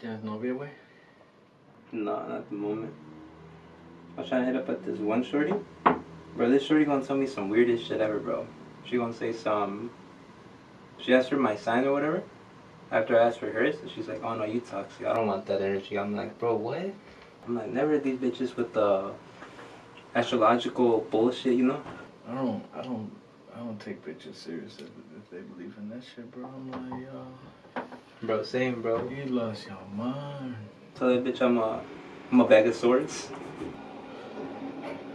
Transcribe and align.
¿Tienes 0.00 0.22
novia, 0.22 0.54
güey? 0.54 0.70
No, 1.92 2.12
not 2.14 2.30
at 2.30 2.48
the 2.48 2.54
moment. 2.54 2.94
I 4.16 4.20
was 4.22 4.30
trying 4.30 4.46
to 4.46 4.46
hit 4.46 4.56
up 4.56 4.70
at 4.70 4.82
this 4.82 4.98
one 4.98 5.22
shorty. 5.22 5.52
Bro, 6.34 6.48
this 6.48 6.64
shorty 6.64 6.86
gonna 6.86 7.04
tell 7.04 7.16
me 7.16 7.26
some 7.26 7.50
weirdest 7.50 7.86
shit 7.86 8.00
ever, 8.00 8.18
bro. 8.18 8.46
She 8.86 8.96
gonna 8.96 9.12
say 9.12 9.32
some. 9.32 9.90
She 10.96 11.12
asked 11.12 11.28
for 11.28 11.36
my 11.36 11.54
sign 11.54 11.84
or 11.84 11.92
whatever. 11.92 12.22
After 12.90 13.14
I 13.20 13.26
asked 13.26 13.40
for 13.40 13.50
hers, 13.50 13.76
and 13.82 13.90
she's 13.90 14.08
like, 14.08 14.22
"Oh 14.24 14.32
no, 14.34 14.44
you 14.44 14.60
toxic. 14.60 15.04
I 15.04 15.12
don't 15.12 15.26
want 15.26 15.44
that 15.46 15.60
energy." 15.60 15.98
I'm 15.98 16.16
like, 16.16 16.38
"Bro, 16.38 16.54
what?" 16.54 16.94
I'm 17.46 17.54
like, 17.54 17.68
"Never 17.68 17.98
these 17.98 18.16
bitches 18.16 18.56
with 18.56 18.72
the 18.72 19.12
astrological 20.14 21.00
bullshit, 21.10 21.56
you 21.56 21.64
know?" 21.64 21.82
I 22.26 22.32
don't, 22.32 22.64
I 22.72 22.80
don't, 22.80 23.10
I 23.54 23.58
don't 23.58 23.78
take 23.78 24.02
bitches 24.02 24.36
serious 24.36 24.78
if, 24.78 24.88
if 25.14 25.30
they 25.30 25.40
believe 25.40 25.74
in 25.76 25.90
that 25.90 26.02
shit, 26.02 26.30
bro. 26.30 26.46
I'm 26.46 26.70
like, 26.70 27.02
yo, 27.02 27.26
Bro, 28.22 28.42
same, 28.42 28.82
bro. 28.82 29.08
you 29.08 29.24
lost 29.26 29.66
your 29.66 29.78
mind. 29.94 30.56
Tell 30.94 31.08
that 31.08 31.24
bitch 31.24 31.40
I'm 31.40 31.56
a, 31.56 31.82
I'm 32.30 32.40
a 32.40 32.46
bag 32.46 32.66
of 32.66 32.74
swords. 32.74 33.30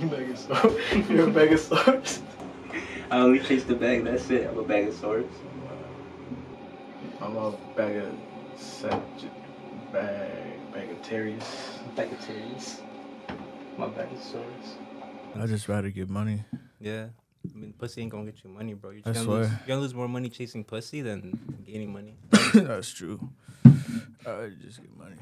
You 0.00 0.06
bag 0.06 0.30
of 0.30 0.38
swords. 0.38 1.10
You're 1.10 1.28
a 1.28 1.30
bag 1.32 1.52
of 1.52 1.58
swords. 1.58 2.22
I 3.10 3.18
only 3.18 3.40
chase 3.40 3.64
the 3.64 3.74
bag. 3.74 4.04
That's 4.04 4.30
it. 4.30 4.46
I'm 4.46 4.56
a 4.58 4.62
bag 4.62 4.86
of 4.86 4.94
swords. 4.94 5.34
I'm 7.20 7.36
a 7.36 7.50
bag 7.74 7.96
of 7.96 8.14
sag, 8.56 9.02
bag, 9.92 10.72
bag 10.72 10.90
of 10.90 11.02
terriers. 11.02 11.42
Bag 11.96 12.12
of 12.12 12.18
titties. 12.20 12.80
My 13.76 13.88
bag 13.88 14.12
of 14.12 14.22
swords. 14.22 14.76
I 15.34 15.46
just 15.46 15.68
rather 15.68 15.90
get 15.90 16.08
money. 16.08 16.44
Yeah. 16.78 17.08
I 17.44 17.56
mean, 17.58 17.72
pussy 17.78 18.02
ain't 18.02 18.10
gonna 18.10 18.24
get 18.26 18.42
you 18.44 18.50
money, 18.50 18.74
bro. 18.74 18.90
You're 18.90 19.02
I 19.06 19.12
just 19.12 19.26
gonna, 19.26 19.38
lose, 19.38 19.48
you're 19.50 19.66
gonna 19.68 19.80
lose 19.80 19.94
more 19.94 20.08
money 20.08 20.28
chasing 20.28 20.64
pussy 20.64 21.02
than 21.02 21.38
gaining 21.66 21.92
money. 21.92 22.14
That's 22.54 22.92
true. 22.92 23.30
I 23.64 24.50
just 24.62 24.80
get 24.80 24.96
money. 24.96 25.16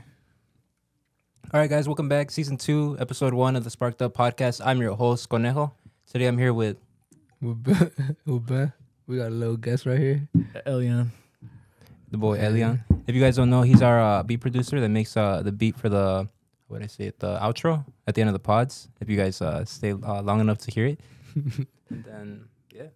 All 1.55 1.61
right, 1.61 1.71
guys, 1.71 1.87
welcome 1.89 2.09
back. 2.09 2.31
Season 2.31 2.57
two, 2.57 2.97
episode 2.99 3.33
one 3.33 3.55
of 3.55 3.65
the 3.65 3.71
Sparked 3.71 4.03
Up 4.03 4.15
Podcast. 4.15 4.61
I'm 4.65 4.81
your 4.81 4.95
host, 4.97 5.29
Conejo. 5.29 5.73
Today 6.11 6.27
I'm 6.27 6.39
here 6.39 6.53
with 6.53 6.77
We're. 7.41 7.55
We're 8.27 8.41
back. 8.41 8.73
We 9.07 9.19
got 9.19 9.29
a 9.29 9.31
little 9.31 9.57
guest 9.57 9.87
right 9.87 9.99
here. 9.99 10.29
Elian. 10.67 11.13
the 12.11 12.19
boy 12.19 12.39
Elian. 12.41 12.83
If 13.07 13.15
you 13.15 13.21
guys 13.21 13.37
don't 13.37 13.51
know, 13.51 13.63
he's 13.63 13.83
our 13.83 14.01
uh, 14.01 14.23
beat 14.25 14.41
producer 14.41 14.81
that 14.81 14.89
makes 14.89 15.17
uh, 15.17 15.43
the 15.43 15.53
beat 15.53 15.77
for 15.77 15.89
the, 15.89 16.29
what 16.67 16.79
did 16.79 16.85
I 16.85 16.89
say 16.89 17.05
it, 17.05 17.21
the 17.21 17.39
outro 17.39 17.85
at 18.09 18.17
the 18.17 18.21
end 18.23 18.29
of 18.29 18.33
the 18.35 18.41
pods. 18.41 18.89
If 19.01 19.09
you 19.09 19.17
guys 19.17 19.41
uh, 19.41 19.65
stay 19.65 19.93
uh, 19.93 20.23
long 20.23 20.41
enough 20.41 20.59
to 20.59 20.73
hear 20.73 20.87
it. 20.87 21.01
And 21.37 22.05
then, 22.05 22.49
yeah. 22.73 22.89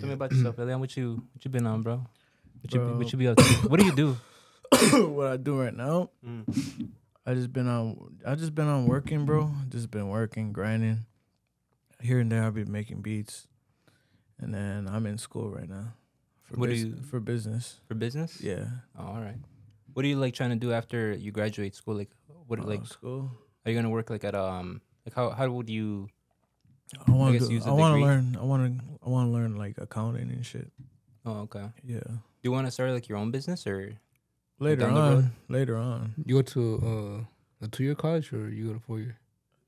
Tell 0.00 0.08
me 0.08 0.14
about 0.14 0.32
yourself, 0.32 0.58
Elian. 0.58 0.80
What 0.80 0.96
you 0.96 1.22
what 1.32 1.44
you 1.44 1.50
been 1.50 1.66
on, 1.66 1.82
bro? 1.82 2.04
What 2.62 2.72
you, 2.72 2.80
be, 2.80 2.86
what 2.98 3.12
you 3.12 3.18
be 3.18 3.28
up 3.28 3.36
to? 3.36 3.44
What 3.68 3.78
do 3.80 3.86
you 3.86 3.94
do? 3.94 4.16
what 5.12 5.28
I 5.28 5.36
do 5.36 5.60
right 5.60 5.74
now? 5.74 6.10
Mm. 6.26 6.88
I 7.26 7.34
just 7.34 7.52
been 7.52 7.68
on. 7.68 8.16
I 8.26 8.34
just 8.34 8.54
been 8.54 8.68
on 8.68 8.86
working, 8.86 9.24
bro. 9.26 9.50
Just 9.68 9.90
been 9.90 10.08
working, 10.08 10.52
grinding. 10.52 11.04
Here 12.00 12.18
and 12.20 12.30
there, 12.32 12.42
I've 12.44 12.54
been 12.54 12.70
making 12.72 13.02
beats, 13.02 13.46
and 14.40 14.52
then 14.54 14.88
I'm 14.90 15.06
in 15.06 15.18
school 15.18 15.50
right 15.50 15.68
now. 15.68 15.94
For 16.44 16.56
What 16.56 16.70
bus- 16.70 16.78
you- 16.78 16.96
for 17.10 17.20
business? 17.20 17.80
For 17.88 17.94
business? 17.94 18.40
Yeah. 18.40 18.66
Oh, 18.98 19.06
all 19.06 19.20
right. 19.20 19.38
What 19.92 20.04
are 20.04 20.08
you 20.08 20.16
like 20.16 20.34
trying 20.34 20.50
to 20.50 20.56
do 20.56 20.72
after 20.72 21.12
you 21.12 21.32
graduate 21.32 21.74
school? 21.74 21.96
Like, 21.96 22.10
what 22.46 22.60
Uh, 22.60 22.64
like 22.64 22.86
school? 22.86 23.30
are 23.64 23.70
you 23.70 23.76
gonna 23.76 23.90
work 23.90 24.08
like 24.10 24.24
at 24.24 24.34
um 24.34 24.80
like 25.04 25.14
how 25.14 25.30
how 25.30 25.48
would 25.50 25.68
you 25.68 26.08
I 27.06 27.10
want 27.10 27.38
to. 27.38 27.52
use 27.52 27.66
a 27.66 27.70
I 27.70 27.72
want 27.72 27.96
to 27.96 28.00
learn. 28.00 28.36
I 28.40 28.44
want 28.44 28.78
to. 28.78 28.84
I 29.04 29.08
want 29.08 29.28
to 29.28 29.32
learn 29.32 29.56
like 29.56 29.78
accounting 29.78 30.30
and 30.30 30.44
shit. 30.44 30.70
Oh, 31.24 31.40
okay. 31.42 31.66
Yeah. 31.84 31.98
Do 32.00 32.20
you 32.42 32.52
want 32.52 32.66
to 32.66 32.70
start 32.70 32.90
like 32.90 33.08
your 33.08 33.18
own 33.18 33.30
business 33.30 33.66
or 33.66 33.92
Later 34.58 34.82
down 34.82 34.96
on. 34.96 35.32
Later 35.48 35.76
on. 35.76 36.14
You 36.24 36.36
go 36.36 36.42
to 36.42 37.26
uh, 37.60 37.64
a 37.64 37.68
two 37.68 37.84
year 37.84 37.94
college 37.94 38.32
or 38.32 38.48
you 38.48 38.68
go 38.68 38.72
to 38.74 38.80
four 38.80 38.98
year? 39.00 39.18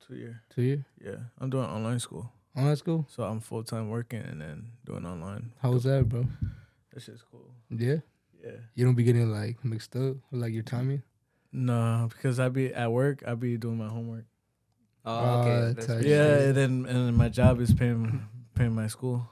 Two 0.06 0.14
year. 0.14 0.42
Two 0.48 0.62
year? 0.62 0.84
Yeah. 1.04 1.16
I'm 1.38 1.50
doing 1.50 1.66
online 1.66 1.98
school, 1.98 2.32
Online 2.56 2.76
school? 2.76 3.06
so 3.10 3.24
I'm 3.24 3.40
full 3.40 3.62
time 3.62 3.90
working 3.90 4.20
and 4.20 4.40
then 4.40 4.68
doing 4.86 5.04
online. 5.04 5.52
How 5.60 5.72
was 5.72 5.84
that, 5.84 6.08
bro? 6.08 6.24
That 6.94 7.02
shit's 7.02 7.22
cool. 7.30 7.50
Yeah. 7.70 7.96
Yeah. 8.42 8.52
You 8.74 8.86
don't 8.86 8.94
be 8.94 9.02
getting 9.04 9.30
like 9.30 9.62
mixed 9.64 9.94
up 9.96 10.16
with 10.30 10.40
like 10.40 10.54
your 10.54 10.62
timing? 10.62 11.02
No, 11.52 12.08
because 12.10 12.40
I 12.40 12.48
be 12.48 12.72
at 12.72 12.90
work. 12.90 13.22
I 13.26 13.34
be 13.34 13.58
doing 13.58 13.76
my 13.76 13.88
homework. 13.88 14.24
Oh, 15.08 15.14
Uh, 15.16 15.38
okay. 15.40 15.72
That's 15.74 16.04
Yeah, 16.04 16.38
and 16.48 16.56
then 16.56 16.70
and 16.86 17.06
then 17.08 17.16
my 17.16 17.30
job 17.30 17.60
is 17.60 17.72
paying 17.72 18.26
paying 18.54 18.74
my 18.74 18.88
school. 18.88 19.26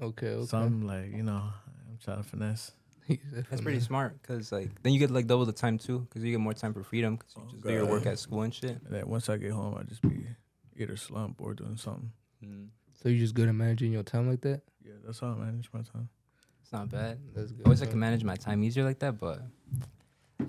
Okay, 0.00 0.28
okay. 0.28 0.46
So 0.46 0.58
I'm 0.58 0.86
like, 0.86 1.12
you 1.12 1.22
know, 1.22 1.42
I'm 1.88 1.98
trying 2.02 2.22
to 2.22 2.22
finesse. 2.22 2.72
That's 3.50 3.60
pretty 3.62 3.80
smart 3.80 4.20
because 4.20 4.50
like 4.50 4.70
then 4.82 4.92
you 4.92 4.98
get 4.98 5.10
like 5.10 5.26
double 5.26 5.44
the 5.44 5.52
time 5.52 5.78
too 5.78 6.00
because 6.00 6.24
you 6.24 6.30
get 6.32 6.40
more 6.40 6.54
time 6.54 6.72
for 6.72 6.82
freedom 6.82 7.16
because 7.16 7.34
you 7.36 7.42
Oh, 7.42 7.50
just 7.50 7.62
do 7.62 7.72
your 7.72 7.86
work 7.86 8.06
at 8.06 8.18
school 8.18 8.42
and 8.42 8.52
shit. 8.52 8.80
And 8.84 8.94
then 8.94 9.06
once 9.08 9.28
I 9.28 9.36
get 9.36 9.52
home, 9.52 9.76
I 9.78 9.82
just 9.84 10.02
be 10.02 10.26
either 10.76 10.96
slump 10.96 11.40
or 11.40 11.54
doing 11.54 11.76
something. 11.76 12.10
Mm. 12.42 12.68
So 13.02 13.08
you 13.10 13.18
just 13.18 13.34
good 13.34 13.48
at 13.48 13.54
managing 13.54 13.92
your 13.92 14.02
time 14.02 14.28
like 14.28 14.40
that? 14.40 14.62
Yeah, 14.82 14.94
that's 15.04 15.20
how 15.20 15.28
I 15.28 15.34
manage 15.34 15.68
my 15.72 15.82
time. 15.82 16.08
It's 16.62 16.72
not 16.72 16.88
bad. 16.90 17.18
That's 17.34 17.52
good. 17.52 17.66
I 17.66 17.68
wish 17.68 17.82
I 17.82 17.86
could 17.86 17.96
manage 17.96 18.24
my 18.24 18.36
time 18.36 18.64
easier 18.64 18.84
like 18.84 18.98
that, 19.00 19.20
but 19.20 19.42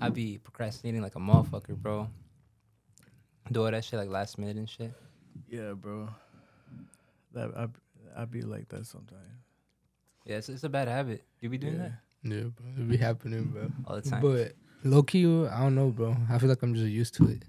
I'd 0.00 0.14
be 0.14 0.38
procrastinating 0.38 1.02
like 1.02 1.14
a 1.14 1.20
motherfucker, 1.20 1.76
bro. 1.76 2.08
Do 3.50 3.64
all 3.64 3.70
that 3.70 3.84
shit 3.84 3.98
like 3.98 4.08
last 4.08 4.38
minute 4.38 4.56
and 4.56 4.68
shit. 4.68 4.92
Yeah, 5.48 5.72
bro. 5.72 6.08
That 7.34 7.50
I 7.56 7.68
I 8.20 8.24
be 8.24 8.42
like 8.42 8.68
that 8.68 8.86
sometimes. 8.86 9.26
Yeah, 10.24 10.36
it's, 10.36 10.48
it's 10.48 10.64
a 10.64 10.68
bad 10.68 10.88
habit. 10.88 11.22
You 11.40 11.48
be 11.48 11.58
doing 11.58 11.74
yeah. 11.74 11.88
that 11.88 12.34
Yeah, 12.34 12.42
bro. 12.54 12.66
It 12.76 12.88
be 12.88 12.96
happening, 12.96 13.44
bro. 13.44 13.70
all 13.86 13.96
the 13.96 14.02
time. 14.02 14.20
But 14.20 14.54
low 14.84 15.02
key, 15.02 15.24
I 15.24 15.60
don't 15.60 15.74
know, 15.74 15.88
bro. 15.88 16.16
I 16.30 16.38
feel 16.38 16.48
like 16.48 16.62
I'm 16.62 16.74
just 16.74 16.86
used 16.86 17.14
to 17.14 17.28
it. 17.28 17.42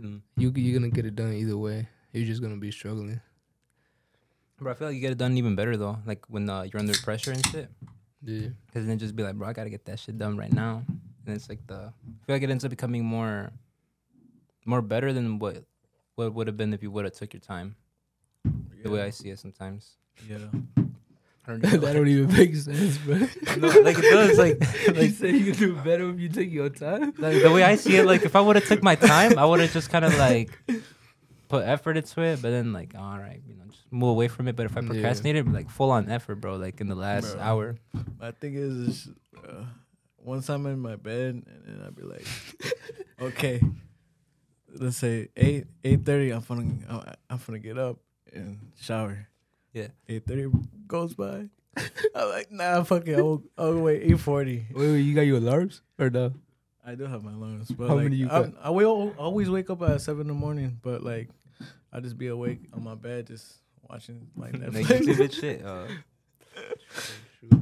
Mm. 0.00 0.20
You 0.36 0.52
you're 0.54 0.78
gonna 0.78 0.90
get 0.90 1.06
it 1.06 1.14
done 1.14 1.32
either 1.32 1.56
way. 1.56 1.88
You're 2.12 2.26
just 2.26 2.40
gonna 2.42 2.56
be 2.56 2.70
struggling. 2.70 3.20
Bro, 4.58 4.72
I 4.72 4.74
feel 4.74 4.88
like 4.88 4.94
you 4.94 5.00
get 5.00 5.12
it 5.12 5.18
done 5.18 5.36
even 5.36 5.54
better 5.54 5.76
though. 5.76 5.98
Like 6.06 6.24
when 6.28 6.48
uh, 6.48 6.62
you're 6.62 6.80
under 6.80 6.94
pressure 6.94 7.32
and 7.32 7.46
shit. 7.46 7.68
Yeah. 8.24 8.48
Cause 8.72 8.86
then 8.86 8.98
just 8.98 9.14
be 9.14 9.22
like, 9.22 9.34
bro, 9.34 9.48
I 9.48 9.52
gotta 9.52 9.70
get 9.70 9.84
that 9.84 9.98
shit 9.98 10.18
done 10.18 10.36
right 10.36 10.52
now. 10.52 10.82
And 11.26 11.36
it's 11.36 11.48
like 11.48 11.64
the 11.66 11.92
I 11.92 12.26
feel 12.26 12.36
like 12.36 12.42
it 12.42 12.50
ends 12.50 12.64
up 12.64 12.70
becoming 12.70 13.04
more 13.04 13.52
more 14.66 14.82
better 14.82 15.12
than 15.12 15.38
what 15.38 15.64
what 16.16 16.34
would 16.34 16.46
have 16.46 16.56
been 16.56 16.72
if 16.74 16.82
you 16.82 16.90
would 16.90 17.04
have 17.04 17.14
took 17.14 17.32
your 17.32 17.40
time. 17.40 17.76
The 18.82 18.90
way 18.90 19.02
I 19.02 19.10
see 19.10 19.30
it 19.30 19.38
sometimes. 19.38 19.96
Yeah. 20.28 20.38
I 21.48 21.52
don't 21.52 21.60
that 21.62 21.80
don't 21.94 22.08
even 22.08 22.32
make 22.36 22.56
sense, 22.56 22.98
bro. 22.98 23.16
No, 23.58 23.68
like 23.80 23.98
it 23.98 24.02
does, 24.10 24.36
like 24.36 24.58
you 24.88 24.92
like, 24.94 25.10
say 25.12 25.30
you 25.30 25.52
can 25.52 25.54
do 25.60 25.76
better 25.76 26.10
if 26.10 26.18
you 26.18 26.28
take 26.28 26.50
your 26.52 26.68
time. 26.70 27.12
like 27.18 27.40
the 27.40 27.52
way 27.52 27.62
I 27.62 27.76
see 27.76 27.96
it, 27.96 28.04
like 28.04 28.24
if 28.24 28.34
I 28.34 28.40
would 28.40 28.56
have 28.56 28.66
took 28.66 28.82
my 28.82 28.96
time, 28.96 29.38
I 29.38 29.44
would 29.44 29.60
have 29.60 29.72
just 29.72 29.88
kind 29.88 30.04
of 30.04 30.16
like 30.18 30.58
put 31.48 31.64
effort 31.64 31.96
into 31.96 32.20
it, 32.22 32.42
but 32.42 32.50
then 32.50 32.72
like 32.72 32.94
all 32.98 33.16
right, 33.18 33.40
you 33.46 33.54
know, 33.54 33.62
just 33.70 33.84
move 33.92 34.10
away 34.10 34.26
from 34.26 34.48
it. 34.48 34.56
But 34.56 34.66
if 34.66 34.76
I 34.76 34.80
Yeah. 34.80 34.86
procrastinated, 34.88 35.52
like 35.52 35.70
full 35.70 35.92
on 35.92 36.10
effort, 36.10 36.36
bro, 36.36 36.56
like 36.56 36.80
in 36.80 36.88
the 36.88 36.96
last 36.96 37.34
Bro. 37.34 37.40
hour. 37.42 37.76
My 38.18 38.32
thing 38.32 38.54
is, 38.54 38.74
is 38.74 39.08
uh, 39.48 39.64
once 40.18 40.50
I'm 40.50 40.66
in 40.66 40.80
my 40.80 40.96
bed 40.96 41.44
and 41.46 41.62
then 41.64 41.80
I'd 41.86 41.94
be 41.94 42.02
like, 42.02 42.26
okay, 43.20 43.60
let's 44.80 44.96
say 44.96 45.28
eight 45.36 45.66
eight 45.84 46.04
thirty. 46.04 46.30
I'm 46.30 46.40
gonna 46.42 46.62
I'm, 46.88 47.02
I'm 47.30 47.40
gonna 47.46 47.58
get 47.58 47.78
up 47.78 47.98
and 48.32 48.58
shower. 48.80 49.28
Yeah. 49.72 49.88
Eight 50.08 50.26
thirty 50.26 50.50
goes 50.86 51.14
by. 51.14 51.48
I'm 52.14 52.28
like, 52.30 52.50
nah, 52.50 52.82
fuck 52.84 53.06
it. 53.06 53.18
I'll, 53.18 53.42
I'll 53.58 53.78
wait 53.80 54.02
eight 54.02 54.18
forty. 54.20 54.66
Wait, 54.74 54.90
wait, 54.92 55.00
you 55.00 55.14
got 55.14 55.22
your 55.22 55.38
alarms 55.38 55.82
or 55.98 56.08
no? 56.10 56.32
I 56.84 56.94
do 56.94 57.04
have 57.04 57.22
my 57.24 57.32
alarms, 57.32 57.70
but 57.72 57.88
How 57.88 57.94
like, 57.96 58.04
many 58.04 58.16
you 58.16 58.28
I'm- 58.28 58.52
got? 58.52 58.60
I 58.62 58.70
will 58.70 59.14
always 59.18 59.50
wake 59.50 59.68
up 59.70 59.82
at 59.82 60.00
seven 60.00 60.22
in 60.22 60.26
the 60.28 60.34
morning, 60.34 60.78
but 60.82 61.02
like, 61.02 61.28
I 61.92 62.00
just 62.00 62.16
be 62.16 62.28
awake 62.28 62.60
on 62.72 62.84
my 62.84 62.94
bed, 62.94 63.26
just 63.26 63.58
watching 63.90 64.28
like 64.36 64.52
Netflix. 64.54 65.32
shit. 65.40 65.62
Uh, 65.66 65.86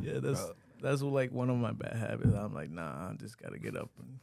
yeah, 0.02 0.18
that's 0.20 0.44
that's 0.80 1.02
like 1.02 1.32
one 1.32 1.50
of 1.50 1.56
my 1.56 1.72
bad 1.72 1.96
habits. 1.96 2.34
I'm 2.34 2.54
like, 2.54 2.70
nah, 2.70 3.10
I 3.10 3.14
just 3.18 3.36
gotta 3.42 3.58
get 3.58 3.76
up. 3.76 3.90
And, 3.98 4.18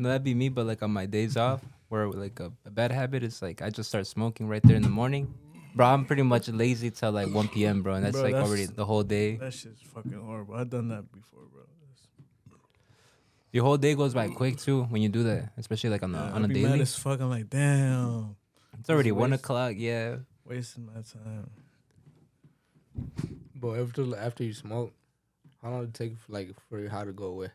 No, 0.00 0.08
that'd 0.08 0.24
be 0.24 0.32
me, 0.34 0.48
but 0.48 0.64
like 0.66 0.82
on 0.82 0.90
my 0.92 1.04
days 1.04 1.36
off, 1.36 1.60
where 1.90 2.08
like 2.08 2.40
a, 2.40 2.50
a 2.64 2.70
bad 2.70 2.90
habit 2.90 3.22
is 3.22 3.42
like 3.42 3.60
I 3.60 3.68
just 3.68 3.88
start 3.90 4.06
smoking 4.06 4.48
right 4.48 4.62
there 4.62 4.76
in 4.76 4.82
the 4.82 4.88
morning. 4.88 5.34
Bro, 5.74 5.86
I'm 5.86 6.04
pretty 6.06 6.22
much 6.22 6.48
lazy 6.48 6.90
till 6.90 7.12
like 7.12 7.28
1 7.28 7.48
p.m., 7.48 7.82
bro, 7.82 7.94
and 7.94 8.04
that's 8.04 8.14
Bro, 8.14 8.22
like 8.22 8.32
that's- 8.32 8.48
already 8.48 8.64
the 8.66 8.84
whole 8.86 9.02
day. 9.04 9.36
that 9.36 9.52
shit's 9.52 9.82
fucking 9.82 10.12
horrible. 10.18 10.54
I've 10.54 10.70
done 10.70 10.88
that 10.88 11.12
before, 11.12 11.42
bro. 11.52 11.62
Your 13.52 13.64
whole 13.64 13.76
day 13.76 13.94
goes 13.94 14.14
by 14.14 14.28
quick 14.28 14.56
too 14.58 14.84
when 14.84 15.02
you 15.02 15.08
do 15.10 15.22
that, 15.24 15.52
especially 15.58 15.90
like 15.90 16.02
on, 16.02 16.12
the, 16.12 16.18
Yeah, 16.18 16.32
on 16.32 16.42
I 16.42 16.44
a 16.46 16.48
be 16.48 16.54
daily. 16.54 16.70
mad 16.70 16.80
as 16.80 16.96
fuck. 16.96 17.20
I'm 17.20 17.28
like, 17.30 17.50
damn, 17.50 18.36
It's 18.78 18.88
already 18.88 19.12
1 19.12 19.30
waste- 19.30 19.42
o'clock, 19.44 19.74
yeah. 19.76 20.16
wasting 20.46 20.86
my 20.86 21.02
time. 21.02 21.50
But 23.54 23.78
after 23.78 24.16
after 24.16 24.44
you 24.44 24.54
smoke, 24.54 24.92
how 25.62 25.70
long 25.70 25.84
it 25.84 25.92
take 25.94 26.16
for, 26.16 26.32
like 26.32 26.54
for 26.68 26.78
your 26.80 26.88
high 26.90 27.04
to 27.04 27.12
go 27.12 27.26
away? 27.26 27.48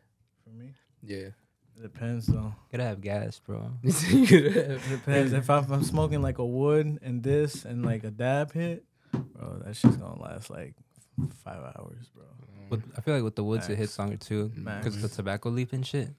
For 0.44 0.52
me, 0.52 0.74
Yeah. 1.04 1.30
It 1.78 1.84
depends 1.84 2.28
though. 2.28 2.54
Gotta 2.72 2.84
have 2.84 3.02
gas, 3.02 3.40
bro. 3.40 3.72
You 3.84 4.28
could 4.28 4.46
have- 4.56 4.56
It 4.72 4.90
depends. 4.90 5.34
if 5.34 5.50
I'm, 5.50 5.72
I'm 5.72 5.84
smoking 5.84 6.22
like 6.22 6.38
a 6.38 6.46
wood 6.46 7.00
and 7.02 7.22
this 7.24 7.66
and 7.66 7.86
like 7.86 8.04
a 8.04 8.12
dab 8.12 8.52
hit, 8.54 8.84
bro, 9.12 9.62
that 9.66 9.76
shit's 9.76 9.98
gonna 9.98 10.22
last 10.22 10.50
like 10.50 10.74
five 11.44 11.60
hours, 11.78 12.10
bro. 12.14 12.24
Mm. 12.24 12.70
With, 12.72 12.84
I 12.98 13.02
feel 13.02 13.14
like 13.16 13.24
with 13.24 13.36
the 13.36 13.44
woods, 13.44 13.70
it 13.70 13.78
hits 13.78 13.98
longer 14.00 14.18
too, 14.18 14.52
Max. 14.56 14.86
because 14.86 15.02
the 15.02 15.10
tobacco 15.10 15.50
leaf 15.50 15.74
and 15.74 15.86
shit. 15.86 16.10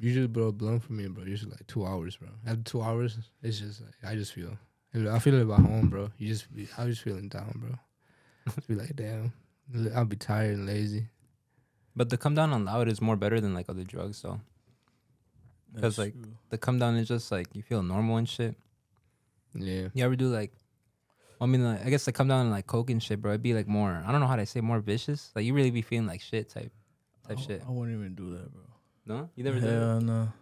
Usually, 0.00 0.26
bro, 0.26 0.52
blunt 0.52 0.82
for 0.82 0.94
me, 0.94 1.06
bro. 1.08 1.24
Usually 1.24 1.50
like 1.52 1.66
two 1.66 1.84
hours, 1.86 2.16
bro. 2.16 2.28
After 2.46 2.62
two 2.62 2.82
hours, 2.82 3.18
it's 3.42 3.58
just 3.60 3.82
like 3.82 3.94
I 4.10 4.14
just 4.14 4.32
feel. 4.32 4.56
I 4.94 5.18
feel 5.20 5.34
it 5.34 5.42
about 5.42 5.60
home, 5.60 5.88
bro. 5.88 6.10
You 6.18 6.28
just, 6.28 6.54
be, 6.54 6.68
I 6.76 6.84
was 6.84 6.96
just 6.96 7.04
feeling 7.04 7.28
down, 7.28 7.52
bro. 7.56 7.70
Just 8.54 8.68
be 8.68 8.74
like, 8.74 8.94
damn, 8.96 9.32
I'll 9.94 10.04
be 10.04 10.16
tired 10.16 10.56
and 10.58 10.66
lazy. 10.66 11.06
But 11.96 12.10
the 12.10 12.16
come 12.18 12.34
down 12.34 12.52
on 12.52 12.64
loud 12.64 12.88
is 12.88 13.00
more 13.00 13.16
better 13.16 13.40
than 13.40 13.54
like 13.54 13.68
other 13.70 13.84
drugs. 13.84 14.18
So 14.18 14.40
That's 15.74 15.98
like, 15.98 16.12
true. 16.12 16.32
the 16.50 16.58
come 16.58 16.78
down 16.78 16.96
is 16.96 17.08
just 17.08 17.32
like 17.32 17.48
you 17.54 17.62
feel 17.62 17.82
normal 17.82 18.16
and 18.16 18.28
shit. 18.28 18.56
Yeah, 19.54 19.88
You 19.94 20.04
ever 20.04 20.16
do 20.16 20.28
like? 20.28 20.52
I 21.40 21.46
mean, 21.46 21.64
like, 21.64 21.84
I 21.84 21.90
guess 21.90 22.04
the 22.04 22.12
come 22.12 22.28
down 22.28 22.42
and 22.42 22.50
like 22.50 22.66
coke 22.66 22.90
and 22.90 23.02
shit, 23.02 23.20
bro. 23.20 23.32
It'd 23.32 23.42
be 23.42 23.54
like 23.54 23.66
more. 23.66 24.02
I 24.06 24.12
don't 24.12 24.20
know 24.20 24.26
how 24.26 24.36
to 24.36 24.46
say 24.46 24.60
more 24.60 24.80
vicious. 24.80 25.32
Like 25.34 25.44
you 25.44 25.54
really 25.54 25.70
be 25.70 25.82
feeling 25.82 26.06
like 26.06 26.20
shit 26.20 26.48
type 26.48 26.72
type 27.26 27.38
I, 27.38 27.40
shit. 27.40 27.62
I 27.66 27.70
wouldn't 27.70 27.96
even 27.98 28.14
do 28.14 28.30
that, 28.30 28.52
bro. 28.52 28.62
No, 29.06 29.30
you 29.34 29.44
never 29.44 29.58
did 29.58 29.68
Hell 29.68 30.00
no. 30.00 30.32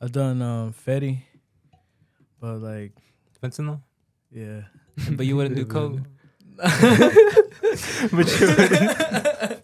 I've 0.00 0.12
done 0.12 0.42
um 0.42 0.74
Fetty, 0.74 1.22
but 2.40 2.58
like, 2.58 2.92
fentanyl, 3.42 3.80
yeah. 4.30 4.62
but 5.12 5.26
you 5.26 5.36
wouldn't 5.36 5.56
do 5.56 5.64
coke. 5.66 6.00
but 6.56 6.80
you 8.12 9.56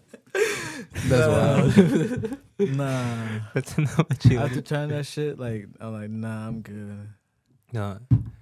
That's 1.11 1.77
wild. 1.77 2.37
nah. 2.59 3.27
Fentanyl, 3.55 4.07
but 4.07 4.25
you 4.25 4.39
After 4.39 4.61
trying 4.61 4.89
that 4.89 5.05
shit, 5.05 5.37
like 5.39 5.67
I'm 5.79 5.93
like, 5.93 6.09
nah, 6.09 6.47
I'm 6.47 6.61
good. 6.61 7.09
No, 7.73 7.97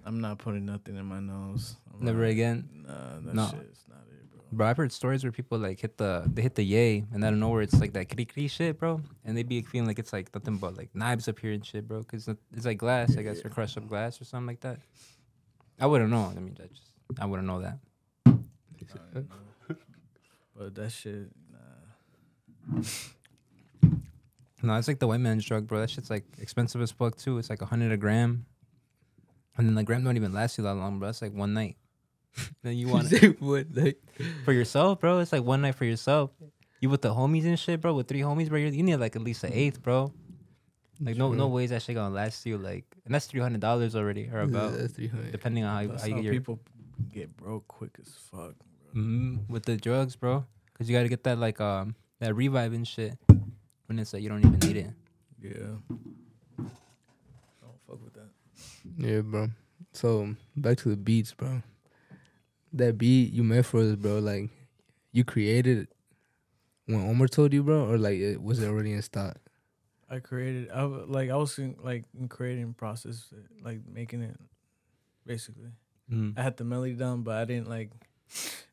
I'm 0.05 0.21
not 0.21 0.39
putting 0.39 0.65
nothing 0.65 0.95
in 0.95 1.05
my 1.05 1.19
nose. 1.19 1.75
I'm 1.93 2.05
never 2.05 2.21
like, 2.23 2.31
again. 2.31 2.67
Nah, 2.87 3.19
that 3.25 3.33
No. 3.35 3.45
shit's 3.49 3.83
not 3.87 3.99
it, 4.09 4.31
bro. 4.31 4.39
Bro, 4.51 4.67
I've 4.67 4.77
heard 4.77 4.91
stories 4.91 5.23
where 5.23 5.31
people 5.31 5.59
like 5.59 5.79
hit 5.79 5.97
the 5.97 6.23
they 6.33 6.41
hit 6.41 6.55
the 6.55 6.63
yay 6.63 7.05
and 7.13 7.23
out 7.23 7.33
of 7.33 7.39
nowhere 7.39 7.61
it's 7.61 7.79
like 7.79 7.93
that 7.93 8.05
kri 8.09 8.47
shit, 8.47 8.79
bro, 8.79 9.01
and 9.25 9.37
they 9.37 9.43
be 9.43 9.61
feeling 9.61 9.87
like 9.87 9.99
it's 9.99 10.13
like 10.13 10.33
nothing 10.33 10.57
but 10.57 10.75
like 10.77 10.89
knives 10.95 11.27
up 11.27 11.39
here 11.39 11.51
and 11.51 11.65
shit, 11.65 11.87
bro, 11.87 11.99
because 11.99 12.27
it's 12.55 12.65
like 12.65 12.77
glass, 12.77 13.17
I 13.17 13.21
guess, 13.21 13.43
or 13.45 13.49
crushed 13.49 13.77
up 13.77 13.87
glass 13.87 14.19
or 14.21 14.25
something 14.25 14.47
like 14.47 14.61
that. 14.61 14.79
I 15.79 15.85
wouldn't 15.85 16.09
know. 16.09 16.33
I 16.35 16.39
mean, 16.39 16.57
I 16.61 16.67
just 16.67 16.91
I 17.19 17.25
wouldn't 17.25 17.47
know 17.47 17.61
that. 17.61 17.77
But 20.57 20.75
that 20.75 20.91
shit. 20.91 21.29
No, 24.61 24.75
it's 24.75 24.87
like 24.89 24.99
the 24.99 25.07
white 25.07 25.21
man's 25.21 25.45
drug, 25.45 25.67
bro. 25.67 25.79
That 25.79 25.89
shit's 25.89 26.09
like 26.09 26.25
expensive 26.37 26.81
as 26.81 26.91
fuck 26.91 27.15
too. 27.15 27.37
It's 27.37 27.49
like 27.49 27.61
a 27.61 27.65
hundred 27.65 27.91
a 27.93 27.97
gram, 27.97 28.45
and 29.57 29.65
then 29.67 29.75
the 29.75 29.83
gram 29.83 30.03
don't 30.03 30.17
even 30.17 30.33
last 30.33 30.57
you 30.57 30.63
that 30.65 30.73
long, 30.75 30.99
bro. 30.99 31.07
That's 31.07 31.21
like 31.21 31.33
one 31.33 31.53
night. 31.53 31.77
then 32.63 32.75
you 32.77 32.89
want 32.89 33.11
it 33.13 33.41
what? 33.41 33.67
Like, 33.73 34.01
for 34.43 34.51
yourself, 34.51 34.99
bro. 34.99 35.19
It's 35.19 35.31
like 35.31 35.43
one 35.43 35.61
night 35.61 35.75
for 35.75 35.85
yourself. 35.85 36.31
You 36.81 36.89
with 36.89 37.01
the 37.01 37.13
homies 37.13 37.45
and 37.45 37.57
shit, 37.57 37.79
bro. 37.81 37.93
With 37.93 38.07
three 38.07 38.19
homies, 38.19 38.49
bro. 38.49 38.57
you're- 38.57 38.75
You 38.75 38.83
need 38.83 38.97
like 38.97 39.15
at 39.15 39.21
least 39.21 39.43
an 39.45 39.53
eighth, 39.53 39.81
bro. 39.81 40.11
Like 41.01 41.15
no 41.15 41.31
no 41.31 41.45
True. 41.45 41.47
ways 41.55 41.69
that 41.69 41.81
shit 41.81 41.95
gonna 41.95 42.13
last 42.13 42.45
you 42.45 42.57
like, 42.57 42.83
and 43.05 43.15
that's 43.15 43.27
three 43.27 43.39
hundred 43.39 43.61
dollars 43.61 43.95
already 43.95 44.29
or 44.31 44.41
about, 44.41 44.73
That's 44.77 44.91
300. 44.93 45.31
depending 45.31 45.63
on 45.63 45.73
how, 45.73 45.79
you- 45.81 45.87
That's 45.87 46.01
how 46.01 46.07
you 46.09 46.15
how 46.15 46.19
get 46.21 46.25
your 46.25 46.33
people 46.33 46.59
get 47.13 47.37
broke 47.37 47.65
quick 47.69 47.91
as 48.01 48.13
fuck. 48.29 48.55
Mhm, 48.93 49.47
with 49.49 49.63
the 49.63 49.77
drugs, 49.77 50.17
bro. 50.17 50.43
Cause 50.77 50.89
you 50.89 50.95
gotta 50.97 51.07
get 51.07 51.23
that 51.23 51.37
like 51.37 51.61
um 51.61 51.95
that 52.19 52.35
revive 52.35 52.73
and 52.73 52.87
shit 52.87 53.17
when 53.87 53.99
it's 53.99 54.13
like 54.13 54.21
you 54.21 54.29
don't 54.29 54.39
even 54.45 54.59
need 54.59 54.77
it. 54.77 54.91
Yeah. 55.41 55.97
Don't 56.57 57.79
fuck 57.87 58.03
with 58.03 58.13
that. 58.13 58.29
Yeah, 58.97 59.21
bro. 59.21 59.49
So 59.93 60.35
back 60.55 60.77
to 60.79 60.89
the 60.89 60.97
beats, 60.97 61.33
bro. 61.33 61.61
That 62.73 62.97
beat 62.97 63.33
you 63.33 63.43
made 63.43 63.65
for 63.65 63.79
us, 63.81 63.95
bro. 63.95 64.19
Like, 64.19 64.49
you 65.11 65.23
created 65.23 65.77
it 65.79 65.89
when 66.85 67.01
Omar 67.09 67.27
told 67.27 67.53
you, 67.53 67.63
bro, 67.63 67.89
or 67.89 67.97
like 67.97 68.19
it 68.19 68.41
was 68.41 68.61
it 68.61 68.67
already 68.67 68.93
in 68.93 69.01
stock? 69.01 69.37
I 70.09 70.19
created. 70.19 70.69
I 70.71 70.81
w- 70.81 71.05
like. 71.07 71.29
I 71.29 71.35
was 71.35 71.57
in, 71.59 71.75
like 71.83 72.03
in 72.19 72.27
creating 72.27 72.73
process, 72.73 73.27
like 73.63 73.79
making 73.91 74.21
it. 74.23 74.35
Basically, 75.25 75.69
Mm. 76.11 76.33
I 76.37 76.41
had 76.41 76.57
the 76.57 76.63
melody 76.63 76.93
down, 76.93 77.21
but 77.21 77.35
I 77.37 77.45
didn't 77.45 77.69
like. 77.69 77.91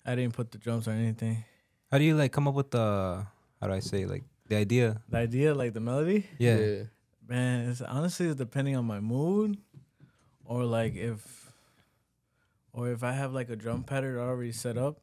I 0.04 0.14
didn't 0.14 0.34
put 0.34 0.50
the 0.50 0.58
drums 0.58 0.88
or 0.88 0.93
anything. 0.93 1.44
How 1.90 1.98
do 1.98 2.04
you 2.04 2.16
like 2.16 2.32
come 2.32 2.48
up 2.48 2.54
with 2.54 2.70
the 2.70 3.26
how 3.61 3.67
do 3.69 3.73
I 3.75 3.81
say 3.81 4.06
like 4.06 4.25
the 4.49 4.56
idea? 4.56 5.03
The 5.08 5.19
idea, 5.19 5.55
like 5.55 5.73
the 5.75 5.81
melody, 5.81 6.26
Yeah. 6.38 6.85
man, 7.29 7.69
it's 7.70 7.81
honestly 7.81 8.26
it's 8.26 8.37
depending 8.37 8.76
on 8.76 8.85
my 8.85 9.00
mood, 9.00 9.58
or 10.44 10.64
like 10.64 10.94
if, 10.94 11.53
or 12.73 12.88
if 12.91 13.03
I 13.03 13.12
have 13.12 13.32
like 13.32 13.50
a 13.50 13.56
drum 13.56 13.82
pattern 13.82 14.19
already 14.19 14.53
set 14.53 14.76
up, 14.79 14.99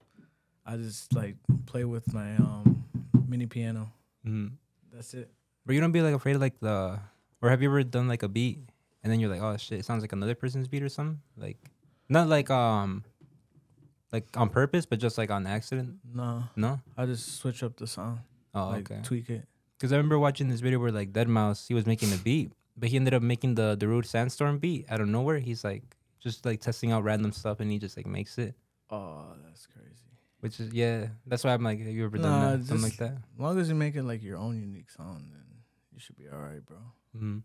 I 0.65 0.77
just 0.77 1.13
like 1.13 1.35
play 1.65 1.83
with 1.83 2.13
my 2.13 2.35
um 2.37 2.85
mini 3.27 3.45
piano. 3.47 3.91
Mm. 4.25 4.51
That's 4.93 5.13
it. 5.13 5.31
But 5.65 5.75
you 5.75 5.81
don't 5.81 5.91
be 5.91 6.01
like 6.01 6.13
afraid 6.13 6.35
of 6.35 6.41
like 6.41 6.59
the 6.59 6.99
or 7.41 7.49
have 7.49 7.61
you 7.61 7.69
ever 7.69 7.83
done 7.83 8.07
like 8.07 8.23
a 8.23 8.29
beat 8.29 8.59
and 9.03 9.11
then 9.11 9.19
you're 9.19 9.29
like, 9.29 9.41
oh 9.41 9.57
shit, 9.57 9.79
it 9.79 9.85
sounds 9.85 10.01
like 10.03 10.13
another 10.13 10.35
person's 10.35 10.67
beat 10.67 10.83
or 10.83 10.89
something? 10.89 11.19
Like 11.35 11.57
not 12.07 12.29
like 12.29 12.49
um 12.49 13.03
like 14.13 14.27
on 14.37 14.49
purpose, 14.49 14.85
but 14.85 14.99
just 14.99 15.17
like 15.17 15.31
on 15.31 15.47
accident? 15.47 15.97
No, 16.13 16.43
No? 16.55 16.79
I 16.95 17.05
just 17.07 17.37
switch 17.39 17.63
up 17.63 17.75
the 17.75 17.87
sound, 17.87 18.19
Oh, 18.53 18.69
like 18.69 18.89
okay. 18.91 19.01
tweak 19.03 19.29
it. 19.29 19.47
Because 19.77 19.91
I 19.91 19.97
remember 19.97 20.19
watching 20.19 20.47
this 20.47 20.59
video 20.61 20.79
where 20.79 20.91
like 20.91 21.11
Deadmau5, 21.11 21.67
he 21.67 21.73
was 21.73 21.85
making 21.85 22.13
a 22.13 22.17
beat, 22.17 22.51
but 22.77 22.89
he 22.89 22.95
ended 22.95 23.13
up 23.13 23.21
making 23.23 23.55
the 23.55 23.75
Darude 23.77 24.05
Sandstorm 24.05 24.59
beat 24.59 24.85
out 24.89 25.01
of 25.01 25.07
nowhere. 25.07 25.39
He's 25.39 25.63
like 25.63 25.83
just 26.21 26.45
like 26.45 26.61
testing 26.61 26.91
out 26.91 27.03
random 27.03 27.31
stuff 27.31 27.59
and 27.59 27.71
he 27.71 27.79
just 27.79 27.97
like 27.97 28.05
makes 28.05 28.37
it. 28.37 28.55
Oh, 28.89 29.33
that's 29.45 29.65
crazy. 29.67 29.89
Which 30.39 30.59
is 30.59 30.71
yeah, 30.73 31.07
that's 31.25 31.43
why 31.43 31.53
I'm 31.53 31.63
like, 31.63 31.79
have 31.79 31.87
you 31.87 32.05
ever 32.05 32.17
done 32.17 32.39
Nah, 32.39 32.51
that? 32.57 32.65
Something 32.65 32.83
like 32.83 32.97
that. 32.97 33.17
As 33.33 33.39
long 33.39 33.59
as 33.59 33.67
you're 33.69 33.77
making 33.77 34.05
like 34.07 34.21
your 34.21 34.37
own 34.37 34.59
unique 34.59 34.89
sound, 34.91 35.31
then 35.31 35.45
you 35.91 35.99
should 35.99 36.17
be 36.17 36.27
all 36.29 36.39
right, 36.39 36.63
bro. 36.65 36.77
hmm 37.17 37.39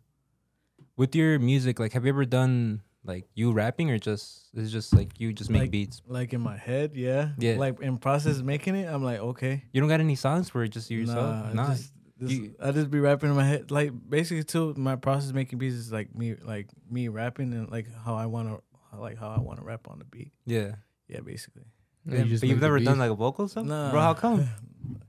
With 0.96 1.14
your 1.14 1.38
music, 1.38 1.78
like, 1.78 1.93
have 1.93 2.05
you 2.05 2.10
ever 2.10 2.25
done 2.26 2.82
like 3.04 3.24
you 3.34 3.52
rapping 3.52 3.90
or 3.90 3.98
just 3.98 4.48
it's 4.54 4.70
just 4.70 4.94
like 4.94 5.18
you 5.18 5.32
just 5.32 5.50
make 5.50 5.62
Like- 5.62 5.70
beats? 5.70 6.02
Like 6.06 6.32
in 6.32 6.40
my 6.40 6.56
head, 6.56 6.92
yeah. 6.94 7.30
Yeah. 7.38 7.56
Like 7.56 7.80
in 7.80 7.98
process 7.98 8.38
making 8.42 8.74
it, 8.76 8.86
I'm 8.86 9.02
like, 9.02 9.20
okay. 9.20 9.64
You 9.72 9.80
don't 9.80 9.88
got 9.88 10.00
any 10.00 10.14
songs 10.16 10.48
for 10.50 10.62
it, 10.64 10.68
just 10.70 10.90
you 10.90 11.00
yourself? 11.00 11.16
Nah, 11.34 11.50
I 11.50 11.52
Nah. 11.52 11.68
just, 11.74 11.92
just- 12.20 12.32
You- 12.32 12.54
I 12.60 12.72
just 12.72 12.90
be 12.90 13.00
rapping 13.00 13.30
in 13.30 13.36
my 13.36 13.44
head. 13.44 13.70
Like 13.70 13.92
basically, 14.08 14.44
too, 14.44 14.74
my 14.76 14.96
process 14.96 15.32
making 15.32 15.58
beats 15.58 15.74
is 15.76 15.92
like 15.92 16.14
me, 16.14 16.34
like 16.42 16.68
me 16.90 17.08
rapping 17.08 17.52
and 17.54 17.70
like 17.70 17.86
how 18.04 18.14
I 18.16 18.26
want 18.26 18.48
to, 18.48 18.98
like 18.98 19.18
how 19.18 19.28
I 19.30 19.40
want 19.40 19.58
to 19.60 19.64
rap 19.64 19.88
on 19.88 19.98
the 20.00 20.04
beat. 20.04 20.32
yeah. 20.46 20.74
Yeah, 21.08 21.20
basically. 21.20 21.62
Yeah, 22.04 22.18
you 22.18 22.20
but 22.20 22.28
you've 22.28 22.42
make 22.42 22.50
the 22.60 22.66
never 22.66 22.80
done 22.80 22.98
like 22.98 23.10
a 23.10 23.14
vocal 23.14 23.48
stuff, 23.48 23.64
Nah, 23.64 23.90
bro. 23.90 24.00
How 24.00 24.12
come? 24.14 24.46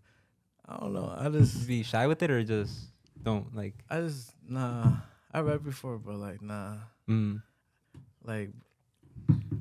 I 0.66 0.78
don't 0.80 0.94
know. 0.94 1.14
I 1.18 1.28
just, 1.30 1.68
be 1.68 1.84
shy 1.84 2.08
with 2.08 2.22
it 2.24 2.30
or 2.32 2.44
just 2.44 2.74
don't 3.22 3.56
like? 3.56 3.74
I 3.90 4.02
just, 4.02 4.32
nah. 4.48 4.94
I 5.34 5.42
rap 5.42 5.64
before, 5.64 5.98
but 5.98 6.16
like, 6.16 6.42
nah. 6.42 6.76
Mm. 7.10 7.42
Like, 8.24 8.50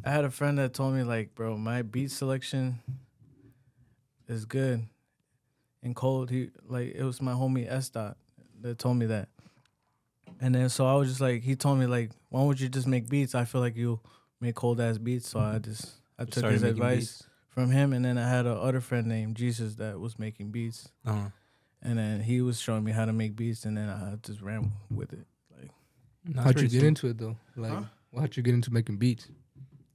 I 0.04 0.10
had 0.10 0.24
a 0.24 0.30
friend 0.30 0.58
that 0.58 0.74
told 0.74 0.94
me, 0.94 1.02
like, 1.02 1.34
bro, 1.34 1.56
my 1.56 1.82
beat 1.82 2.10
selection 2.10 2.78
is 4.28 4.44
good 4.44 4.84
and 5.82 5.94
cold. 5.96 6.30
He 6.30 6.50
like 6.66 6.94
it 6.94 7.02
was 7.02 7.20
my 7.22 7.32
homie 7.32 7.70
S 7.70 7.88
dot 7.88 8.16
that 8.60 8.78
told 8.78 8.96
me 8.96 9.06
that. 9.06 9.28
And 10.40 10.54
then 10.54 10.68
so 10.68 10.86
I 10.86 10.94
was 10.94 11.08
just 11.08 11.20
like, 11.20 11.42
he 11.42 11.56
told 11.56 11.78
me 11.78 11.86
like, 11.86 12.10
why 12.28 12.40
don't 12.40 12.60
you 12.60 12.68
just 12.68 12.86
make 12.86 13.08
beats? 13.08 13.34
I 13.34 13.44
feel 13.44 13.60
like 13.60 13.76
you 13.76 14.00
make 14.40 14.54
cold 14.54 14.80
ass 14.80 14.98
beats. 14.98 15.28
So 15.28 15.40
I 15.40 15.58
just 15.58 15.94
I 16.18 16.24
took 16.24 16.34
Started 16.34 16.52
his 16.54 16.62
advice 16.62 16.96
beats. 17.18 17.26
from 17.48 17.70
him. 17.70 17.92
And 17.92 18.04
then 18.04 18.18
I 18.18 18.28
had 18.28 18.46
a 18.46 18.52
other 18.52 18.80
friend 18.80 19.06
named 19.06 19.36
Jesus 19.36 19.76
that 19.76 19.98
was 19.98 20.18
making 20.18 20.50
beats. 20.50 20.90
Uh-huh. 21.06 21.30
And 21.82 21.98
then 21.98 22.20
he 22.20 22.40
was 22.40 22.60
showing 22.60 22.84
me 22.84 22.92
how 22.92 23.04
to 23.04 23.12
make 23.12 23.34
beats. 23.36 23.64
And 23.64 23.76
then 23.76 23.88
I 23.88 24.14
just 24.22 24.40
ran 24.40 24.72
with 24.90 25.12
it. 25.12 25.26
Like, 25.58 25.70
How'd 26.44 26.60
you 26.60 26.68
get 26.68 26.82
into 26.82 27.08
it 27.08 27.18
though? 27.18 27.36
Like, 27.56 27.72
Huh? 27.72 27.82
How'd 28.18 28.36
you 28.36 28.42
get 28.42 28.54
into 28.54 28.72
making 28.72 28.96
beats? 28.98 29.28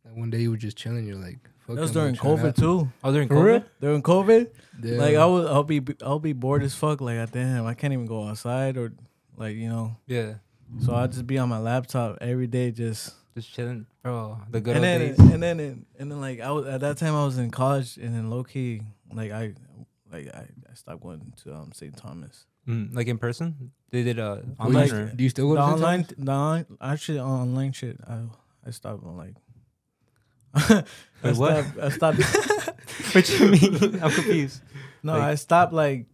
Like 0.06 0.16
one 0.16 0.30
day 0.30 0.40
you 0.42 0.52
were 0.52 0.58
just 0.58 0.78
chilling, 0.78 1.06
you're 1.08 1.16
like, 1.18 1.40
fuck 1.66 1.76
That 1.76 1.82
was 1.82 1.90
I'm 1.92 1.94
during 1.96 2.16
COVID 2.16 2.42
that. 2.42 2.56
too. 2.58 2.90
Oh, 3.04 3.12
during 3.12 3.28
For 3.28 3.36
COVID. 3.36 3.44
real? 3.46 3.64
During 3.82 4.02
COVID. 4.04 4.50
Yeah. 4.84 4.98
Like 4.98 5.16
I 5.16 5.26
was, 5.26 5.46
I'll 5.48 5.64
be, 5.64 5.82
I'll 6.04 6.20
be 6.20 6.34
bored 6.34 6.64
as 6.64 6.76
fuck. 6.76 7.02
Like, 7.02 7.32
damn, 7.32 7.66
I 7.66 7.74
can't 7.74 7.94
even 7.94 8.06
go 8.06 8.28
outside 8.28 8.78
or, 8.78 8.94
like, 9.38 9.56
you 9.56 9.70
know. 9.70 9.96
Yeah, 10.08 10.36
So 10.80 10.94
I 10.96 11.08
just 11.08 11.26
be 11.28 11.38
on 11.38 11.50
my 11.50 11.60
laptop 11.60 12.18
every 12.22 12.48
day, 12.48 12.72
just. 12.72 13.14
just 13.36 13.52
chilling, 13.54 13.86
bro. 14.04 14.38
The 14.52 14.62
good 14.62 14.76
and 14.78 14.86
old 14.86 14.86
then, 14.86 15.00
days. 15.00 15.20
and 15.34 15.44
then, 15.44 15.60
and 16.00 16.12
then, 16.12 16.22
like 16.22 16.40
I 16.40 16.52
was 16.52 16.66
at 16.68 16.82
that 16.82 16.98
time, 16.98 17.16
I 17.16 17.26
was 17.26 17.38
in 17.38 17.50
college, 17.52 17.98
and 17.98 18.14
then 18.14 18.30
low 18.30 18.44
key, 18.44 18.82
like 19.12 19.32
I, 19.32 19.54
like 20.12 20.28
I, 20.34 20.46
I 20.70 20.74
stopped 20.76 21.02
going 21.02 21.34
to 21.44 21.54
um 21.56 21.72
St. 21.74 21.96
Thomas. 21.98 22.46
Mm, 22.68 22.96
like 22.96 23.08
in 23.08 23.18
person, 23.18 23.72
they 23.92 24.04
did 24.04 24.20
uh 24.20 24.38
online 24.60 24.88
you, 24.88 25.12
do 25.16 25.24
you 25.24 25.30
still 25.30 25.50
go 25.50 25.56
The 25.56 25.62
to 25.62 25.68
online, 25.74 26.04
Thomas? 26.06 26.26
the 26.26 26.32
on, 26.32 26.66
actually 26.82 27.20
online 27.20 27.72
shit, 27.74 28.00
I, 28.08 28.20
I 28.66 28.72
stopped 28.72 29.04
on 29.04 29.18
like. 29.18 29.36
I 30.56 30.84
Wait, 31.24 31.36
what? 31.38 31.66
stopped, 31.66 31.80
I 31.80 31.90
stopped. 31.90 32.18
what 33.14 33.30
you 33.40 33.48
mean? 33.50 34.00
I'm 34.02 34.12
confused. 34.12 34.62
No, 35.04 35.14
Like- 35.14 35.22
I 35.24 35.36
stopped 35.36 35.74
like 35.74 36.06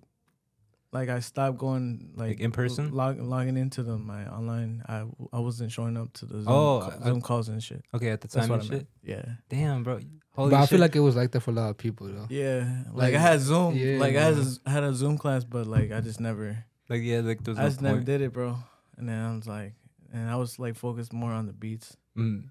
like 0.91 1.09
I 1.09 1.19
stopped 1.19 1.57
going 1.57 2.11
like, 2.15 2.29
Like 2.29 2.39
in 2.39 2.51
person? 2.51 2.91
log, 2.93 3.19
logging 3.19 3.57
into 3.57 3.83
the 3.83 3.97
my 3.97 4.27
online. 4.27 4.83
I 4.87 5.05
I 5.31 5.39
wasn't 5.39 5.71
showing 5.71 5.97
up 5.97 6.11
to 6.13 6.25
the 6.25 6.41
Zoom, 6.41 6.47
Oh, 6.47 6.79
ca- 6.81 6.97
I- 7.01 7.03
Zoom 7.05 7.21
calls 7.21 7.49
and 7.49 7.61
shit. 7.63 7.83
Okay, 7.93 8.09
at 8.09 8.21
the 8.21 8.27
time 8.27 8.51
and 8.51 8.61
I 8.63 8.65
meant. 8.67 8.87
Yeah. 9.03 9.25
Damn, 9.49 9.83
bro. 9.83 9.99
Holy 10.31 10.51
but 10.51 10.61
I 10.61 10.65
feel 10.67 10.79
like 10.79 10.95
it 10.95 10.99
was 11.01 11.15
like 11.15 11.31
that 11.31 11.41
for 11.41 11.51
a 11.51 11.53
lot 11.53 11.69
of 11.69 11.77
people 11.77 12.07
though. 12.07 12.27
Yeah, 12.29 12.83
Like, 12.93 13.11
like, 13.11 13.15
I 13.15 13.19
had 13.19 13.39
Zoom, 13.41 13.75
yeah, 13.75 13.97
like 13.99 14.15
I 14.15 14.21
had, 14.23 14.35
man. 14.37 14.45
a, 14.65 14.69
I 14.69 14.71
had 14.71 14.83
a 14.83 14.93
Zoom 14.93 15.17
class, 15.17 15.43
but 15.43 15.67
like 15.67 15.91
I 15.91 15.99
just 16.01 16.19
never, 16.19 16.63
like 16.89 17.01
yeah, 17.03 17.19
like 17.19 17.43
there's 17.43 17.57
I 17.57 17.63
no 17.63 17.67
just 17.69 17.81
never 17.81 17.95
point. 17.97 18.05
did 18.05 18.21
it, 18.21 18.31
bro. 18.33 18.57
And 18.97 19.07
then 19.09 19.19
I 19.19 19.35
was 19.35 19.47
like, 19.47 19.73
and 20.13 20.29
I 20.29 20.35
was 20.37 20.57
like 20.59 20.75
focused 20.75 21.13
more 21.13 21.31
on 21.31 21.45
the 21.45 21.53
beats. 21.53 21.95
Mm. 22.17 22.49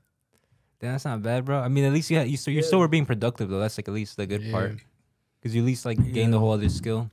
Damn, 0.80 0.92
that's 0.92 1.04
not 1.04 1.22
bad, 1.22 1.44
bro. 1.44 1.58
I 1.60 1.68
mean, 1.68 1.84
at 1.84 1.92
least 1.92 2.08
you 2.10 2.18
had, 2.18 2.28
you 2.28 2.36
still 2.36 2.54
you 2.54 2.62
still 2.62 2.78
were 2.78 2.88
being 2.88 3.06
productive 3.06 3.48
though. 3.48 3.58
That's 3.58 3.76
like 3.78 3.88
at 3.88 3.94
least 3.94 4.16
the 4.16 4.26
good 4.26 4.50
part. 4.52 4.76
Because 5.40 5.54
you 5.54 5.62
at 5.62 5.66
least 5.66 5.84
like 5.86 5.96
gained 5.98 6.32
the 6.32 6.36
Yeah. 6.36 6.40
whole 6.40 6.52
other 6.52 6.68
skill. 6.68 7.10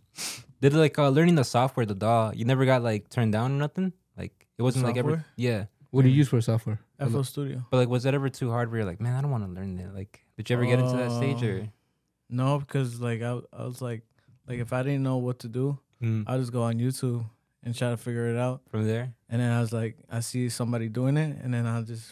Did 0.62 0.74
like 0.74 0.98
uh, 0.98 1.10
learning 1.10 1.36
the 1.36 1.44
software, 1.44 1.86
the 1.86 1.96
DAW. 1.96 2.32
You 2.34 2.46
never 2.46 2.66
got 2.66 2.82
like 2.84 3.10
turned 3.10 3.34
down 3.34 3.52
or 3.54 3.56
nothing. 3.60 3.94
Like 4.18 4.48
it 4.58 4.62
wasn't 4.64 4.86
like 4.86 4.98
ever. 4.98 5.10
software? 5.12 5.26
Yeah, 5.36 5.66
What 5.92 6.04
do 6.04 6.10
you 6.10 6.16
use 6.16 6.30
for 6.30 6.40
software? 6.42 6.80
FL 7.00 7.24
Studio. 7.24 7.66
but 7.70 7.78
like 7.78 7.90
was 7.90 8.04
that 8.04 8.14
ever 8.14 8.30
too 8.30 8.50
hard? 8.52 8.70
Where 8.72 8.80
you're 8.80 8.88
like, 8.90 9.02
man, 9.02 9.16
I 9.16 9.22
don't 9.22 9.32
want 9.32 9.44
to 9.46 9.52
learn 9.52 9.76
that. 9.78 9.94
Like, 9.94 10.22
did 10.38 10.50
you 10.50 10.56
ever 10.56 10.66
get 10.66 10.80
into 10.80 10.96
that 10.98 11.12
stage 11.12 11.44
or? 11.44 11.62
Uh, 11.64 11.66
No, 12.30 12.60
because 12.60 13.00
like 13.02 13.22
I, 13.22 13.40
I 13.54 13.66
was 13.66 13.82
like, 13.82 14.02
like 14.48 14.60
if 14.60 14.72
I 14.74 14.82
didn't 14.84 15.04
know 15.04 15.18
what 15.18 15.40
to 15.40 15.48
do, 15.48 15.80
Mm, 16.02 16.26
I'll 16.28 16.40
just 16.40 16.52
go 16.52 16.64
on 16.64 16.76
YouTube 16.78 17.24
and 17.64 17.74
try 17.74 17.90
to 17.90 17.98
figure 17.98 18.28
it 18.28 18.38
out. 18.38 18.62
from 18.70 18.86
there, 18.86 19.14
And 19.30 19.42
then 19.42 19.50
I 19.52 19.62
was 19.62 19.72
like, 19.72 19.96
I 20.12 20.20
see 20.20 20.50
somebody 20.50 20.90
doing 20.90 21.16
it, 21.18 21.38
and 21.42 21.54
then 21.54 21.66
I'll 21.66 21.84
just, 21.84 22.12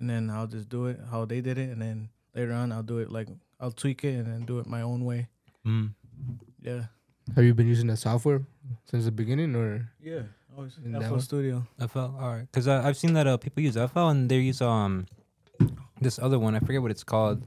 and 0.00 0.10
then 0.10 0.28
I'll 0.28 0.48
just 0.48 0.68
do 0.68 0.86
it 0.86 0.98
how 1.10 1.24
they 1.24 1.40
did 1.40 1.56
it, 1.56 1.70
and 1.70 1.80
then 1.80 2.08
later 2.34 2.52
on 2.52 2.72
I'll 2.72 2.82
do 2.82 2.98
it 2.98 3.10
like 3.10 3.28
I'll 3.60 3.70
tweak 3.70 4.02
it 4.04 4.14
and 4.18 4.26
then 4.26 4.44
do 4.44 4.58
it 4.58 4.66
my 4.66 4.82
own 4.82 5.04
way. 5.04 5.28
mm. 5.64 5.94
Yeah. 6.60 6.86
Have 7.34 7.44
you 7.44 7.54
been 7.54 7.66
using 7.66 7.86
that 7.88 7.96
software 7.98 8.42
since 8.84 9.04
the 9.04 9.10
beginning 9.10 9.54
or? 9.54 9.90
Yeah. 10.00 10.22
Always 10.56 10.78
In 10.82 10.92
that 10.92 11.02
FL 11.02 11.10
one? 11.10 11.20
Studio. 11.20 11.66
FL, 11.78 11.98
all 11.98 12.12
right. 12.20 12.46
Because 12.50 12.66
I've 12.68 12.96
seen 12.96 13.12
that 13.14 13.26
uh, 13.26 13.36
people 13.36 13.62
use 13.62 13.74
FL 13.74 14.08
and 14.08 14.28
they 14.30 14.38
use 14.38 14.62
um 14.62 15.06
this 16.00 16.18
other 16.18 16.38
one. 16.38 16.54
I 16.54 16.60
forget 16.60 16.80
what 16.80 16.90
it's 16.90 17.04
called. 17.04 17.42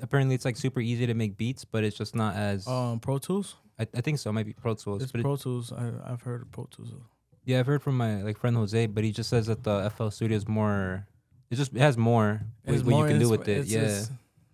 Apparently, 0.00 0.34
it's 0.34 0.46
like 0.46 0.56
super 0.56 0.80
easy 0.80 1.06
to 1.06 1.12
make 1.14 1.36
beats, 1.36 1.64
but 1.66 1.84
it's 1.84 1.96
just 1.96 2.14
not 2.14 2.36
as. 2.36 2.66
Um, 2.66 2.98
Pro 3.00 3.18
Tools. 3.18 3.56
I, 3.78 3.86
I 3.94 4.00
think 4.00 4.18
so. 4.18 4.30
It 4.30 4.32
might 4.34 4.46
be 4.46 4.54
Pro 4.54 4.74
Tools. 4.74 5.02
It's 5.02 5.12
but 5.12 5.20
it- 5.20 5.24
Pro 5.24 5.36
Tools. 5.36 5.72
I 5.72 5.90
I've 6.06 6.22
heard 6.22 6.42
of 6.42 6.52
Pro 6.52 6.64
Tools. 6.64 6.92
Yeah, 7.44 7.58
I've 7.58 7.66
heard 7.66 7.82
from 7.82 7.96
my 7.96 8.22
like 8.22 8.38
friend 8.38 8.56
Jose, 8.56 8.86
but 8.86 9.04
he 9.04 9.12
just 9.12 9.28
says 9.28 9.46
that 9.46 9.62
the 9.64 9.90
FL 9.90 10.08
Studio 10.08 10.36
is 10.36 10.48
more. 10.48 11.06
It 11.50 11.56
just 11.56 11.74
it 11.74 11.80
has 11.80 11.98
more 11.98 12.40
what, 12.64 12.74
It's 12.74 12.84
what 12.84 12.96
you 13.00 13.06
can 13.06 13.18
do 13.18 13.28
with 13.28 13.48
it. 13.48 13.66
Yeah, 13.66 14.02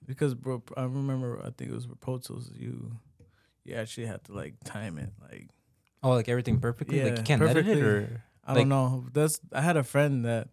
because 0.06 0.34
bro, 0.34 0.62
I 0.76 0.82
remember 0.82 1.38
I 1.44 1.50
think 1.50 1.70
it 1.70 1.74
was 1.74 1.86
Pro 2.00 2.18
Tools. 2.18 2.50
You, 2.54 2.90
you 3.66 3.74
actually 3.74 4.06
have 4.06 4.22
to 4.24 4.32
like 4.32 4.54
time 4.64 4.98
it. 4.98 5.10
Like 5.20 5.48
oh, 6.02 6.10
like 6.12 6.28
everything 6.28 6.60
perfectly. 6.60 7.02
like 7.02 7.12
Yeah, 7.12 7.18
you 7.18 7.24
can't 7.24 7.42
edit 7.42 7.66
it 7.68 7.82
or 7.82 8.22
I 8.44 8.52
Like- 8.52 8.60
don't 8.60 8.68
know. 8.68 9.06
That's 9.12 9.40
I 9.52 9.60
had 9.60 9.76
a 9.76 9.82
friend 9.84 10.24
that 10.24 10.48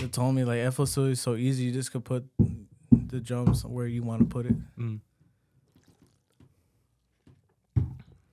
that 0.00 0.12
told 0.12 0.34
me 0.34 0.44
like 0.44 0.72
FL 0.72 0.84
is 1.06 1.20
so 1.20 1.34
easy. 1.34 1.64
You 1.64 1.72
just 1.72 1.90
could 1.92 2.04
put 2.04 2.24
the 2.90 3.20
drums 3.20 3.64
where 3.64 3.86
you 3.86 4.02
want 4.02 4.20
to 4.20 4.26
put 4.26 4.46
it. 4.46 4.54
Mm. 4.78 5.00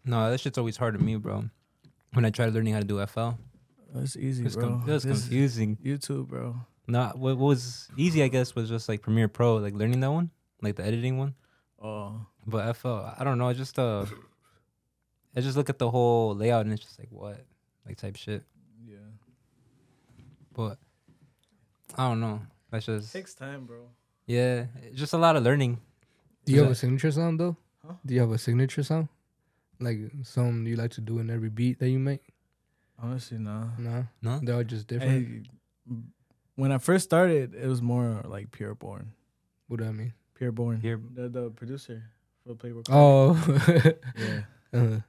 No, 0.03 0.29
that 0.29 0.39
shit's 0.39 0.57
always 0.57 0.77
hard 0.77 0.93
to 0.97 1.03
me, 1.03 1.15
bro. 1.15 1.45
When 2.13 2.25
I 2.25 2.29
tried 2.29 2.53
learning 2.53 2.73
how 2.73 2.79
to 2.79 2.85
do 2.85 3.03
FL, 3.05 3.31
It's 3.95 4.15
easy, 4.15 4.45
it's 4.45 4.55
bro. 4.55 4.69
com- 4.69 4.83
it 4.87 4.91
was 4.93 5.03
This- 5.03 5.21
confusing. 5.21 5.77
YouTube, 5.83 6.27
bro. 6.27 6.55
No, 6.87 7.11
what 7.15 7.37
was 7.37 7.89
easy, 7.97 8.21
I 8.21 8.27
guess, 8.27 8.53
was 8.53 8.69
just 8.69 8.87
like 8.87 9.01
Premiere 9.01 9.27
Pro, 9.27 9.55
like 9.57 9.73
learning 9.73 10.01
that 10.01 10.11
one, 10.11 10.29
like 10.61 10.75
the 10.75 10.85
editing 10.85 11.17
one. 11.17 11.33
Oh, 11.81 12.27
But 12.47 12.73
FL, 12.73 12.87
I 13.17 13.23
don't 13.23 13.37
know. 13.37 13.47
I 13.49 13.53
just 13.53 13.77
uh, 13.79 14.05
I 15.35 15.41
just 15.41 15.57
look 15.57 15.69
at 15.69 15.79
the 15.79 15.89
whole 15.89 16.35
layout 16.35 16.65
and 16.65 16.73
it's 16.73 16.83
just 16.83 16.99
like 16.99 17.09
what, 17.11 17.43
like 17.85 17.97
type 17.97 18.15
shit. 18.15 18.43
yeah. 18.87 18.97
But 20.53 20.77
I 21.97 22.07
don't 22.07 22.19
know. 22.21 22.41
That's 22.71 22.85
just 22.85 23.11
takes 23.13 23.33
time, 23.33 23.65
bro. 23.65 23.89
yeah, 24.27 24.65
it's 24.83 24.97
just 24.99 25.13
a 25.13 25.17
lot 25.17 25.35
of 25.35 25.43
learning. 25.43 25.79
Do 26.45 26.51
you 26.53 26.59
Is 26.59 26.63
have 26.63 26.71
a 26.71 26.75
signature 26.75 27.11
sound 27.11 27.39
though? 27.39 27.57
Huh? 27.85 27.93
Do 28.05 28.13
you 28.13 28.19
have 28.21 28.31
a 28.31 28.37
signature 28.37 28.83
sound? 28.83 29.07
Like 29.79 29.99
some 30.23 30.65
you 30.67 30.75
like 30.75 30.91
to 30.91 31.01
do 31.01 31.19
in 31.19 31.29
every 31.29 31.49
beat 31.49 31.79
that 31.79 31.89
you 31.89 31.99
make? 31.99 32.21
Honestly, 33.01 33.37
nah. 33.39 33.67
No, 33.77 34.07
No, 34.21 34.39
they're 34.41 34.55
all 34.55 34.63
just 34.63 34.87
different. 34.87 35.47
I, 35.89 35.93
when 36.55 36.71
I 36.71 36.77
first 36.77 37.03
started, 37.03 37.53
it 37.53 37.67
was 37.67 37.81
more 37.81 38.21
like 38.25 38.51
Pi'erre 38.51 38.75
Bourne. 38.77 39.11
what 39.67 39.79
do 39.79 39.85
I 39.85 39.91
mean? 39.91 40.13
Pi'erre 40.39 40.53
Bourne. 40.53 40.79
Pure- 40.79 41.01
The 41.13 41.27
the 41.27 41.49
producer 41.49 42.03
for 42.45 42.55
Playboi. 42.55 42.83
Oh, 42.89 43.33
yeah. 44.17 44.41
uh, 44.79 44.99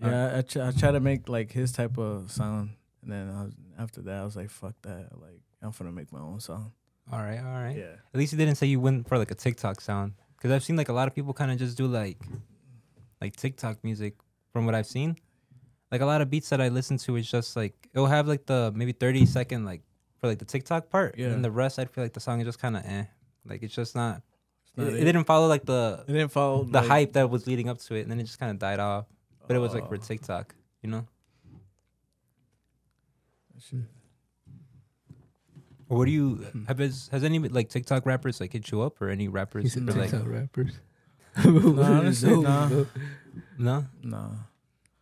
Yeah, 0.00 0.38
I, 0.38 0.42
tr- 0.42 0.62
I 0.62 0.70
try 0.72 0.90
to 0.92 1.00
make 1.00 1.28
like 1.28 1.52
his 1.52 1.72
type 1.72 1.98
of 1.98 2.30
sound, 2.30 2.70
and 3.02 3.12
then 3.12 3.30
I 3.30 3.44
was, 3.44 3.54
after 3.78 4.02
that, 4.02 4.18
I 4.20 4.24
was 4.24 4.36
like, 4.36 4.50
"Fuck 4.50 4.74
that!" 4.82 5.10
Like, 5.20 5.40
I'm 5.62 5.70
gonna 5.72 5.92
make 5.92 6.12
my 6.12 6.20
own 6.20 6.40
sound. 6.40 6.70
all 7.12 7.18
right, 7.20 7.38
all 7.38 7.44
right. 7.62 7.76
Yeah, 7.76 7.96
At 8.12 8.18
least 8.18 8.32
you 8.32 8.38
didn't 8.38 8.56
say 8.56 8.66
you 8.66 8.80
went 8.80 9.08
for 9.08 9.18
like 9.18 9.30
a 9.30 9.34
TikTok 9.34 9.80
sound, 9.80 10.12
because 10.36 10.50
I've 10.50 10.62
seen 10.64 10.76
like 10.76 10.88
a 10.88 10.92
lot 10.92 11.08
of 11.08 11.14
people 11.14 11.32
kind 11.32 11.50
of 11.50 11.58
just 11.58 11.76
do 11.76 11.86
like, 11.86 12.18
like 13.20 13.36
TikTok 13.36 13.82
music. 13.84 14.14
From 14.52 14.66
what 14.66 14.74
I've 14.76 14.86
seen, 14.86 15.16
like 15.90 16.00
a 16.00 16.06
lot 16.06 16.20
of 16.20 16.30
beats 16.30 16.48
that 16.50 16.60
I 16.60 16.68
listen 16.68 16.96
to 16.98 17.16
is 17.16 17.28
just 17.28 17.56
like 17.56 17.74
it'll 17.92 18.06
have 18.06 18.28
like 18.28 18.46
the 18.46 18.70
maybe 18.72 18.92
thirty 18.92 19.26
second 19.26 19.64
like 19.64 19.82
for 20.20 20.28
like 20.28 20.38
the 20.38 20.44
TikTok 20.44 20.90
part, 20.90 21.16
Yeah. 21.18 21.28
and 21.28 21.44
the 21.44 21.50
rest 21.50 21.78
I 21.80 21.86
feel 21.86 22.04
like 22.04 22.12
the 22.12 22.20
song 22.20 22.38
is 22.40 22.46
just 22.46 22.60
kind 22.60 22.76
of 22.76 22.84
eh. 22.86 23.04
Like 23.44 23.62
it's 23.64 23.74
just 23.74 23.96
not. 23.96 24.22
It's 24.76 24.94
it, 24.94 25.00
it 25.02 25.04
didn't 25.04 25.24
follow 25.24 25.46
like 25.46 25.64
the 25.64 26.04
It 26.08 26.12
didn't 26.12 26.32
follow 26.32 26.64
the 26.64 26.80
like, 26.80 26.86
hype 26.88 27.12
that 27.14 27.30
was 27.30 27.46
leading 27.46 27.68
up 27.68 27.78
to 27.78 27.94
it, 27.94 28.02
and 28.02 28.10
then 28.10 28.18
it 28.20 28.24
just 28.24 28.38
kind 28.38 28.50
of 28.50 28.58
died 28.58 28.80
off. 28.80 29.06
But 29.46 29.56
it 29.56 29.60
was 29.60 29.74
like 29.74 29.88
for 29.88 29.94
Oh, 29.96 29.98
TikTok, 29.98 30.54
you 30.82 30.90
know. 30.90 31.06
shit. 33.60 33.80
Or 35.88 35.98
what 35.98 36.06
do 36.06 36.10
you 36.12 36.46
have? 36.66 36.78
Has, 36.78 37.08
has 37.12 37.22
any 37.24 37.38
like 37.38 37.68
TikTok 37.68 38.06
rappers 38.06 38.40
like 38.40 38.52
hit 38.52 38.70
you 38.70 38.80
up, 38.82 39.00
or 39.02 39.08
any 39.10 39.24
he 39.24 39.28
rappers? 39.28 39.72
said 39.72 39.86
that 39.86 39.96
are, 39.96 40.00
like, 40.00 40.10
TikTok 40.10 40.28
rappers. 40.28 40.72
No, 41.44 41.82
honestly, 41.82 42.30
No, 42.30 42.40
nah. 42.42 42.68
no. 42.68 42.86
no. 43.58 43.84
Nah. 44.02 44.30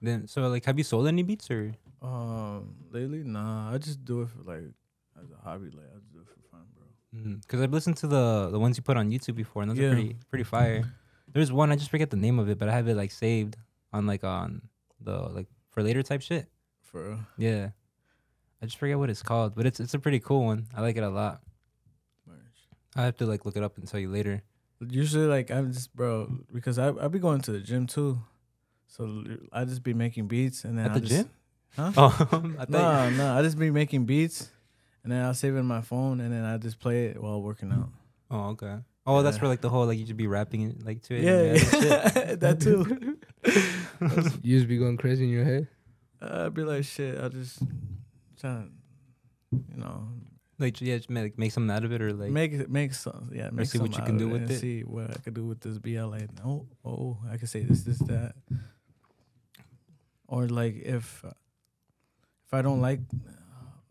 Then 0.01 0.27
so 0.27 0.49
like, 0.49 0.65
have 0.65 0.79
you 0.79 0.85
sold 0.85 1.07
any 1.07 1.23
beats 1.23 1.51
or? 1.51 1.73
Um, 2.01 2.75
lately, 2.91 3.23
nah. 3.23 3.73
I 3.73 3.79
just 3.79 4.05
do 4.05 4.23
it 4.23 4.29
for 4.31 4.43
like 4.43 4.65
as 5.23 5.31
a 5.31 5.37
hobby. 5.45 5.67
Like, 5.67 5.87
I 5.95 5.99
just 5.99 6.13
do 6.13 6.19
it 6.21 6.27
for 6.27 6.41
fun, 6.51 6.65
bro. 6.75 6.87
Mm, 7.15 7.43
because 7.43 7.61
I've 7.61 7.73
listened 7.73 7.97
to 7.99 8.07
the 8.07 8.49
the 8.51 8.59
ones 8.59 8.77
you 8.77 8.83
put 8.83 8.97
on 8.97 9.11
YouTube 9.11 9.35
before, 9.37 9.63
and 9.63 9.71
those 9.71 9.79
Yeah. 9.79 9.89
are 9.89 9.95
pretty 9.95 10.17
pretty 10.31 10.45
fire. 10.45 10.85
There's 11.29 11.53
one 11.53 11.71
I 11.73 11.77
just 11.77 11.91
forget 11.91 12.11
the 12.11 12.17
name 12.17 12.39
of 12.39 12.49
it, 12.49 12.59
but 12.59 12.69
I 12.69 12.73
have 12.73 12.89
it 12.89 12.97
like 12.97 13.11
saved 13.11 13.57
on 13.93 14.07
like 14.07 14.25
on 14.25 14.63
the 15.01 15.19
like 15.29 15.47
for 15.71 15.83
later 15.83 16.03
type 16.03 16.23
shit. 16.23 16.49
For 16.83 17.09
real. 17.11 17.21
Yeah, 17.39 17.71
I 18.61 18.67
just 18.67 18.79
forget 18.79 18.99
what 18.99 19.11
it's 19.11 19.23
called, 19.23 19.55
but 19.55 19.67
it's 19.67 19.81
it's 19.81 19.95
a 19.95 19.99
pretty 19.99 20.21
cool 20.21 20.45
one. 20.45 20.67
I 20.75 20.81
like 20.81 20.97
it 20.97 21.03
a 21.05 21.09
lot. 21.11 21.43
I 22.95 23.05
have 23.05 23.17
to 23.19 23.27
like 23.27 23.47
look 23.47 23.57
it 23.57 23.63
up 23.63 23.79
and 23.79 23.89
tell 23.89 24.01
you 24.01 24.11
later. 24.11 24.43
Usually, 24.81 25.27
like 25.27 25.51
I'm 25.51 25.73
just 25.73 25.95
bro 25.97 26.29
because 26.53 26.79
I 26.79 26.89
I 26.93 27.09
be 27.09 27.19
going 27.19 27.41
to 27.43 27.53
the 27.53 27.61
gym 27.61 27.87
too, 27.87 28.21
so 28.87 29.25
I 29.53 29.65
just 29.65 29.83
be 29.83 29.95
making 29.95 30.29
beats 30.29 30.65
and 30.65 30.77
then 30.79 30.87
At 30.87 30.93
I'll 30.93 31.01
the 31.01 31.07
just, 31.07 31.23
gym? 31.23 31.31
Huh? 31.77 31.93
Oh, 31.97 32.55
I 32.59 32.67
No, 32.69 33.11
no. 33.11 33.33
I 33.39 33.41
just 33.43 33.59
be 33.59 33.71
making 33.71 34.05
beats, 34.05 34.51
and 35.03 35.13
then 35.13 35.25
I'll 35.25 35.35
save 35.35 35.55
it 35.55 35.59
in 35.59 35.67
my 35.67 35.81
phone, 35.81 36.21
and 36.21 36.33
then 36.33 36.45
I 36.45 36.59
just 36.59 36.79
play 36.79 37.07
it 37.07 37.23
while 37.23 37.43
working 37.43 37.73
out. 37.73 37.89
Oh, 38.31 38.51
okay. 38.51 38.79
Oh, 39.05 39.23
that's 39.23 39.37
for 39.37 39.49
like 39.49 39.61
the 39.61 39.69
whole 39.69 39.85
like 39.87 39.99
you 39.99 40.07
should 40.07 40.17
be 40.17 40.29
rapping 40.29 40.63
it 40.63 40.87
like 40.87 41.03
to 41.03 41.17
it. 41.17 41.23
Yeah, 41.25 41.53
that 41.53 42.13
yeah. 42.15 42.35
that 42.37 42.61
too. 42.61 43.19
You 44.43 44.57
just 44.57 44.69
be 44.69 44.79
going 44.79 44.97
crazy 44.97 45.25
in 45.25 45.31
your 45.31 45.45
head. 45.45 45.69
Uh, 46.21 46.47
I'd 46.47 46.55
be 46.55 46.65
like, 46.65 46.85
shit. 46.85 47.21
I 47.21 47.29
just 47.29 47.63
trying, 48.41 48.71
to, 49.51 49.57
you 49.71 49.77
know, 49.77 50.09
Like 50.59 50.81
yeah, 50.81 50.97
just 50.97 51.11
make, 51.11 51.39
make 51.39 51.53
something 51.53 51.71
out 51.75 51.85
of 51.85 51.93
it 51.93 52.03
or 52.03 52.13
like 52.13 52.31
make 52.31 52.69
make 52.69 52.95
some, 52.95 53.31
yeah, 53.33 53.51
make 53.51 53.67
see 53.67 53.79
what 53.79 53.97
you 53.97 54.03
can 54.05 54.19
do 54.19 54.29
with 54.29 54.51
it. 54.51 54.59
See 54.59 54.83
what 54.83 55.11
I 55.11 55.15
could 55.15 55.35
do 55.35 55.45
with 55.45 55.61
this 55.61 55.79
BLA. 55.79 56.21
Oh, 56.45 56.67
oh, 56.85 57.19
I 57.31 57.37
could 57.37 57.49
say 57.49 57.63
this, 57.63 57.83
this, 57.83 57.99
that, 57.99 58.35
or 60.27 60.49
like 60.49 60.77
if 60.77 61.25
if 61.25 62.55
I 62.55 62.63
don't 62.63 62.81
like 62.81 63.01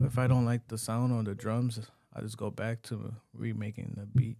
if 0.03 0.17
I 0.17 0.27
don't 0.27 0.45
like 0.45 0.67
the 0.67 0.77
sound 0.77 1.11
or 1.13 1.23
the 1.23 1.35
drums, 1.35 1.79
I 2.13 2.21
just 2.21 2.37
go 2.37 2.49
back 2.49 2.81
to 2.83 3.13
remaking 3.33 3.93
the 3.97 4.05
beat. 4.05 4.37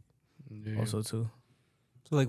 Also, 0.77 1.01
too. 1.01 1.29
so 2.09 2.15
like 2.15 2.27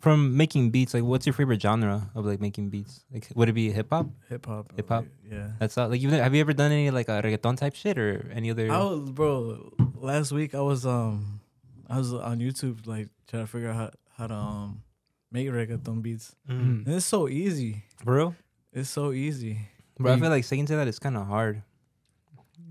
from 0.00 0.36
making 0.36 0.70
beats. 0.70 0.94
Like, 0.94 1.04
what's 1.04 1.26
your 1.26 1.32
favorite 1.32 1.60
genre 1.60 2.10
of 2.14 2.26
like 2.26 2.40
making 2.40 2.70
beats? 2.70 3.04
Like, 3.12 3.28
would 3.34 3.48
it 3.48 3.52
be 3.52 3.70
hip 3.70 3.88
hop? 3.90 4.08
Hip 4.28 4.46
hop. 4.46 4.72
Hip 4.76 4.88
hop? 4.88 5.04
Yeah. 5.30 5.48
That's 5.58 5.76
all. 5.78 5.88
Like, 5.88 6.00
you 6.00 6.10
have 6.10 6.34
you 6.34 6.40
ever 6.40 6.52
done 6.52 6.72
any 6.72 6.90
like 6.90 7.08
a 7.08 7.22
reggaeton 7.22 7.56
type 7.56 7.74
shit 7.74 7.98
or 7.98 8.30
any 8.32 8.50
other? 8.50 8.70
I 8.70 8.78
was 8.78 9.10
bro. 9.10 9.72
Last 9.94 10.32
week 10.32 10.54
I 10.54 10.60
was 10.60 10.86
um 10.86 11.40
I 11.88 11.98
was 11.98 12.12
on 12.12 12.38
YouTube 12.38 12.86
like 12.86 13.08
trying 13.28 13.44
to 13.44 13.50
figure 13.50 13.70
out 13.70 13.76
how, 13.76 13.90
how 14.16 14.26
to 14.28 14.34
um 14.34 14.82
make 15.30 15.48
reggaeton 15.48 16.02
beats. 16.02 16.34
Mm. 16.48 16.86
And 16.86 16.94
it's 16.94 17.06
so 17.06 17.28
easy. 17.28 17.84
bro. 18.04 18.34
It's 18.72 18.90
so 18.90 19.12
easy. 19.12 19.58
Bro, 19.98 20.14
I 20.14 20.20
feel 20.20 20.30
like 20.30 20.44
sticking 20.44 20.64
to 20.66 20.76
that 20.76 20.88
is 20.88 20.98
kind 20.98 21.16
of 21.16 21.26
hard. 21.26 21.62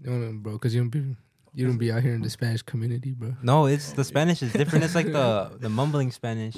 No, 0.04 0.12
no, 0.18 0.32
bro, 0.34 0.54
because 0.54 0.74
you 0.76 0.82
don't 0.82 0.90
be 0.90 1.16
you 1.54 1.66
don't 1.68 1.78
be 1.78 1.92
out 1.92 2.02
here 2.04 2.14
in 2.14 2.22
the 2.22 2.30
Spanish 2.30 2.62
community, 2.62 3.12
bro. 3.12 3.36
No, 3.42 3.66
it's 3.66 3.92
the 3.94 4.04
Spanish 4.04 4.42
is 4.44 4.54
different. 4.54 4.86
It's 4.86 4.96
like 4.96 5.12
the 5.12 5.52
the 5.60 5.70
mumbling 5.70 6.12
Spanish. 6.12 6.56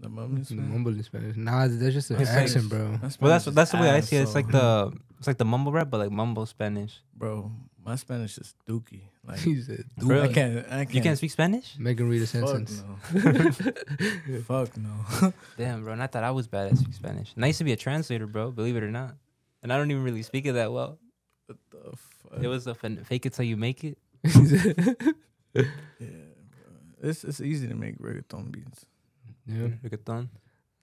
The 0.00 0.08
mumbling 0.08 0.40
The 0.40 0.44
Spanish. 0.46 0.70
mumbling 0.72 1.02
Spanish. 1.02 1.36
Nah, 1.36 1.68
that's 1.68 1.94
just 1.94 2.10
an 2.10 2.20
It's 2.20 2.30
like- 2.30 2.38
accent, 2.44 2.68
bro. 2.70 2.98
My 3.02 3.10
Well, 3.20 3.30
that's 3.32 3.44
that's 3.46 3.70
the 3.72 3.76
way 3.78 3.90
I 3.90 4.00
see 4.00 4.16
it. 4.16 4.22
It's 4.22 4.34
like 4.34 4.48
the 4.50 4.92
it's 5.18 5.26
like 5.26 5.36
the 5.38 5.44
mumble 5.44 5.72
rap, 5.72 5.90
but 5.90 5.98
like 5.98 6.10
mumble 6.10 6.46
Spanish. 6.46 7.00
bro. 7.14 7.50
My 7.84 7.96
Spanish 7.96 8.36
is 8.36 8.54
dookie. 8.68 9.00
Like 9.26 9.38
He 9.38 9.60
said, 9.62 9.84
Bro, 9.96 10.22
I 10.24 10.28
can't. 10.28 10.58
I 10.70 10.84
can't. 10.84 10.94
You 10.94 11.00
can't 11.00 11.16
speak 11.16 11.30
Spanish? 11.30 11.76
make 11.78 11.98
him 11.98 12.10
read 12.10 12.20
a 12.22 12.26
Fuck 12.26 12.48
sentence. 12.48 12.82
no. 13.14 14.40
Fuck 14.42 14.76
no. 14.76 15.32
Damn, 15.56 15.84
bro. 15.84 15.92
And 15.94 16.02
I 16.02 16.06
thought 16.06 16.22
I 16.22 16.30
was 16.30 16.46
bad 16.46 16.72
at 16.72 16.78
speak 16.78 16.94
Spanish. 16.94 17.32
And 17.34 17.44
I 17.44 17.48
used 17.48 17.58
to 17.58 17.64
be 17.64 17.72
a 17.72 17.76
translator, 17.76 18.26
bro. 18.26 18.50
Believe 18.50 18.76
it 18.76 18.82
or 18.82 18.90
not. 18.90 19.14
And 19.62 19.72
I 19.72 19.76
don't 19.78 19.90
even 19.90 20.04
really 20.04 20.22
speak 20.22 20.44
it 20.46 20.52
that 20.52 20.72
well. 20.72 20.98
What 21.50 21.58
the 21.70 21.96
fuck? 21.96 22.42
It 22.42 22.48
was 22.48 22.66
a 22.66 22.74
fin- 22.74 23.02
fake 23.04 23.26
it 23.26 23.32
till 23.32 23.44
you 23.44 23.56
make 23.56 23.82
it. 23.84 23.98
Yeah, 25.54 25.62
bro. 26.00 26.72
It's 27.02 27.24
it's 27.24 27.40
easy 27.40 27.66
to 27.68 27.74
make 27.74 27.98
reggaeton 27.98 28.52
beats. 28.52 28.86
yeah. 29.46 29.68
Reggaeton. 29.84 30.28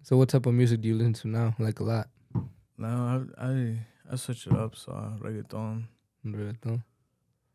So 0.03 0.17
what 0.17 0.29
type 0.29 0.45
of 0.45 0.53
music 0.53 0.81
do 0.81 0.87
you 0.87 0.95
listen 0.95 1.13
to 1.13 1.27
now? 1.27 1.55
Like 1.59 1.79
a 1.79 1.83
lot. 1.83 2.07
Now 2.77 3.23
I 3.39 3.45
I 3.47 3.77
I 4.11 4.15
switch 4.15 4.47
it 4.47 4.53
up. 4.53 4.75
So 4.75 4.91
uh, 4.91 5.17
reggaeton. 5.23 5.83
Reggaeton. 6.25 6.83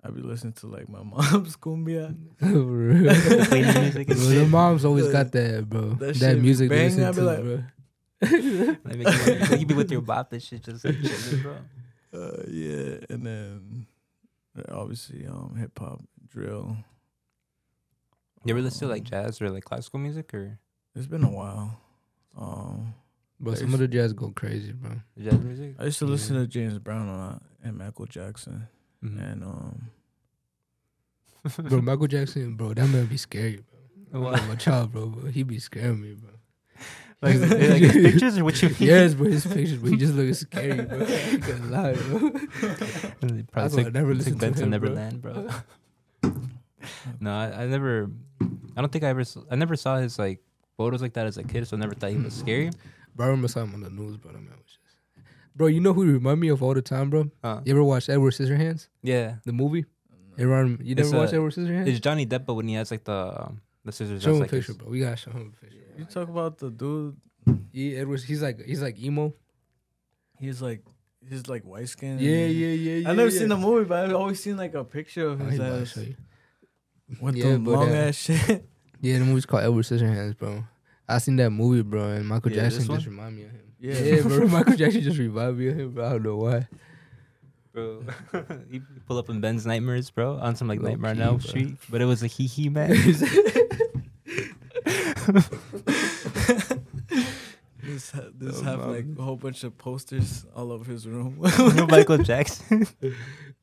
I 0.04 0.10
be 0.10 0.20
listening 0.20 0.54
to 0.54 0.66
like 0.66 0.88
my 0.88 1.02
mom's 1.02 1.56
cumbia. 1.56 2.16
For 2.38 2.48
real. 2.48 3.14
Cleaning 3.46 3.82
music 3.82 4.08
and 4.10 4.18
Bro, 4.18 4.28
the 4.28 4.46
moms 4.46 4.84
always 4.84 5.08
got 5.08 5.30
that, 5.32 5.68
bro. 5.68 5.90
That 5.90 5.98
That, 5.98 6.16
shit 6.16 6.40
music 6.42 6.68
they 6.70 6.76
bang, 6.88 6.96
listen 6.96 7.04
I 7.04 7.10
be 7.10 7.16
to, 7.16 7.22
like- 7.22 7.42
bro. 7.42 7.64
Like, 8.22 9.50
you, 9.52 9.56
you 9.58 9.66
be 9.66 9.74
with 9.74 9.90
your 9.90 10.00
bop 10.00 10.32
and 10.32 10.40
shit, 10.42 10.62
just 10.62 10.84
like 10.84 10.94
chilling, 11.02 11.42
bro. 11.42 11.56
Uh, 12.12 12.42
yeah, 12.48 12.96
and 13.10 13.24
then 13.26 13.86
uh, 14.58 14.74
obviously 14.80 15.26
um 15.26 15.56
hip 15.58 15.78
hop, 15.78 16.00
drill. 16.28 16.76
You 18.44 18.54
ever 18.54 18.60
listen 18.62 18.88
to 18.88 18.92
like 18.92 19.02
Um, 19.02 19.06
jazz 19.06 19.40
or 19.40 19.50
like 19.50 19.64
classical 19.64 19.98
music 20.00 20.34
or 20.34 20.58
It's 20.94 21.06
been 21.06 21.24
a 21.24 21.30
while. 21.30 21.80
Um, 22.36 22.94
but 23.40 23.56
some 23.58 23.72
of 23.74 23.80
the 23.80 23.88
jazz 23.88 24.12
go 24.12 24.30
crazy, 24.34 24.72
bro. 24.72 25.00
jazz 25.18 25.40
music? 25.40 25.76
I 25.78 25.84
used 25.84 25.98
to 26.00 26.06
listen 26.06 26.36
to 26.36 26.46
James 26.46 26.78
Brown 26.78 27.08
a 27.08 27.16
lot 27.16 27.42
and 27.62 27.76
Michael 27.78 28.06
Jackson, 28.06 28.68
Mhm. 29.02 29.32
and 29.32 29.44
um, 29.44 29.90
Bro, 31.68 31.82
Michael 31.82 32.06
Jackson, 32.06 32.54
bro, 32.56 32.72
that 32.74 32.86
man 32.88 33.06
be 33.06 33.16
scary, 33.16 33.64
bro. 34.10 34.20
What? 34.20 34.38
I'm 34.40 34.50
a 34.50 34.56
child, 34.56 34.92
bro, 34.92 35.06
but 35.06 35.32
he 35.32 35.42
be 35.42 35.58
scaring 35.58 36.00
me, 36.00 36.14
bro. 36.14 36.30
Like, 37.22 37.40
like 37.40 37.82
his 37.82 37.92
pictures 37.92 38.38
or 38.38 38.44
what 38.44 38.60
you 38.62 38.68
mean? 38.68 38.76
Yes, 38.80 39.14
bro, 39.18 39.26
his 39.30 39.46
pictures, 39.46 39.78
but 39.78 39.90
he 39.90 39.96
just 39.96 40.14
looks 40.14 40.40
scary, 40.40 40.82
bro. 40.82 41.00
I 41.06 41.36
gonna 41.36 41.66
lie, 41.70 41.92
bro. 41.94 42.30
Probably 42.30 43.44
That's 43.54 43.74
why 43.74 43.80
I 43.80 43.84
took, 43.84 43.94
never 43.94 44.08
took 44.14 44.18
listened 44.18 44.40
to 44.40 44.46
Ben 44.46 44.54
to 44.54 44.62
him, 44.64 44.70
bro. 44.70 44.78
Neverland, 44.78 45.22
bro. 45.22 45.48
no, 47.20 47.30
I, 47.32 47.62
I 47.62 47.66
never. 47.66 48.10
I 48.76 48.80
don't 48.80 48.90
think 48.90 49.04
I 49.04 49.08
ever. 49.08 49.24
I 49.50 49.56
never 49.56 49.76
saw 49.76 49.96
his 49.98 50.18
like 50.18 50.40
photos 50.76 51.02
like 51.02 51.12
that 51.14 51.26
as 51.26 51.38
a 51.38 51.44
kid, 51.44 51.66
so 51.68 51.76
I 51.76 51.80
never 51.80 51.94
thought 51.94 52.10
he 52.10 52.16
was 52.16 52.34
scary. 52.34 52.70
Bro, 53.14 53.26
I 53.26 53.28
remember 53.30 53.48
saw 53.48 53.60
him 53.62 53.74
on 53.74 53.80
the 53.82 53.90
news, 53.90 54.16
bro. 54.16 54.32
That 54.32 54.38
man 54.38 54.54
was 54.56 54.66
just. 54.66 54.96
Bro, 55.54 55.66
you 55.68 55.80
know 55.80 55.92
who 55.92 56.02
he 56.06 56.12
remind 56.12 56.40
me 56.40 56.48
of 56.48 56.62
all 56.62 56.72
the 56.74 56.80
time, 56.82 57.10
bro? 57.10 57.30
Uh, 57.44 57.60
You 57.64 57.72
ever 57.74 57.84
watch 57.84 58.08
Edward 58.08 58.32
Scissorhands, 58.32 58.88
yeah, 59.02 59.36
the 59.44 59.52
movie? 59.52 59.84
Everyone, 60.38 60.80
you 60.82 60.94
never 60.94 61.08
It's, 61.08 61.14
watched 61.14 61.34
uh, 61.34 61.36
Edward 61.36 61.52
Scissorhands? 61.52 61.86
it's 61.88 62.00
Johnny 62.00 62.24
Depp, 62.24 62.46
but 62.46 62.54
when 62.54 62.66
he 62.68 62.74
has 62.74 62.90
like 62.90 63.04
the 63.04 63.12
um, 63.42 63.60
the 63.84 63.92
scissors, 63.92 64.22
Show 64.22 64.30
him 64.30 64.36
a 64.36 64.40
like 64.40 64.50
his- 64.50 64.66
picture, 64.66 64.82
bro. 64.82 64.90
We 64.92 65.00
gotta 65.00 65.16
show 65.16 65.30
him 65.30 65.54
a 65.56 65.60
picture. 65.64 65.78
you 65.98 66.04
talk 66.04 66.28
about 66.28 66.58
the 66.58 66.70
dude. 66.70 67.16
Yeah, 67.72 67.98
Edward, 68.00 68.20
he's 68.22 68.42
like 68.42 68.64
he's 68.64 68.82
like 68.82 68.98
emo. 69.02 69.34
He's 70.38 70.60
like 70.62 70.82
he's 71.28 71.48
like 71.48 71.64
white 71.64 71.88
skin. 71.88 72.18
Yeah, 72.18 72.30
yeah, 72.46 72.68
yeah, 72.68 72.94
yeah. 72.98 73.10
I 73.10 73.14
never 73.14 73.30
yeah. 73.30 73.38
seen 73.40 73.48
the 73.48 73.56
movie, 73.56 73.84
but 73.84 74.04
I've 74.04 74.14
always 74.14 74.40
seen 74.42 74.56
like 74.56 74.74
a 74.74 74.84
picture 74.84 75.26
of 75.28 75.40
his 75.40 75.54
he 75.54 75.56
about 75.56 75.68
to 75.76 75.80
ass 75.82 75.88
show 75.92 76.00
you. 76.02 76.16
with 77.20 77.36
Yeah, 77.36 77.52
the 77.52 77.58
but, 77.58 77.70
long 77.72 77.90
uh, 77.90 77.94
ass 77.94 78.16
shit. 78.16 78.64
Yeah, 79.00 79.18
the 79.18 79.24
movie's 79.24 79.46
called 79.46 79.64
Edward 79.64 79.82
Scissorhands, 79.84 80.38
bro. 80.38 80.62
I 81.08 81.18
seen 81.18 81.34
that 81.36 81.50
movie, 81.50 81.82
bro, 81.82 82.10
and 82.10 82.28
Michael 82.28 82.52
Yeah, 82.52 82.62
Jackson 82.68 82.86
just 82.86 83.06
remind 83.06 83.36
me 83.36 83.42
of 83.42 83.50
him. 83.50 83.72
Yeah. 83.80 83.94
Yeah, 83.98 84.22
bro. 84.22 84.46
Michael 84.46 84.76
Jackson 84.76 85.00
just 85.02 85.18
remind 85.18 85.58
me 85.58 85.66
of 85.68 85.76
him, 85.80 85.90
bro. 85.90 86.06
I 86.06 86.10
don't 86.10 86.22
know 86.22 86.36
why. 86.36 86.68
Bro. 87.72 88.02
you 88.70 88.82
pull 89.06 89.18
up 89.18 89.28
in 89.30 89.40
Ben's 89.40 89.66
nightmares, 89.66 90.10
bro, 90.10 90.36
on 90.38 90.56
some 90.56 90.68
like 90.68 90.80
Low 90.80 90.90
Nightmare 90.90 91.10
on 91.12 91.20
Elm. 91.20 91.40
Street, 91.40 91.76
but 91.90 92.00
it 92.00 92.04
was 92.06 92.22
a 92.22 92.26
hee 92.26 92.46
hee 92.46 92.68
man. 92.68 92.96
This 97.84 98.12
ha- 98.12 98.20
this 98.38 98.60
Oh, 98.60 98.62
have 98.62 98.78
man. 98.78 98.92
like 98.92 99.04
a 99.18 99.22
whole 99.22 99.36
bunch 99.36 99.64
of 99.64 99.76
posters 99.76 100.46
all 100.54 100.70
over 100.70 100.88
his 100.90 101.04
room. 101.06 101.36
Michael 101.90 102.18
Jackson. 102.18 102.86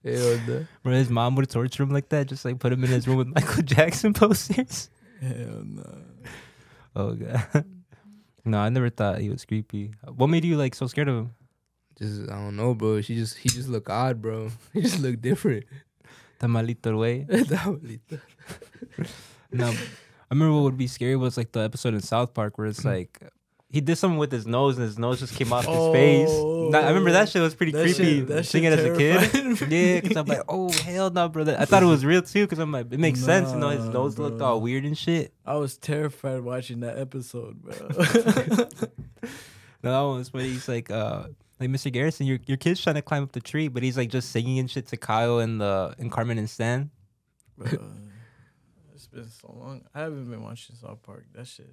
Hell 0.03 0.39
no. 0.45 0.65
Bro, 0.83 0.93
his 0.93 1.09
mom 1.09 1.35
would 1.37 1.49
torture 1.49 1.83
him 1.83 1.89
like 1.91 2.09
that, 2.09 2.27
just 2.27 2.43
like 2.43 2.59
put 2.59 2.73
him 2.73 2.83
in 2.83 2.89
his 2.89 3.07
room 3.07 3.17
with 3.17 3.27
Michael 3.27 3.63
Jackson 3.63 4.11
posters. 4.13 4.89
Hell 5.21 5.63
no. 5.63 5.97
Oh 6.97 7.13
god. 7.13 7.63
no, 8.43 8.57
I 8.59 8.67
never 8.67 8.89
thought 8.89 9.19
he 9.19 9.29
was 9.29 9.45
creepy. 9.45 9.93
What 10.13 10.27
made 10.27 10.43
you 10.43 10.57
like 10.57 10.75
so 10.75 10.85
scared 10.87 11.07
of 11.07 11.15
him? 11.15 11.31
Just 11.99 12.29
I 12.31 12.35
don't 12.35 12.55
know, 12.55 12.73
bro. 12.73 13.01
She 13.01 13.15
just 13.15 13.37
he 13.37 13.49
just 13.49 13.67
look 13.69 13.89
odd, 13.89 14.21
bro. 14.21 14.49
He 14.73 14.81
just 14.81 14.99
look 14.99 15.21
different. 15.21 15.65
The 16.39 16.47
malito 16.47 16.97
way. 16.97 17.25
That 17.29 18.19
No, 19.51 19.67
I 19.67 19.75
remember 20.31 20.53
what 20.55 20.63
would 20.63 20.77
be 20.77 20.87
scary 20.87 21.17
was 21.17 21.35
like 21.35 21.51
the 21.51 21.59
episode 21.59 21.93
in 21.95 21.99
South 22.01 22.33
Park 22.33 22.57
where 22.57 22.67
it's 22.67 22.85
like 22.85 23.19
he 23.69 23.81
did 23.81 23.97
something 23.97 24.17
with 24.17 24.31
his 24.31 24.47
nose 24.47 24.77
and 24.77 24.87
his 24.87 24.97
nose 24.97 25.19
just 25.19 25.35
came 25.35 25.51
off 25.51 25.65
his 25.65 25.91
face. 25.91 26.29
Nah, 26.31 26.79
I 26.79 26.87
remember 26.87 27.11
that 27.11 27.27
shit 27.29 27.41
was 27.41 27.53
pretty 27.55 27.73
That 27.73 27.83
creepy. 27.83 28.19
shit- 28.19 28.27
that 28.29 28.45
seeing 28.45 28.63
shit 28.63 28.73
it 28.73 28.79
as 28.79 28.85
a 28.85 28.97
kid. 28.97 29.69
Yeah, 29.69 29.99
because 29.99 30.15
I'm 30.17 30.25
like, 30.27 30.43
oh 30.47 30.71
hell 30.71 31.09
no, 31.09 31.27
brother. 31.27 31.57
I 31.59 31.65
thought 31.65 31.83
it 31.83 31.87
was 31.87 32.05
real 32.05 32.21
too, 32.21 32.45
because 32.45 32.59
I'm 32.59 32.71
like, 32.71 32.85
it 32.89 32.99
makes 33.01 33.19
sense. 33.19 33.51
You 33.51 33.57
know, 33.57 33.69
his 33.69 33.85
Nah, 33.87 33.91
nose 33.91 34.17
looked 34.17 34.41
all 34.41 34.61
weird 34.61 34.85
and 34.85 34.97
shit. 34.97 35.33
I 35.45 35.55
was 35.57 35.77
terrified 35.77 36.39
watching 36.41 36.79
that 36.79 36.97
episode, 36.97 37.61
bro. 37.61 37.73
No, 39.81 39.91
that 39.91 40.01
one 40.01 40.17
was 40.19 40.31
when 40.33 40.45
he's 40.45 40.67
like, 40.67 40.89
uh, 40.91 41.27
like 41.59 41.69
Mr. 41.69 41.91
Garrison, 41.91 42.25
your 42.27 42.39
your 42.45 42.57
kid's 42.57 42.81
trying 42.81 42.95
to 42.95 43.01
climb 43.01 43.23
up 43.23 43.31
the 43.31 43.41
tree, 43.41 43.67
but 43.67 43.83
he's 43.83 43.97
like 43.97 44.09
just 44.09 44.31
singing 44.31 44.59
and 44.59 44.69
shit 44.69 44.87
to 44.87 44.97
Kyle 44.97 45.39
and 45.39 45.59
the 45.59 45.93
and 45.99 46.11
Cartman 46.11 46.37
and 46.37 46.49
Stan. 46.49 46.89
bro. 47.57 47.67
It's 48.93 49.07
been 49.07 49.29
so 49.29 49.55
long. 49.57 49.81
I 49.95 50.01
haven't 50.01 50.29
been 50.29 50.41
watching 50.43 50.75
South 50.75 51.01
Park. 51.03 51.25
That 51.33 51.47
shit. 51.47 51.69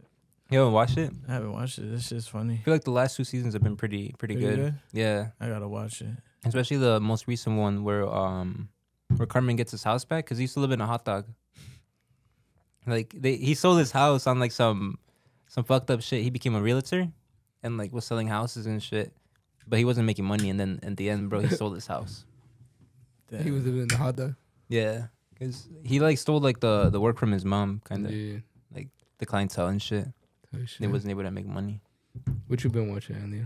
You 0.50 0.58
haven't 0.58 0.74
watched 0.74 0.96
it? 0.96 1.10
I 1.28 1.32
haven't 1.32 1.52
watched 1.52 1.78
it. 1.78 1.90
This 1.90 2.06
shit's 2.06 2.28
funny. 2.28 2.54
I 2.54 2.64
feel 2.64 2.72
like 2.74 2.84
the 2.84 2.92
last 2.92 3.16
two 3.16 3.24
seasons 3.24 3.54
have 3.54 3.62
been 3.64 3.76
pretty 3.76 4.14
pretty, 4.18 4.34
Pretty 4.36 4.46
good. 4.48 4.56
good? 4.56 4.74
Yeah, 4.92 5.28
I 5.40 5.48
gotta 5.48 5.66
watch 5.68 6.00
it. 6.02 6.08
especially 6.44 6.76
the 6.76 7.00
most 7.00 7.26
recent 7.26 7.56
one 7.58 7.82
where 7.82 8.06
um 8.08 8.68
where 9.16 9.26
Cartman 9.26 9.56
gets 9.56 9.72
his 9.72 9.82
house 9.82 10.04
back 10.04 10.24
because 10.24 10.38
he 10.38 10.42
used 10.44 10.54
to 10.54 10.60
live 10.60 10.70
in 10.72 10.80
a 10.80 10.86
hot 10.86 11.04
dog. 11.04 11.26
Like 12.86 13.14
they, 13.18 13.36
he 13.36 13.54
sold 13.54 13.78
his 13.80 13.90
house 13.90 14.26
on 14.28 14.38
like 14.38 14.52
some 14.52 14.98
some 15.48 15.64
fucked 15.64 15.90
up 15.90 16.00
shit. 16.02 16.22
He 16.22 16.30
became 16.30 16.54
a 16.54 16.62
realtor 16.62 17.08
and 17.62 17.76
like 17.76 17.92
was 17.92 18.04
selling 18.04 18.28
houses 18.28 18.66
and 18.66 18.80
shit, 18.80 19.12
but 19.66 19.78
he 19.78 19.84
wasn't 19.84 20.06
making 20.06 20.24
money. 20.24 20.50
And 20.50 20.58
then 20.58 20.80
at 20.82 20.96
the 20.96 21.10
end, 21.10 21.28
bro, 21.30 21.40
he 21.40 21.48
sold 21.48 21.74
his 21.74 21.86
house. 21.86 22.24
Damn. 23.30 23.42
he 23.42 23.50
was 23.50 23.64
living 23.64 23.82
in 23.82 23.88
the 23.88 23.96
hot 23.96 24.16
dog. 24.16 24.34
Yeah, 24.68 25.06
because 25.32 25.68
he 25.82 25.98
like 26.00 26.18
stole 26.18 26.40
like 26.40 26.60
the 26.60 26.90
the 26.90 27.00
work 27.00 27.18
from 27.18 27.32
his 27.32 27.44
mom, 27.44 27.80
kind 27.84 28.06
of 28.06 28.12
Yeah. 28.12 28.38
the 29.18 29.26
clientele 29.26 29.68
and 29.68 29.80
shit. 29.82 30.06
Oh, 30.54 30.58
He 30.58 30.66
shit. 30.66 30.90
wasn't 30.90 31.10
able 31.10 31.22
to 31.24 31.30
make 31.30 31.46
money. 31.46 31.80
What 32.46 32.62
you 32.62 32.70
been 32.70 32.92
watching, 32.92 33.16
Andy? 33.16 33.40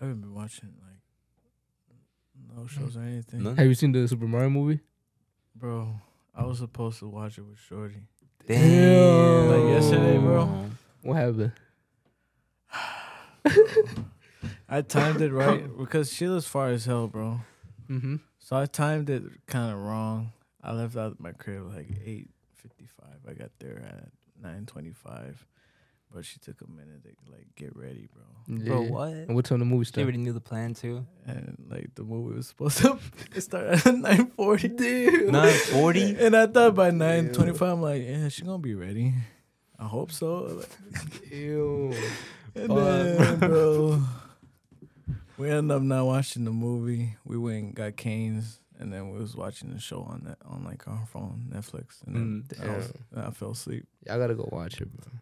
I 0.00 0.04
haven't 0.04 0.20
been 0.20 0.34
watching 0.34 0.74
like 0.82 1.00
no 2.54 2.62
mm. 2.64 2.68
shows 2.68 2.96
or 2.96 3.00
anything, 3.02 3.42
None? 3.42 3.56
Have 3.56 3.66
you 3.66 3.74
seen 3.74 3.92
the 3.92 4.06
Super 4.06 4.26
Mario 4.26 4.50
movie? 4.50 4.80
bro. 5.54 5.88
I 6.34 6.44
was 6.44 6.58
supposed 6.58 6.98
to 6.98 7.08
watch 7.08 7.38
it 7.38 7.42
with 7.42 7.58
Shorty. 7.58 8.02
Damn. 8.46 9.48
Like 9.48 9.70
yesterday, 9.72 10.18
bro. 10.18 10.66
What 11.02 11.14
happened? 11.16 11.52
I 14.68 14.82
timed 14.82 15.20
it 15.20 15.32
right 15.32 15.64
because 15.78 16.12
she 16.12 16.26
lives 16.28 16.46
far 16.46 16.68
as 16.68 16.84
hell, 16.86 17.06
bro. 17.08 17.40
Mm-hmm. 17.90 18.16
So 18.38 18.56
I 18.56 18.66
timed 18.66 19.10
it 19.10 19.22
kind 19.46 19.72
of 19.72 19.78
wrong. 19.78 20.32
I 20.62 20.72
left 20.72 20.96
out 20.96 21.20
my 21.20 21.32
crib 21.32 21.72
like 21.74 21.88
eight 22.04 22.28
fifty 22.54 22.86
five. 23.00 23.18
I 23.28 23.34
got 23.34 23.50
there 23.60 23.82
at 23.86 24.08
nine 24.42 24.66
twenty 24.66 24.90
five, 24.92 25.46
but 26.12 26.24
she 26.24 26.38
took 26.40 26.60
a 26.60 26.68
minute 26.70 27.02
to 27.04 27.10
like 27.32 27.46
get 27.56 27.76
ready, 27.76 28.08
bro. 28.12 28.24
Bro, 28.64 28.82
what? 28.92 29.08
And 29.12 29.34
what 29.36 29.44
time 29.44 29.58
the 29.60 29.64
movie 29.64 29.84
They 29.84 29.88
started? 29.88 30.02
already 30.04 30.18
knew 30.18 30.32
the 30.32 30.40
plan 30.40 30.74
too. 30.74 31.06
And 31.26 31.56
like 31.70 31.94
the 31.94 32.02
movie 32.04 32.36
was 32.36 32.48
supposed 32.48 32.78
to 32.78 32.98
start 33.40 33.66
at 33.86 33.86
nine 33.94 34.26
forty. 34.32 34.68
Nine 34.68 35.52
forty. 35.52 36.16
And 36.18 36.36
I 36.36 36.46
thought 36.48 36.74
by 36.74 36.90
nine 36.90 37.32
twenty 37.32 37.52
five, 37.52 37.74
I'm 37.74 37.82
like, 37.82 38.02
yeah, 38.04 38.28
she 38.28 38.42
gonna 38.42 38.58
be 38.58 38.74
ready. 38.74 39.14
I 39.78 39.84
hope 39.84 40.10
so. 40.10 40.64
Ew. 41.30 41.94
And 42.56 42.68
Fuck, 42.68 42.76
then, 42.78 43.38
bro, 43.40 44.02
we 45.38 45.50
ended 45.50 45.76
up 45.76 45.82
not 45.82 46.06
watching 46.06 46.44
the 46.44 46.50
movie. 46.52 47.16
We 47.24 47.36
went 47.38 47.56
and 47.64 47.74
got 47.74 47.96
Cane's, 47.96 48.58
and 48.78 48.92
then 48.92 49.10
we 49.10 49.18
was 49.18 49.36
watching 49.36 49.72
the 49.72 49.78
show 49.80 50.00
on 50.02 50.22
that 50.26 50.38
on 50.44 50.64
like 50.64 50.86
our 50.88 51.06
phone, 51.12 51.46
Netflix, 51.54 52.02
and 52.06 52.14
then 52.14 52.44
Mm, 52.58 52.68
I, 52.70 52.76
was, 52.76 52.92
and 53.12 53.24
I 53.26 53.30
fell 53.30 53.50
asleep. 53.50 53.86
Y'all 54.06 54.18
gotta 54.18 54.34
go 54.34 54.48
watch 54.52 54.80
it, 54.80 54.90
bro. 54.96 55.12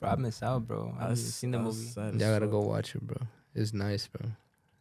Bro, 0.00 0.10
I 0.10 0.16
missed 0.16 0.42
out, 0.42 0.66
bro. 0.66 0.88
I 0.96 1.02
haven't 1.02 1.10
was- 1.10 1.34
seen 1.34 1.50
the 1.50 1.58
I 1.58 1.62
movie. 1.62 1.84
sad 1.86 2.14
Y'all 2.20 2.32
gotta 2.32 2.46
go 2.46 2.60
watch 2.60 2.94
it, 2.94 3.02
bro. 3.06 3.18
It's 3.54 3.72
nice, 3.74 4.06
bro. 4.06 4.30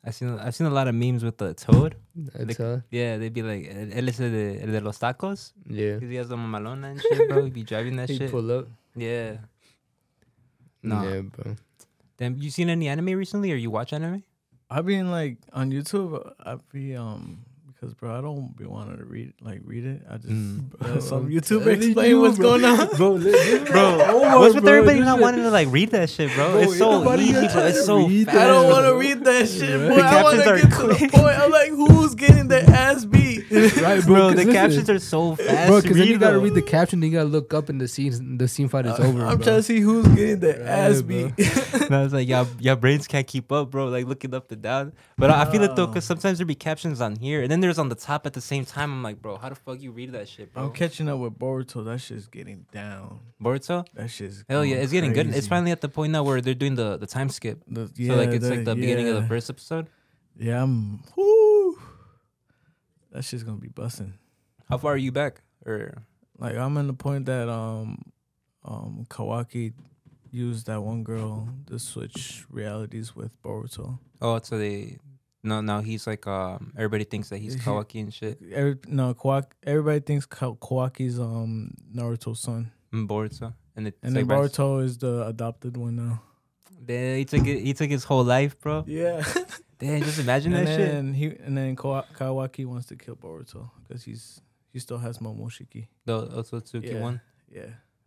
I 0.02 0.12
seen 0.12 0.30
I've 0.40 0.56
seen 0.56 0.68
a 0.68 0.70
lot 0.70 0.88
of 0.88 0.96
memes 0.96 1.26
with 1.26 1.38
the 1.38 1.54
toad. 1.54 1.96
That's 2.16 2.58
Yeah, 2.90 3.18
they'd 3.18 3.34
be 3.34 3.42
like, 3.42 3.68
"El 3.70 4.08
es 4.08 4.20
el 4.22 4.32
de, 4.32 4.62
el 4.62 4.72
de 4.72 4.80
los 4.80 4.98
tacos." 4.98 5.52
yeah. 5.68 5.96
Because 5.96 6.10
he 6.10 6.16
has 6.16 6.30
the 6.30 6.38
mamalona 6.38 6.92
and 6.92 7.02
shit, 7.02 7.28
bro. 7.28 7.44
He 7.44 7.50
be 7.50 7.64
driving 7.64 7.98
that 7.98 8.08
He 8.10 8.18
shit. 8.18 8.32
pull 8.32 8.50
up. 8.50 8.68
Yeah. 8.96 9.38
Nah. 10.82 11.04
Yeah, 11.04 11.22
bro. 11.22 11.56
Then 12.16 12.38
you 12.38 12.50
seen 12.50 12.70
any 12.70 12.88
anime 12.88 13.08
recently, 13.18 13.52
or 13.52 13.56
you 13.58 13.70
watch 13.72 13.92
anime? 13.92 14.24
I've 14.70 14.86
been 14.86 15.10
like 15.12 15.38
on 15.54 15.72
YouTube. 15.72 16.34
I 16.44 16.58
be 16.72 16.96
um 16.96 17.40
because 17.74 17.94
bro, 17.94 18.18
I 18.18 18.20
don't 18.22 18.56
be 18.58 18.66
wanting 18.66 18.98
to 18.98 19.06
read 19.06 19.34
like 19.42 19.62
read 19.64 19.86
it. 19.86 20.02
I 20.10 20.18
just 20.18 20.28
Mm. 20.30 20.70
let 20.94 21.02
some 21.02 21.30
YouTube 21.30 21.66
explain 21.66 22.10
you, 22.10 22.20
what's 22.22 22.38
bro. 22.38 22.60
going 22.60 22.66
on. 22.66 22.88
bro, 22.98 23.12
li- 23.14 23.60
Bro, 23.72 24.40
what's 24.40 24.56
with 24.56 24.64
bro, 24.66 24.74
everybody 24.74 25.00
not 25.00 25.16
shit- 25.16 25.22
wanting 25.22 25.44
to 25.44 25.50
like 25.50 25.70
read 25.72 25.92
that 25.92 26.10
shit, 26.10 26.34
bro? 26.36 26.52
Bro, 26.52 26.62
it's 26.62 26.78
so 26.78 27.14
easy, 27.16 27.34
got 27.34 27.54
bro. 27.54 27.66
It's 27.68 27.86
so 27.86 28.10
fast. 28.10 28.30
I 28.38 28.48
don't 28.48 28.70
want 28.70 28.86
to 28.86 28.96
read 28.96 29.24
that 29.24 29.48
shit, 29.48 29.80
Right. 29.80 29.90
boy. 29.90 29.96
The 29.96 30.04
I 30.06 30.24
want 30.24 30.38
captions 30.38 30.44
to 30.44 30.50
are 30.50 30.56
get 30.58 30.62
to 30.64 30.88
the 30.88 30.96
quick. 30.96 31.12
point. 31.14 31.40
I'm 31.40 31.52
like, 31.52 31.70
who's 31.70 32.16
getting 32.16 32.48
their 32.50 32.70
ass 32.70 33.06
beat? 33.06 33.19
Right, 33.82 34.04
Bro, 34.06 34.16
bro. 34.16 34.30
the 34.30 34.36
'cause 34.36 34.46
listen, 34.46 34.54
captions 34.54 34.90
are 34.90 35.00
so 35.00 35.36
fast. 35.36 35.68
Bro, 35.68 35.82
because 35.82 35.98
then 35.98 36.08
you 36.08 36.18
gotta 36.18 36.34
bro. 36.36 36.44
read 36.44 36.54
the 36.56 36.62
caption, 36.62 37.00
then 37.00 37.12
you 37.12 37.18
gotta 37.18 37.30
look 37.30 37.54
up 37.54 37.70
and 37.70 37.80
the 37.80 37.88
scene, 37.88 38.38
the 38.38 38.48
scene 38.48 38.68
fight 38.70 38.86
is 38.86 39.00
uh, 39.00 39.04
over. 39.04 39.26
I'm 39.26 39.38
bro. 39.38 39.44
trying 39.46 39.58
to 39.58 39.64
see 39.64 39.80
who's 39.80 40.08
getting 40.10 40.40
the 40.40 40.50
Right, 40.54 40.62
ass 40.62 41.02
bro. 41.02 41.30
beat. 41.36 41.82
And 41.84 41.96
I 41.96 42.04
was 42.04 42.14
like, 42.14 42.28
yeah, 42.28 42.46
your 42.60 42.76
brains 42.76 43.08
can't 43.08 43.26
keep 43.28 43.52
up, 43.52 43.72
bro. 43.72 43.88
Like 43.88 44.06
looking 44.06 44.34
up 44.34 44.52
and 44.52 44.62
down. 44.62 44.94
But 45.18 45.32
I 45.32 45.42
I 45.42 45.46
feel 45.52 45.64
it 45.64 45.76
though, 45.76 45.84
oh. 45.84 45.88
because 45.88 46.06
sometimes 46.06 46.38
there 46.40 46.46
be 46.46 46.56
captions 46.56 47.02
on 47.02 47.16
here, 47.16 47.42
and 47.42 47.52
then 47.52 47.60
there's 47.60 47.80
on 47.80 47.90
the 47.90 47.96
top 47.96 48.26
at 48.26 48.34
the 48.34 48.42
same 48.42 48.66
time. 48.66 48.92
I'm 48.92 49.04
like, 49.04 49.22
bro, 49.22 49.38
how 49.38 49.50
the 49.50 49.56
fuck 49.56 49.82
you 49.82 49.92
read 49.92 50.12
that 50.14 50.28
shit, 50.30 50.54
bro? 50.54 50.64
I'm 50.66 50.72
catching 50.72 51.10
up 51.10 51.20
with 51.20 51.38
Boruto. 51.40 51.84
That 51.86 52.00
shit's 52.00 52.28
getting 52.28 52.66
down. 52.72 53.20
Boruto? 53.42 53.86
That 53.96 54.10
shit's 54.10 54.44
Hell 54.50 54.64
yeah, 54.66 54.76
going 54.76 54.84
it's 54.84 54.92
getting 54.92 55.14
good. 55.14 55.34
It's 55.34 55.48
finally 55.48 55.72
at 55.72 55.82
the 55.82 55.90
point 55.90 56.12
now 56.12 56.24
where 56.24 56.42
they're 56.42 56.54
doing 56.54 56.76
the 56.76 56.98
the 56.98 57.08
time 57.08 57.30
skip. 57.30 57.62
The- 57.68 57.88
so 57.88 58.16
like 58.16 58.30
it's 58.30 58.44
the- 58.48 58.56
like 58.56 58.66
the 58.66 58.76
beginning 58.76 59.08
of 59.10 59.16
the 59.16 59.28
first 59.28 59.50
episode. 59.50 59.88
Yeah, 60.38 60.64
I'm. 60.64 61.02
Whoo, 61.18 61.49
that 63.12 63.24
shit's 63.24 63.44
gonna 63.44 63.58
be 63.58 63.70
busting. 63.70 64.14
How 64.70 64.78
far 64.78 64.94
are 64.94 64.98
you 64.98 65.12
back? 65.12 65.42
Or 65.66 66.04
Like 66.38 66.56
I'm 66.56 66.78
in 66.78 66.88
the 66.88 66.94
point 66.94 67.26
that 67.26 67.50
um, 67.50 68.02
um, 68.64 69.06
Kawaki 69.10 69.74
used 70.32 70.68
that 70.68 70.82
one 70.82 71.04
girl 71.04 71.50
to 71.68 71.80
switch 71.80 72.46
realities 72.50 73.16
with 73.16 73.42
Boruto. 73.42 73.98
oh, 74.22 74.40
so 74.44 74.58
they 74.58 74.98
no 75.42 75.62
now 75.62 75.80
he's 75.82 76.06
like 76.06 76.28
um 76.28 76.74
everybody 76.76 77.04
thinks 77.06 77.30
that 77.30 77.38
he's 77.38 77.56
He- 77.56 77.60
Kawaki 77.62 78.02
and 78.02 78.14
shit. 78.14 78.40
Every, 78.54 78.78
no, 78.88 79.14
Kawaki, 79.14 79.52
everybody 79.66 80.02
thinks 80.02 80.26
Ka- 80.26 80.52
Kawaki's 80.54 81.20
um 81.20 81.74
Naruto's 81.96 82.40
son, 82.42 82.72
And 82.92 83.08
Boruto, 83.10 83.54
and 83.76 83.88
it's 83.88 83.98
and 84.04 84.14
like 84.16 84.28
then 84.28 84.38
Boruto 84.38 84.84
is 84.84 84.98
the 85.00 85.26
adopted 85.28 85.78
one 85.78 85.96
now. 85.96 86.22
Damn, 86.86 87.18
he 87.18 87.26
took 87.26 87.46
it. 87.48 87.60
He 87.62 87.74
took 87.74 87.90
his 87.90 88.04
whole 88.04 88.24
life, 88.24 88.60
bro. 88.60 88.84
Yeah, 88.88 89.24
Damn, 89.80 90.02
just 90.04 90.20
imagine 90.20 90.54
and 90.54 90.68
that 90.68 90.76
shit. 90.78 90.92
then 90.92 91.14
he 91.14 91.26
and 91.28 91.58
then 91.58 91.76
Kawa- 91.76 92.06
Kawaki 92.14 92.66
wants 92.66 92.88
to 92.88 92.96
kill 92.96 93.16
Boruto 93.16 93.70
because 93.88 94.04
he's 94.04 94.42
he 94.74 94.80
still 94.80 94.98
has 94.98 95.20
Momoshiki. 95.20 95.88
The 96.06 96.28
Otsutsuki 96.28 96.94
Yeah. 96.94 97.00
one. 97.02 97.22
Yeah, 97.50 97.62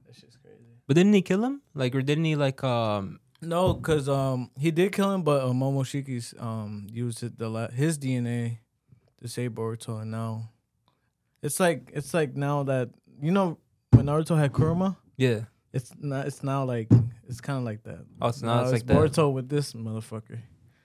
that 0.06 0.14
shit's 0.14 0.36
crazy. 0.36 0.58
But 0.86 0.96
didn't 0.96 1.14
he 1.14 1.22
kill 1.22 1.42
him? 1.44 1.62
Like, 1.74 1.94
or 1.94 2.02
didn't 2.02 2.24
he 2.24 2.36
like 2.36 2.62
um? 2.62 3.18
No, 3.40 3.74
cause 3.74 4.08
um 4.08 4.50
he 4.58 4.70
did 4.70 4.92
kill 4.92 5.12
him, 5.12 5.22
but 5.22 5.42
uh, 5.42 5.46
Momoshiki's 5.52 6.34
um 6.38 6.86
used 6.92 7.38
the 7.38 7.48
la- 7.48 7.68
his 7.70 7.98
DNA 7.98 8.58
to 9.22 9.28
save 9.28 9.52
Boruto, 9.52 10.02
and 10.02 10.10
now 10.10 10.50
it's 11.42 11.58
like 11.58 11.90
it's 11.94 12.12
like 12.14 12.36
now 12.36 12.62
that 12.64 12.90
you 13.20 13.32
know 13.32 13.58
when 13.90 14.06
Naruto 14.06 14.36
had 14.38 14.52
Kurama, 14.52 14.96
Yeah. 15.16 15.40
it's 15.72 15.92
not 15.98 16.26
it's 16.26 16.42
now 16.42 16.64
like 16.64 16.88
it's 17.28 17.40
kind 17.40 17.58
of 17.58 17.64
like 17.64 17.82
that. 17.84 18.04
Oh, 18.20 18.30
so 18.30 18.46
now 18.46 18.62
it's 18.62 18.72
like 18.72 18.86
that. 18.86 18.96
Boruto 18.96 19.32
with 19.32 19.48
this 19.48 19.72
motherfucker. 19.72 20.38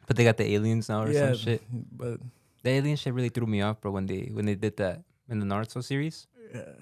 But 0.08 0.16
they 0.16 0.24
got 0.24 0.38
the 0.38 0.50
aliens 0.56 0.90
now 0.90 1.04
or 1.04 1.12
yeah, 1.12 1.34
some 1.34 1.38
shit. 1.38 1.62
but 1.70 2.20
The 2.64 2.70
alien 2.72 2.96
shit 2.96 3.14
really 3.14 3.30
threw 3.30 3.46
me 3.46 3.62
off, 3.62 3.80
bro. 3.82 3.92
When 3.92 4.08
they 4.08 4.32
when 4.34 4.46
they 4.48 4.56
did 4.56 4.78
that 4.78 5.04
in 5.30 5.40
the 5.40 5.46
Naruto 5.46 5.84
series, 5.84 6.26
yeah, 6.56 6.80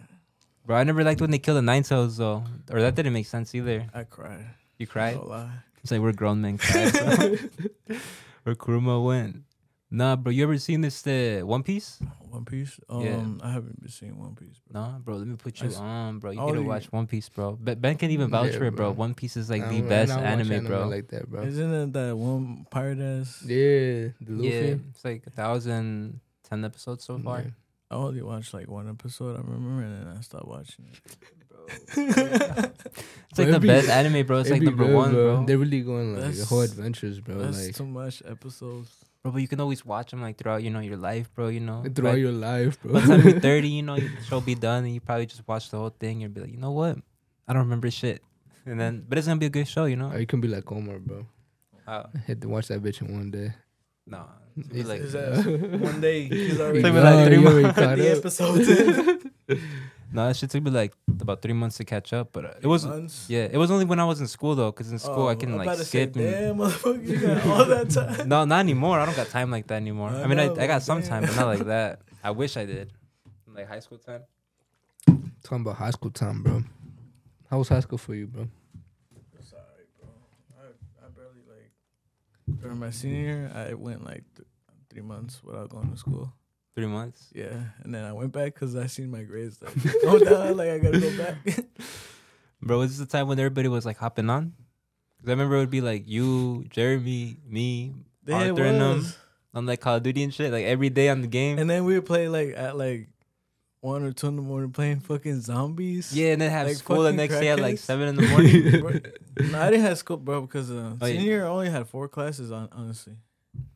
bro. 0.65 0.77
I 0.77 0.83
never 0.85 1.03
liked 1.03 1.19
when 1.21 1.31
they 1.31 1.39
killed 1.39 1.57
the 1.57 1.61
Nine 1.65 1.83
Tails 1.83 2.17
though, 2.17 2.43
or 2.71 2.79
that 2.81 2.95
didn't 2.95 3.13
make 3.13 3.25
sense 3.27 3.53
either. 3.55 3.87
I 3.93 4.03
cried. 4.05 4.45
You 4.77 4.85
cried. 4.87 5.15
No 5.17 5.25
lie. 5.25 5.49
It's 5.81 5.91
like 5.91 6.01
we're 6.01 6.13
grown 6.13 6.41
men 6.41 6.57
crying. 6.57 6.91
bro. 6.91 7.97
Where 8.43 8.55
Kurama 8.55 9.01
went. 9.01 9.41
Nah, 9.91 10.15
bro. 10.15 10.31
You 10.31 10.43
ever 10.43 10.57
seen 10.57 10.81
this 10.81 11.01
the 11.03 11.41
One 11.43 11.63
Piece? 11.63 11.99
One 12.29 12.43
Piece. 12.43 12.79
Um, 12.89 13.01
Yeah. 13.01 13.47
I 13.47 13.51
haven't 13.51 13.79
been 13.81 13.89
seeing 13.91 14.17
One 14.19 14.35
Piece. 14.35 14.59
Bro. 14.69 14.81
Nah, 14.81 14.97
bro. 14.99 15.15
Let 15.17 15.27
me 15.27 15.35
put 15.37 15.61
you 15.61 15.67
s- 15.67 15.77
on, 15.77 16.19
bro. 16.19 16.31
You 16.31 16.39
Oh, 16.39 16.47
gotta 16.47 16.63
watch 16.63 16.91
One 16.91 17.07
Piece, 17.07 17.29
bro. 17.29 17.53
Ben, 17.55 17.79
ben 17.79 17.95
can 17.97 18.11
even 18.11 18.29
vouch 18.29 18.51
Yeah, 18.51 18.57
for 18.57 18.65
it, 18.65 18.71
bro. 18.75 18.91
bro. 18.91 18.99
One 18.99 19.13
Piece 19.13 19.37
is 19.37 19.49
like 19.49 19.61
I 19.63 19.69
the 19.69 19.77
don't- 19.77 19.85
I 19.85 19.89
best 19.89 20.09
don't 20.11 20.23
watch 20.23 20.27
anime, 20.49 20.65
bro. 20.65 20.87
like 20.87 21.07
that, 21.09 21.29
bro. 21.29 21.43
Isn't 21.43 21.71
it 21.73 21.93
that 21.93 22.17
one 22.17 22.65
pirate 22.71 22.99
ass? 22.99 23.43
Yeah, 23.45 24.09
the 24.19 24.31
Luffy. 24.31 24.47
Yeah, 24.49 24.75
it's 24.89 25.05
like 25.05 25.23
a 25.27 25.29
thousand 25.29 26.19
ten 26.43 26.65
episodes 26.65 27.03
so 27.05 27.17
far. 27.19 27.41
Yeah. 27.41 27.47
I 27.91 27.95
only 27.95 28.23
watched 28.23 28.53
like 28.53 28.67
one 28.67 28.89
episode. 28.89 29.37
I 29.37 29.41
remember, 29.41 29.83
and 29.83 30.07
then 30.07 30.17
I 30.17 30.19
stopped 30.21 30.47
watching 30.47 30.85
it. 30.91 31.17
It's 31.97 33.39
like 33.39 33.51
the 33.51 33.59
be- 33.59 33.67
best 33.67 33.89
anime, 33.89 34.25
bro. 34.25 34.39
It's 34.39 34.49
like 34.49 34.61
be 34.61 34.67
number 34.67 34.85
good, 34.85 34.95
one, 34.95 35.11
bro. 35.11 35.45
They're 35.45 35.57
really 35.57 35.81
going 35.81 36.13
like 36.13 36.21
That's- 36.23 36.47
whole 36.49 36.61
adventures, 36.61 37.19
bro. 37.19 37.35
That's 37.39 37.65
like 37.65 37.75
too 37.75 37.85
much 37.85 38.23
episodes. 38.27 38.89
Bro, 39.23 39.31
but 39.33 39.41
you 39.41 39.47
can 39.47 39.59
always 39.59 39.83
watch 39.85 40.11
them 40.11 40.21
like 40.21 40.37
throughout, 40.37 40.61
you 40.63 40.69
know, 40.69 40.79
your 40.79 40.97
life, 40.97 41.33
bro. 41.33 41.47
You 41.49 41.59
know, 41.59 41.83
throughout 41.93 42.13
By- 42.13 42.17
your 42.17 42.31
life, 42.31 42.81
bro. 42.81 42.93
by 42.93 42.99
the 43.01 43.07
time 43.07 43.21
you're 43.27 43.39
30, 43.51 43.67
you 43.67 43.81
know, 43.83 43.95
the 43.97 44.09
show 44.27 44.39
be 44.39 44.55
done, 44.55 44.85
and 44.85 44.93
you 44.93 45.01
probably 45.01 45.25
just 45.25 45.47
watch 45.47 45.69
the 45.69 45.77
whole 45.77 45.89
thing 45.89 46.23
and 46.23 46.33
be 46.33 46.41
like, 46.41 46.51
you 46.51 46.57
know 46.57 46.71
what? 46.71 46.97
I 47.47 47.53
don't 47.53 47.63
remember 47.63 47.89
shit. 47.91 48.21
And 48.65 48.79
then, 48.79 49.03
but 49.07 49.17
it's 49.17 49.27
gonna 49.27 49.39
be 49.39 49.45
a 49.47 49.49
good 49.49 49.67
show, 49.67 49.85
you 49.85 49.95
know. 49.95 50.11
Or 50.11 50.19
you 50.19 50.25
can 50.25 50.41
be 50.41 50.47
like 50.47 50.71
Omar, 50.71 50.99
bro. 50.99 51.25
I 51.87 52.05
had 52.25 52.41
to 52.41 52.49
watch 52.49 52.67
that 52.69 52.81
bitch 52.81 53.01
in 53.01 53.13
one 53.13 53.29
day. 53.31 53.53
nah, 54.07 54.25
it's 54.57 54.67
gonna 54.67 54.69
be 54.69 54.75
He's- 54.77 54.87
like, 54.87 55.01
His 55.01 55.15
ass, 55.15 55.45
one 55.45 56.01
day 56.01 56.23
he's 56.27 56.59
already 56.61 56.81
Like, 56.81 56.93
got 56.93 57.03
like 57.03 57.25
three 57.27 57.37
you 57.39 57.47
already 57.47 57.63
months. 57.63 57.79
the 57.79 58.11
up. 58.11 58.17
episodes 58.17 58.69
in. 58.69 59.31
No, 60.15 60.27
that 60.27 60.35
shit 60.35 60.49
took 60.49 60.63
me 60.63 60.71
like 60.71 60.93
about 61.21 61.41
three 61.41 61.53
months 61.53 61.77
to 61.77 61.83
catch 61.85 62.13
up. 62.13 62.29
But 62.31 62.45
uh, 62.45 62.53
it 62.61 62.67
was, 62.67 62.85
Months? 62.85 63.25
yeah, 63.29 63.47
it 63.51 63.57
was 63.57 63.69
only 63.69 63.85
when 63.85 63.99
I 63.99 64.05
was 64.05 64.19
in 64.21 64.27
school 64.27 64.55
though, 64.55 64.71
because 64.71 64.91
in 64.91 64.99
school 64.99 65.27
I 65.27 65.33
Oh, 65.33 65.35
can 65.35 65.51
I'm 65.51 65.57
like 65.57 65.67
about 65.67 65.77
to 65.79 65.83
say, 65.85 66.03
skip 66.05 66.15
and. 66.15 66.31
Damn, 66.31 66.57
motherfucker, 66.57 67.07
you 67.07 67.17
got 67.19 67.45
all 67.47 67.65
that 67.65 67.89
time. 68.17 68.27
No, 68.29 68.45
not 68.45 68.59
anymore. 68.59 68.99
I 68.99 69.05
don't 69.05 69.15
got 69.15 69.27
time 69.27 69.51
like 69.51 69.67
that 69.67 69.75
anymore. 69.75 70.09
I 70.09 70.23
I, 70.23 70.27
mean, 70.27 70.39
I, 70.39 70.47
know, 70.47 70.53
I 70.53 70.67
got 70.67 70.79
but 70.79 70.83
some 70.83 71.03
time, 71.03 71.23
but 71.23 71.35
not 71.35 71.47
like 71.47 71.65
that. 71.67 71.99
I 72.23 72.31
wish 72.31 72.57
I 72.57 72.65
did. 72.65 72.91
Like 73.53 73.67
high 73.67 73.79
school 73.79 73.97
time. 73.99 74.23
Talking 75.43 75.61
about 75.61 75.75
high 75.75 75.91
school 75.91 76.11
time, 76.11 76.41
bro. 76.43 76.63
How 77.49 77.59
was 77.59 77.69
high 77.69 77.79
school 77.81 77.97
for 77.99 78.15
you, 78.15 78.25
bro? 78.27 78.47
Sorry, 79.41 79.61
bro. 79.99 80.09
I, 80.59 81.05
I 81.05 81.09
barely 81.09 81.43
like 81.47 82.59
during 82.61 82.79
my 82.79 82.89
senior 82.89 83.19
year. 83.21 83.51
I 83.53 83.73
went 83.75 84.03
like 84.03 84.23
th- 84.35 84.47
three 84.89 85.03
months 85.03 85.41
without 85.43 85.69
going 85.69 85.91
to 85.91 85.97
school. 85.97 86.33
Three 86.75 86.87
months. 86.87 87.29
Yeah, 87.33 87.53
and 87.83 87.95
then 87.95 88.03
I 88.03 88.11
went 88.11 88.33
back 88.33 88.53
because 88.53 88.75
I 88.75 88.87
seen 88.87 89.09
my 89.09 89.23
grades 89.23 89.61
like 89.61 89.73
go 90.01 90.19
down. 90.19 90.57
Like 90.57 90.69
I 90.69 90.77
gotta 90.79 90.99
go 90.99 91.17
back. 91.17 91.37
Bro, 92.61 92.79
was 92.79 92.97
this 92.97 93.07
the 93.07 93.11
time 93.11 93.27
when 93.27 93.39
everybody 93.39 93.67
was 93.69 93.85
like 93.85 93.97
hopping 93.97 94.29
on? 94.29 94.53
Because 95.17 95.29
I 95.29 95.31
remember 95.31 95.55
it 95.55 95.59
would 95.59 95.69
be 95.69 95.81
like 95.81 96.03
you, 96.07 96.65
Jeremy, 96.69 97.37
me, 97.47 97.93
Yeah, 98.25 98.49
Arthur, 98.49 98.63
and 98.65 98.81
them 98.81 99.05
on 99.53 99.65
like 99.65 99.79
Call 99.79 99.95
of 99.95 100.03
Duty 100.03 100.23
and 100.23 100.33
shit, 100.33 100.51
like 100.51 100.65
every 100.65 100.89
day 100.89 101.07
on 101.09 101.21
the 101.21 101.27
game. 101.27 101.59
And 101.59 101.69
then 101.69 101.85
we 101.85 101.93
would 101.95 102.05
play 102.05 102.27
like 102.27 102.53
at 102.57 102.75
like 102.77 103.07
one 103.79 104.03
or 104.03 104.11
two 104.11 104.27
in 104.27 104.35
the 104.35 104.41
morning 104.41 104.71
playing 104.71 104.99
fucking 104.99 105.41
zombies. 105.41 106.11
yeah, 106.11 106.33
and 106.33 106.41
then 106.41 106.49
have 106.51 106.67
Like 106.67 106.75
school 106.75 107.03
the 107.03 107.13
next 107.13 107.39
day 107.39 107.49
at 107.49 107.59
like 107.59 107.77
seven 107.77 108.09
in 108.09 108.15
the 108.15 108.27
morning. 108.27 109.01
No, 109.51 109.61
I 109.61 109.69
didn't 109.69 109.85
have 109.85 109.97
school, 109.97 110.17
bro, 110.17 110.41
because 110.41 110.71
uh, 110.71 110.93
Oh, 110.99 111.05
yeah. 111.05 111.13
senior 111.13 111.23
year 111.25 111.45
I 111.45 111.49
only 111.49 111.69
had 111.69 111.87
four 111.87 112.07
classes. 112.07 112.51
On 112.51 112.67
honestly, 112.71 113.13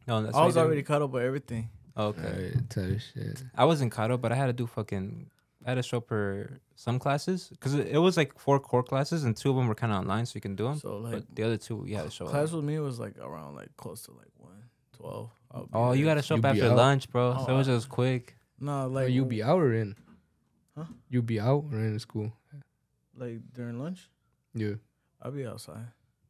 no, 0.07 0.21
that's 0.23 0.35
I 0.35 0.45
was 0.45 0.57
already 0.57 0.83
caught 0.83 1.01
up 1.01 1.12
with 1.12 1.23
everything. 1.23 1.69
Okay. 1.99 2.21
Alright, 2.21 2.69
tell 2.69 2.97
shit. 2.97 3.43
I 3.55 3.65
wasn't 3.65 3.91
caught 3.91 4.12
up, 4.12 4.21
but 4.21 4.31
I 4.31 4.35
had 4.35 4.47
to 4.47 4.53
do 4.53 4.67
fucking. 4.67 5.29
I 5.65 5.71
had 5.71 5.75
to 5.75 5.83
show 5.83 5.99
per 5.99 6.59
some 6.75 6.99
classes 6.99 7.49
because 7.51 7.73
it, 7.75 7.88
it 7.88 7.97
was 7.97 8.15
like 8.15 8.39
four 8.39 8.59
core 8.62 8.81
classes 8.83 9.25
and 9.25 9.35
two 9.35 9.49
of 9.49 9.57
them 9.57 9.67
were 9.67 9.75
kind 9.75 9.91
of 9.91 9.99
online, 9.99 10.25
so 10.25 10.31
you 10.35 10.41
can 10.41 10.55
do 10.55 10.63
them. 10.63 10.79
So 10.79 10.97
like 10.97 11.12
but 11.13 11.35
the 11.35 11.43
other 11.43 11.57
two, 11.57 11.83
you 11.85 11.95
had 11.97 12.05
to 12.05 12.12
show 12.12 12.25
up. 12.25 12.31
class 12.31 12.51
with 12.51 12.63
me 12.63 12.79
was 12.79 12.97
like 12.99 13.17
around 13.19 13.55
like 13.55 13.75
close 13.75 14.01
to 14.03 14.12
like 14.12 14.31
one 14.38 14.63
twelve. 14.97 15.29
I'll 15.51 15.67
Oh, 15.73 15.91
you 15.91 16.05
gotta 16.05 16.21
show 16.21 16.35
up 16.35 16.45
after 16.45 16.65
out? 16.65 16.77
lunch, 16.77 17.09
bro. 17.12 17.35
Oh, 17.38 17.45
so 17.45 17.53
it 17.53 17.57
was 17.57 17.67
just 17.67 17.89
quick. 17.89 18.35
No, 18.59 18.88
Like 18.88 19.05
like 19.05 19.13
you 19.13 19.25
be 19.25 19.43
out 19.43 19.59
or 19.59 19.73
in? 19.73 19.95
Huh? 20.77 20.85
You 21.09 21.21
be 21.21 21.39
out 21.41 21.65
or 21.73 21.79
in 21.79 21.99
school? 21.99 22.31
like 23.17 23.39
during 23.53 23.79
lunch. 23.79 24.09
Yeah. 24.53 24.75
I'll 25.21 25.31
be 25.31 25.45
outside. 25.45 25.88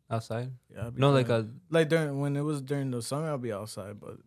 Outside? 0.10 0.50
Yeah, 0.74 0.86
I'll 0.86 0.92
be 0.92 1.00
No, 1.00 1.12
like 1.12 1.30
a 1.30 1.36
uh, 1.36 1.44
like 1.70 1.88
during 1.90 2.20
when 2.20 2.36
it 2.36 2.42
was 2.42 2.62
during 2.62 2.90
the 2.90 3.02
summer, 3.04 3.28
I'll 3.28 3.38
be 3.38 3.54
outside, 3.54 4.00
but 4.00 4.18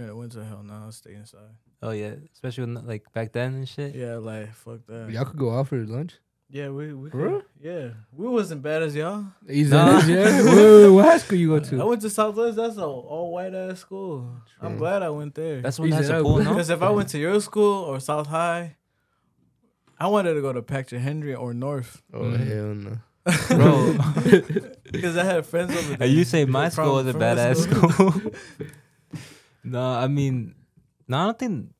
during 0.00 0.08
the 0.12 0.16
winter, 0.16 0.42
hell 0.44 0.62
no, 0.64 0.74
I'll 0.74 0.92
stay 0.92 1.14
inside. 1.14 1.52
oh 1.82 1.90
yeah, 1.90 2.14
especially 2.32 2.64
when 2.64 2.86
like 2.86 3.04
back 3.12 3.32
then 3.32 3.54
and 3.54 3.68
shit. 3.68 3.94
Yeah, 3.94 4.16
like 4.16 4.52
fuck 4.54 4.80
that. 4.88 5.10
Y'all 5.10 5.24
could 5.24 5.38
go 5.38 5.50
out 5.56 5.68
for 5.68 5.76
lunch. 5.84 6.14
Yeah, 6.52 6.68
we 6.70 6.92
we 6.94 7.10
could- 7.10 7.44
yeah 7.60 7.90
we 8.12 8.26
wasn't 8.26 8.62
bad 8.62 8.82
as 8.82 8.96
y'all. 8.96 9.24
Easy, 9.48 9.70
Nah. 9.70 10.00
yeah. 10.06 10.42
Where, 10.54 10.90
what 10.92 11.04
high 11.04 11.18
school 11.18 11.38
you 11.38 11.48
go 11.48 11.60
to? 11.60 11.76
I 11.76 11.78
to? 11.78 11.86
went 11.86 12.02
to 12.02 12.10
Southwest. 12.10 12.56
That's 12.56 12.76
a 12.76 12.84
all 12.84 13.30
white 13.32 13.54
ass 13.54 13.78
school. 13.80 14.26
I'm 14.60 14.76
glad 14.76 15.02
I 15.02 15.10
went 15.10 15.34
there. 15.34 15.60
That's 15.62 15.78
when 15.78 15.88
Easy 15.90 15.98
that's 15.98 16.08
a 16.10 16.16
up. 16.18 16.22
pool, 16.24 16.38
no? 16.42 16.50
Because 16.50 16.70
if 16.70 16.82
I 16.82 16.90
went 16.90 17.08
to 17.10 17.18
your 17.18 17.40
school 17.40 17.84
or 17.84 18.00
South 18.00 18.26
High, 18.26 18.76
I 19.98 20.06
wanted 20.08 20.34
to 20.34 20.40
go 20.40 20.52
to 20.52 20.62
Patrick 20.62 21.02
Henry 21.02 21.34
or 21.34 21.52
North. 21.54 22.02
Oh 22.12 22.22
Mm. 22.22 22.46
hell 22.48 22.74
no. 22.86 22.94
Bro, 23.48 23.98
Because 24.90 25.16
I 25.16 25.24
had 25.24 25.44
friends 25.46 25.70
over 25.76 25.88
there. 25.94 25.98
and 26.08 26.10
you 26.16 26.24
say 26.24 26.46
my 26.46 26.68
school 26.70 26.94
was 26.94 27.06
a 27.06 27.12
from 27.12 27.20
my 27.20 27.26
badass 27.26 27.56
school. 27.68 28.32
no, 29.64 29.82
I 29.94 30.06
mean, 30.08 30.54
no, 31.08 31.18
I 31.18 31.24
don't 31.26 31.38
think. 31.38 31.70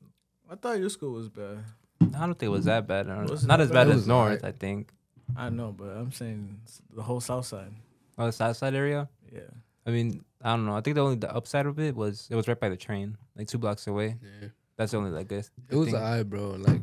I 0.50 0.54
thought 0.56 0.78
your 0.78 0.90
school 0.90 1.12
was 1.12 1.28
bad. 1.28 1.58
I 2.00 2.26
don't 2.26 2.34
think 2.38 2.44
it 2.44 2.48
was 2.48 2.64
that 2.64 2.86
bad. 2.86 3.06
Don't- 3.06 3.30
Was 3.30 3.46
Not 3.46 3.60
as 3.60 3.68
bad? 3.70 3.86
bad 3.88 3.96
as 3.96 4.06
North, 4.06 4.26
alright. 4.40 4.44
I 4.44 4.52
think. 4.52 4.92
I 5.36 5.48
know, 5.48 5.72
but 5.76 5.88
I'm 5.96 6.10
saying 6.12 6.60
the 6.94 7.02
whole 7.02 7.20
South 7.20 7.46
Side. 7.46 7.72
Oh, 8.18 8.26
the 8.26 8.32
South 8.32 8.56
Side 8.56 8.74
area. 8.74 9.08
Yeah. 9.32 9.42
I 9.86 9.90
mean, 9.90 10.24
I 10.42 10.50
don't 10.56 10.66
know. 10.66 10.74
I 10.76 10.80
think 10.80 10.96
the 10.96 11.02
only 11.02 11.16
the 11.16 11.32
upside 11.34 11.66
of 11.66 11.78
it 11.78 11.94
was 11.94 12.26
it 12.30 12.34
was 12.36 12.48
right 12.48 12.58
by 12.58 12.68
the 12.68 12.76
train, 12.76 13.16
like 13.36 13.46
two 13.46 13.58
blocks 13.58 13.86
away. 13.86 14.16
Yeah. 14.22 14.48
That's 14.76 14.90
the 14.92 14.98
only 14.98 15.10
like 15.10 15.28
good. 15.28 15.46
It 15.68 15.76
was 15.76 15.86
thing. 15.86 15.96
alright, 15.96 16.28
bro. 16.28 16.50
Like, 16.58 16.80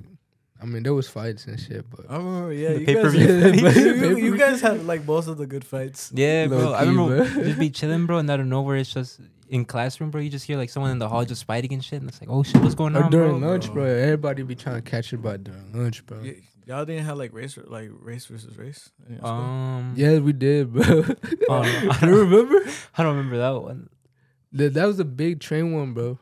I 0.62 0.66
mean, 0.66 0.84
there 0.84 0.94
was 0.94 1.08
fights 1.08 1.46
and 1.46 1.60
shit, 1.60 1.86
but 1.90 2.06
I 2.10 2.18
remember, 2.18 2.52
yeah, 2.54 2.74
The 2.74 2.80
you 2.80 2.86
guys, 2.86 2.96
pay-per-view 2.96 3.28
you, 3.54 3.62
fights. 3.62 3.78
you- 3.78 4.18
you 4.18 4.38
guys 4.38 4.62
had 4.62 4.86
like 4.86 5.06
most 5.06 5.28
of 5.28 5.38
the 5.38 5.46
good 5.46 5.64
fights. 5.64 6.12
Yeah, 6.16 6.48
bro. 6.48 6.74
I 6.74 6.84
Low-key, 6.84 6.90
remember 6.90 7.32
bro. 7.34 7.44
just 7.44 7.60
be 7.60 7.70
chilling, 7.80 8.06
bro, 8.08 8.18
and 8.18 8.30
out 8.32 8.40
of 8.40 8.48
nowhere, 8.48 8.78
it's 8.78 8.92
just 8.94 9.20
in 9.50 9.66
classroom, 9.66 10.10
bro. 10.10 10.20
You 10.22 10.30
just 10.32 10.46
hear 10.46 10.58
like 10.58 10.70
someone 10.72 10.92
in 10.92 11.00
the 11.00 11.08
hall 11.10 11.24
just 11.26 11.46
fighting 11.46 11.74
and 11.74 11.84
shit, 11.86 12.02
and 12.02 12.10
it's 12.10 12.20
like, 12.22 12.30
oh 12.32 12.42
shit, 12.44 12.62
what's 12.62 12.76
going 12.76 12.96
or 12.98 13.04
on, 13.04 13.12
during 13.12 13.40
bro? 13.40 13.50
lunch, 13.50 13.66
bro. 13.68 13.84
bro. 13.84 13.86
Everybody 13.86 14.44
be 14.44 14.56
trying 14.56 14.76
to 14.82 14.82
catch 14.82 15.14
it 15.14 15.18
by 15.22 15.38
during 15.38 15.74
lunch, 15.74 16.06
bro. 16.08 16.20
Y- 16.22 16.42
y'all 16.66 16.84
didn't 16.86 17.06
have 17.06 17.18
like 17.18 17.34
race, 17.34 17.58
like 17.68 17.90
race 17.94 18.26
versus 18.26 18.58
race. 18.58 18.90
in 19.06 19.14
your 19.14 19.20
school? 19.20 19.32
Um, 19.32 19.94
Yeah, 19.96 20.18
we 20.18 20.34
did, 20.34 20.74
bro. 20.74 21.04
Oh, 21.50 21.62
I 21.62 21.98
don't 22.02 22.10
remember? 22.30 22.68
I 22.98 23.04
don't 23.04 23.16
remember 23.16 23.38
that 23.38 23.62
one. 23.62 23.90
That, 24.54 24.74
that 24.74 24.86
was 24.86 25.00
a 25.00 25.06
big 25.06 25.40
train 25.40 25.72
one, 25.74 25.94
bro. 25.94 26.18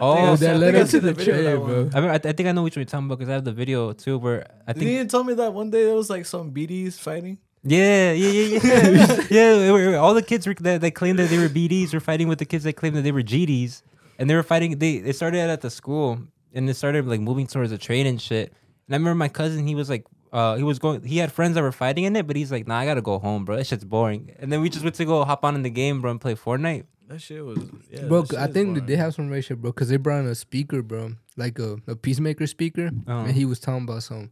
Oh, 0.00 0.12
I 0.12 0.30
that 0.30 0.38
think 0.38 0.60
led 0.60 0.74
think 0.74 0.84
to 0.86 0.90
seen 0.90 1.00
the 1.02 1.12
video 1.12 1.34
of 1.38 1.44
that 1.44 1.50
train, 1.50 1.60
one. 1.60 1.68
bro. 1.70 1.76
I 1.76 1.82
remember. 1.84 2.10
I, 2.10 2.18
th- 2.18 2.32
I 2.34 2.36
think 2.36 2.48
I 2.48 2.52
know 2.52 2.62
which 2.62 2.76
one 2.76 2.80
you're 2.80 2.86
talking 2.86 3.06
about 3.06 3.18
because 3.18 3.30
I 3.30 3.34
have 3.34 3.44
the 3.44 3.52
video 3.52 3.92
too, 3.92 4.18
where 4.18 4.46
I 4.66 4.72
Didn't 4.72 4.88
think. 4.88 4.98
you 4.98 5.04
tell 5.06 5.24
me 5.24 5.34
that 5.34 5.52
one 5.52 5.70
day 5.70 5.84
there 5.84 5.94
was 5.94 6.10
like 6.10 6.26
some 6.26 6.50
BDs 6.52 6.94
fighting? 6.98 7.38
Yeah, 7.64 8.10
yeah, 8.12 8.30
yeah, 8.30 8.58
yeah. 8.58 9.26
yeah, 9.30 9.54
they 9.58 9.70
were- 9.70 9.96
all 9.96 10.14
the 10.14 10.22
kids 10.22 10.46
were, 10.48 10.54
that, 10.54 10.80
that 10.80 10.90
claimed 10.92 11.18
that 11.20 11.30
they 11.30 11.38
were 11.38 11.48
BDs 11.48 11.94
were 11.94 12.00
fighting 12.00 12.26
with 12.26 12.38
the 12.40 12.44
kids 12.44 12.64
that 12.64 12.72
claimed 12.72 12.96
that 12.96 13.02
they 13.02 13.12
were 13.12 13.22
GDs, 13.22 13.82
and 14.18 14.28
they 14.28 14.34
were 14.34 14.42
fighting. 14.42 14.78
They 14.78 14.94
it 14.94 15.14
started 15.14 15.38
at 15.38 15.60
the 15.60 15.70
school, 15.70 16.18
and 16.52 16.68
they 16.68 16.72
started 16.72 17.06
like 17.06 17.20
moving 17.20 17.46
towards 17.46 17.70
the 17.70 17.78
train 17.78 18.06
and 18.06 18.20
shit. 18.20 18.52
And 18.88 18.94
I 18.94 18.96
remember 18.96 19.14
my 19.16 19.28
cousin, 19.28 19.64
he 19.66 19.76
was 19.76 19.88
like, 19.88 20.04
uh, 20.32 20.56
he 20.56 20.64
was 20.64 20.80
going. 20.80 21.04
He 21.04 21.18
had 21.18 21.30
friends 21.30 21.54
that 21.54 21.62
were 21.62 21.70
fighting 21.70 22.02
in 22.04 22.16
it, 22.16 22.26
but 22.26 22.34
he's 22.34 22.50
like, 22.50 22.66
nah, 22.66 22.78
I 22.78 22.86
gotta 22.86 23.02
go 23.02 23.18
home, 23.20 23.44
bro. 23.44 23.56
That 23.56 23.66
shit's 23.68 23.84
boring. 23.84 24.34
And 24.40 24.50
then 24.52 24.60
we 24.60 24.68
just 24.68 24.82
went 24.82 24.96
to 24.96 25.04
go 25.04 25.22
hop 25.24 25.44
on 25.44 25.54
in 25.54 25.62
the 25.62 25.70
game, 25.70 26.00
bro, 26.00 26.10
and 26.10 26.20
play 26.20 26.34
Fortnite. 26.34 26.86
That 27.08 27.20
shit 27.20 27.44
was 27.44 27.58
yeah. 27.90 28.04
bro, 28.06 28.24
shit 28.24 28.38
I 28.38 28.46
think 28.46 28.74
that 28.76 28.86
they 28.86 28.96
have 28.96 29.14
some 29.14 29.28
ratio, 29.28 29.56
bro, 29.56 29.70
because 29.72 29.88
they 29.90 29.96
brought 29.98 30.20
in 30.20 30.26
a 30.28 30.34
speaker, 30.34 30.82
bro, 30.82 31.12
like 31.36 31.58
a, 31.58 31.76
a 31.86 31.94
peacemaker 31.96 32.46
speaker, 32.46 32.90
and 33.06 33.30
he 33.32 33.44
was 33.44 33.60
talking 33.60 33.84
about 33.84 34.02
some, 34.02 34.30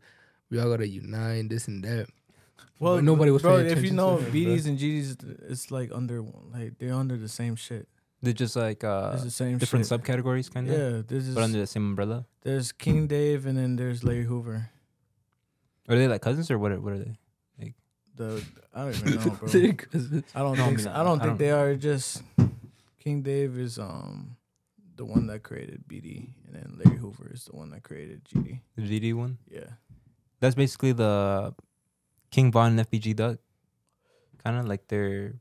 we 0.50 0.58
all 0.58 0.70
gotta 0.70 0.88
unite, 0.88 1.48
this 1.50 1.68
and 1.68 1.84
that. 1.84 2.06
Well, 2.78 2.96
But 2.96 3.04
nobody 3.04 3.30
was 3.30 3.42
bro. 3.42 3.58
paying 3.58 3.70
If 3.76 3.84
you 3.84 3.90
know 3.90 4.18
to 4.18 4.24
BDs 4.24 4.66
and 4.66 4.78
GDs, 4.78 5.16
it's 5.50 5.70
like 5.70 5.90
under 5.92 6.22
like 6.54 6.78
they're 6.78 6.94
under 6.94 7.18
the 7.18 7.28
same 7.28 7.54
shit. 7.54 7.86
They're 8.22 8.32
just 8.32 8.56
like 8.56 8.82
uh, 8.84 9.12
It's 9.14 9.24
the 9.24 9.30
same 9.30 9.58
different 9.58 9.86
shit. 9.86 10.00
subcategories, 10.00 10.52
kind 10.52 10.68
of. 10.70 10.72
Yeah, 10.78 11.02
this 11.06 11.26
is 11.26 11.34
But 11.34 11.44
under 11.44 11.58
the 11.58 11.66
same 11.66 11.84
umbrella. 11.84 12.24
there's 12.42 12.72
King 12.72 13.06
Dave 13.06 13.44
and 13.46 13.58
then 13.58 13.76
there's 13.76 14.02
Larry 14.04 14.24
Hoover. 14.24 14.70
Are 15.88 15.96
they 15.96 16.08
like 16.08 16.22
cousins 16.22 16.50
or 16.50 16.58
what? 16.58 16.72
Are, 16.72 16.80
what 16.80 16.92
are 16.94 16.98
they? 16.98 17.16
The 18.16 18.42
I 18.74 18.84
don't 18.84 18.94
even 18.96 19.14
know, 19.14 19.30
bro. 19.38 19.48
I 20.34 20.40
don't 20.42 20.58
No, 20.58 20.64
I 20.64 20.66
think 20.66 20.76
mean, 20.76 20.78
so. 20.78 20.90
I 20.90 21.00
I 21.00 21.04
don't 21.04 21.18
don't- 21.18 21.20
think 21.28 21.38
they 21.38 21.50
are. 21.52 21.74
Just 21.74 22.22
King 23.00 23.22
Dave 23.22 23.58
is 23.58 23.78
um 23.78 24.36
the 24.96 25.04
one 25.04 25.26
that 25.28 25.42
created 25.42 25.84
BD, 25.88 26.28
and 26.46 26.54
then 26.54 26.76
Larry 26.76 26.98
Hoover 26.98 27.30
is 27.32 27.44
the 27.46 27.56
one 27.56 27.70
that 27.70 27.82
created 27.82 28.22
GD. 28.24 28.60
The 28.76 28.82
GD 28.84 29.14
one. 29.14 29.38
Yeah, 29.50 29.80
That's 30.40 30.54
basically 30.54 30.92
the 30.92 31.54
King 32.30 32.52
Von 32.52 32.78
and 32.78 32.86
FBG 32.88 33.16
Duck, 33.16 33.38
kind 34.44 34.58
of 34.58 34.66
like 34.68 34.86
their 34.88 35.34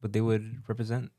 what 0.00 0.12
they 0.12 0.20
would 0.20 0.62
represent. 0.68 1.10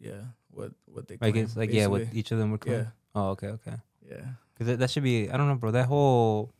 yeah. 0.00 0.34
What 0.50 0.72
what 0.86 1.06
they 1.06 1.18
I 1.20 1.30
guess 1.30 1.54
like 1.56 1.70
yeah, 1.72 1.86
what 1.86 2.08
each 2.12 2.32
of 2.32 2.38
them 2.38 2.50
would 2.50 2.60
claim. 2.60 2.76
yeah 2.76 2.86
Oh, 3.14 3.30
okay, 3.36 3.48
okay. 3.48 3.76
yeah. 4.08 4.24
Because 4.52 4.66
that, 4.68 4.78
that 4.80 4.90
should 4.90 5.02
be 5.04 5.30
I 5.30 5.36
don't 5.36 5.48
know, 5.48 5.54
bro. 5.56 5.70
That 5.70 5.86
whole 5.86 6.50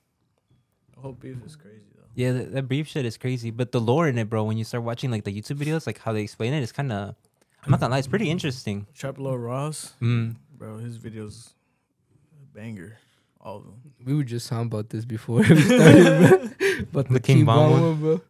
The 0.94 1.00
whole 1.00 1.12
beef 1.12 1.36
is 1.46 1.56
crazy 1.56 1.88
though. 1.96 2.04
yeah, 2.14 2.32
that, 2.32 2.52
that 2.52 2.62
brief 2.68 2.86
shit 2.88 3.04
is 3.06 3.16
crazy. 3.16 3.50
But 3.50 3.72
the 3.72 3.80
lore 3.80 4.06
in 4.06 4.18
it, 4.18 4.28
bro. 4.28 4.44
When 4.44 4.58
you 4.58 4.64
start 4.64 4.84
watching 4.84 5.10
like 5.10 5.24
the 5.24 5.32
YouTube 5.32 5.56
videos, 5.58 5.86
like 5.86 5.98
how 5.98 6.12
they 6.12 6.22
explain 6.22 6.52
it, 6.52 6.62
it's 6.62 6.72
kind 6.72 6.92
of 6.92 7.14
I'm 7.66 7.70
not 7.72 7.80
gonna 7.80 7.90
lie, 7.92 7.98
it's 7.98 8.06
pretty 8.08 8.30
interesting. 8.30 8.86
Trap 8.94 9.18
Lore 9.18 9.38
Ross, 9.38 9.94
Mm. 10.00 10.36
bro, 10.56 10.78
his 10.78 10.98
videos 10.98 11.50
a 12.40 12.46
banger, 12.56 12.96
all 13.40 13.56
of 13.58 13.64
them. 13.64 13.92
We 14.04 14.14
were 14.14 14.24
just 14.24 14.48
talking 14.48 14.66
about 14.66 14.90
this 14.90 15.04
before 15.04 15.38
we 15.48 15.60
started, 15.60 16.28
bro. 16.28 16.48
But 16.92 17.08
The 17.08 17.14
the, 17.14 17.20
King 17.20 17.36
King 17.38 17.46
Von 17.46 17.56
Von 17.56 17.72
one? 17.72 17.82
one, 17.82 18.00
bro. 18.00 18.20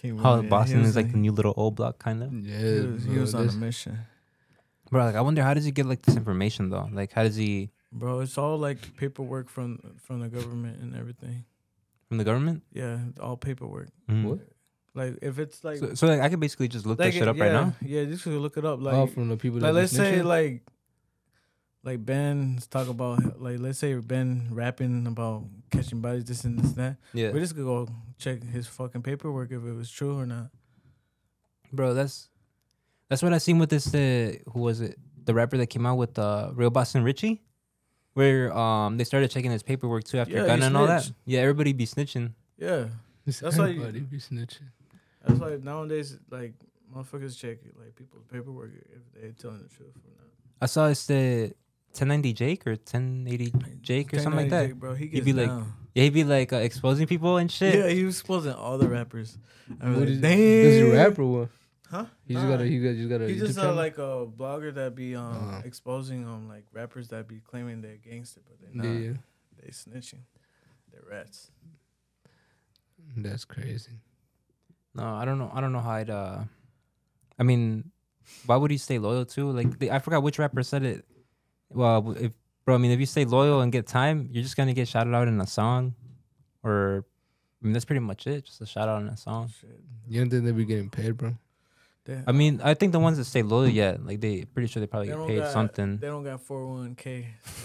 King 0.00 0.16
How 0.18 0.22
Von, 0.36 0.44
yeah, 0.44 0.48
Boston 0.50 0.80
is 0.80 0.86
was 0.88 0.96
like 0.96 1.10
the 1.10 1.18
new 1.18 1.32
little 1.32 1.54
old 1.56 1.74
block, 1.74 1.98
kind 1.98 2.22
of. 2.22 2.32
Yeah, 2.32 2.58
he 2.58 2.80
was, 2.86 3.04
he 3.04 3.18
was 3.18 3.34
on 3.34 3.48
a 3.48 3.52
mission, 3.52 3.98
Bro, 4.90 5.06
like 5.06 5.14
I 5.16 5.20
wonder 5.22 5.42
how 5.42 5.54
does 5.54 5.64
he 5.64 5.72
get 5.72 5.86
like 5.86 6.02
this 6.02 6.16
information 6.16 6.70
though? 6.70 6.88
Like 6.92 7.12
how 7.12 7.22
does 7.24 7.36
he 7.36 7.70
bro. 7.90 8.20
It's 8.20 8.38
all 8.38 8.58
like 8.58 8.96
paperwork 8.96 9.48
from 9.48 9.78
from 9.98 10.20
the 10.20 10.28
government 10.28 10.80
and 10.82 10.94
everything. 10.94 11.44
from 12.08 12.18
the 12.18 12.24
government? 12.24 12.62
Yeah, 12.72 12.98
all 13.20 13.36
paperwork. 13.36 13.88
Mhm. 14.08 14.24
What? 14.24 14.38
Like 14.94 15.18
if 15.22 15.38
it's 15.38 15.64
like 15.64 15.78
So, 15.78 15.94
so 15.94 16.06
like 16.06 16.20
I 16.20 16.28
could 16.28 16.38
basically 16.40 16.68
just 16.68 16.86
look 16.86 16.98
like 16.98 17.12
that 17.12 17.18
shit 17.18 17.26
up 17.28 17.36
yeah, 17.36 17.44
right 17.44 17.52
now. 17.52 17.74
Yeah, 17.82 18.04
just 18.04 18.24
to 18.24 18.30
look 18.38 18.56
it 18.56 18.64
up. 18.64 18.80
Like 18.80 18.94
all 18.94 19.06
from 19.08 19.28
the 19.28 19.36
people 19.36 19.58
that 19.60 19.66
like 19.66 19.74
let's 19.74 19.92
say 19.92 20.18
snitching? 20.20 20.24
like 20.24 20.62
like 21.82 22.04
Ben 22.06 22.58
talk 22.70 22.88
about 22.88 23.40
like 23.42 23.58
let's 23.58 23.78
say 23.78 23.94
Ben 23.94 24.48
rapping 24.50 25.06
about 25.06 25.44
catching 25.70 26.00
bodies 26.00 26.24
this 26.24 26.44
and 26.44 26.58
this 26.58 26.66
and 26.66 26.76
that. 26.76 26.96
Yeah, 27.12 27.30
We 27.32 27.40
just 27.40 27.54
could 27.56 27.64
go 27.64 27.88
check 28.18 28.42
his 28.42 28.66
fucking 28.68 29.02
paperwork 29.02 29.50
if 29.50 29.64
it 29.64 29.72
was 29.72 29.90
true 29.90 30.16
or 30.18 30.26
not. 30.26 30.50
bro. 31.72 31.92
That's 31.92 32.28
that's 33.08 33.22
what 33.22 33.32
I 33.34 33.38
seen 33.38 33.58
with 33.58 33.70
this. 33.70 33.92
Uh, 33.92 34.34
who 34.52 34.60
was 34.60 34.80
it? 34.80 34.96
The 35.24 35.34
rapper 35.34 35.56
that 35.56 35.66
came 35.68 35.86
out 35.86 35.96
with 35.96 36.18
uh, 36.18 36.50
Real 36.54 36.70
Boston 36.70 37.02
Richey, 37.02 37.42
where 38.12 38.56
um 38.56 38.96
they 38.96 39.04
started 39.04 39.30
checking 39.30 39.50
his 39.50 39.62
paperwork 39.62 40.04
too 40.04 40.18
after 40.18 40.34
Yeah, 40.34 40.46
gun 40.46 40.60
he 40.60 40.64
and 40.66 40.76
all 40.76 40.86
that. 40.86 41.10
Yeah, 41.26 41.40
everybody 41.40 41.72
be 41.72 41.86
snitching. 41.86 42.32
Yeah, 42.58 42.86
It's 43.26 43.40
that's 43.44 43.58
why 43.58 43.66
you- 43.68 43.80
everybody 43.82 44.00
be 44.00 44.18
snitching. 44.18 44.70
That's 45.26 45.40
why 45.40 45.56
nowadays 45.62 46.16
like 46.30 46.54
motherfuckers 46.94 47.38
check 47.38 47.58
like 47.78 47.94
people's 47.96 48.24
paperwork 48.30 48.70
if 48.76 49.02
they're 49.20 49.32
telling 49.32 49.62
the 49.62 49.68
truth 49.68 49.96
or 49.96 50.10
not. 50.18 50.28
I 50.60 50.66
saw 50.66 50.88
it's 50.88 51.06
the 51.06 51.52
1090 51.92 52.32
Jake 52.32 52.66
or 52.66 52.72
1080 52.72 53.52
Jake 53.82 54.12
or 54.14 54.18
something 54.18 54.40
like 54.42 54.50
that. 54.50 54.66
Jake, 54.68 54.74
bro, 54.76 54.94
he 54.94 55.04
He'd 55.06 55.10
gets 55.10 55.24
be 55.24 55.32
like. 55.32 55.50
Yeah, 55.94 56.02
he'd 56.02 56.10
be 56.14 56.24
like 56.24 56.52
uh, 56.52 56.56
exposing 56.56 57.06
people 57.06 57.36
and 57.36 57.48
shit. 57.50 57.76
Yeah, 57.76 57.88
he 57.88 58.02
was 58.04 58.16
exposing 58.18 58.52
all 58.52 58.78
the 58.78 58.88
rappers. 58.88 59.38
I 59.80 59.90
was 59.90 59.96
What 59.96 60.00
like, 60.00 60.08
is, 60.08 60.20
damn. 60.20 60.36
this 60.38 60.74
is 60.74 60.92
rapper 60.92 61.24
one. 61.24 61.48
Huh? 61.88 62.06
He 62.26 62.34
just 62.34 62.46
Nah. 62.46 62.50
got 62.56 62.60
a 62.62 62.66
he 62.66 62.80
got 62.82 62.94
just 62.96 63.08
got 63.08 63.20
a 63.20 63.28
He 63.28 63.38
just 63.38 63.54
channel? 63.54 63.74
like 63.76 63.98
a 63.98 64.26
blogger 64.26 64.74
that 64.74 64.96
be 64.96 65.14
um 65.14 65.24
Uh-huh. 65.32 65.62
exposing 65.64 66.26
um 66.26 66.48
like 66.48 66.64
rappers 66.72 67.08
that 67.08 67.28
be 67.28 67.38
claiming 67.38 67.80
they're 67.80 67.96
gangster, 67.98 68.40
but 68.48 68.58
they're 68.60 68.74
not. 68.74 68.92
yeah, 69.00 69.12
They 69.62 69.68
snitching. 69.68 70.22
They're 70.90 71.04
rats. 71.08 71.52
that's 73.16 73.44
crazy. 73.44 73.92
No, 74.94 75.04
I 75.14 75.24
don't 75.24 75.38
know. 75.38 75.50
I 75.52 75.60
don't 75.60 75.72
know 75.72 75.80
how 75.80 75.90
I'd. 75.90 76.10
uh 76.10 76.38
I 77.38 77.42
mean, 77.42 77.90
why 78.46 78.56
would 78.56 78.70
he 78.70 78.78
stay 78.78 78.98
loyal 78.98 79.24
to? 79.26 79.50
Like, 79.50 79.78
they, 79.78 79.90
I 79.90 79.98
forgot 79.98 80.22
which 80.22 80.38
rapper 80.38 80.62
said 80.62 80.84
it. 80.84 81.04
Well, 81.70 82.14
if 82.18 82.32
bro, 82.64 82.76
I 82.76 82.78
mean, 82.78 82.92
if 82.92 83.00
you 83.00 83.06
stay 83.06 83.24
loyal 83.24 83.60
and 83.60 83.72
get 83.72 83.86
time, 83.86 84.28
you're 84.30 84.42
just 84.44 84.56
gonna 84.56 84.72
get 84.74 84.86
shouted 84.88 85.14
out 85.14 85.26
in 85.28 85.40
a 85.40 85.46
song, 85.46 85.94
or 86.62 87.04
I 87.60 87.66
mean, 87.66 87.72
that's 87.72 87.84
pretty 87.84 88.00
much 88.00 88.26
it. 88.26 88.44
Just 88.44 88.60
a 88.60 88.66
shout 88.66 88.88
out 88.88 89.02
in 89.02 89.08
a 89.08 89.16
song. 89.16 89.50
Shit. 89.60 89.80
You 90.08 90.20
don't 90.20 90.30
think 90.30 90.44
they 90.44 90.52
be 90.52 90.64
getting 90.64 90.90
paid, 90.90 91.16
bro? 91.16 91.34
They, 92.04 92.20
I 92.26 92.32
mean, 92.32 92.60
I 92.62 92.74
think 92.74 92.92
the 92.92 93.00
ones 93.00 93.16
that 93.16 93.24
stay 93.24 93.42
loyal, 93.42 93.66
yeah, 93.68 93.96
like 94.04 94.20
they 94.20 94.44
pretty 94.44 94.68
sure 94.68 94.78
they 94.80 94.86
probably 94.86 95.08
They 95.08 95.16
get 95.16 95.26
paid 95.26 95.38
got- 95.40 95.52
something. 95.52 95.96
they 95.98 96.06
don't 96.06 96.22
got 96.22 96.40
four 96.42 96.60
hundred 96.68 96.80
one 96.80 96.94
k. 96.94 97.26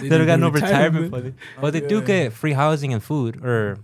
They 0.00 0.08
don't 0.08 0.26
got 0.26 0.40
no 0.40 0.48
retirement 0.48 1.10
fund. 1.10 1.22
fund. 1.24 1.34
But 1.60 1.72
they 1.74 1.80
do 1.80 2.00
get 2.02 2.32
free 2.32 2.52
housing 2.54 2.92
and 2.92 3.02
food, 3.02 3.44
or 3.44 3.78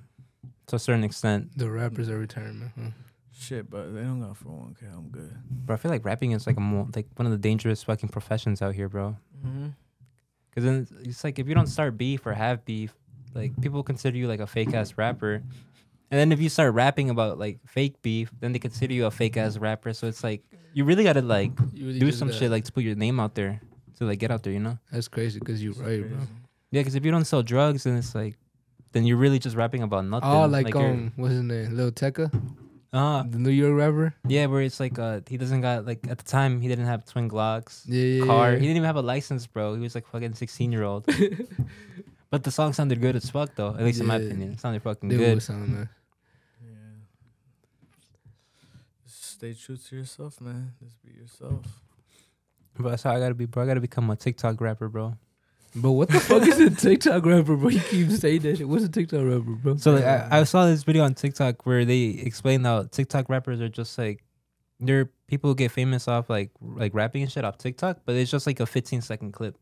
to 0.69 0.77
a 0.77 0.79
certain 0.79 1.05
extent. 1.05 1.57
The 1.57 1.71
rappers 1.71 2.09
are 2.09 2.19
retirement. 2.19 2.73
Huh? 2.79 2.91
Shit, 3.37 3.69
but 3.69 3.93
they 3.95 4.03
don't 4.03 4.21
got 4.21 4.37
four 4.37 4.53
hundred 4.53 4.65
one 4.65 4.75
k. 4.81 4.87
I'm 4.87 5.09
good. 5.09 5.35
Bro, 5.51 5.75
I 5.75 5.79
feel 5.79 5.91
like 5.91 6.05
rapping 6.05 6.33
is 6.33 6.47
like 6.47 6.57
a 6.57 6.61
more 6.61 6.87
like 6.95 7.07
one 7.17 7.27
of 7.27 7.33
the 7.33 7.39
dangerous 7.39 7.83
fucking 7.83 8.09
professions 8.11 8.63
out 8.63 8.75
here, 8.75 8.89
bro. 8.89 9.17
Mm-hmm. 9.45 9.69
Because 10.51 10.65
then 10.65 10.83
it's- 10.83 11.07
it's 11.09 11.25
like 11.25 11.39
if 11.39 11.49
you 11.49 11.55
don't 11.55 11.67
start 11.67 11.99
beef 11.99 12.25
or 12.27 12.33
have 12.33 12.65
beef, 12.65 12.95
like 13.35 13.61
people 13.61 13.83
consider 13.83 14.17
you 14.17 14.29
like 14.29 14.41
a 14.41 14.47
fake 14.47 14.73
ass 14.73 14.95
rapper. 14.97 15.43
And 16.11 16.21
then 16.21 16.31
if 16.31 16.41
you 16.41 16.49
start 16.49 16.75
rapping 16.75 17.11
about 17.11 17.39
like 17.39 17.59
fake 17.67 18.01
beef, 18.03 18.31
then 18.39 18.53
they 18.53 18.61
consider 18.61 18.95
you 18.95 19.07
a 19.07 19.11
fake 19.11 19.37
ass 19.37 19.57
rapper. 19.59 19.93
So 19.93 20.07
it's 20.07 20.23
like 20.23 20.43
you 20.73 20.85
really 20.85 21.03
gotta 21.03 21.23
like 21.23 21.51
You 21.73 21.87
really 21.89 21.99
do 21.99 22.13
some 22.13 22.29
got- 22.29 22.37
shit 22.39 22.51
like 22.53 22.65
to 22.67 22.73
put 22.73 22.85
your 22.85 22.95
name 22.95 23.19
out 23.19 23.35
there 23.35 23.61
to 23.99 24.05
like 24.05 24.21
get 24.21 24.31
out 24.31 24.45
there, 24.45 24.53
you 24.53 24.61
know? 24.61 24.79
That's 24.93 25.09
crazy 25.09 25.41
because 25.41 25.63
you're 25.63 25.73
right, 25.75 26.01
bro. 26.09 26.19
Yeah, 26.71 26.81
because 26.83 26.95
if 26.95 27.05
you 27.05 27.11
don't 27.11 27.25
sell 27.25 27.43
drugs, 27.43 27.83
then 27.85 27.97
it's 27.97 28.15
like 28.15 28.37
then 28.95 29.05
you're 29.05 29.19
really 29.19 29.39
just 29.39 29.57
rapping 29.57 29.83
about 29.83 30.07
nothing. 30.07 30.31
Oh, 30.31 30.47
like, 30.47 30.73
you're- 30.73 30.87
um, 30.87 31.13
what's 31.17 31.35
his 31.35 31.43
name? 31.43 31.77
Lil 31.77 31.91
Tecca, 31.93 32.31
uh, 32.95 33.25
the 33.29 33.39
New 33.39 33.51
York 33.51 33.75
rapper. 33.77 34.15
yeah, 34.27 34.47
where 34.47 34.63
it's 34.63 34.79
like 34.81 34.99
uh 34.99 35.21
he 35.29 35.37
doesn't 35.37 35.61
got 35.61 35.85
like 35.85 36.07
at 36.09 36.17
the 36.19 36.25
time 36.25 36.61
he 36.63 36.69
didn't 36.69 36.87
have 36.87 37.05
twin 37.05 37.29
Glocks. 37.29 37.83
Yeah, 37.87 38.23
yeah. 38.23 38.25
car. 38.25 38.53
yeah. 38.53 38.55
He 38.57 38.61
didn't 38.71 38.77
even 38.79 38.87
have 38.87 38.97
a 38.97 39.03
license, 39.03 39.47
bro. 39.47 39.75
He 39.75 39.81
was 39.83 39.95
like 39.95 40.07
fucking 40.09 40.35
sixteen 40.35 40.71
year 40.73 40.85
old. 40.85 41.05
but 42.31 42.45
the 42.45 42.51
song 42.51 42.73
sounded 42.73 43.01
good 43.03 43.17
as 43.17 43.29
fuck 43.29 43.51
though. 43.57 43.75
At 43.75 43.83
least 43.83 44.01
in 44.01 44.07
my 44.07 44.17
opinion, 44.17 44.53
it 44.53 44.61
sounded 44.61 44.81
fucking 44.83 45.09
They 45.11 45.17
good. 45.19 45.35
was 45.37 45.45
sound 45.45 45.69
man. 45.69 45.89
Yeah. 46.63 46.71
Stay 49.07 49.53
true 49.55 49.77
to 49.77 49.97
yourself, 49.97 50.41
man. 50.41 50.73
Just 50.83 51.03
be 51.05 51.13
yourself. 51.13 51.67
But 52.79 52.91
that's 52.91 53.03
how 53.03 53.11
I 53.13 53.19
gotta 53.19 53.35
be, 53.35 53.47
bro. 53.47 53.63
I 53.63 53.67
gotta 53.67 53.81
become 53.81 54.09
a 54.11 54.17
TikTok 54.17 54.61
rapper, 54.61 54.89
bro. 54.89 55.17
But 55.77 55.91
what 55.93 56.09
the 56.09 56.21
fuck 56.21 56.47
is 56.47 56.61
a 56.61 56.71
TikTok 56.71 57.27
rapper, 57.27 57.57
bro? 57.57 57.69
You 57.69 57.81
keep 57.81 58.11
saying 58.11 58.43
that 58.43 58.59
shit. 58.59 58.69
What's 58.69 58.85
a 58.85 58.89
TikTok 58.89 59.23
rapper, 59.25 59.41
bro? 59.41 59.77
So 59.77 59.93
like, 59.95 60.05
I, 60.05 60.29
I 60.31 60.45
saw 60.45 60.67
this 60.67 60.85
video 60.85 61.03
on 61.05 61.15
TikTok 61.15 61.67
where 61.67 61.85
they 61.85 62.05
explained 62.05 62.65
how 62.65 62.85
TikTok 62.85 63.29
rappers 63.29 63.61
are 63.61 63.69
just 63.69 63.99
like 63.99 64.23
they're 64.81 65.11
people 65.27 65.51
who 65.51 65.55
get 65.57 65.71
famous 65.73 66.07
off 66.07 66.31
like 66.31 66.51
like 66.61 66.95
rapping 66.95 67.23
and 67.23 67.33
shit 67.33 67.45
off 67.45 67.59
TikTok, 67.59 67.99
but 68.05 68.15
it's 68.15 68.31
just 68.31 68.47
like 68.47 68.61
a 68.61 68.67
15 68.67 69.01
second 69.03 69.33
clip. 69.33 69.57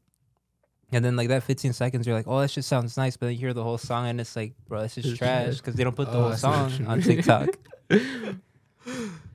And 0.94 1.03
then 1.03 1.16
like 1.16 1.29
that 1.29 1.42
15 1.44 1.72
seconds, 1.72 2.07
you're 2.07 2.14
like, 2.14 2.29
oh, 2.29 2.40
that 2.40 2.51
shit 2.51 2.64
sounds 2.64 2.98
nice, 2.98 3.16
but 3.16 3.27
then 3.27 3.33
you 3.33 3.38
hear 3.40 3.55
the 3.55 3.62
whole 3.62 3.79
song 3.79 4.07
and 4.09 4.20
it's 4.20 4.37
like, 4.37 4.53
bro, 4.68 4.83
this 4.83 4.98
is 4.98 5.16
trash 5.16 5.57
because 5.57 5.75
they 5.75 5.85
don't 5.85 5.96
put 5.96 6.12
the 6.12 6.18
Oh, 6.18 6.22
whole 6.25 6.33
I 6.33 6.37
see 6.37 6.46
what 6.46 6.70
song 6.72 6.87
on. 6.87 7.01
TikTok. 7.01 7.48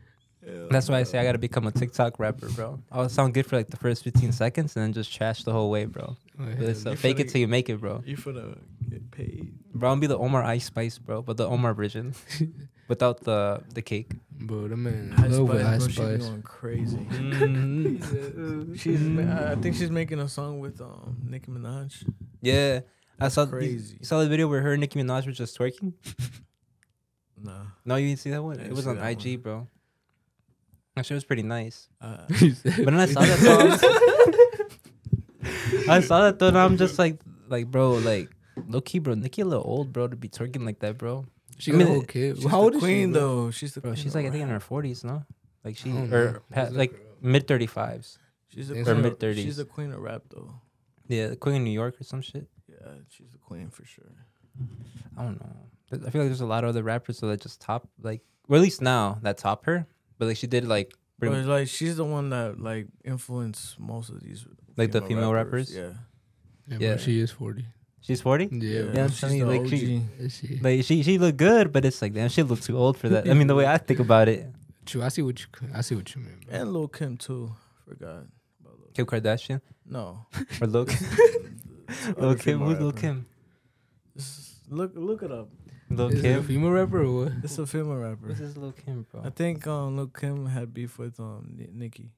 Yeah, 0.48 0.68
That's 0.72 0.88
why 0.88 1.00
I 1.00 1.04
say 1.04 1.20
I 1.20 1.24
gotta 1.24 1.38
become 1.38 1.68
a 1.68 1.72
TikTok 1.72 2.20
rapper, 2.20 2.48
bro. 2.50 2.80
I'll 2.92 3.10
sound 3.10 3.34
good 3.34 3.46
for 3.46 3.58
like 3.58 3.70
the 3.70 3.76
first 3.78 4.04
15 4.04 4.32
seconds 4.32 4.76
and 4.78 4.84
then 4.86 4.94
just 4.94 5.14
trash 5.14 5.44
the 5.44 5.52
whole 5.52 5.70
way, 5.70 5.84
bro. 5.86 6.16
Oh, 6.40 6.44
yeah. 6.48 6.70
It's, 6.70 6.86
you 6.86 6.96
fake 6.96 7.20
it 7.20 7.30
till 7.30 7.42
you 7.42 7.48
make 7.50 7.70
it, 7.70 7.78
bro. 7.82 8.02
You 8.06 8.16
finna 8.16 8.58
get 8.90 9.12
paid. 9.12 9.54
Bro, 9.74 9.92
I'm 9.92 10.00
be 10.00 10.08
the 10.08 10.18
Omar 10.18 10.44
Ice 10.44 10.66
Spice, 10.66 10.98
bro, 11.00 11.22
but 11.22 11.36
the 11.38 11.46
Omar 11.48 11.74
version 11.74 12.14
without 12.88 13.22
the 13.26 13.62
the 13.74 13.82
cake. 13.82 14.12
Bro, 14.32 14.70
that 14.70 14.78
man 14.78 15.14
Ice 15.18 15.36
with 15.38 15.50
Spice, 15.50 15.66
Ice 15.66 15.78
bro, 15.80 15.88
she's 15.88 15.96
Spice. 15.96 16.30
going 16.30 16.42
crazy. 16.44 16.98
Mm-hmm. 16.98 18.74
She's, 18.76 19.02
ma- 19.02 19.52
I 19.52 19.56
think 19.56 19.76
she's 19.76 19.90
making 19.92 20.20
a 20.20 20.30
song 20.30 20.60
with 20.60 20.80
um 20.80 21.18
Nicki 21.28 21.52
Minaj. 21.52 22.08
Yeah, 22.42 22.82
I 23.20 23.28
saw 23.30 23.46
crazy. 23.46 23.98
You 24.00 24.06
saw 24.06 24.20
the 24.24 24.30
video 24.30 24.48
where 24.48 24.62
her 24.62 24.74
and 24.74 24.82
Nicki 24.82 24.98
Minaj 25.02 25.26
were 25.26 25.32
just 25.34 25.58
twerking. 25.58 25.94
Nah, 27.44 27.64
No, 27.86 27.96
you 27.96 28.08
didn't 28.08 28.20
see 28.20 28.30
that 28.32 28.42
one. 28.44 28.60
It 28.60 28.74
was 28.74 28.88
on 28.88 28.98
IG, 28.98 29.26
one. 29.36 29.38
bro. 29.42 29.68
Actually, 30.98 31.16
it 31.16 31.18
was 31.18 31.24
pretty 31.26 31.44
nice. 31.44 31.88
uh, 32.02 32.18
But 32.30 32.86
then 32.86 32.96
I 32.96 33.06
saw 33.06 33.22
that 33.22 33.40
though. 35.42 35.94
I 35.94 36.00
saw 36.02 36.22
that 36.24 36.40
though, 36.40 36.48
and 36.50 36.58
I'm 36.58 36.78
just 36.78 37.00
like, 37.00 37.20
like, 37.48 37.68
bro, 37.68 37.94
like, 37.94 38.30
low 38.68 38.82
key, 38.82 39.00
bro. 39.00 39.14
Nicki 39.14 39.42
a 39.42 39.46
little 39.46 39.64
old, 39.66 39.94
bro, 39.94 40.08
to 40.08 40.16
be 40.16 40.28
twerking 40.30 40.66
like 40.66 40.80
that, 40.80 40.98
bro. 40.98 41.26
She 41.60 41.72
I 41.72 41.76
mean, 41.76 41.88
a 41.88 41.90
whole 41.92 42.02
kid. 42.04 42.38
she's 42.38 42.46
How 42.52 42.62
old 42.62 42.76
is 42.76 42.80
queen 42.82 43.10
she, 43.10 43.14
bro? 43.14 43.20
though. 43.22 43.52
She's 43.52 43.74
the 43.74 43.82
Bro, 43.82 43.92
queen 43.92 44.04
she's 44.04 44.12
of 44.12 44.16
like 44.16 44.26
I 44.28 44.30
think 44.32 44.44
in 44.44 44.50
her 44.50 44.60
40s, 44.60 45.04
no? 45.04 45.24
Like 45.64 45.78
she 45.78 45.92
I 45.92 46.02
or 46.14 46.42
pa- 46.52 46.70
like 46.72 46.94
mid 47.22 47.48
35s. 47.48 48.18
She's 48.50 48.68
the 48.70 48.80
Or 48.80 48.84
queen 48.84 48.98
of- 48.98 49.04
mid-thirties. 49.04 49.44
She's 49.44 49.58
the 49.58 49.66
queen 49.66 49.92
of 49.92 50.00
rap 50.00 50.24
though. 50.30 50.54
Yeah, 51.08 51.28
the 51.28 51.36
Queen 51.36 51.56
of 51.56 51.62
New 51.62 51.72
York 51.72 52.00
or 52.00 52.04
some 52.04 52.22
shit. 52.22 52.48
Yeah, 52.70 52.92
she's 53.10 53.32
the 53.32 53.38
queen 53.38 53.70
for 53.70 53.86
sure. 53.86 54.04
I 55.18 55.24
don't 55.24 55.40
know. 55.40 55.56
I 55.94 56.10
feel 56.12 56.22
like 56.22 56.30
there's 56.30 56.42
a 56.42 56.46
lot 56.46 56.64
of 56.66 56.70
other 56.70 56.84
rappers 56.84 57.20
that 57.22 57.42
just 57.42 57.62
top 57.62 57.88
like, 58.02 58.22
or 58.50 58.58
at 58.58 58.62
least 58.62 58.82
now 58.82 59.18
that 59.24 59.38
top 59.38 59.66
her. 59.66 59.88
But 60.18 60.28
like 60.30 60.38
she 60.38 60.48
did 60.48 60.66
like 60.68 60.94
bring, 61.20 61.32
But 61.32 61.46
like 61.46 61.68
she's 61.68 61.98
the 61.98 62.06
one 62.06 62.30
that 62.30 62.60
like 62.60 62.88
influenced 63.06 63.80
most 63.80 64.10
of 64.10 64.20
these 64.22 64.46
Like 64.76 64.92
the 64.92 65.02
female 65.02 65.34
rappers? 65.34 65.74
Yeah, 65.74 65.94
Yeah, 66.68 66.78
Yeah. 66.80 66.88
bro, 66.96 66.98
she 66.98 67.20
is 67.20 67.32
40. 67.32 67.66
she's 68.02 68.22
40. 68.22 68.50
Yeah, 68.52 68.60
Yeah, 68.94 69.04
I'm 69.04 69.10
she's 69.10 69.20
telling 69.22 69.38
you, 69.38 69.46
the 69.46 69.52
like, 69.60 69.68
she- 69.70 69.98
OG. 69.98 70.04
Is 70.26 70.34
she? 70.38 70.60
Like 70.62 70.84
she 70.84 71.04
she 71.04 71.18
looked 71.18 71.38
good, 71.38 71.72
but 71.72 71.86
it's 71.86 72.02
like 72.02 72.14
damn, 72.14 72.30
she 72.30 72.44
looked 72.44 72.64
too 72.64 72.78
old 72.78 72.98
for 72.98 73.10
that. 73.10 73.28
I 73.30 73.34
mean, 73.34 73.48
the 73.48 73.56
way 73.56 73.66
I 73.68 73.78
think 73.78 74.00
about 74.00 74.28
it, 74.28 74.46
True, 74.86 75.04
I 75.04 75.10
see 75.10 75.22
what 75.22 75.38
you. 75.42 75.48
I 75.76 75.82
see 75.82 75.96
what 75.96 76.08
you 76.16 76.22
mean. 76.22 76.40
Bro. 76.48 76.56
and 76.60 76.72
Lil 76.74 76.88
Kim 76.88 77.18
too. 77.18 77.52
Forgot 77.86 78.24
about 78.62 78.80
Lil 78.80 78.90
Kim 78.96 79.06
Kardashian 79.06 79.60
No, 79.86 80.26
or 80.62 80.68
Lil 80.68 80.86
This 80.92 81.02
Lil 82.18 82.36
Kim. 82.36 82.60
Who's 82.60 82.80
Lil. 82.80 82.92
Kim? 82.94 83.26
This 84.16 84.26
is- 84.40 84.54
Look, 84.70 84.92
look 84.96 85.24
it 85.24 85.32
up. 85.32 85.48
Lil 85.90 86.10
Is 86.10 86.16
it 86.16 86.20
a 86.20 86.34
Kim. 86.36 86.44
female 86.44 86.72
rapper 86.72 87.04
or 87.04 87.24
what? 87.26 87.32
It's 87.44 87.58
a 87.58 87.66
female 87.66 87.96
rapper. 87.98 88.28
This 88.28 88.42
is 88.42 88.58
Lil 88.58 88.74
Kim, 88.74 89.06
bro. 89.10 89.22
I 89.24 89.30
think 89.30 89.66
um 89.68 89.96
Lil 89.98 90.08
Kim 90.08 90.46
had 90.48 90.74
beef 90.74 90.98
with 91.00 91.20
um 91.20 91.54
Ni- 91.58 91.70
Nicki. 91.72 92.12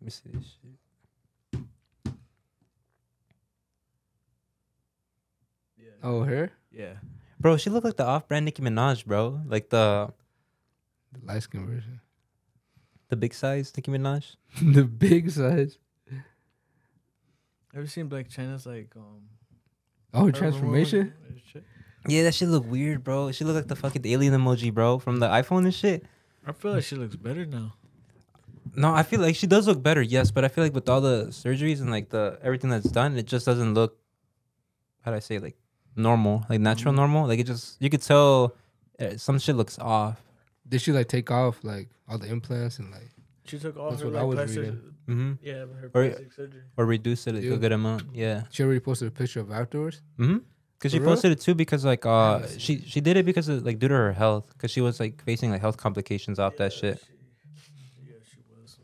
me 0.00 0.10
see 0.10 0.28
this 0.32 0.44
shit. 0.60 1.62
Yeah. 5.78 5.90
Oh, 6.02 6.22
her? 6.22 6.50
Yeah. 6.72 6.94
Bro, 7.40 7.58
she 7.58 7.70
looked 7.70 7.84
like 7.84 7.96
the 7.96 8.06
off-brand 8.06 8.44
Nicki 8.44 8.62
Minaj, 8.62 9.04
bro. 9.04 9.40
Like 9.46 9.70
the 9.70 10.12
The 11.12 11.26
light 11.26 11.42
skin 11.42 11.66
version. 11.66 12.00
the 13.08 13.16
big 13.16 13.34
size 13.34 13.72
Nicki 13.76 13.90
Minaj. 13.90 14.36
the 14.62 14.84
big 14.84 15.30
size. 15.30 15.78
Ever 17.74 17.86
seen 17.86 18.08
Blac 18.08 18.28
Chyna's 18.28 18.66
like 18.66 18.92
um 18.96 19.28
Oh, 20.12 20.20
urban 20.28 20.32
transformation? 20.32 20.98
woman 21.00 21.14
and 21.28 21.40
shit? 21.52 21.64
Yeah, 22.06 22.22
that 22.24 22.34
shit 22.34 22.48
look 22.48 22.66
weird, 22.70 23.02
bro. 23.04 23.32
She 23.32 23.44
look 23.44 23.54
like 23.56 23.68
the 23.68 23.76
fucking 23.76 24.06
alien 24.06 24.34
emoji, 24.34 24.72
bro, 24.72 24.98
from 24.98 25.18
the 25.20 25.26
iPhone 25.28 25.64
and 25.64 25.74
shit. 25.74 26.04
I 26.46 26.52
feel 26.52 26.72
like 26.72 26.84
she 26.84 26.96
looks 26.96 27.16
better 27.16 27.46
now. 27.46 27.72
No, 28.76 28.92
I 28.92 29.02
feel 29.04 29.20
like 29.20 29.36
she 29.36 29.46
does 29.46 29.66
look 29.66 29.82
better, 29.82 30.02
yes, 30.02 30.30
but 30.30 30.44
I 30.44 30.48
feel 30.48 30.64
like 30.64 30.74
with 30.74 30.88
all 30.88 31.00
the 31.00 31.26
surgeries 31.28 31.80
and 31.80 31.90
like 31.90 32.10
the 32.10 32.38
everything 32.42 32.70
that's 32.70 32.90
done, 32.90 33.16
it 33.16 33.26
just 33.26 33.46
doesn't 33.46 33.74
look 33.74 33.96
how 35.02 35.10
do 35.12 35.16
I 35.16 35.20
say 35.20 35.38
like 35.38 35.56
normal, 35.96 36.44
like 36.50 36.60
natural 36.60 36.92
Mhm. 36.92 36.96
normal. 36.96 37.26
Like 37.28 37.38
it 37.38 37.46
just 37.46 37.80
you 37.80 37.88
could 37.90 38.02
tell 38.02 38.54
uh, 39.00 39.16
some 39.16 39.38
shit 39.38 39.54
looks 39.56 39.78
off. 39.78 40.20
Did 40.68 40.80
she 40.80 40.92
like 40.92 41.08
take 41.08 41.30
off 41.30 41.62
like 41.62 41.88
all 42.08 42.18
the 42.18 42.26
implants 42.26 42.78
and 42.78 42.90
like? 42.90 43.10
She 43.46 43.58
took 43.58 43.76
all 43.78 43.90
That's 43.90 44.02
her 44.02 44.08
what 44.08 44.16
I 44.16 44.20
like 44.22 44.28
was 44.28 44.36
plastic, 44.36 44.58
reading. 44.58 44.80
Mm-hmm. 45.08 45.32
yeah, 45.42 45.52
her 45.80 45.90
Or- 45.94 46.16
surgery. 46.34 46.62
Or 46.78 46.86
reduce 46.86 47.26
it 47.26 47.34
like, 47.34 47.44
a 47.44 47.56
good 47.58 47.72
amount. 47.72 48.04
Yeah. 48.14 48.44
She 48.50 48.62
already 48.62 48.80
posted 48.80 49.08
a 49.08 49.10
picture 49.10 49.40
of 49.40 49.52
afterwards. 49.52 50.00
Mm-hmm. 50.18 50.38
Because 50.78 50.92
she 50.92 50.98
For 50.98 51.04
posted 51.06 51.32
it 51.32 51.40
too 51.40 51.54
because 51.54 51.84
like 51.84 52.04
uh 52.04 52.46
she 52.58 52.80
she 52.82 53.00
did 53.00 53.16
it 53.16 53.24
because 53.24 53.48
of 53.48 53.64
like 53.64 53.78
due 53.78 53.88
to 53.88 53.94
her 53.94 54.12
health 54.12 54.48
because 54.52 54.70
she 54.70 54.80
was 54.82 55.00
like 55.00 55.22
facing 55.24 55.50
like 55.50 55.60
health 55.60 55.76
complications 55.78 56.38
off 56.38 56.56
that 56.58 56.72
shit. 56.72 57.02
yeah, 58.06 58.16
she 58.30 58.38
was. 58.60 58.78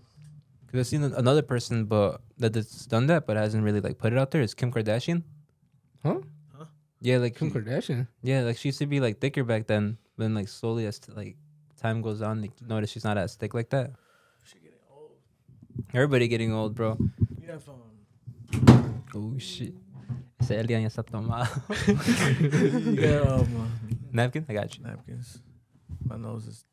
Because 0.66 0.80
I've 0.80 0.86
seen 0.86 1.02
another 1.04 1.42
person 1.42 1.84
but 1.84 2.20
that 2.38 2.52
that's 2.54 2.86
done 2.86 3.06
that 3.08 3.26
but 3.26 3.36
hasn't 3.36 3.64
really 3.64 3.80
like 3.80 3.98
put 3.98 4.12
it 4.12 4.18
out 4.18 4.30
there 4.30 4.40
is 4.40 4.54
Kim 4.54 4.72
Kardashian. 4.72 5.24
Huh? 6.02 6.20
Huh? 6.56 6.64
Yeah, 7.00 7.18
like 7.18 7.36
Kim 7.36 7.48
she- 7.52 7.58
Kardashian. 7.58 8.06
Yeah, 8.22 8.42
like 8.42 8.56
she 8.56 8.68
used 8.68 8.78
to 8.78 8.86
be 8.86 9.00
like 9.00 9.20
thicker 9.20 9.44
back 9.44 9.66
then, 9.66 9.98
but 10.16 10.24
then 10.24 10.34
like 10.34 10.48
slowly 10.48 10.86
as 10.86 10.98
t- 11.00 11.12
like 11.12 11.36
time 11.76 12.00
goes 12.02 12.22
on, 12.22 12.40
like, 12.40 12.52
you 12.60 12.66
notice 12.66 12.90
she's 12.90 13.04
not 13.04 13.18
as 13.18 13.34
thick 13.36 13.52
like 13.52 13.68
that. 13.70 13.92
She 14.44 14.58
getting 14.58 14.78
old. 14.90 15.10
Everybody 15.92 16.28
getting 16.28 16.52
old, 16.54 16.74
bro. 16.74 16.96
You 17.42 17.48
have 17.48 17.68
um 17.68 19.04
Oh 19.14 19.36
shit. 19.38 19.74
Ese 20.40 20.52
Elian 20.52 20.82
ya 20.82 20.88
está 20.88 21.02
tomado. 21.02 21.46
you 21.86 22.96
got 22.96 23.26
um 23.28 23.40
uh, 23.60 23.94
Napkin? 24.12 24.44
I 24.48 24.54
got 24.54 24.76
you. 24.78 24.84
napkins. 24.84 25.40
My 26.04 26.16
nose 26.16 26.46
is 26.46 26.64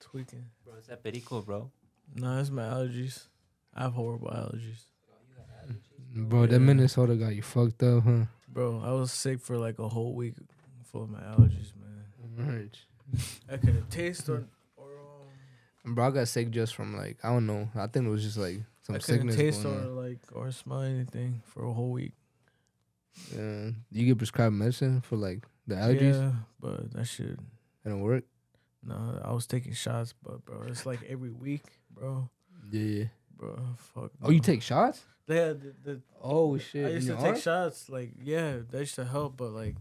tweaking. 0.00 0.44
Bro, 0.64 0.74
is 0.80 0.86
that 0.88 1.02
perico, 1.02 1.40
bro? 1.40 1.70
No, 2.14 2.38
it's 2.40 2.50
my 2.50 2.62
allergies. 2.62 3.26
I 3.74 3.82
have 3.84 3.92
horrible 3.94 4.28
allergies. 4.28 4.84
Bro, 6.16 6.46
that 6.46 6.52
Yeah. 6.52 6.58
Minnesota 6.58 7.14
got 7.16 7.34
you 7.34 7.42
fucked 7.42 7.82
up, 7.82 8.04
huh? 8.04 8.24
Bro, 8.48 8.82
I 8.84 8.92
was 8.92 9.10
sick 9.12 9.40
for 9.40 9.56
like 9.56 9.78
a 9.78 9.88
whole 9.88 10.14
week 10.14 10.34
full 10.84 11.04
of 11.04 11.10
my 11.10 11.20
allergies, 11.20 11.72
man. 11.76 12.04
Right. 12.36 12.76
I 13.50 13.56
couldn't 13.56 13.90
taste 13.90 14.28
or 14.28 14.44
or 14.76 14.88
um, 15.84 15.94
Bro, 15.94 16.06
I 16.06 16.10
got 16.10 16.28
sick 16.28 16.50
just 16.50 16.74
from 16.74 16.96
like 16.96 17.18
I 17.22 17.30
don't 17.30 17.46
know. 17.46 17.68
I 17.74 17.86
think 17.86 18.06
it 18.06 18.10
was 18.10 18.22
just 18.22 18.36
like 18.36 18.60
some 18.82 18.96
I 18.96 18.98
couldn't 18.98 19.32
sickness 19.32 19.36
taste 19.36 19.62
going 19.62 19.76
or 19.76 19.80
on. 19.88 19.96
like 19.96 20.18
or 20.32 20.50
smell 20.52 20.82
anything 20.82 21.42
for 21.46 21.64
a 21.64 21.72
whole 21.72 21.90
week. 21.90 22.12
Yeah. 23.34 23.70
You 23.90 24.06
get 24.06 24.18
prescribed 24.18 24.54
medicine 24.54 25.00
for 25.00 25.16
like 25.16 25.44
the 25.66 25.76
allergies. 25.76 26.20
Yeah, 26.20 26.32
but 26.60 26.92
that 26.92 27.06
shit. 27.06 27.26
It 27.26 27.38
don't 27.88 28.00
work. 28.00 28.24
No, 28.86 29.20
I 29.24 29.32
was 29.32 29.46
taking 29.46 29.72
shots, 29.72 30.14
but 30.22 30.44
bro, 30.44 30.62
it's 30.66 30.84
like 30.84 31.00
every 31.08 31.30
week, 31.30 31.64
bro. 31.90 32.28
Yeah. 32.70 33.04
Bro, 33.36 33.58
fuck. 33.76 34.10
Oh, 34.22 34.30
you 34.30 34.40
take 34.40 34.62
shots? 34.62 35.02
Yeah, 35.26 35.54
the, 35.54 35.74
the, 35.82 36.00
Oh 36.22 36.58
shit! 36.58 36.84
I 36.84 36.90
used 36.90 37.08
to 37.08 37.16
take 37.16 37.24
arm? 37.24 37.40
shots. 37.40 37.88
Like, 37.88 38.12
yeah, 38.22 38.58
that 38.70 38.78
used 38.78 38.94
to 38.96 39.04
help, 39.04 39.38
but 39.38 39.52
like, 39.52 39.76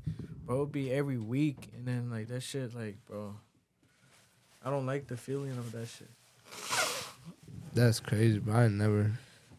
bro, 0.46 0.65
be 0.65 0.91
every 0.91 1.17
week, 1.17 1.69
and 1.76 1.86
then 1.86 2.10
like 2.10 2.28
that 2.30 2.41
shit, 2.43 2.74
like, 2.74 2.96
bro, 3.06 3.36
I 4.63 4.69
don't 4.69 4.86
like 4.86 5.08
the 5.08 5.17
feeling 5.17 5.52
of 5.52 5.72
that 5.74 5.88
shit. 5.88 6.10
That's 7.74 8.00
crazy, 8.00 8.39
bro. 8.39 8.56
I 8.56 8.67
never. 8.69 9.12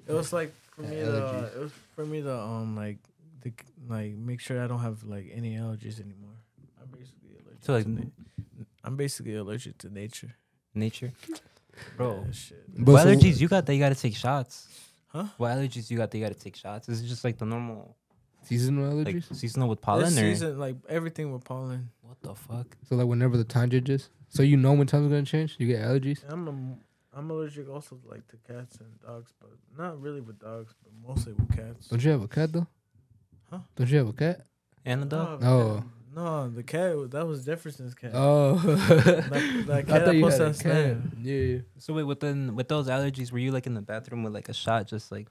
It 0.06 0.12
was 0.12 0.32
like 0.32 0.54
for 0.70 0.82
me 0.82 0.96
to, 0.96 1.02
allergies. 1.06 1.56
it 1.56 1.60
was 1.60 1.72
for 1.94 2.06
me 2.06 2.22
to 2.22 2.34
um 2.34 2.76
like, 2.76 2.98
the, 3.44 3.52
like 3.88 4.12
make 4.16 4.40
sure 4.40 4.60
I 4.62 4.66
don't 4.66 4.80
have 4.80 5.04
like 5.04 5.30
any 5.32 5.54
allergies 5.56 6.00
anymore. 6.00 6.34
I'm 6.82 6.88
basically 6.90 7.30
allergic. 7.40 7.62
So, 7.64 7.72
like, 7.74 7.84
to 7.84 7.90
na- 7.90 8.64
I'm 8.82 8.96
basically 8.96 9.36
allergic 9.36 9.78
to 9.78 9.90
nature. 9.90 10.34
Nature. 10.74 11.12
Bro. 11.96 12.24
Yeah, 12.26 12.32
shit. 12.32 12.64
But 12.84 12.92
what 12.92 13.02
so- 13.02 13.08
allergies 13.14 13.40
you 13.40 13.48
got 13.48 13.64
that 13.66 13.74
you 13.74 13.80
gotta 13.80 13.94
take 13.94 14.16
shots? 14.16 14.68
Huh? 15.08 15.26
What 15.36 15.52
allergies 15.52 15.90
you 15.90 15.96
got 15.96 16.10
that 16.10 16.18
you 16.18 16.24
gotta 16.24 16.34
take 16.34 16.56
shots? 16.56 16.88
Is 16.88 17.02
it 17.02 17.06
just 17.06 17.22
like 17.22 17.38
the 17.38 17.46
normal 17.46 17.96
Seasonal 18.42 18.96
like 18.96 19.06
allergies. 19.16 19.34
seasonal 19.34 19.68
with 19.70 19.78
This 19.78 19.84
pollen 19.86 20.04
or 20.06 20.10
season, 20.10 20.58
like 20.58 20.76
everything 20.88 21.32
with 21.32 21.44
pollen. 21.44 21.88
what 22.02 22.20
the 22.20 22.34
fuck? 22.34 22.76
so 22.86 22.94
like 22.96 23.06
whenever 23.06 23.38
the 23.38 23.44
time 23.44 23.70
changes, 23.70 24.10
so 24.28 24.42
you 24.42 24.58
know 24.58 24.74
when 24.74 24.86
time's 24.86 25.08
gonna 25.08 25.22
change. 25.22 25.56
You 25.58 25.66
get 25.66 25.80
allergies. 25.80 26.22
I'm 26.28 26.48
a, 26.48 27.18
I'm 27.18 27.30
allergic 27.30 27.70
also 27.70 27.98
like 28.04 28.26
to 28.28 28.36
cats 28.46 28.76
and 28.80 29.00
dogs, 29.00 29.32
but 29.40 29.50
not 29.78 29.98
really 29.98 30.20
with 30.20 30.38
dogs, 30.40 30.74
but 30.82 30.92
mostly 31.08 31.32
with 31.32 31.56
cats. 31.56 31.88
Don't 31.88 32.04
you 32.04 32.10
have 32.10 32.22
a 32.22 32.28
cat 32.28 32.52
though? 32.52 32.66
Huh? 33.54 33.60
Don't 33.76 33.88
you 33.90 33.98
have 33.98 34.08
a 34.08 34.12
cat? 34.12 34.46
And 34.84 35.02
a 35.02 35.06
dog? 35.06 35.42
No, 35.42 35.48
Oh. 35.48 35.84
no, 36.14 36.48
the 36.50 36.62
cat 36.62 37.10
that 37.12 37.26
was 37.26 37.44
Jefferson's 37.44 37.94
cat. 37.94 38.10
Oh, 38.14 38.54
that, 38.56 39.66
that 39.66 39.70
I 39.78 39.82
cat 39.82 40.02
I, 40.02 40.04
thought 40.04 40.14
you 40.16 40.22
posted 40.22 40.40
had 40.46 40.50
a 40.50 40.62
cat. 40.62 40.96
Snap. 40.96 41.12
Yeah. 41.22 41.58
So 41.78 41.94
wait, 41.94 42.02
within 42.04 42.54
with 42.56 42.68
those 42.68 42.88
allergies, 42.88 43.32
were 43.32 43.38
you 43.38 43.52
like 43.52 43.66
in 43.66 43.74
the 43.74 43.82
bathroom 43.82 44.22
with 44.24 44.34
like 44.34 44.48
a 44.48 44.54
shot, 44.54 44.86
just 44.86 45.10
like 45.12 45.28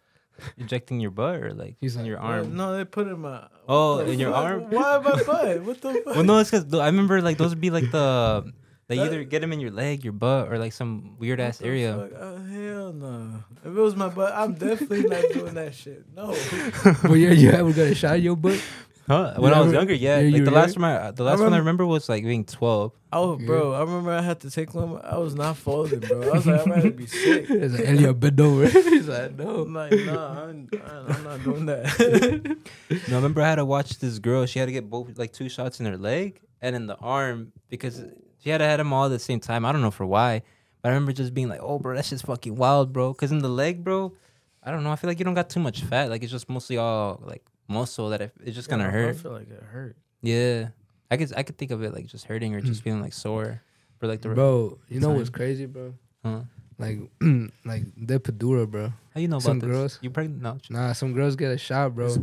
injecting 0.57 0.99
your 0.99 1.11
butt 1.11 1.35
or 1.41 1.53
like 1.53 1.75
He's 1.79 1.95
in 1.95 2.01
like, 2.03 2.09
your 2.09 2.19
arm? 2.19 2.55
No, 2.57 2.75
they 2.75 2.85
put 2.85 3.07
it 3.07 3.11
in 3.11 3.19
my. 3.19 3.47
Oh, 3.67 3.99
in 3.99 4.19
your 4.19 4.33
arm? 4.33 4.69
Why 4.71 4.97
my 4.99 5.23
butt? 5.23 5.61
What 5.63 5.81
the 5.81 5.93
fuck? 5.93 6.05
Well, 6.15 6.23
no, 6.23 6.39
it's 6.39 6.51
because 6.51 6.73
I 6.73 6.85
remember 6.87 7.21
like 7.21 7.37
those 7.37 7.49
would 7.51 7.61
be 7.61 7.69
like 7.69 7.91
the 7.91 8.51
they 8.87 8.97
That- 8.97 9.05
either 9.07 9.23
get 9.23 9.39
them 9.41 9.53
in 9.53 9.59
your 9.59 9.71
leg, 9.71 10.03
your 10.03 10.13
butt, 10.13 10.51
or 10.51 10.57
like 10.57 10.73
some 10.73 11.15
weird 11.19 11.39
ass 11.39 11.61
area. 11.61 11.95
fuck? 11.95 12.19
Oh, 12.19 12.37
hell 12.43 12.93
no. 12.93 13.43
If 13.63 13.67
it 13.67 13.71
was 13.81 13.95
my 13.95 14.09
butt, 14.09 14.33
I'm 14.35 14.53
definitely 14.55 15.03
not 15.03 15.23
doing 15.33 15.53
that 15.55 15.73
shit. 15.73 16.03
No. 16.15 16.27
but 17.03 17.13
yeah, 17.13 17.31
you 17.31 17.49
ever 17.51 17.71
got 17.71 17.87
a 17.87 17.95
shot 17.95 18.17
in 18.17 18.23
your 18.23 18.35
butt? 18.35 18.61
Huh? 19.05 19.33
When 19.37 19.53
I 19.53 19.59
was 19.59 19.67
ever- 19.67 19.75
younger, 19.75 19.93
yeah. 19.93 20.19
yeah, 20.19 20.25
like 20.27 20.35
you 20.37 20.45
the 20.45 20.51
were 20.51 20.55
last 20.55 20.75
young? 20.75 20.81
one, 20.83 20.91
I, 20.91 20.95
uh, 20.95 21.11
the 21.11 21.23
last 21.23 21.41
one 21.41 21.53
I 21.53 21.57
remember 21.57 21.85
was 21.85 22.07
like 22.07 22.23
being 22.23 22.45
twelve. 22.45 22.93
Oh, 23.11 23.37
Yeah. 23.37 23.45
bro, 23.47 23.73
I 23.73 23.81
remember 23.81 24.11
I 24.11 24.21
had 24.21 24.39
to 24.41 24.49
take 24.49 24.73
one. 24.73 24.97
I 25.03 25.17
was 25.17 25.35
not 25.35 25.57
folding, 25.57 25.99
bro. 25.99 26.21
I 26.23 26.31
was 26.31 26.45
like, 26.47 26.61
I'd 26.61 26.69
rather 26.69 26.89
be 26.91 27.05
sick. 27.05 27.45
It's 27.49 27.73
like 27.75 27.85
Elliot 27.87 28.19
bend 28.19 28.39
over. 28.39 28.65
He's 28.69 29.07
like, 29.09 29.35
no. 29.37 29.63
I'm 29.63 29.73
like, 29.73 29.91
nah, 29.91 30.43
I'm, 30.43 30.69
I'm 31.09 31.23
not 31.25 31.43
doing 31.43 31.65
that. 31.65 32.57
No, 32.89 33.13
I 33.13 33.15
remember 33.15 33.41
I 33.41 33.47
had 33.49 33.55
to 33.55 33.65
watch 33.65 33.99
this 33.99 34.19
girl. 34.19 34.45
She 34.45 34.59
had 34.59 34.65
to 34.67 34.71
get 34.71 34.89
both 34.89 35.17
like 35.17 35.33
two 35.33 35.49
shots 35.49 35.79
in 35.81 35.85
her 35.85 35.97
leg 35.97 36.39
and 36.61 36.73
in 36.75 36.87
the 36.87 36.95
arm 36.95 37.51
because 37.69 38.01
she 38.43 38.49
had 38.49 38.57
to 38.57 38.65
had 38.65 38.79
them 38.79 38.91
all 38.91 39.05
at 39.05 39.09
the 39.09 39.19
same 39.19 39.39
time. 39.39 39.65
I 39.65 39.71
don't 39.71 39.81
know 39.81 39.91
for 39.91 40.05
why, 40.05 40.41
but 40.81 40.89
I 40.89 40.91
remember 40.91 41.13
just 41.13 41.33
being 41.33 41.47
like, 41.47 41.61
"Oh, 41.61 41.79
bro, 41.79 41.95
that's 41.95 42.09
just 42.09 42.25
fucking 42.25 42.55
wild, 42.55 42.91
bro." 42.91 43.13
Because 43.13 43.31
in 43.31 43.39
the 43.39 43.47
leg, 43.47 43.83
bro, 43.83 44.13
I 44.61 44.71
don't 44.71 44.83
know. 44.83 44.91
I 44.91 44.97
feel 44.97 45.09
like 45.09 45.19
you 45.19 45.25
don't 45.25 45.33
got 45.33 45.49
too 45.49 45.59
much 45.61 45.81
fat. 45.83 46.09
Like 46.09 46.23
it's 46.23 46.31
just 46.31 46.49
mostly 46.49 46.77
all 46.77 47.21
like 47.25 47.43
muscle 47.67 48.09
that 48.09 48.21
it, 48.21 48.31
it's 48.43 48.55
just 48.55 48.69
gonna 48.69 48.83
Yeah, 48.83 48.89
I 48.89 48.91
hurt. 48.91 49.17
feel 49.17 49.31
like 49.31 49.49
it 49.49 49.63
hurt. 49.63 49.95
Yeah, 50.21 50.69
I 51.09 51.17
could 51.17 51.33
I 51.35 51.43
could 51.43 51.57
think 51.57 51.71
of 51.71 51.81
it 51.83 51.93
like 51.93 52.05
just 52.07 52.25
hurting 52.25 52.53
or 52.53 52.61
just 52.61 52.81
mm. 52.81 52.83
feeling 52.83 53.01
like 53.01 53.13
sore 53.13 53.61
for 53.99 54.07
like 54.07 54.21
the 54.21 54.29
Bro, 54.29 54.79
you 54.89 54.99
know 54.99 55.11
what's 55.11 55.29
crazy, 55.29 55.65
bro? 55.65 55.93
Huh? 56.25 56.41
Like, 56.77 56.99
like 57.65 57.83
the 57.95 58.19
Pedura, 58.19 58.69
bro. 58.69 58.91
How 59.13 59.21
you 59.21 59.27
know 59.27 59.37
about 59.37 59.43
Some 59.43 59.59
this? 59.59 59.69
girls- 59.69 59.99
You 60.01 60.09
pregnant? 60.09 60.41
No. 60.41 60.57
Nah, 60.69 60.93
some 60.93 61.13
girls 61.13 61.35
get 61.35 61.51
a 61.51 61.57
shot, 61.57 61.95
bro, 61.95 62.09
Yeah, 62.09 62.15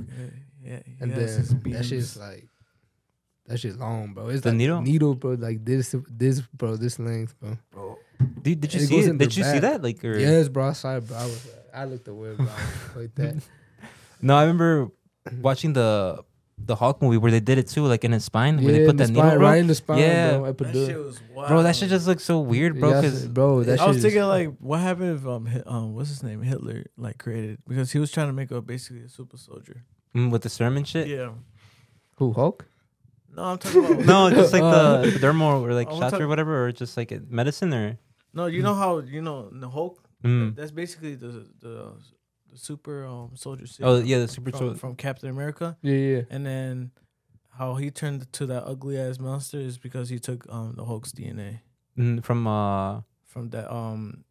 yeah, 0.62 0.80
and 1.00 1.12
then 1.12 1.72
that 1.72 1.84
shit's 1.84 2.16
like, 2.16 2.48
that 3.50 3.58
shit's 3.58 3.76
long, 3.76 4.14
bro. 4.14 4.28
It's 4.28 4.42
The 4.42 4.50
like 4.50 4.56
needle? 4.58 4.80
needle, 4.82 5.14
bro. 5.14 5.32
Like 5.32 5.64
this, 5.64 5.94
this, 6.08 6.40
bro. 6.54 6.76
This 6.76 6.98
length, 6.98 7.34
bro. 7.40 7.58
Did, 8.42 8.60
did 8.60 8.74
you 8.74 8.80
It 8.80 8.86
see 8.86 8.98
it? 9.00 9.18
Did 9.18 9.36
you 9.36 9.44
see 9.44 9.58
that? 9.58 9.82
Like, 9.82 10.04
or 10.04 10.16
Yes, 10.18 10.48
bro. 10.48 10.68
I 10.68 10.72
saw 10.72 10.96
it, 10.96 11.06
bro. 11.06 11.16
I 11.16 11.24
was, 11.24 11.48
I 11.74 11.84
looked 11.84 12.08
away, 12.08 12.34
bro. 12.34 12.46
Like 12.96 13.14
that. 13.16 13.42
no? 14.22 14.36
I 14.36 14.42
remember 14.42 14.90
watching 15.40 15.72
the 15.72 16.24
the 16.62 16.76
Hulk 16.76 17.00
movie 17.00 17.16
where 17.16 17.30
they 17.32 17.40
did 17.40 17.56
it 17.56 17.68
too, 17.68 17.86
like 17.86 18.04
in 18.04 18.12
his 18.12 18.24
spine, 18.26 18.62
where 18.62 18.72
they 18.72 18.80
put 18.84 18.90
in 18.90 18.96
the 18.98 19.04
that 19.04 19.08
spine, 19.14 19.24
needle, 19.24 19.38
bro. 19.38 19.48
right 19.48 19.58
in 19.60 19.66
the 19.66 19.74
spine, 19.74 19.98
Yeah. 19.98 20.36
bro. 20.38 20.52
That 20.52 20.74
shit 20.74 20.98
was 20.98 21.20
wild. 21.34 21.48
Bro, 21.48 21.62
that 21.62 21.74
shit 21.76 21.88
just 21.88 22.06
looks 22.06 22.22
so 22.22 22.40
weird, 22.40 22.78
bro. 22.78 22.90
Yes, 22.90 23.00
Because 23.04 23.28
bro, 23.28 23.62
that 23.64 23.80
I 23.80 23.86
was 23.88 24.02
thinking 24.02 24.20
is- 24.20 24.26
like, 24.26 24.48
what 24.58 24.80
happened 24.80 25.16
if 25.18 25.26
um, 25.26 25.46
Hit- 25.46 25.66
um 25.66 25.94
what's 25.94 26.10
his 26.10 26.22
name 26.22 26.42
Hitler 26.42 26.84
like 26.98 27.16
created 27.16 27.58
because 27.66 27.90
he 27.92 27.98
was 27.98 28.10
trying 28.12 28.26
to 28.28 28.34
make 28.34 28.50
a 28.50 28.60
basically 28.60 29.02
a 29.02 29.08
super 29.08 29.38
soldier. 29.38 29.84
mm, 30.14 30.30
with 30.30 30.42
the 30.42 30.50
serum 30.50 30.76
and 30.76 30.86
shit. 30.86 31.08
Yeah. 31.08 31.30
who 32.16 32.32
Hulk? 32.34 32.66
No, 33.36 33.42
I'm 33.44 33.58
talking 33.58 33.84
about 33.84 34.04
No, 34.12 34.30
just 34.30 34.52
like 34.52 34.62
Uh, 34.62 35.02
the 35.02 35.08
epidermal 35.08 35.62
or 35.62 35.72
like 35.74 35.88
I 35.88 35.92
wanna 35.92 36.02
shots 36.04 36.12
talk- 36.12 36.20
or 36.20 36.28
whatever, 36.28 36.64
or 36.66 36.72
just 36.72 36.96
like 36.96 37.12
a 37.12 37.20
medicine 37.28 37.72
or. 37.72 37.98
No, 38.32 38.46
you 38.46 38.62
know 38.62 38.74
how 38.74 38.98
you 39.00 39.22
know 39.22 39.48
the 39.50 39.68
Hulk. 39.68 40.02
Mm. 40.24 40.54
That's 40.56 40.70
basically 40.70 41.14
the 41.14 41.46
the 41.60 41.92
the 42.50 42.56
super 42.58 43.06
um 43.06 43.30
soldier. 43.34 43.66
Oh 43.82 43.98
yeah, 43.98 44.18
the 44.18 44.28
super. 44.28 44.50
from, 44.52 44.74
from 44.76 44.94
Captain 44.96 45.28
America, 45.30 45.76
Yeah, 45.82 45.94
yeah. 45.94 46.22
and 46.30 46.44
then 46.46 46.90
how 47.58 47.74
he 47.76 47.90
turned 47.90 48.32
to 48.34 48.46
that 48.46 48.64
ugly 48.66 48.98
ass 48.98 49.18
monster 49.18 49.58
is 49.58 49.78
because 49.78 50.08
he 50.08 50.18
took 50.18 50.46
um 50.52 50.74
the 50.76 50.84
Hulk's 50.84 51.12
DNA 51.12 51.60
mm, 51.98 52.22
from 52.24 52.46
uh, 52.46 53.00
from 53.26 53.50
that 53.50 53.72
um 53.72 54.24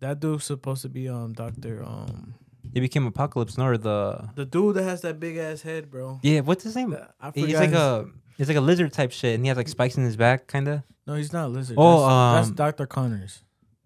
that 0.00 0.20
dude's 0.20 0.44
supposed 0.44 0.82
to 0.82 0.88
be 0.88 1.08
um 1.08 1.32
Doctor 1.32 1.82
um 1.84 2.34
he 2.72 2.80
became 2.80 3.06
Apocalypse, 3.06 3.58
no, 3.58 3.66
or 3.66 3.76
the 3.78 4.30
the 4.34 4.44
dude 4.46 4.76
that 4.76 4.84
has 4.84 5.00
that 5.02 5.20
big 5.20 5.36
ass 5.36 5.62
head, 5.62 5.90
bro. 5.90 6.18
yeah. 6.22 6.40
What's 6.40 6.64
his 6.64 6.74
name? 6.76 6.90
That- 6.90 7.14
I 7.20 7.30
He's 7.34 7.54
like 7.54 7.70
his- 7.70 7.78
a 7.78 8.06
he's 8.36 8.48
like 8.48 8.56
a 8.56 8.60
lizard 8.60 8.92
type 8.92 9.12
shit, 9.12 9.34
and 9.34 9.44
he 9.44 9.48
has 9.48 9.56
like 9.56 9.68
spikes 9.68 9.96
in 9.96 10.04
his 10.04 10.16
back, 10.16 10.46
kind 10.46 10.68
of. 10.68 10.82
no, 11.06 11.14
he's 11.14 11.32
not 11.32 11.46
a 11.46 11.48
lizard. 11.48 11.76
Oh, 11.78 12.00
that's, 12.00 12.10
um, 12.12 12.34
that's 12.36 12.50
Doctor 12.56 12.86
Connors. 12.86 13.42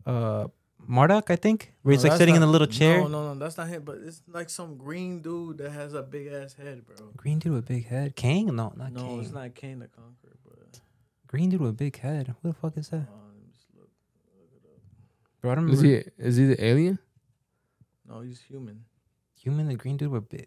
Uh, 0.07 0.47
MODOK, 0.89 1.31
I 1.31 1.37
think, 1.37 1.75
where 1.83 1.93
he's 1.93 2.03
No, 2.03 2.09
like 2.09 2.11
that's 2.13 2.19
sitting 2.19 2.35
in 2.35 2.41
not- 2.41 2.49
a 2.49 2.51
little 2.51 2.67
chair. 2.67 3.01
No, 3.03 3.09
no, 3.09 3.35
no, 3.35 3.39
that's 3.39 3.59
not 3.59 3.69
him. 3.69 3.83
But 3.85 3.99
it's 4.05 4.23
like 4.27 4.49
some 4.49 4.77
green 4.79 5.21
dude 5.21 5.59
that 5.59 5.71
has 5.73 5.93
a 5.93 6.03
big 6.03 6.29
ass 6.29 6.55
head, 6.55 6.87
bro. 6.87 6.97
Green 7.17 7.39
dude 7.39 7.53
with 7.53 7.67
big 7.67 7.87
head. 7.87 8.17
Kang? 8.17 8.47
No, 8.47 8.73
not 8.75 8.93
no, 8.93 9.01
Kang. 9.03 9.21
it's 9.21 9.31
not 9.31 9.55
Kang 9.55 9.81
the 9.81 9.89
Conqueror, 9.89 10.37
but 10.45 10.81
Green 11.27 11.51
dude 11.51 11.61
with 11.61 11.77
big 11.77 11.99
head. 11.99 12.29
Who 12.43 12.49
the 12.49 12.55
fuck 12.55 12.79
is 12.79 12.89
that? 12.89 13.07
just 13.51 13.67
look. 13.77 13.91
Bro, 15.43 15.53
I 15.53 15.55
don't 15.57 15.69
Is 15.71 15.83
remember. 15.83 16.11
he? 16.19 16.25
Is 16.27 16.37
he 16.37 16.47
the 16.47 16.65
alien? 16.65 16.99
No, 18.09 18.21
he's 18.23 18.41
human. 18.41 18.85
Human, 19.43 19.69
the 19.69 19.75
green 19.75 19.99
dude 19.99 20.11
with 20.11 20.29
big. 20.31 20.47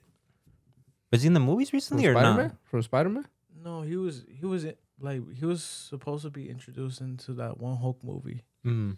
Was 1.11 1.21
he 1.21 1.27
in 1.27 1.33
the 1.33 1.39
movies 1.39 1.69
From 1.69 1.77
recently 1.77 2.07
or 2.07 2.13
Spider 2.13 2.27
not? 2.29 2.37
Man? 2.37 2.57
From 2.63 2.81
Spider 2.81 3.09
Man? 3.09 3.25
No, 3.63 3.81
he 3.81 3.95
was 3.95 4.23
he 4.27 4.45
was 4.45 4.65
like 4.99 5.21
he 5.37 5.45
was 5.45 5.63
supposed 5.63 6.23
to 6.23 6.29
be 6.29 6.49
introduced 6.49 7.01
into 7.01 7.33
that 7.33 7.59
one 7.59 7.77
Hulk 7.77 8.03
movie 8.03 8.43
Mm. 8.65 8.97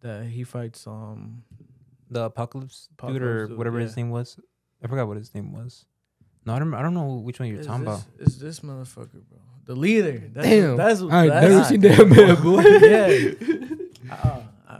that 0.00 0.24
he 0.26 0.44
fights 0.44 0.86
um 0.86 1.42
The 2.10 2.22
apocalypse, 2.24 2.88
dude 3.06 3.22
or 3.22 3.46
dude, 3.48 3.58
whatever 3.58 3.78
his 3.78 3.96
name 3.96 4.10
was. 4.10 4.38
I 4.82 4.86
forgot 4.88 5.06
what 5.08 5.16
his 5.16 5.34
name 5.34 5.52
was. 5.52 5.84
No, 6.44 6.54
I 6.54 6.58
don't. 6.60 6.72
I 6.74 6.82
don't 6.82 6.94
know 6.94 7.14
which 7.16 7.40
one 7.40 7.48
you're 7.48 7.60
is 7.60 7.66
talking 7.66 7.84
this, 7.84 8.02
about. 8.02 8.20
Is 8.20 8.38
this 8.38 8.60
motherfucker, 8.60 9.22
bro? 9.28 9.38
The 9.64 9.74
leader. 9.74 10.22
That's, 10.32 10.46
Damn. 10.46 10.76
that's 10.76 11.02
I 11.02 11.26
that's, 11.28 11.46
never 11.48 11.64
seen 11.64 11.80
that 11.80 12.06
man, 12.06 12.42
boy. 12.42 12.62
yeah. 12.86 13.76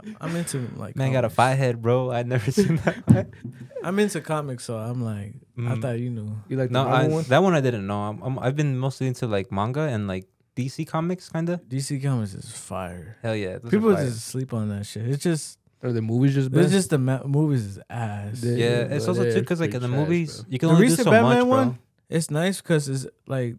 I'm, 0.03 0.17
I'm 0.21 0.35
into 0.35 0.67
like 0.75 0.95
Man 0.95 1.11
got 1.11 1.19
a 1.19 1.27
comics. 1.27 1.35
five 1.35 1.57
head, 1.57 1.81
bro. 1.81 2.11
I'd 2.11 2.27
never 2.27 2.51
seen 2.51 2.77
that. 2.77 3.27
I'm 3.83 3.97
into 3.99 4.21
comics, 4.21 4.63
so 4.65 4.77
I'm 4.77 5.01
like, 5.03 5.33
I 5.57 5.61
Mm. 5.61 5.81
thought 5.81 5.99
you 5.99 6.09
knew. 6.09 6.35
You 6.49 6.57
like 6.57 6.69
the 6.69 6.73
no, 6.73 6.87
I, 6.87 6.91
Marvel 6.91 7.11
one? 7.15 7.23
that 7.25 7.43
one 7.43 7.53
I 7.55 7.61
didn't 7.61 7.87
know. 7.87 7.99
I'm, 8.01 8.21
I'm, 8.21 8.39
I've 8.39 8.55
been 8.55 8.77
mostly 8.77 9.07
into 9.07 9.27
like 9.27 9.51
manga 9.51 9.81
and 9.81 10.07
like 10.07 10.25
DC 10.55 10.85
comics, 10.87 11.29
kind 11.29 11.49
of. 11.49 11.61
DC 11.61 12.01
Comics 12.01 12.33
is 12.33 12.51
fire. 12.51 13.17
Hell 13.21 13.35
yeah, 13.35 13.59
People 13.69 13.93
fire. 13.93 14.05
just 14.05 14.25
sleep 14.25 14.53
on 14.53 14.69
that 14.69 14.85
shit. 14.85 15.07
It's 15.07 15.23
just, 15.23 15.59
Or 15.83 15.91
the 15.91 16.01
movies 16.01 16.33
just 16.33 16.51
it's 16.53 16.71
just 16.71 16.89
the 16.89 16.97
ma- 16.97 17.23
movies 17.25 17.63
is 17.65 17.79
ass. 17.89 18.41
The- 18.41 18.49
yeah. 18.49 18.55
Yeah, 18.55 18.95
It's 18.95 19.05
bro, 19.05 19.13
also 19.13 19.23
too 19.31 19.39
because 19.39 19.59
like 19.59 19.73
in 19.75 19.81
the 19.81 19.87
movies 19.87 20.41
bro. 20.41 20.45
you 20.49 20.59
can 20.59 20.69
The 20.69 20.73
only 20.75 20.87
do 20.87 20.91
recent 20.91 21.05
so 21.05 21.11
Batman 21.11 21.37
much, 21.39 21.47
one? 21.47 21.69
bro. 21.69 21.77
It's 22.09 22.31
nice 22.31 22.61
because 22.61 22.89
it's 22.89 23.05
like, 23.27 23.55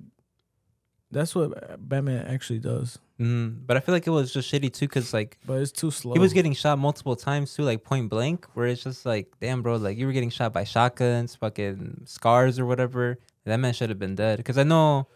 that's 1.10 1.34
what 1.34 1.78
Batman 1.88 2.26
actually 2.26 2.58
does. 2.58 2.98
Mm, 3.20 3.66
but 3.66 3.76
I 3.76 3.80
feel 3.80 3.92
like 3.94 4.06
it 4.06 4.10
was 4.10 4.32
just 4.32 4.50
shitty 4.52 4.72
too, 4.72 4.86
because 4.86 5.12
like 5.12 5.38
But 5.44 5.54
it's 5.60 5.72
too 5.72 5.90
slow. 5.90 6.12
he 6.12 6.20
was 6.20 6.32
getting 6.32 6.52
shot 6.54 6.78
multiple 6.78 7.16
times 7.16 7.52
too, 7.54 7.62
like 7.64 7.82
point 7.82 8.08
blank, 8.08 8.46
where 8.54 8.66
it's 8.68 8.84
just 8.84 9.04
like, 9.04 9.26
damn, 9.40 9.60
bro, 9.62 9.76
like 9.76 9.98
you 9.98 10.06
were 10.06 10.12
getting 10.12 10.30
shot 10.30 10.52
by 10.52 10.62
shotguns, 10.64 11.34
fucking 11.34 12.02
scars 12.06 12.58
or 12.60 12.66
whatever. 12.66 13.18
That 13.44 13.56
man 13.58 13.72
should 13.72 13.88
have 13.88 13.98
been 13.98 14.14
dead. 14.14 14.36
Because 14.36 14.56
I 14.58 14.62
know, 14.62 15.08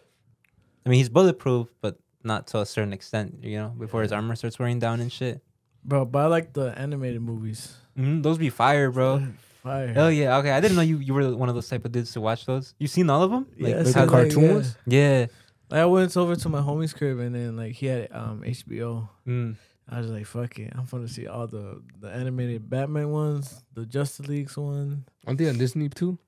I 0.85 0.89
mean, 0.89 0.99
he's 0.99 1.09
bulletproof, 1.11 1.69
but 1.81 1.99
not 2.25 2.47
to 2.49 2.59
a 2.61 2.67
certain 2.67 2.93
extent, 2.93 3.39
you 3.43 3.57
know, 3.59 3.69
before 3.79 4.03
his 4.03 4.11
armor 4.11 4.35
starts 4.37 4.59
wearing 4.59 4.79
down 4.81 5.01
and 5.01 5.13
shit. 5.13 5.41
bro. 5.85 6.05
But 6.05 6.19
I 6.21 6.27
like 6.27 6.53
the 6.55 6.77
animated 6.79 7.21
movies. 7.23 7.77
Mm, 7.97 8.23
those 8.23 8.39
be 8.39 8.49
fire, 8.51 8.91
bro. 8.91 9.27
Fire. 9.63 9.93
Hell 9.93 10.11
yeah. 10.11 10.39
Okay, 10.39 10.51
I 10.51 10.61
didn't 10.61 10.77
know 10.77 10.83
you, 10.83 10.99
you 10.99 11.15
were 11.15 11.37
one 11.37 11.49
of 11.49 11.55
those 11.55 11.69
type 11.69 11.85
of 11.85 11.93
dudes 11.93 12.11
to 12.15 12.21
watch 12.21 12.47
those. 12.47 12.75
You 12.79 12.89
seen 12.89 13.09
all 13.11 13.23
of 13.23 13.31
them? 13.31 13.47
Yeah, 13.57 13.69
like 13.69 13.77
it's 13.77 13.93
the 13.93 14.01
like- 14.01 14.09
cartoon 14.09 14.65
yeah. 14.87 15.21
Yeah. 15.21 15.27
Like 15.73 15.81
I 15.81 15.87
went 15.87 16.15
over 16.19 16.37
to 16.37 16.49
my 16.51 16.61
homie's 16.61 16.93
crib 16.93 17.19
and 17.19 17.35
then 17.35 17.57
like 17.57 17.73
he 17.73 17.87
had 17.87 18.09
um 18.13 18.43
HBO. 18.45 19.09
Mm. 19.27 19.57
I 19.89 19.99
was 20.01 20.11
like, 20.11 20.27
fuck 20.27 20.59
it, 20.59 20.71
I'm 20.77 20.85
gonna 20.85 21.09
see 21.09 21.27
all 21.27 21.47
the 21.47 21.81
the 21.99 22.09
animated 22.11 22.69
Batman 22.69 23.09
ones, 23.11 23.65
the 23.75 23.87
Justice 23.87 24.29
League's 24.29 24.57
one. 24.57 25.05
Aren't 25.27 25.39
they 25.39 25.49
on 25.49 25.57
Disney 25.57 25.89
too? 25.89 26.19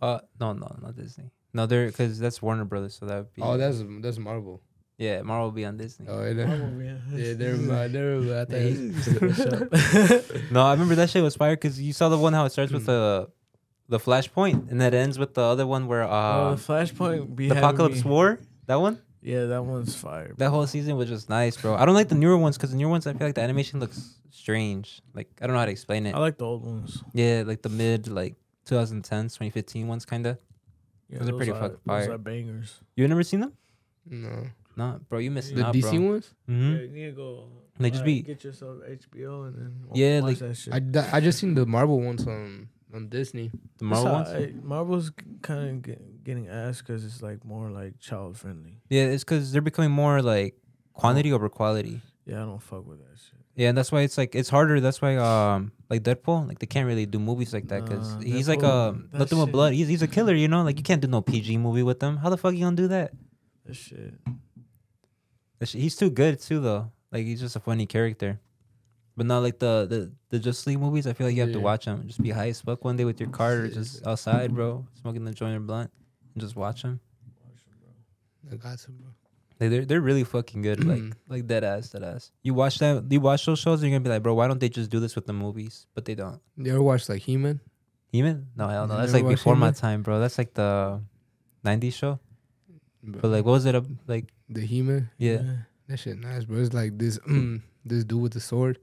Uh, 0.00 0.20
no, 0.40 0.52
no, 0.52 0.76
not 0.80 0.94
Disney. 0.96 1.30
No, 1.52 1.66
they're 1.66 1.86
because 1.88 2.18
that's 2.20 2.40
Warner 2.40 2.64
Brothers, 2.64 2.94
so 2.94 3.06
that 3.06 3.16
would 3.16 3.32
be. 3.34 3.42
Oh, 3.42 3.56
that's 3.56 3.82
that's 4.00 4.18
Marvel. 4.18 4.60
yeah. 4.96 5.22
Marvel 5.22 5.46
will 5.46 5.52
be 5.52 5.64
on 5.64 5.76
Disney. 5.76 6.06
Oh, 6.08 6.22
yeah. 6.22 6.30
Yeah, 7.14 7.34
never 7.34 7.56
mind. 7.56 7.92
Never 7.94 8.20
mind. 8.20 8.32
I 8.32 8.44
thought 8.44 8.54
it 10.42 10.50
No, 10.52 10.62
I 10.62 10.72
remember 10.72 10.94
that 10.96 11.10
shit 11.10 11.22
was 11.22 11.36
fire 11.36 11.56
because 11.56 11.80
you 11.80 11.92
saw 11.92 12.08
the 12.08 12.18
one 12.18 12.32
how 12.32 12.44
it 12.44 12.50
starts 12.52 12.72
with 12.72 12.86
the 12.86 13.28
the 13.88 13.98
flashpoint 13.98 14.70
and 14.70 14.80
that 14.80 14.94
ends 14.94 15.18
with 15.18 15.34
the 15.34 15.42
other 15.42 15.66
one 15.66 15.86
where 15.88 16.04
uh 16.04 16.52
Oh, 16.52 16.54
Flashpoint 16.56 17.36
be 17.36 17.48
the 17.50 17.56
Apokolips 17.56 18.04
me- 18.04 18.10
war. 18.10 18.38
That 18.66 18.76
one, 18.80 19.00
Yeah, 19.22 19.46
that 19.46 19.64
one's 19.64 19.94
fire. 19.94 20.34
that 20.38 20.50
whole 20.50 20.66
season 20.66 20.96
was 20.96 21.08
just 21.08 21.28
nice, 21.28 21.56
bro. 21.56 21.74
I 21.74 21.84
don't 21.84 21.94
like 21.94 22.08
the 22.08 22.14
newer 22.14 22.36
ones 22.36 22.56
because 22.56 22.70
the 22.70 22.76
newer 22.76 22.90
ones 22.90 23.06
I 23.06 23.12
feel 23.12 23.26
like 23.26 23.34
the 23.34 23.42
animation 23.42 23.80
looks 23.80 24.18
strange. 24.30 25.02
Like 25.14 25.28
I 25.40 25.46
don't 25.46 25.54
know 25.54 25.60
how 25.60 25.66
to 25.66 25.72
explain 25.72 26.06
it. 26.06 26.14
I 26.14 26.18
like 26.18 26.38
the 26.38 26.46
old 26.46 26.64
ones. 26.64 27.02
Yeah, 27.12 27.42
like 27.46 27.62
the 27.62 27.68
mid 27.68 28.08
like 28.08 28.34
2010s, 28.66 29.34
2015 29.36 29.88
ones, 29.88 30.04
kind 30.04 30.26
of. 30.26 30.38
Yeah, 31.08 31.18
Those 31.18 31.28
are 31.28 31.32
pretty 31.34 31.52
fucking 31.52 31.78
fire. 31.86 32.06
Those 32.06 32.14
are 32.14 32.18
bangers. 32.18 32.80
You 32.96 33.06
never 33.08 33.22
seen 33.22 33.40
them? 33.40 33.52
no. 34.06 34.46
No, 34.76 34.98
bro, 35.08 35.20
you 35.20 35.30
missing 35.30 35.54
The 35.54 35.66
out, 35.66 35.74
DC 35.74 35.82
bro. 36.00 36.10
ones? 36.10 36.34
hmm 36.48 36.72
Yeah, 36.72 36.80
you 36.80 36.88
need 36.88 37.04
to 37.06 37.12
go. 37.12 37.46
They 37.78 37.90
just 37.90 38.00
like, 38.00 38.06
be- 38.06 38.22
get 38.22 38.42
yourself 38.42 38.78
HBO 38.82 39.46
and 39.46 39.54
then 39.54 39.72
wa- 39.86 39.92
Yeah, 39.94 40.18
watch 40.20 40.30
like, 40.30 40.38
that 40.40 40.56
shit. 40.56 40.74
I, 40.74 40.78
d- 40.80 40.98
I 40.98 41.20
just 41.20 41.38
seen 41.38 41.54
the 41.54 41.64
Marvel 41.64 42.00
ones 42.00 42.26
on 42.26 42.68
on 42.94 43.08
Disney. 43.08 43.50
The 43.78 43.84
Marvel 43.84 44.06
It's 44.06 44.14
ones. 44.14 44.28
alright. 44.28 44.64
Marvel's 44.64 45.12
kind 45.42 45.68
of 45.70 45.82
get, 45.82 46.24
getting 46.24 46.48
ass 46.48 46.78
because 46.80 47.04
it's 47.04 47.20
like 47.22 47.44
more 47.44 47.68
like 47.70 47.98
child 47.98 48.36
friendly. 48.38 48.80
Yeah, 48.88 49.04
it's 49.04 49.24
because 49.24 49.52
they're 49.52 49.62
becoming 49.62 49.90
more 49.90 50.22
like 50.22 50.54
quantity 50.92 51.32
over 51.32 51.48
quality. 51.48 52.00
Yeah, 52.24 52.42
I 52.42 52.46
don't 52.46 52.62
fuck 52.62 52.86
with 52.86 52.98
that 53.00 53.18
shit. 53.18 53.40
Yeah, 53.56 53.68
and 53.68 53.78
that's 53.78 53.92
why 53.92 54.00
it's 54.00 54.16
like 54.18 54.34
it's 54.34 54.48
harder. 54.48 54.80
That's 54.80 55.00
why 55.02 55.16
um 55.16 55.72
like 55.90 56.02
Deadpool, 56.02 56.48
like 56.48 56.58
they 56.58 56.66
can't 56.66 56.86
really 56.86 57.06
do 57.06 57.18
movies 57.18 57.52
like 57.52 57.68
that 57.68 57.84
because 57.84 58.14
Nah, 58.16 58.20
he's 58.22 58.48
like 58.48 58.62
a 58.62 58.96
that 59.12 59.18
nothing 59.18 59.38
with 59.38 59.52
blood. 59.52 59.74
He's 59.74 59.86
he's 59.88 60.02
a 60.02 60.08
killer, 60.08 60.34
you 60.34 60.48
know. 60.48 60.62
Like 60.62 60.76
you 60.78 60.82
can't 60.82 61.00
do 61.02 61.08
no 61.08 61.20
PG 61.20 61.58
movie 61.58 61.82
with 61.84 62.02
him. 62.02 62.16
How 62.16 62.30
the 62.30 62.36
fuck 62.36 62.54
you 62.54 62.60
gonna 62.64 62.74
do 62.76 62.88
that? 62.88 63.12
That 63.66 63.74
shit. 63.76 64.14
That 65.58 65.66
shit- 65.68 65.80
He's 65.80 65.96
too 65.96 66.10
good 66.10 66.40
too, 66.40 66.60
though. 66.60 66.90
Like 67.12 67.24
he's 67.26 67.40
just 67.40 67.54
a 67.56 67.60
funny 67.60 67.86
character. 67.86 68.40
But 69.16 69.26
not 69.26 69.40
like 69.40 69.58
the 69.58 69.86
the 69.88 70.12
the 70.30 70.38
Justice 70.38 70.66
League 70.66 70.80
movies. 70.80 71.06
I 71.06 71.12
feel 71.12 71.26
like 71.26 71.36
you 71.36 71.42
have 71.42 71.52
to 71.52 71.60
watch 71.60 71.84
them. 71.84 72.02
Just 72.06 72.22
be 72.22 72.30
high 72.30 72.48
as 72.48 72.60
fuck 72.60 72.84
one 72.84 72.96
day 72.96 73.04
with 73.04 73.20
your 73.20 73.30
car 73.30 73.52
or 73.52 73.68
just 73.68 74.04
outside, 74.06 74.54
bro, 74.54 74.86
smoking 75.00 75.24
the 75.24 75.32
joint 75.32 75.56
or 75.56 75.60
blunt, 75.60 75.90
and 76.34 76.42
just 76.42 76.56
watch 76.56 76.82
them. 76.82 77.00
I 78.50 78.56
got 78.56 78.80
some, 78.80 78.96
bro. 78.96 79.10
Like 79.60 79.70
they're 79.70 79.84
they're 79.84 80.00
really 80.00 80.24
fucking 80.24 80.62
good. 80.62 80.84
Like 80.84 81.00
mm. 81.00 81.12
like 81.28 81.46
dead 81.46 81.62
ass, 81.62 81.90
dead 81.90 82.02
ass. 82.02 82.32
You 82.42 82.54
watch 82.54 82.78
that? 82.78 83.04
You 83.08 83.20
watch 83.20 83.46
those 83.46 83.60
shows, 83.60 83.82
and 83.82 83.90
you're 83.90 83.98
gonna 83.98 84.08
be 84.08 84.10
like, 84.10 84.22
bro, 84.22 84.34
why 84.34 84.48
don't 84.48 84.58
they 84.58 84.68
just 84.68 84.90
do 84.90 84.98
this 84.98 85.14
with 85.14 85.26
the 85.26 85.32
movies? 85.32 85.86
But 85.94 86.04
they 86.04 86.16
don't. 86.16 86.40
You 86.56 86.72
ever 86.72 86.82
watch 86.82 87.08
like 87.08 87.22
He 87.22 87.36
Man? 87.36 87.60
He-Man? 88.14 88.46
No, 88.54 88.68
hell 88.68 88.86
no. 88.86 88.94
You 88.94 89.00
That's 89.00 89.12
like 89.12 89.26
before 89.26 89.56
my 89.56 89.66
He-Man? 89.66 89.74
time, 89.74 90.02
bro. 90.02 90.20
That's 90.20 90.38
like 90.38 90.54
the 90.54 91.00
'90s 91.64 91.94
show. 91.94 92.20
But 93.02 93.28
like, 93.28 93.44
what 93.44 93.52
was 93.52 93.66
it? 93.66 93.74
Up, 93.74 93.84
like, 94.06 94.32
the 94.48 94.60
He 94.60 94.82
Man. 94.82 95.10
yeah. 95.18 95.42
That 95.88 95.98
shit 95.98 96.18
nice, 96.18 96.44
bro. 96.44 96.58
It's 96.58 96.72
like 96.72 96.96
this 96.96 97.18
this 97.84 98.04
dude 98.04 98.22
with 98.22 98.32
the 98.32 98.40
sword. 98.40 98.78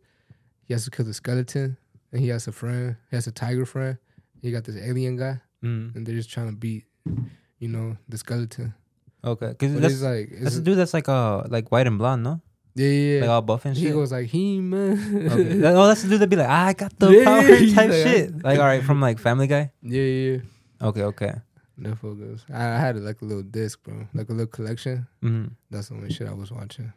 He 0.71 0.73
has 0.73 0.85
to 0.85 0.89
kill 0.91 1.03
the 1.03 1.13
skeleton, 1.13 1.75
and 2.13 2.21
he 2.21 2.29
has 2.29 2.47
a 2.47 2.53
friend. 2.53 2.95
He 3.09 3.17
has 3.17 3.27
a 3.27 3.31
tiger 3.33 3.65
friend. 3.65 3.97
He 4.41 4.53
got 4.53 4.63
this 4.63 4.77
alien 4.77 5.17
guy, 5.17 5.41
Mm. 5.61 5.93
and 5.93 6.05
they're 6.07 6.15
just 6.15 6.29
trying 6.31 6.47
to 6.47 6.55
beat, 6.55 6.85
you 7.59 7.67
know, 7.67 7.97
the 8.07 8.17
skeleton. 8.17 8.73
Okay, 9.21 9.49
because 9.49 9.73
that's 9.81 9.95
it's 9.95 10.01
like 10.01 10.29
that's 10.31 10.43
it's, 10.45 10.55
the 10.55 10.61
dude 10.61 10.77
that's 10.77 10.93
like 10.93 11.09
uh 11.09 11.43
like 11.49 11.69
white 11.73 11.87
and 11.87 11.97
blonde, 11.97 12.23
no? 12.23 12.39
yeah, 12.73 12.87
yeah. 12.87 13.19
Like 13.19 13.27
yeah. 13.27 13.33
all 13.33 13.41
buff 13.41 13.65
and 13.65 13.75
shit. 13.75 13.87
he 13.87 13.91
goes 13.91 14.13
like 14.13 14.27
He 14.27 14.61
Man. 14.61 15.27
okay. 15.29 15.53
That- 15.59 15.75
oh, 15.75 15.87
that's 15.87 16.03
the 16.03 16.07
dude 16.09 16.21
that 16.21 16.29
be 16.29 16.37
like, 16.37 16.47
I 16.47 16.71
got 16.71 16.97
the 16.97 17.09
Yeah, 17.11 17.23
power 17.25 17.43
yeah, 17.43 17.75
type 17.75 17.89
like, 17.89 18.03
shit. 18.07 18.43
Like, 18.43 18.59
all 18.59 18.65
right, 18.65 18.81
from 18.81 19.01
like 19.01 19.19
Family 19.19 19.47
Guy. 19.47 19.73
yeah, 19.83 20.01
yeah. 20.03 20.37
Okay, 20.87 21.03
okay. 21.03 21.33
That 21.79 21.97
fool 21.97 22.15
goes. 22.15 22.45
I, 22.49 22.63
I 22.63 22.77
had 22.79 22.95
like 22.97 23.21
a 23.21 23.25
little 23.25 23.43
disc, 23.43 23.83
bro, 23.83 24.07
like 24.13 24.29
a 24.29 24.31
little 24.31 24.47
collection. 24.47 25.05
hmm 25.21 25.47
That's 25.69 25.89
the 25.89 25.95
only 25.95 26.13
shit 26.13 26.29
I 26.29 26.33
was 26.33 26.49
watching. 26.49 26.93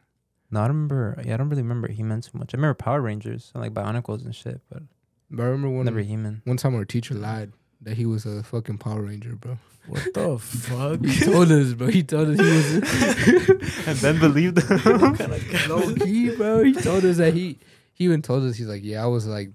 No, 0.54 0.60
I 0.60 0.68
don't 0.68 0.76
remember. 0.76 1.20
Yeah, 1.24 1.34
I 1.34 1.36
don't 1.36 1.48
really 1.48 1.62
remember 1.62 1.88
He-Man 1.88 2.20
too 2.20 2.38
much. 2.38 2.54
I 2.54 2.56
remember 2.56 2.74
Power 2.74 3.00
Rangers 3.00 3.50
and 3.54 3.62
like 3.62 3.74
Bionicles 3.74 4.24
and 4.24 4.32
shit, 4.32 4.60
but 4.70 4.84
But 5.28 5.42
I 5.42 5.46
remember 5.46 5.70
one 5.70 5.84
never 5.84 5.98
He-Man. 5.98 6.42
one 6.44 6.56
time 6.56 6.76
our 6.76 6.84
teacher 6.84 7.14
lied 7.14 7.52
that 7.82 7.96
he 7.96 8.06
was 8.06 8.24
a 8.24 8.44
fucking 8.44 8.78
Power 8.78 9.02
Ranger, 9.02 9.34
bro. 9.34 9.58
What 9.88 10.14
the 10.14 10.38
fuck? 10.40 11.04
He 11.04 11.24
told 11.24 11.50
us, 11.50 11.72
bro. 11.74 11.88
He 11.88 12.04
told 12.04 12.28
us 12.30 12.38
he 12.38 12.46
was. 12.46 13.86
and 13.88 13.98
then 13.98 14.20
believed 14.20 14.58
him. 14.62 14.78
low 15.68 15.92
key, 15.96 16.34
bro. 16.36 16.62
He 16.62 16.72
told 16.72 17.04
us 17.04 17.16
that 17.16 17.34
he 17.34 17.58
he 17.92 18.04
even 18.04 18.22
told 18.22 18.44
us 18.44 18.56
he's 18.56 18.68
like, 18.68 18.84
yeah, 18.84 19.02
I 19.02 19.06
was 19.06 19.26
like, 19.26 19.50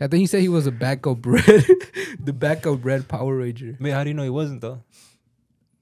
I 0.00 0.06
think 0.06 0.20
he 0.20 0.26
said 0.26 0.42
he 0.42 0.48
was 0.50 0.66
a 0.66 0.70
backup 0.70 1.22
bred, 1.22 1.64
the 2.22 2.32
backup 2.34 2.82
bred 2.82 3.08
Power 3.08 3.36
Ranger. 3.36 3.78
Wait, 3.80 3.90
how 3.92 4.04
do 4.04 4.10
you 4.10 4.14
know 4.14 4.22
he 4.22 4.30
wasn't 4.30 4.60
though? 4.60 4.82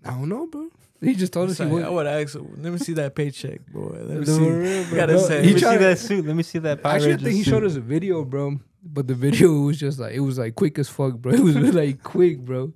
I 0.05 0.11
don't 0.11 0.29
know, 0.29 0.47
bro. 0.47 0.69
He 1.03 1.15
just 1.15 1.33
told 1.33 1.49
us 1.51 1.59
he 1.59 1.65
was. 1.65 1.83
I 1.85 1.89
would 1.89 2.07
ask. 2.07 2.37
Let 2.59 2.73
me 2.73 2.79
see 2.79 2.93
that 2.95 3.15
paycheck, 3.15 3.67
boy. 3.73 3.99
Let 4.03 4.19
me 4.21 4.27
see. 4.27 4.39
real, 4.51 4.85
bro. 4.85 4.97
gotta 4.97 5.13
No, 5.15 5.19
say, 5.21 5.37
Let 5.37 5.45
he 5.47 5.55
me 5.55 5.59
see 5.59 5.65
tried- 5.65 5.77
that 5.79 5.99
suit. 5.99 6.27
Let 6.27 6.37
me 6.37 6.43
see 6.43 6.59
that 6.59 6.83
Power 6.83 6.93
Actually, 6.93 7.15
I 7.15 7.17
think 7.17 7.35
he 7.37 7.43
showed 7.43 7.65
us 7.65 7.77
a 7.77 7.81
video, 7.81 8.25
bro. 8.25 8.61
But 8.83 9.07
the 9.09 9.15
video 9.15 9.53
was 9.61 9.79
just 9.79 9.99
like 9.99 10.15
it 10.15 10.21
was 10.21 10.39
like 10.39 10.55
quick 10.55 10.79
as 10.79 10.89
fuck, 10.89 11.15
bro. 11.17 11.33
It 11.35 11.41
was 11.41 11.75
like 11.75 12.03
quick, 12.03 12.39
bro. 12.41 12.73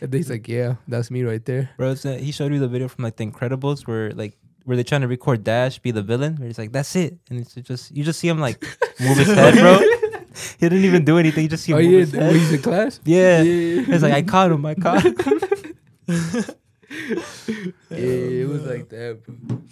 And 0.00 0.12
he's 0.12 0.28
like, 0.30 0.46
"Yeah, 0.48 0.76
that's 0.88 1.10
me 1.10 1.22
right 1.22 1.44
there." 1.44 1.70
Bro, 1.78 1.92
it's, 1.92 2.04
uh, 2.04 2.12
he 2.16 2.30
showed 2.32 2.52
you 2.52 2.58
the 2.58 2.68
video 2.68 2.88
from 2.88 3.04
like 3.04 3.16
The 3.16 3.24
Incredibles 3.26 3.86
where 3.86 4.10
like 4.12 4.36
where 4.64 4.76
they're 4.76 4.84
trying 4.84 5.00
to 5.00 5.08
record 5.08 5.42
Dash 5.44 5.78
be 5.78 5.90
the 5.92 6.02
villain. 6.02 6.36
Where 6.36 6.46
he's 6.46 6.58
like, 6.58 6.72
"That's 6.72 6.94
it," 6.96 7.16
and 7.30 7.38
it's 7.40 7.54
just 7.54 7.90
you 7.96 8.04
just 8.04 8.20
see 8.20 8.28
him 8.28 8.38
like 8.38 8.60
move 9.00 9.16
his 9.16 9.28
head, 9.28 9.54
bro. 9.54 9.78
he 9.78 10.68
didn't 10.68 10.84
even 10.84 11.04
do 11.06 11.16
anything. 11.18 11.44
You 11.44 11.48
just 11.48 11.64
see 11.64 11.72
him 11.72 11.78
Oh 11.78 11.82
move 11.82 11.92
yeah, 11.92 11.98
his 12.00 12.12
when 12.12 12.22
head. 12.22 12.36
he's 12.36 12.52
in 12.52 12.62
class. 12.62 13.00
Yeah. 13.04 13.40
yeah. 13.42 13.84
It's 13.94 14.02
like 14.02 14.12
I 14.12 14.22
caught 14.22 14.52
him. 14.52 14.64
I 14.66 14.74
caught 14.74 15.04
him. 15.04 15.16
yeah, 17.08 17.96
it 17.98 18.48
was 18.48 18.64
like 18.64 18.88
that, 18.88 19.20
bro. 19.26 19.62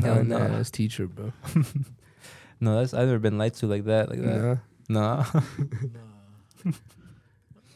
Hell 0.00 0.24
no. 0.24 0.38
nah, 0.38 0.48
that's 0.48 0.70
teacher, 0.70 1.06
bro. 1.06 1.32
no, 2.60 2.78
that's 2.78 2.92
I've 2.94 3.06
never 3.06 3.18
been 3.18 3.38
lied 3.38 3.54
to 3.54 3.66
like 3.66 3.84
that. 3.84 4.10
Like 4.10 4.20
that. 4.22 4.58
Nah. 4.88 5.24
No. 5.24 5.24
Nah. 6.64 6.72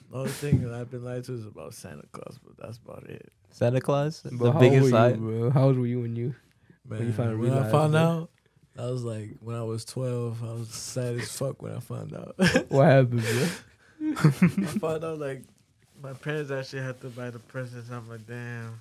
The 0.08 0.18
only 0.20 0.30
thing 0.30 0.62
that 0.62 0.72
I've 0.72 0.90
been 0.90 1.04
lied 1.04 1.24
to 1.24 1.34
is 1.34 1.44
about 1.44 1.74
Santa 1.74 2.04
Claus, 2.12 2.38
but 2.42 2.56
that's 2.56 2.78
about 2.78 3.04
it. 3.10 3.30
Santa 3.50 3.80
Claus, 3.82 4.22
But 4.22 4.38
the 4.38 4.52
how 4.52 4.60
biggest 4.60 4.84
old 4.84 4.92
were 4.92 4.98
lie. 4.98 5.08
you, 5.08 5.16
bro? 5.16 5.50
How 5.50 5.64
old 5.64 5.78
were 5.78 5.86
you 5.86 6.00
when 6.00 6.16
you? 6.16 6.34
Man, 6.88 6.98
When 7.00 7.06
you 7.08 7.12
finally 7.12 7.36
when 7.50 7.52
I 7.58 7.70
found 7.70 7.94
it. 7.94 7.98
out, 7.98 8.30
I 8.78 8.86
was 8.86 9.02
like, 9.04 9.30
when 9.40 9.56
I 9.56 9.62
was 9.64 9.84
12, 9.84 10.42
I 10.42 10.52
was 10.54 10.68
sad 10.70 11.16
as 11.18 11.30
fuck 11.36 11.60
when 11.60 11.72
I 11.74 11.80
found 11.80 12.14
out. 12.14 12.34
What 12.70 12.86
happened, 12.86 13.22
bro? 13.22 13.48
I 14.16 14.78
found 14.78 15.04
out 15.04 15.18
like 15.18 15.42
my 16.06 16.12
parents 16.12 16.52
actually 16.52 16.82
had 16.82 17.00
to 17.00 17.08
buy 17.08 17.30
the 17.30 17.40
presents. 17.40 17.90
I'm 17.90 18.08
like, 18.08 18.24
damn. 18.28 18.80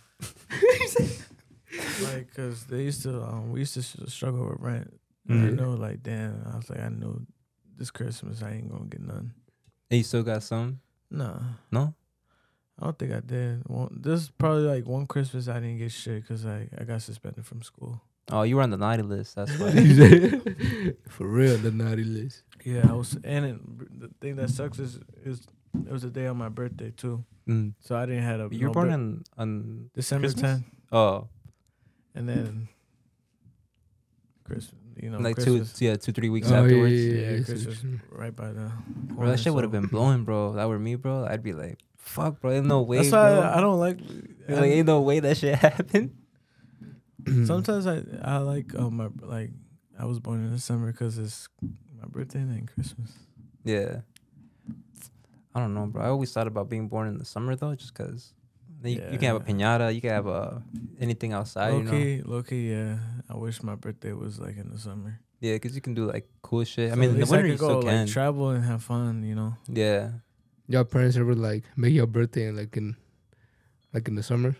like, 2.03 2.31
cause 2.35 2.65
they 2.65 2.83
used 2.83 3.01
to, 3.01 3.19
um, 3.23 3.51
we 3.51 3.61
used 3.61 3.73
to 3.73 3.81
struggle 3.81 4.47
with 4.47 4.59
rent. 4.59 4.93
And 5.27 5.59
I 5.59 5.63
know, 5.63 5.71
like, 5.71 6.03
damn. 6.03 6.45
I 6.53 6.55
was 6.55 6.69
like, 6.69 6.81
I 6.81 6.89
know 6.89 7.19
this 7.77 7.89
Christmas 7.89 8.43
I 8.43 8.51
ain't 8.51 8.71
gonna 8.71 8.85
get 8.85 9.01
none. 9.01 9.33
And 9.89 9.97
you 9.97 10.03
still 10.03 10.21
got 10.21 10.43
some? 10.43 10.81
Nah, 11.09 11.39
No. 11.71 11.95
I 12.79 12.83
don't 12.83 12.99
think 12.99 13.13
I 13.13 13.21
did. 13.21 13.63
One, 13.67 14.01
this 14.03 14.23
is 14.23 14.29
probably 14.29 14.63
like 14.63 14.85
one 14.85 15.07
Christmas 15.07 15.47
I 15.47 15.55
didn't 15.55 15.77
get 15.77 15.93
shit 15.93 16.21
because 16.21 16.45
I, 16.45 16.67
I 16.77 16.83
got 16.83 17.01
suspended 17.01 17.45
from 17.45 17.61
school. 17.63 18.01
Oh, 18.29 18.43
you 18.43 18.57
were 18.57 18.63
on 18.63 18.69
the 18.69 18.77
naughty 18.77 19.01
list. 19.01 19.35
That's 19.35 19.57
why. 19.57 19.71
For 21.09 21.25
real, 21.25 21.57
the 21.57 21.71
naughty 21.71 22.03
list. 22.03 22.43
Yeah, 22.65 22.85
I 22.89 22.93
was, 22.93 23.17
and 23.23 23.45
it, 23.45 23.99
the 23.99 24.09
thing 24.19 24.35
that 24.35 24.49
sucks 24.49 24.77
is, 24.77 24.99
is 25.23 25.47
it 25.87 25.91
was 25.91 26.01
the 26.03 26.09
day 26.09 26.27
on 26.27 26.37
my 26.37 26.49
birthday 26.49 26.91
too, 26.95 27.23
mm. 27.47 27.73
so 27.79 27.95
I 27.97 28.05
didn't 28.05 28.23
have 28.23 28.39
a. 28.39 28.55
You 28.55 28.61
were 28.61 28.67
no 28.67 28.73
born 28.73 28.87
bir- 28.87 28.93
on 28.93 29.23
on 29.37 29.89
December 29.93 30.27
Christmas? 30.29 30.59
10th, 30.59 30.63
oh 30.91 31.27
and 32.15 32.29
then 32.29 32.67
Christmas. 34.43 34.81
You 35.01 35.09
know, 35.09 35.19
like 35.19 35.35
Christmas. 35.35 35.73
two 35.73 35.85
yeah 35.85 35.95
two 35.95 36.13
three 36.13 36.29
weeks 36.29 36.49
Oh, 36.49 36.55
afterwards. 36.55 36.93
yeah, 36.93 37.13
Yeah, 37.13 37.29
yeah, 37.37 37.43
Christmas 37.43 37.83
right 38.11 38.33
by 38.35 38.47
the. 38.53 38.71
Bro, 38.87 39.15
corner, 39.15 39.31
that 39.31 39.39
shit 39.39 39.53
would 39.53 39.63
have 39.65 39.71
been 39.71 39.87
blowing, 39.87 40.23
bro. 40.23 40.49
If 40.51 40.55
that 40.55 40.69
were 40.69 40.79
me, 40.79 40.95
bro. 40.95 41.25
I'd 41.25 41.43
be 41.43 41.51
like, 41.53 41.79
fuck, 41.97 42.39
bro. 42.39 42.51
There's 42.51 42.65
no 42.65 42.81
way, 42.81 42.97
That's 42.97 43.11
why. 43.11 43.31
I, 43.33 43.57
I 43.57 43.61
don't 43.61 43.79
like. 43.79 43.99
You're 44.47 44.57
like, 44.61 44.71
ain't 44.71 44.87
no 44.87 45.01
way 45.01 45.19
that 45.19 45.35
shit 45.37 45.55
happened. 45.59 46.15
Sometimes 47.45 47.87
I 47.87 48.03
I 48.23 48.37
like 48.37 48.73
um 48.75 48.95
my 48.97 49.09
like 49.21 49.51
I 49.99 50.05
was 50.05 50.19
born 50.19 50.45
in 50.45 50.51
December 50.53 50.91
because 50.93 51.17
it's 51.17 51.49
my 51.99 52.07
birthday 52.07 52.39
and 52.39 52.51
then 52.51 52.65
Christmas. 52.73 53.11
Yeah. 53.65 54.01
I 55.55 55.59
don't 55.61 55.73
know, 55.73 55.85
bro. 55.87 56.03
I 56.03 56.07
always 56.09 56.31
thought 56.33 56.47
about 56.47 56.69
being 56.69 56.87
born 56.89 57.07
in 57.07 57.17
the 57.17 57.23
summer 57.25 57.55
though, 57.55 57.73
just 57.75 57.93
because 57.93 58.33
you, 58.83 59.01
you 59.11 59.17
can 59.17 59.33
have 59.33 59.37
a 59.37 59.39
pinata, 59.39 59.95
you 59.95 60.01
can 60.01 60.09
have 60.11 60.27
a 60.27 60.61
anything 60.99 61.31
outside, 61.33 61.71
low 61.71 61.77
you 61.79 61.83
know. 61.85 61.91
key, 61.91 62.21
low 62.23 62.43
key, 62.43 62.71
yeah. 62.71 62.97
I 63.29 63.35
wish 63.37 63.63
my 63.63 63.75
birthday 63.75 64.11
was 64.13 64.37
like 64.39 64.57
in 64.57 64.69
the 64.69 64.77
summer. 64.77 65.21
Yeah, 65.39 65.53
because 65.53 65.73
you 65.75 65.81
can 65.81 65.93
do 65.93 66.05
like 66.11 66.27
cool 66.41 66.63
shit. 66.65 66.91
I 66.91 66.95
mean, 66.95 67.11
in 67.11 67.19
the 67.19 67.25
winter 67.25 67.45
I 67.45 67.49
you 67.49 67.53
could 67.53 67.65
still 67.65 67.81
go, 67.81 67.87
can. 67.87 68.01
like 68.05 68.09
travel 68.11 68.49
and 68.49 68.63
have 68.65 68.83
fun. 68.83 69.23
You 69.23 69.35
know. 69.35 69.55
yeah. 69.71 70.09
Your 70.67 70.83
parents 70.83 71.15
ever 71.15 71.35
like 71.35 71.63
make 71.77 71.93
your 71.93 72.07
birthday 72.07 72.47
in 72.47 72.57
like 72.57 72.75
in 72.75 72.95
like 73.93 74.07
in 74.07 74.15
the 74.15 74.23
summer? 74.23 74.55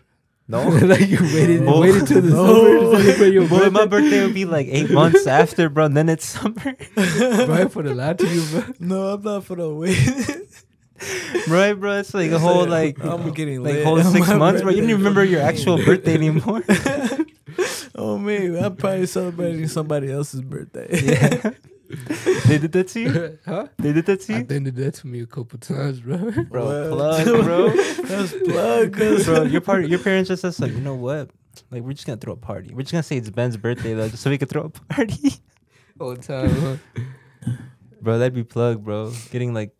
No. 0.48 0.62
like 0.92 1.08
you 1.08 1.18
waited 1.34 1.62
No. 1.62 1.80
waited 1.80 2.06
till 2.06 2.22
the 2.22 2.30
No. 2.30 2.46
summer 2.46 2.78
to 2.96 3.02
celebrate 3.02 3.32
your 3.38 3.48
Boy, 3.48 3.58
birthday. 3.58 3.70
my 3.70 3.86
birthday 3.86 4.24
would 4.24 4.34
be 4.34 4.44
like 4.44 4.68
eight 4.70 4.90
months 4.90 5.26
after, 5.26 5.68
bro. 5.68 5.86
And 5.86 5.96
then 5.96 6.08
it's 6.08 6.24
summer, 6.26 6.54
Right 6.96 7.70
for 7.70 7.82
the 7.82 7.92
lie 7.94 8.14
to 8.14 8.26
you, 8.26 8.42
bro. 8.52 8.62
No, 8.78 9.06
I'm 9.14 9.22
not 9.22 9.44
for 9.44 9.56
the 9.56 9.68
wait. 9.74 9.98
right, 11.48 11.74
bro? 11.74 11.98
It's 11.98 12.14
like 12.14 12.30
a 12.30 12.38
whole 12.38 12.66
like 12.66 13.02
I'm 13.02 13.30
getting 13.32 13.62
like 13.62 13.74
lit 13.74 13.84
whole 13.84 14.02
six 14.02 14.28
months, 14.28 14.62
bro. 14.62 14.70
You 14.70 14.76
didn't 14.76 14.90
even 14.90 15.02
remember 15.02 15.24
your 15.24 15.40
actual 15.50 15.76
birthday 15.76 16.14
anymore. 16.14 16.62
oh 17.94 18.18
man, 18.18 18.56
I'm 18.56 18.76
probably 18.76 19.06
celebrating 19.06 19.68
somebody 19.68 20.10
else's 20.10 20.42
birthday. 20.42 20.88
yeah. 20.90 21.50
they 22.46 22.58
did 22.58 22.72
that 22.72 22.88
to 22.88 23.00
you. 23.00 23.38
huh? 23.44 23.68
They 23.78 23.92
did 23.92 24.06
that 24.06 24.20
to 24.22 24.32
you, 24.32 24.44
they 24.44 24.58
did 24.58 24.74
that 24.76 24.94
to 24.94 25.06
me 25.06 25.20
a 25.20 25.26
couple 25.26 25.58
times, 25.58 26.00
bro. 26.00 26.16
bro. 26.16 26.88
Plug, 26.90 27.44
bro. 27.44 27.68
That's 27.70 28.32
plug, 28.32 28.92
bro, 28.92 29.42
your 29.44 29.60
part, 29.60 29.86
your 29.86 30.00
parents 30.00 30.28
just 30.28 30.42
said, 30.42 30.58
like, 30.58 30.72
you 30.72 30.80
know 30.80 30.96
what? 30.96 31.30
Like, 31.70 31.82
we're 31.82 31.92
just 31.92 32.06
gonna 32.06 32.18
throw 32.18 32.32
a 32.32 32.36
party. 32.36 32.74
We're 32.74 32.82
just 32.82 32.92
gonna 32.92 33.02
say 33.02 33.16
it's 33.16 33.30
Ben's 33.30 33.56
birthday 33.56 33.94
though, 33.94 34.08
so 34.08 34.30
we 34.30 34.38
could 34.38 34.48
throw 34.48 34.62
a 34.62 34.68
party. 34.70 35.34
All 36.00 36.14
the 36.14 36.22
time, 36.22 36.50
huh? 36.50 37.52
bro, 38.00 38.18
that'd 38.18 38.34
be 38.34 38.44
plug, 38.44 38.84
bro. 38.84 39.12
Getting 39.30 39.54
like, 39.54 39.75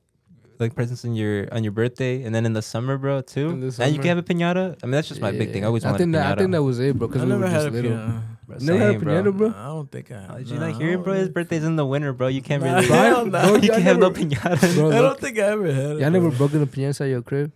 like 0.61 0.75
presents 0.75 1.05
in 1.05 1.15
your 1.15 1.49
on 1.53 1.63
your 1.65 1.73
birthday, 1.73 2.23
and 2.23 2.35
then 2.35 2.47
in 2.47 2.53
the 2.53 2.63
summer, 2.63 2.97
bro, 2.99 3.21
too. 3.21 3.51
And 3.51 3.93
you 3.95 3.99
can 4.01 4.09
have 4.09 4.19
a 4.19 4.23
pinata. 4.23 4.77
I 4.83 4.87
mean, 4.87 4.93
that's 4.93 5.09
just 5.09 5.21
my 5.21 5.31
big 5.33 5.53
thing. 5.53 5.65
I 5.65 5.69
always 5.69 5.85
I 5.85 5.89
wanted 5.93 5.99
think 5.99 6.15
a 6.15 6.19
that 6.19 6.25
pinata. 6.27 6.33
I 6.33 6.37
think 6.39 6.53
that 6.53 6.63
was 6.63 6.79
it, 6.81 6.99
bro. 6.99 7.09
Because 7.09 7.23
we 7.23 7.29
never 7.29 7.41
were 7.43 7.49
had 7.49 7.55
just 7.63 7.67
a 7.69 7.71
little. 7.71 7.91
piano. 7.91 8.23
Bro, 8.47 8.57
Never 8.61 8.79
had 8.79 8.95
a 8.95 8.99
pinata, 9.01 9.37
bro? 9.37 9.49
I 9.57 9.65
don't 9.67 9.91
think 9.91 10.13
I. 10.13 10.27
Oh, 10.31 10.39
did 10.39 10.49
you 10.49 10.55
nah, 10.59 10.67
not 10.69 10.75
I 10.77 10.79
hear 10.79 10.93
it, 10.93 11.03
bro? 11.05 11.15
His 11.15 11.29
birthday's 11.31 11.65
in 11.65 11.75
the 11.77 11.85
winter, 11.87 12.13
bro. 12.13 12.29
You 12.29 12.43
can't 12.43 12.63
Nah, 12.63 12.77
really. 12.77 12.87
hell 12.89 13.29
Bro, 13.29 13.41
no. 13.43 13.55
you 13.57 13.71
can't 13.71 13.83
have 13.83 13.99
no 13.99 14.11
pinata. 14.11 14.75
Bro, 14.77 14.91
I 14.93 15.01
don't 15.03 15.19
think 15.19 15.39
I 15.39 15.43
ever 15.43 15.73
had 15.73 15.85
it. 15.93 15.99
Y'all 16.01 16.11
never 16.11 16.29
bro. 16.29 16.39
broken 16.39 16.63
a 16.63 16.67
piñata 16.67 17.01
at 17.03 17.07
your 17.09 17.23
crib? 17.23 17.53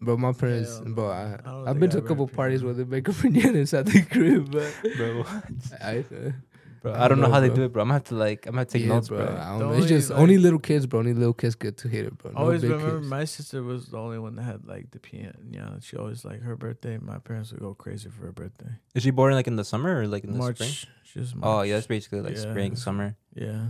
Bro, 0.00 0.18
my 0.18 0.32
parents, 0.32 0.76
Hell 0.78 0.84
bro. 0.92 1.08
I, 1.10 1.38
I 1.46 1.70
I've 1.70 1.80
been 1.80 1.88
to 1.90 1.96
I 1.96 2.00
a 2.00 2.02
ever 2.02 2.08
couple 2.08 2.28
parties 2.28 2.62
where 2.62 2.74
they 2.74 2.84
make 2.84 3.08
a 3.08 3.12
piñata 3.12 3.54
inside 3.54 3.86
the 3.86 4.02
crib, 4.02 4.50
but 4.52 4.70
bro. 4.98 5.24
I, 5.82 5.98
uh, 6.14 6.30
bro. 6.84 6.92
I 6.92 7.04
I 7.04 7.08
don't 7.08 7.18
know 7.20 7.26
know, 7.26 7.32
how 7.32 7.40
they 7.40 7.48
do 7.48 7.64
it, 7.64 7.72
bro. 7.72 7.82
I'm 7.82 7.88
gonna 7.88 7.94
have 7.94 8.04
to 8.04 8.14
like, 8.14 8.46
I'm 8.46 8.52
gonna 8.52 8.60
have 8.60 8.68
to 8.68 8.72
take 8.78 8.82
yeah, 8.86 8.94
notes, 8.94 9.08
bro. 9.08 9.18
bro. 9.26 9.26
I 9.36 9.48
don't 9.50 9.58
The 9.58 9.64
know. 9.66 9.72
It's 9.72 9.88
just 9.88 10.10
like- 10.10 10.18
only 10.20 10.38
little 10.38 10.58
kids, 10.60 10.86
bro. 10.86 11.00
Only 11.00 11.14
little 11.14 11.32
kids 11.34 11.54
get 11.56 11.76
to 11.78 11.88
hit 11.88 12.04
it, 12.06 12.16
bro. 12.18 12.30
I 12.30 12.34
No 12.34 12.40
always 12.40 12.62
remember 12.62 12.98
kids. 12.98 13.08
my 13.08 13.24
sister 13.24 13.62
was 13.62 13.86
the 13.88 13.98
only 13.98 14.18
one 14.18 14.36
that 14.36 14.42
had 14.42 14.64
like 14.66 14.90
the 14.92 15.00
piano. 15.00 15.34
Yeah, 15.50 15.70
she 15.80 15.96
always 15.96 16.24
like 16.24 16.42
her 16.42 16.56
birthday. 16.56 16.98
My 16.98 17.18
parents 17.18 17.50
would 17.52 17.60
go 17.60 17.74
crazy 17.74 18.08
for 18.10 18.26
her 18.26 18.32
birthday. 18.32 18.70
Is 18.94 19.02
she 19.02 19.10
born 19.10 19.34
like 19.34 19.48
in 19.48 19.56
the 19.56 19.64
summer 19.64 20.00
or 20.00 20.06
like 20.06 20.22
in 20.24 20.32
the 20.32 20.38
March. 20.38 20.56
spring? 20.58 20.72
She's 21.02 21.32
Oh 21.34 21.38
March. 21.38 21.68
yeah, 21.68 21.74
that's 21.74 21.86
basically 21.88 22.20
like 22.20 22.36
Yeah. 22.36 22.42
spring, 22.50 22.76
summer. 22.76 23.16
Yeah, 23.34 23.66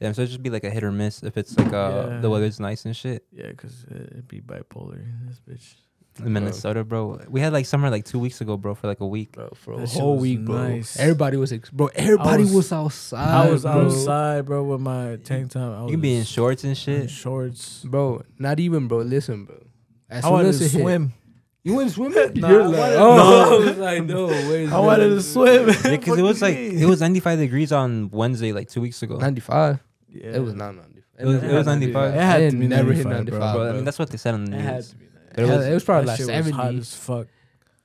Yeah, 0.00 0.12
so 0.12 0.22
it'd 0.22 0.30
just 0.30 0.42
be 0.42 0.50
like 0.50 0.64
a 0.64 0.70
hit 0.70 0.82
or 0.82 0.90
miss 0.92 1.22
if 1.22 1.36
it's 1.36 1.56
like 1.58 1.72
uh 1.72 2.08
Yeah. 2.10 2.20
the 2.20 2.30
weather's 2.30 2.58
nice 2.58 2.84
and 2.84 2.96
shit. 2.96 3.24
yeah, 3.32 3.48
because 3.50 3.84
it'd 3.90 4.26
be 4.28 4.40
bipolar. 4.40 5.00
This 5.26 5.40
bitch. 5.48 5.74
In 6.18 6.32
Minnesota, 6.34 6.84
bro. 6.84 7.20
We 7.28 7.40
had 7.40 7.52
like 7.52 7.64
summer 7.66 7.88
like 7.88 8.04
two 8.04 8.18
weeks 8.18 8.40
ago, 8.40 8.56
bro, 8.56 8.74
for 8.74 8.88
like 8.88 9.00
a 9.00 9.06
week. 9.06 9.32
bro, 9.32 9.48
for 9.54 9.72
a 9.74 9.76
That 9.78 9.88
shit 9.88 10.00
whole 10.00 10.14
was 10.14 10.22
week, 10.22 10.44
bro. 10.44 10.68
nice. 10.68 10.98
Everybody 10.98 11.36
was, 11.38 11.52
ex- 11.52 11.70
bro. 11.70 11.88
Everybody 11.94 12.42
was- 12.42 12.52
was, 12.54 12.72
outside. 12.72 13.46
I 13.46 13.50
was 13.50 13.62
bro. 13.62 13.72
outside, 13.86 14.44
bro, 14.44 14.64
with 14.64 14.80
my 14.80 15.16
tank 15.24 15.52
top. 15.52 15.78
I 15.78 15.84
You 15.84 15.92
can 15.92 16.00
be 16.00 16.16
in 16.16 16.24
shorts 16.24 16.62
and 16.64 16.70
in 16.70 16.74
shit. 16.76 17.10
shorts. 17.10 17.82
bro. 17.84 18.22
Not 18.38 18.60
even, 18.60 18.86
bro. 18.88 18.98
Listen, 18.98 19.44
bro. 19.46 19.56
As 20.10 20.24
I 20.24 20.28
soon 20.28 20.32
wanted 20.32 20.52
to 20.58 20.64
it 20.64 20.70
hit- 20.72 20.80
swim. 20.82 21.12
You 21.62 21.74
went 21.76 21.90
swimming? 21.90 22.32
Nah, 22.34 22.48
You're 22.50 22.62
I 22.62 22.66
like, 22.66 22.78
wanted- 22.78 22.96
oh, 22.96 23.16
No. 23.16 23.56
I 23.62 23.66
was 23.68 23.76
like, 23.78 24.04
no, 24.04 24.26
wait. 24.26 24.72
I 24.72 24.78
wanted 24.80 25.08
to 25.10 25.22
swim. 25.22 25.68
Yeah, 25.84 25.90
because 25.96 26.18
it 26.18 26.22
was 26.22 26.42
like 26.42 26.56
it 26.56 26.86
was 26.86 27.00
95 27.00 27.38
degrees 27.38 27.70
on 27.72 28.10
Wednesday, 28.10 28.52
like 28.52 28.68
two 28.68 28.80
weeks 28.82 29.02
ago. 29.02 29.16
95. 29.16 29.78
Yeah. 30.08 30.36
It 30.36 30.42
was 30.42 30.54
not 30.54 30.74
95. 30.74 31.04
It 31.18 31.26
was- 31.26 31.42
it 31.42 31.52
was 31.54 31.66
95. 31.66 32.14
It 32.14 32.20
had 32.20 32.50
to 32.50 32.56
be 32.58 32.66
never 32.66 32.92
hit 32.92 33.06
95, 33.06 33.26
bro. 33.26 33.38
95, 33.38 33.54
Bro, 33.56 33.68
I 33.68 33.72
mean, 33.72 33.84
that's 33.84 33.98
what 33.98 34.10
they 34.10 34.16
said 34.18 34.34
on 34.34 34.44
the 34.46 34.56
It 34.56 34.60
had 34.60 34.74
news. 34.76 34.88
to 34.90 34.96
be. 34.96 35.06
95. 35.36 35.36
But 35.36 35.42
it 35.42 35.56
was- 35.58 35.66
it 35.66 35.74
was 35.74 35.84
probably 35.84 36.06
like 36.06 36.18
70. 36.20 36.42
was 36.50 36.56
hot 36.56 36.74
as 36.74 36.94
fuck. 36.94 37.26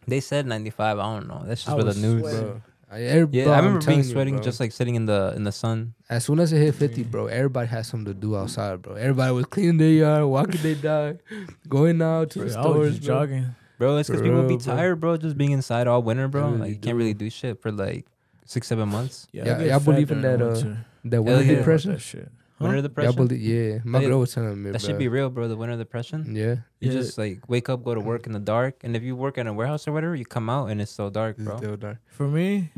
They 0.08 0.20
said 0.20 0.46
95. 0.46 1.00
I 1.00 1.02
don't 1.16 1.28
know. 1.28 1.44
That's 1.46 1.64
just 1.64 1.70
I 1.74 1.78
for 1.78 1.82
the 1.84 1.88
was 1.88 2.02
news. 2.02 2.22
sweating. 2.22 2.42
bro. 2.42 2.62
I, 2.92 3.02
every- 3.02 3.38
Yeah, 3.40 3.44
bro, 3.46 3.54
I 3.54 3.58
I'm 3.58 3.64
remember 3.66 3.82
telling 3.86 4.00
being 4.00 4.08
you, 4.08 4.14
sweating 4.14 4.34
bro. 4.36 4.44
just 4.44 4.60
like 4.60 4.72
sitting 4.72 4.94
in 4.96 5.06
the 5.08 5.34
in 5.36 5.44
the 5.44 5.52
sun. 5.52 5.96
As 6.10 6.24
soon 6.26 6.40
as 6.40 6.54
it 6.54 6.60
hit 6.60 6.76
50, 6.76 7.04
bro, 7.04 7.26
everybody 7.28 7.68
had 7.68 7.86
something 7.88 8.14
to 8.14 8.20
do 8.20 8.36
outside, 8.38 8.82
bro. 8.84 8.94
Everybody 8.94 9.34
was 9.34 9.46
cleaning 9.48 9.78
their 9.78 9.90
yard, 9.90 10.26
walking 10.26 10.62
their 10.62 10.76
dog, 10.76 11.20
going 11.68 12.02
out 12.02 12.30
to 12.32 12.40
Bro, 12.40 12.48
the 12.50 12.54
I 12.60 12.62
was 12.62 12.72
stores, 12.74 12.96
just 12.98 13.08
bro. 13.08 13.16
jogging. 13.22 13.46
Bro, 13.80 13.98
it's 13.98 14.08
because 14.10 14.22
For 14.22 14.26
people 14.28 14.42
be 14.44 14.48
real, 14.50 14.58
bro. 14.60 14.76
tired, 14.76 15.00
bro, 15.02 15.18
just 15.18 15.38
being 15.38 15.52
inside 15.52 15.88
all 15.88 16.02
winter, 16.04 16.28
bro. 16.28 16.46
Really 16.46 16.58
like 16.60 16.70
you 16.70 16.76
can't 16.76 16.94
do. 16.94 16.98
really 16.98 17.14
do 17.16 17.30
shit 17.30 17.60
for 17.62 17.72
like 17.72 18.06
six, 18.46 18.68
seven 18.68 18.88
months. 18.90 19.28
Yeah, 19.34 19.42
I 19.42 19.46
get 19.46 19.62
y'all 19.68 19.80
fat 19.80 19.86
believe 19.86 20.12
in 20.12 20.22
during 20.22 20.40
that, 20.40 20.46
the 20.46 20.52
uh, 20.52 20.54
winter. 20.54 20.86
That 21.06 21.16
Hell 21.16 21.24
winter 21.24 21.44
yeah. 21.44 21.58
depression? 21.58 21.92
That 21.94 22.02
shit. 22.02 22.32
Winter 22.60 22.76
Y'all 22.78 22.82
depression. 22.84 23.16
believe, 23.28 23.42
yeah. 23.42 23.80
My 23.84 24.00
That- 24.00 24.08
girl 24.08 24.20
was 24.20 24.34
telling 24.34 24.64
me, 24.64 24.72
that 24.72 24.80
bro. 24.82 24.88
should 24.88 24.98
be 24.98 25.10
real, 25.10 25.30
bro. 25.30 25.48
The 25.50 25.58
winter 25.58 25.76
depression. 25.78 26.34
Yeah. 26.36 26.56
You 26.80 26.90
Yeah. 26.90 26.92
just 26.94 27.18
like 27.18 27.50
wake 27.50 27.68
up, 27.68 27.84
go 27.84 27.94
to 27.94 28.00
work 28.00 28.28
in 28.28 28.32
the 28.32 28.40
dark, 28.40 28.82
and 28.84 28.96
if 28.96 29.04
you 29.04 29.16
work 29.16 29.38
in 29.38 29.46
a 29.48 29.54
warehouse 29.54 29.88
or 29.88 29.92
whatever, 29.92 30.16
you 30.16 30.24
come 30.26 30.50
out 30.50 30.68
and 30.70 30.80
it's 30.80 30.92
so 30.92 31.10
dark, 31.10 31.36
It's 31.38 31.46
bro. 31.46 31.58
still 31.58 31.76
dark. 31.76 31.98
For 32.08 32.28
me, 32.30 32.72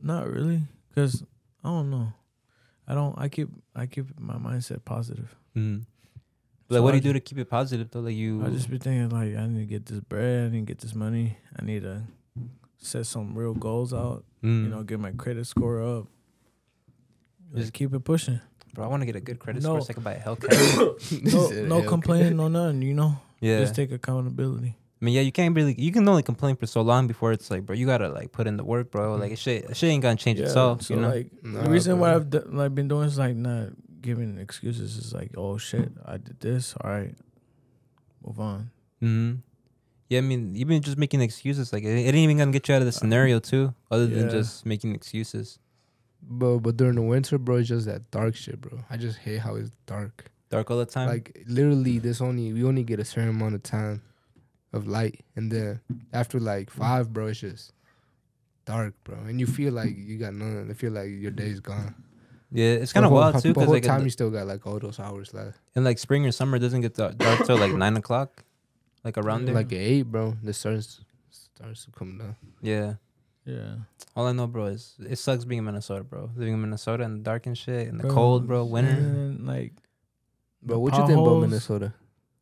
not 0.00 0.28
really, 0.28 0.62
because 0.88 1.22
I 1.62 1.68
don't 1.68 1.90
know. 1.90 2.12
I 2.88 2.94
don't. 2.94 3.14
I 3.18 3.28
keep. 3.28 3.48
I 3.76 3.86
keep 3.86 4.18
my 4.18 4.34
mindset 4.38 4.84
positive. 4.84 5.34
Mm. 5.56 5.84
Like, 6.68 6.78
So 6.78 6.82
what 6.82 6.90
do 6.90 6.94
I 6.94 6.96
you 6.96 7.02
do 7.02 7.08
ju- 7.10 7.12
to 7.14 7.20
keep 7.20 7.38
it 7.38 7.48
positive 7.48 7.90
though? 7.92 8.00
Like 8.00 8.16
you, 8.16 8.44
I 8.44 8.50
just 8.50 8.68
be 8.68 8.78
thinking 8.78 9.08
like 9.10 9.36
I 9.36 9.46
need 9.46 9.60
to 9.60 9.66
get 9.66 9.86
this 9.86 10.00
bread. 10.00 10.46
I 10.46 10.50
need 10.52 10.66
to 10.66 10.66
get 10.66 10.78
this 10.80 10.94
money. 10.96 11.36
I 11.56 11.64
need 11.64 11.82
to 11.82 12.02
set 12.78 13.06
some 13.06 13.36
real 13.38 13.54
goals 13.54 13.94
out. 13.94 14.24
Mm. 14.42 14.64
You 14.64 14.68
know, 14.70 14.82
get 14.82 14.98
my 14.98 15.12
credit 15.12 15.46
score 15.46 15.80
up. 15.80 16.06
Just 17.52 17.56
Just- 17.58 17.72
keep 17.72 17.94
it 17.94 18.00
pushing. 18.00 18.40
Bro, 18.76 18.84
I 18.84 18.88
want 18.88 19.00
to 19.00 19.06
get 19.06 19.16
a 19.16 19.20
good 19.20 19.38
credit 19.40 19.62
No. 19.62 19.70
score 19.70 19.80
so 19.80 19.86
I 19.90 19.94
can 19.94 20.02
buy 20.04 20.12
a 20.14 20.20
Hellcat. 20.20 20.52
No, 21.32 21.48
no 21.68 21.80
"Yeah, 21.80 21.86
complaining, 21.88 22.36
no 22.36 22.48
nothing. 22.48 22.82
You 22.82 22.94
know, 22.94 23.16
yeah, 23.40 23.58
just 23.60 23.74
take 23.74 23.90
accountability. 23.90 24.76
I 25.00 25.04
mean, 25.04 25.14
yeah, 25.14 25.20
you 25.22 25.32
can't 25.32 25.54
really, 25.54 25.74
you 25.76 25.92
can 25.92 26.08
only 26.08 26.22
complain 26.22 26.56
for 26.56 26.66
so 26.66 26.80
long 26.80 27.06
before 27.06 27.32
it's 27.32 27.50
like, 27.50 27.66
bro, 27.66 27.74
you 27.76 27.84
gotta 27.86 28.08
like 28.08 28.32
put 28.32 28.46
in 28.46 28.56
the 28.56 28.64
work, 28.64 28.90
bro. 28.90 29.16
Like, 29.16 29.32
it 29.32 29.38
shit, 29.38 29.76
shit 29.76 29.90
ain't 29.90 30.02
gonna 30.02 30.16
change 30.16 30.38
itself, 30.40 30.82
so 30.82 30.94
you 30.94 31.00
know. 31.00 31.08
like 31.08 31.28
Nah, 31.42 31.62
the 31.64 31.70
reason 31.70 31.98
why. 31.98 32.14
I've 32.14 32.30
d- 32.30 32.40
like 32.46 32.74
been 32.74 32.88
doing 32.88 33.06
is 33.08 33.18
like 33.18 33.34
not 33.36 33.70
giving 34.00 34.38
excuses. 34.38 34.96
Is 34.96 35.12
like, 35.12 35.32
oh 35.36 35.58
shit, 35.58 35.90
I 36.04 36.16
did 36.18 36.38
this. 36.40 36.74
All 36.80 36.90
right, 36.90 37.14
move 38.24 38.40
on. 38.40 38.70
hmm 39.00 39.34
Yeah, 40.08 40.18
I 40.18 40.22
mean, 40.22 40.56
even 40.56 40.80
just 40.80 40.96
making 40.96 41.20
excuses, 41.20 41.72
like 41.72 41.82
it, 41.84 41.92
it 41.92 42.06
ain't 42.14 42.16
even 42.16 42.38
gonna 42.38 42.52
get 42.52 42.68
you 42.68 42.74
out 42.74 42.80
of 42.82 42.86
the 42.86 42.92
scenario 42.92 43.38
too, 43.38 43.74
other 43.90 44.06
than 44.06 44.30
just 44.30 44.64
making 44.64 44.94
excuses. 44.94 45.58
But 46.28 46.58
but 46.58 46.76
during 46.76 46.96
the 46.96 47.02
winter, 47.02 47.38
bro, 47.38 47.56
it's 47.56 47.68
just 47.68 47.86
that 47.86 48.10
dark 48.10 48.34
shit, 48.34 48.60
bro. 48.60 48.80
I 48.90 48.96
just 48.96 49.18
hate 49.18 49.38
how 49.40 49.54
it's 49.54 49.70
dark. 49.86 50.30
Dark 50.50 50.70
all 50.70 50.78
the 50.78 50.86
time. 50.86 51.08
Like 51.08 51.42
literally, 51.46 51.98
this 51.98 52.20
only 52.20 52.52
we 52.52 52.64
only 52.64 52.82
get 52.82 52.98
a 53.00 53.04
certain 53.04 53.30
amount 53.30 53.54
of 53.54 53.62
time 53.62 54.02
of 54.72 54.86
light, 54.86 55.24
and 55.36 55.50
then 55.50 55.80
after 56.12 56.38
like 56.40 56.70
five, 56.70 57.12
bro, 57.12 57.28
it's 57.28 57.40
just 57.40 57.72
dark, 58.64 58.94
bro. 59.04 59.16
And 59.26 59.38
you 59.40 59.46
feel 59.46 59.72
like 59.72 59.96
you 59.96 60.18
got 60.18 60.34
none. 60.34 60.68
I 60.70 60.74
feel 60.74 60.92
like 60.92 61.08
your 61.10 61.30
day's 61.30 61.60
gone. 61.60 61.94
yeah, 62.50 62.70
it's 62.74 62.92
kind 62.92 63.06
of 63.06 63.12
wild 63.12 63.40
too, 63.42 63.52
because 63.54 63.68
like 63.68 63.82
time 63.84 64.02
you 64.04 64.10
still 64.10 64.30
got 64.30 64.46
like 64.46 64.66
all 64.66 64.78
those 64.78 64.98
hours 64.98 65.32
left. 65.32 65.58
And 65.74 65.84
like 65.84 65.98
spring 65.98 66.26
or 66.26 66.32
summer, 66.32 66.58
doesn't 66.58 66.80
get 66.80 66.94
dark, 66.94 67.18
dark 67.18 67.46
till 67.46 67.58
like 67.58 67.72
nine 67.72 67.96
o'clock, 67.96 68.44
like 69.04 69.16
around 69.18 69.44
there. 69.46 69.54
Like 69.54 69.72
eight, 69.72 70.02
bro, 70.02 70.36
the 70.42 70.52
starts 70.52 71.00
starts 71.30 71.84
to 71.84 71.90
come 71.92 72.18
down. 72.18 72.36
yeah. 72.62 72.94
Yeah, 73.46 73.76
All 74.16 74.26
I 74.26 74.32
know, 74.32 74.46
bro, 74.48 74.66
is 74.66 74.94
it 75.08 75.16
sucks 75.16 75.44
being 75.44 75.60
in 75.60 75.64
Minnesota, 75.64 76.02
bro. 76.02 76.30
Living 76.36 76.54
in 76.54 76.60
Minnesota 76.60 77.04
in 77.04 77.12
the 77.18 77.20
dark 77.22 77.46
and 77.46 77.56
shit, 77.56 77.86
and 77.88 78.00
the 78.00 78.08
cold, 78.08 78.46
bro. 78.46 78.64
Winter. 78.64 78.90
and, 78.90 79.46
like 79.46 79.72
Bro, 80.62 80.80
what 80.80 80.94
you 80.96 81.06
think 81.06 81.18
about 81.20 81.40
Minnesota? 81.40 81.92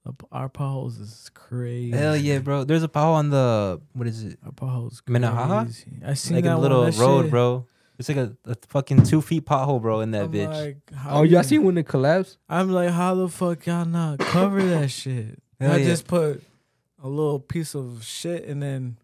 the 0.04 0.14
our 0.32 0.48
potholes 0.48 0.98
is 0.98 1.30
crazy. 1.34 1.90
Hell 1.96 2.16
yeah, 2.16 2.38
bro. 2.38 2.64
There's 2.64 2.82
a 2.82 2.88
pothole 2.88 3.14
on 3.14 3.30
the 3.30 3.80
what 3.92 4.06
is 4.06 4.22
it? 4.24 4.38
Our 4.44 4.52
potholes 4.52 5.02
Minnehaha? 5.06 5.66
I 6.06 6.14
seen 6.14 6.36
like 6.36 6.44
that 6.44 6.50
a 6.52 6.54
one, 6.54 6.62
little 6.62 6.84
that 6.84 6.96
road, 6.96 7.22
shit. 7.22 7.30
bro. 7.30 7.66
It's 7.98 8.08
like 8.08 8.18
a, 8.18 8.36
a 8.46 8.56
fucking 8.68 9.04
two 9.04 9.20
feet 9.20 9.44
pothole, 9.46 9.80
bro, 9.80 10.00
in 10.00 10.10
that 10.12 10.24
I'm 10.24 10.32
bitch. 10.32 10.48
Like, 10.52 10.78
Oh, 11.08 11.22
you- 11.22 11.32
y'all 11.34 11.42
seen 11.42 11.64
when 11.64 11.76
it 11.78 11.86
collapsed? 11.86 12.38
I'm 12.48 12.70
like, 12.70 12.90
how 12.90 13.14
the 13.14 13.28
fuck 13.28 13.66
y'all 13.66 13.84
not 13.84 14.18
cover 14.18 14.62
that 14.62 14.90
shit? 14.90 15.38
Hell 15.60 15.72
I 15.72 15.76
yeah. 15.76 15.84
just 15.86 16.06
put 16.06 16.42
a 17.02 17.08
little 17.08 17.38
piece 17.40 17.74
of 17.74 18.02
shit 18.04 18.44
and 18.46 18.62
then 18.62 18.96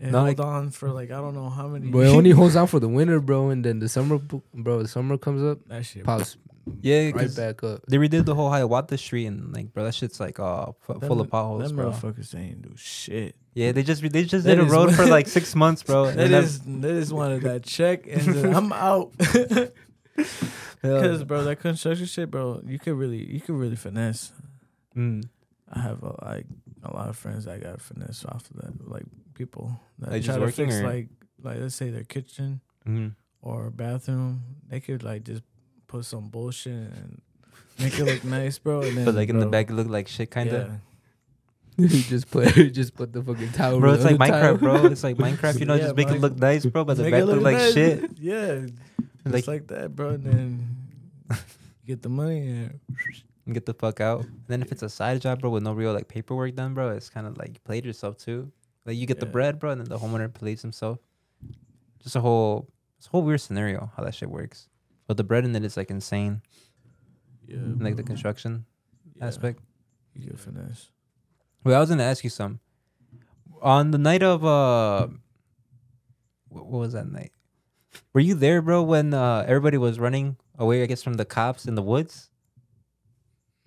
it 0.00 0.10
No, 0.10 0.24
held 0.24 0.38
like- 0.38 0.46
on 0.46 0.70
for 0.70 0.90
like 0.90 1.10
I 1.10 1.20
don't 1.20 1.34
know 1.34 1.48
how 1.50 1.68
many. 1.68 1.88
But 1.88 2.00
it 2.06 2.08
only 2.08 2.30
holds 2.30 2.56
on 2.56 2.66
for 2.66 2.80
the 2.80 2.88
winter, 2.88 3.20
bro, 3.20 3.50
and 3.50 3.64
then 3.64 3.78
the 3.78 3.88
summer, 3.88 4.18
bro, 4.54 4.82
the 4.82 4.88
summer 4.88 5.16
comes 5.18 5.42
up, 5.42 5.58
that 5.68 5.84
shit. 5.84 6.04
pops 6.04 6.36
yeah, 6.82 7.04
right 7.06 7.14
'cause 7.14 7.36
back 7.36 7.62
up. 7.62 7.82
they 7.86 7.96
redid 7.96 8.24
the 8.24 8.34
whole 8.34 8.50
Hiawatha 8.50 8.98
Street, 8.98 9.26
and 9.26 9.52
like, 9.52 9.72
bro, 9.72 9.84
that 9.84 9.94
shit's 9.94 10.18
like 10.18 10.40
uh 10.40 10.70
f- 10.88 11.00
full 11.06 11.20
of 11.20 11.30
potholes, 11.30 11.68
Them 11.68 11.76
bro. 11.76 11.90
motherfuckers 11.92 12.34
ain't 12.34 12.62
do 12.62 12.72
shit. 12.76 13.36
Yeah, 13.54 13.72
they 13.72 13.82
just 13.84 14.02
they 14.02 14.24
just 14.24 14.44
That 14.44 14.56
did 14.56 14.64
a 14.64 14.68
road 14.68 14.94
for 14.94 15.06
like 15.06 15.28
six 15.28 15.54
months, 15.54 15.82
bro. 15.84 16.04
and 16.06 16.18
They 16.18 16.28
then- 16.28 16.42
just 16.42 16.64
they 16.64 17.38
that 17.38 17.62
check 17.64 18.06
and 18.08 18.20
then 18.22 18.54
I'm 18.54 18.72
out. 18.72 19.12
Because 20.82 21.24
bro, 21.24 21.42
that 21.44 21.56
construction 21.60 22.06
shit, 22.06 22.30
bro, 22.30 22.60
you 22.66 22.78
could 22.78 22.94
really 22.94 23.24
you 23.32 23.40
could 23.40 23.54
really 23.56 23.76
finesse. 23.76 24.32
Mm. 24.96 25.24
I 25.72 25.80
have 25.80 26.02
a, 26.02 26.14
like 26.24 26.46
a 26.84 26.92
lot 26.94 27.08
of 27.08 27.16
friends 27.16 27.44
that 27.46 27.62
got 27.62 27.80
finesse 27.80 28.24
off 28.24 28.48
of 28.50 28.56
that, 28.58 28.88
like 28.88 29.04
people 29.36 29.78
that 30.00 30.10
Like, 30.10 30.22
try 30.24 30.34
just 30.34 30.38
to 30.38 30.44
working 30.44 30.66
fix 30.72 30.80
or- 30.80 30.86
like 30.88 31.08
like 31.42 31.58
let's 31.60 31.76
say 31.76 31.90
their 31.90 32.02
kitchen 32.04 32.60
Mhm. 32.88 33.14
or 33.42 33.70
bathroom. 33.70 34.42
They 34.68 34.80
could 34.80 35.02
like 35.04 35.22
just 35.24 35.42
put 35.86 36.04
some 36.04 36.28
bullshit 36.28 36.72
and 36.90 37.20
make 37.78 37.96
it 37.98 38.04
look 38.04 38.24
nice, 38.38 38.58
bro. 38.58 38.80
And 38.82 38.96
then, 38.96 39.04
But 39.04 39.14
like 39.14 39.28
in 39.28 39.38
the 39.38 39.46
back, 39.46 39.70
it 39.70 39.74
looked 39.74 39.90
like 39.90 40.08
shit, 40.08 40.30
kind 40.30 40.50
of. 40.50 40.68
yeah. 40.68 40.78
just 42.08 42.30
put 42.30 42.48
just 42.72 42.94
put 42.96 43.12
the 43.12 43.22
fucking 43.22 43.52
towel. 43.52 43.78
Bro, 43.80 43.94
it's 43.94 44.04
like 44.04 44.16
Minecraft, 44.16 44.40
towel. 44.40 44.56
bro. 44.56 44.86
It's 44.86 45.04
like 45.04 45.16
Minecraft, 45.16 45.60
you 45.60 45.66
know, 45.66 45.74
Yeah, 45.74 45.82
just 45.92 45.96
make 45.96 46.08
it 46.08 46.20
look 46.20 46.36
nice, 46.38 46.64
bro. 46.64 46.84
But 46.84 46.96
the 46.96 47.02
Make 47.04 47.12
back 47.12 47.22
it 47.22 47.26
look 47.26 47.42
like 47.42 47.56
nice. 47.58 47.74
shit. 47.74 48.18
Yeah, 48.18 48.66
Like- 49.24 49.34
just 49.44 49.48
like 49.48 49.66
that, 49.68 49.94
bro. 49.94 50.10
And 50.16 50.24
then 50.24 50.76
get 51.86 52.02
the 52.02 52.08
money 52.08 52.48
and 52.48 52.80
and 53.44 53.54
get 53.54 53.66
the 53.66 53.74
fuck 53.74 54.00
out. 54.00 54.24
And 54.24 54.42
then 54.48 54.62
if 54.62 54.72
it's 54.72 54.82
a 54.82 54.88
side 54.88 55.20
job, 55.20 55.40
bro, 55.40 55.50
with 55.50 55.62
no 55.62 55.72
real 55.72 55.92
like 55.92 56.08
paperwork 56.08 56.54
done, 56.56 56.74
bro, 56.74 56.90
it's 56.96 57.10
kind 57.10 57.26
of 57.28 57.36
like 57.38 57.50
you 57.54 57.60
played 57.64 57.84
yourself 57.84 58.16
too. 58.16 58.50
Like 58.86 58.96
you 58.96 59.06
get 59.06 59.18
the 59.18 59.26
bread, 59.26 59.58
bro, 59.58 59.70
and 59.72 59.80
then 59.80 59.88
the 59.88 59.98
homeowner 59.98 60.32
plays 60.32 60.62
himself. 60.62 60.98
Just 62.02 62.14
a 62.14 62.20
whole, 62.20 62.68
it's 62.98 63.08
a 63.08 63.10
whole 63.10 63.22
weird 63.22 63.40
scenario 63.40 63.90
how 63.96 64.04
that 64.04 64.14
shit 64.14 64.30
works. 64.30 64.68
But 65.08 65.16
the 65.16 65.24
bread 65.24 65.44
in 65.44 65.54
it 65.56 65.64
is 65.64 65.76
like 65.76 65.90
insane, 65.90 66.40
yeah, 67.46 67.56
and, 67.56 67.82
like 67.82 67.96
the 67.96 68.02
construction 68.04 68.64
Yeah, 69.16 69.26
aspect. 69.26 69.60
You 70.14 70.28
get 70.30 70.38
finesse. 70.38 70.90
Wait, 71.64 71.74
I 71.74 71.80
was 71.80 71.88
gonna 71.88 72.04
ask 72.04 72.22
you 72.22 72.30
some. 72.30 72.60
On 73.60 73.90
the 73.90 73.98
night 73.98 74.22
of 74.22 74.44
uh, 74.44 75.08
what, 76.48 76.66
what 76.66 76.78
was 76.78 76.92
that 76.92 77.10
night? 77.10 77.32
Were 78.12 78.20
you 78.20 78.34
there, 78.34 78.62
bro, 78.62 78.82
when 78.82 79.14
uh 79.14 79.44
everybody 79.48 79.78
was 79.78 79.98
running 79.98 80.36
away? 80.58 80.82
I 80.82 80.86
guess 80.86 81.02
from 81.02 81.14
the 81.14 81.24
cops 81.24 81.66
in 81.66 81.74
the 81.74 81.82
woods. 81.82 82.30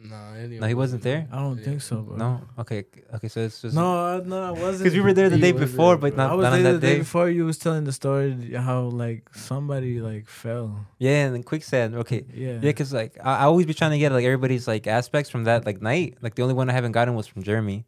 Nah, 0.02 0.34
any 0.36 0.60
No, 0.60 0.68
he 0.68 0.74
wasn't 0.76 1.04
there? 1.04 1.28
I 1.30 1.40
don't 1.40 1.62
think 1.62 1.82
so, 1.82 1.98
bro. 2.02 2.16
No. 2.16 2.42
Okay. 2.60 2.86
Okay. 3.16 3.28
So 3.28 3.42
it's 3.42 3.62
just 3.62 3.76
no, 3.76 4.22
no, 4.22 4.44
I 4.44 4.52
wasn't. 4.52 4.80
because 4.80 4.94
we 4.94 5.02
were 5.02 5.12
there 5.12 5.30
the 5.30 5.38
day 5.38 5.52
before, 5.52 5.96
there, 5.96 6.10
but 6.10 6.16
bro. 6.16 6.24
not, 6.24 6.32
I 6.32 6.36
was 6.36 6.44
not 6.46 6.54
on 6.54 6.64
there 6.64 6.72
that 6.72 6.80
the 6.80 6.88
day 6.88 6.94
day. 6.94 7.00
before. 7.00 7.30
You 7.30 7.46
was 7.46 7.58
telling 7.58 7.84
the 7.84 7.92
story 7.92 8.54
how 8.56 8.84
like 8.84 9.30
somebody 9.36 10.00
like 10.00 10.28
fell. 10.28 10.86
Yeah, 11.00 11.26
and 11.26 11.36
then 11.36 11.44
quicksand. 11.44 11.96
Okay. 11.96 12.24
Yeah, 12.34 12.54
Yeah, 12.54 12.60
because 12.60 12.94
like 12.94 13.18
I, 13.22 13.40
I 13.40 13.44
always 13.44 13.66
be 13.66 13.74
trying 13.74 13.92
to 13.92 14.00
get 14.00 14.14
like 14.14 14.24
everybody's 14.24 14.70
like 14.70 14.88
aspects 14.88 15.30
from 15.30 15.44
that 15.44 15.66
like 15.66 15.82
night. 15.82 16.18
Like 16.22 16.36
the 16.36 16.44
only 16.44 16.56
one 16.56 16.70
I 16.70 16.74
haven't 16.74 16.94
gotten 16.94 17.14
was 17.16 17.28
from 17.28 17.44
Jeremy, 17.44 17.86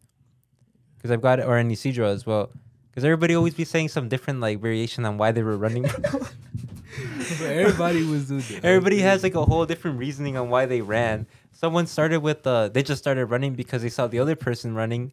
because 0.97 1.11
I've 1.11 1.21
got 1.21 1.39
it 1.39 1.45
or 1.45 1.57
in 1.57 1.71
Isidro 1.71 2.07
as 2.07 2.25
well. 2.25 2.51
Because 2.89 3.05
everybody 3.05 3.35
always 3.35 3.53
be 3.53 3.63
saying 3.63 3.87
some 3.87 4.09
different 4.09 4.41
like 4.41 4.59
variation 4.59 5.05
on 5.05 5.17
why 5.17 5.31
they 5.31 5.43
were 5.43 5.55
running. 5.55 5.85
Everybody 7.43 8.03
was 8.03 8.27
doing 8.27 8.41
that. 8.49 8.63
Everybody 8.65 8.99
has 8.99 9.23
like 9.23 9.35
a 9.35 9.43
whole 9.45 9.65
different 9.65 9.97
reasoning 9.99 10.37
on 10.37 10.49
why 10.49 10.65
they 10.65 10.81
ran. 10.81 11.27
Someone 11.51 11.85
started 11.85 12.21
with 12.21 12.45
uh, 12.47 12.69
they 12.69 12.81
just 12.81 13.01
started 13.01 13.25
running 13.27 13.53
because 13.53 13.81
they 13.83 13.89
saw 13.89 14.07
the 14.07 14.17
other 14.19 14.35
person 14.35 14.73
running, 14.73 15.11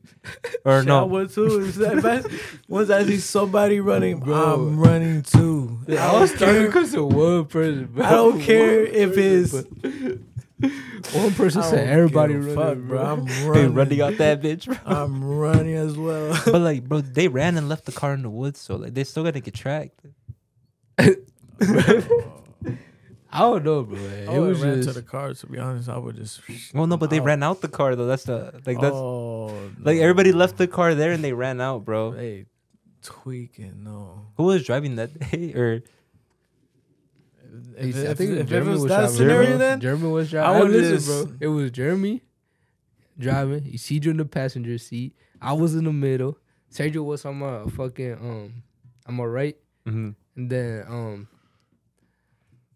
or 0.64 0.82
no, 0.84 1.26
too. 1.26 1.72
Once 2.68 2.91
I 2.91 3.05
see 3.05 3.18
somebody 3.18 3.80
running, 3.80 4.20
Bro. 4.20 4.34
I'm 4.55 4.78
running 4.80 5.22
too. 5.22 5.78
I 5.89 5.93
I 5.93 6.12
don't 6.12 6.20
was 6.22 6.30
starting 6.34 6.57
care. 6.57 6.66
because 6.66 6.95
of 6.95 7.12
one 7.12 7.45
person. 7.47 7.86
Bro. 7.86 8.05
I 8.05 8.11
don't 8.12 8.41
care 8.41 8.84
One 8.84 8.95
if 8.95 9.14
person, 9.14 9.66
it's- 9.82 10.18
one 11.14 11.32
person 11.34 11.62
said 11.62 11.86
everybody 11.89 12.34
running, 12.34 12.55
fuck, 12.57 12.78
bro. 12.78 13.01
I'm 13.05 13.24
they 13.26 13.47
running. 13.47 13.74
running 13.74 14.01
out 14.01 14.16
that 14.16 14.41
bitch. 14.43 14.66
Bro. 14.66 14.76
I'm 14.86 15.22
running 15.22 15.74
as 15.74 15.97
well. 15.97 16.36
but 16.47 16.61
like, 16.61 16.84
bro, 16.89 17.01
they 17.03 17.28
ran 17.28 17.57
and 17.57 17.68
left 17.68 17.84
the 17.84 17.93
car 17.93 18.14
in 18.14 18.22
the 18.22 18.30
woods, 18.30 18.59
so 18.61 18.76
like 18.76 18.95
they 18.95 19.05
still 19.05 19.22
gotta 19.22 19.41
get 19.41 19.55
tracked. 19.55 20.01
I 23.31 23.41
don't 23.41 23.63
know, 23.65 23.83
bro. 23.83 23.99
It 23.99 24.29
I 24.29 24.39
would 24.39 24.49
was 24.49 24.63
ran 24.63 24.77
just 24.77 24.89
to 24.89 24.95
the 24.95 25.03
car. 25.03 25.35
To 25.35 25.47
be 25.47 25.59
honest, 25.59 25.89
I 25.89 25.99
would 25.99 26.17
just. 26.17 26.41
Well, 26.75 26.87
no, 26.87 26.97
but 26.97 27.11
they 27.11 27.21
ran 27.21 27.43
out 27.43 27.61
the 27.61 27.69
car 27.69 27.95
though. 27.95 28.07
That's 28.07 28.25
the 28.25 28.53
like 28.67 28.81
that's 28.81 28.95
oh, 28.95 29.47
like 29.81 29.97
no. 29.97 30.03
everybody 30.03 30.33
left 30.33 30.57
the 30.57 30.67
car 30.67 30.95
there 30.95 31.13
and 31.13 31.23
they 31.23 31.33
ran 31.35 31.61
out, 31.61 31.85
bro. 31.85 32.13
Hey, 32.13 32.47
tweaking. 33.03 33.85
No. 33.85 34.27
Who 34.37 34.45
was 34.45 34.65
driving 34.65 34.97
that 34.97 35.19
day? 35.19 35.53
Or 35.57 35.83
If, 37.77 37.97
I 37.97 37.99
if, 38.11 38.19
think 38.19 38.31
if, 38.33 38.37
if 38.39 38.41
it 38.41 38.47
Jeremy 38.47 38.71
was 38.71 38.81
was 38.83 38.89
that 38.91 38.97
driving. 39.01 39.17
scenario, 39.17 39.43
Jeremy, 39.45 39.59
then 39.59 39.81
Jeremy 39.81 40.09
was 40.09 40.29
I 40.29 40.31
driving. 40.31 40.57
I 40.57 40.61
would 40.63 40.71
listen, 40.71 40.95
just- 40.95 41.29
bro. 41.29 41.37
It 41.41 41.49
was 41.49 41.71
Jeremy 41.71 42.23
driving. 43.19 43.67
Isidro 43.75 44.11
in 44.13 44.17
the 44.17 44.25
passenger 44.25 44.79
seat. 44.79 45.15
I 45.41 45.53
was 45.53 45.75
in 45.75 45.85
the 45.85 45.93
middle. 45.93 46.39
Sergio 46.73 47.05
was 47.05 47.25
on 47.25 47.37
my 47.39 47.65
fucking 47.71 48.13
um, 48.15 48.63
on 49.07 49.15
my 49.15 49.25
right, 49.25 49.57
Mhm. 49.87 50.15
and 50.37 50.51
then 50.51 50.85
um, 50.89 51.29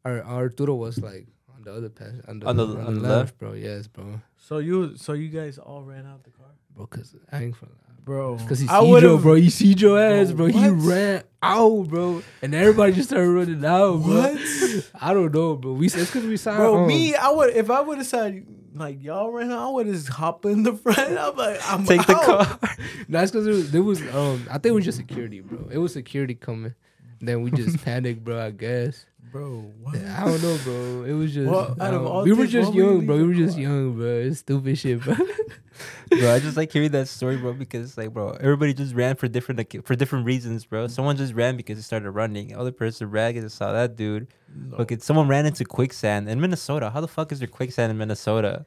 our 0.04 0.22
Arturo 0.24 0.74
was 0.74 0.98
like 0.98 1.26
on 1.54 1.62
the 1.62 1.72
other 1.72 1.88
pass 1.88 2.12
on 2.28 2.40
the 2.40 2.46
On 2.46 2.56
the- 2.56 2.66
on 2.66 2.86
on 2.86 2.94
the 2.94 3.00
the 3.00 3.08
left, 3.08 3.38
bro. 3.38 3.52
Yes, 3.52 3.86
bro. 3.86 4.20
so 4.36 4.58
you 4.58 4.96
so 4.96 5.12
you 5.12 5.28
guys 5.28 5.58
all 5.58 5.82
ran 5.82 6.06
out 6.06 6.24
the 6.24 6.30
car, 6.30 6.46
Bro, 6.74 6.86
cause 6.86 7.14
I 7.30 7.44
ain't 7.44 7.56
from 7.56 7.68
bro. 8.04 8.36
Cause 8.48 8.62
I 8.68 8.78
Isidro, 8.80 8.88
would've- 8.88 9.22
bro, 9.22 9.34
Isidro 9.34 9.96
ass, 9.96 10.32
bro. 10.32 10.50
Bro, 10.50 10.60
He 10.60 10.68
ran 10.68 11.22
out, 11.42 11.88
bro, 11.88 12.22
and 12.42 12.54
everybody 12.54 12.92
just 12.94 13.10
started 13.10 13.30
running 13.30 13.64
out, 13.64 13.98
bro. 14.02 14.14
What? 14.32 14.90
I 15.00 15.14
don't 15.14 15.32
know, 15.32 15.54
bro. 15.56 15.72
We 15.74 15.86
it's 15.86 16.10
cause 16.10 16.24
we 16.24 16.36
saw 16.36 16.56
Bro, 16.56 16.82
um, 16.82 16.86
me, 16.88 17.14
I 17.14 17.30
would 17.30 17.54
if 17.54 17.70
I 17.70 17.80
would 17.80 17.98
have 17.98 18.06
said 18.06 18.44
like 18.74 19.02
y'all 19.02 19.30
ran 19.30 19.52
out, 19.52 19.68
I 19.68 19.70
would 19.70 19.86
just 19.86 20.08
hop 20.08 20.44
in 20.46 20.62
the 20.64 20.72
front. 20.82 20.98
I'm 21.16 21.36
like, 21.36 21.60
I'm 21.70 21.84
take 21.84 22.04
the 22.06 22.14
car. 22.14 22.58
That's 23.08 23.30
because 23.30 23.44
there 23.44 23.54
was, 23.54 23.70
there 23.70 23.82
was 23.82 24.00
um 24.14 24.46
I 24.50 24.54
think 24.54 24.66
it 24.72 24.72
was 24.72 24.84
just 24.84 24.98
security, 24.98 25.40
bro. 25.40 25.68
It 25.70 25.78
was 25.78 25.92
security 25.92 26.34
coming. 26.34 26.74
Then 27.20 27.42
we 27.42 27.52
just 27.52 27.84
panicked, 27.84 28.24
bro. 28.24 28.40
I 28.40 28.50
guess. 28.50 29.06
Bro. 29.30 29.72
What? 29.80 29.96
I 29.96 30.24
don't 30.24 30.42
know, 30.42 30.58
bro. 30.64 31.04
It 31.04 31.12
was 31.12 31.32
just 31.32 31.50
Well, 31.50 31.76
out 31.80 31.94
of 31.94 32.02
um, 32.02 32.06
all 32.06 32.24
we 32.24 32.32
were 32.32 32.46
just 32.46 32.70
why 32.70 32.76
would 32.76 32.84
you 32.84 32.90
young, 32.96 33.06
bro. 33.06 33.16
We 33.16 33.22
were 33.28 33.34
just 33.34 33.58
young, 33.58 33.94
bro. 33.96 34.06
It's 34.06 34.40
stupid 34.40 34.78
shit, 34.78 35.00
bro. 35.00 35.14
bro, 36.10 36.34
I 36.34 36.38
just 36.40 36.56
like 36.56 36.70
hearing 36.72 36.90
that 36.92 37.08
story, 37.08 37.36
bro, 37.36 37.52
because 37.52 37.96
like, 37.96 38.12
bro, 38.12 38.30
everybody 38.32 38.74
just 38.74 38.94
ran 38.94 39.16
for 39.16 39.28
different 39.28 39.58
like, 39.58 39.84
for 39.86 39.94
different 39.94 40.26
reasons, 40.26 40.64
bro. 40.64 40.86
Someone 40.88 41.16
just 41.16 41.34
ran 41.34 41.56
because 41.56 41.76
they 41.78 41.82
started 41.82 42.10
running. 42.10 42.54
Other 42.56 42.72
person 42.72 43.10
ran 43.10 43.32
because 43.32 43.44
they 43.50 43.54
saw 43.56 43.72
that 43.72 43.96
dude. 43.96 44.28
No. 44.54 44.78
Look, 44.78 44.92
at 44.92 45.02
someone 45.02 45.28
ran 45.28 45.46
into 45.46 45.64
quicksand 45.64 46.28
in 46.28 46.40
Minnesota. 46.40 46.90
How 46.90 47.00
the 47.00 47.08
fuck 47.08 47.32
is 47.32 47.38
there 47.38 47.48
quicksand 47.48 47.90
in 47.90 47.98
Minnesota? 47.98 48.64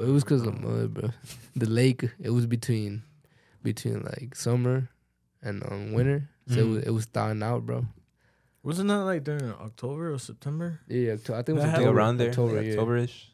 it 0.00 0.06
was 0.06 0.24
because 0.24 0.42
of 0.42 0.58
mud, 0.60 0.94
bro. 0.94 1.10
The 1.56 1.66
lake. 1.68 2.04
It 2.18 2.30
was 2.30 2.46
between 2.46 3.02
between 3.62 4.02
like 4.02 4.34
summer 4.34 4.88
and 5.42 5.62
um 5.70 5.92
winter, 5.92 6.28
so 6.48 6.54
it 6.54 6.64
Mm. 6.64 6.74
was 6.74 6.82
it 6.84 6.90
was 6.90 7.04
thawing 7.06 7.42
out, 7.42 7.64
bro. 7.66 7.84
Wasn't 8.62 8.88
that 8.88 8.98
like 9.04 9.24
during 9.24 9.50
October 9.52 10.12
or 10.12 10.18
September? 10.18 10.80
Yeah, 10.88 11.14
Octo- 11.14 11.32
I 11.34 11.36
think 11.42 11.48
it 11.48 11.52
was 11.54 11.62
That 11.62 11.66
Like 11.66 11.70
happened 11.70 11.86
October, 11.88 11.98
around 11.98 12.16
there, 12.18 12.28
October, 12.30 12.56
like 12.56 12.66
yeah. 12.66 12.74
Octoberish. 12.74 13.24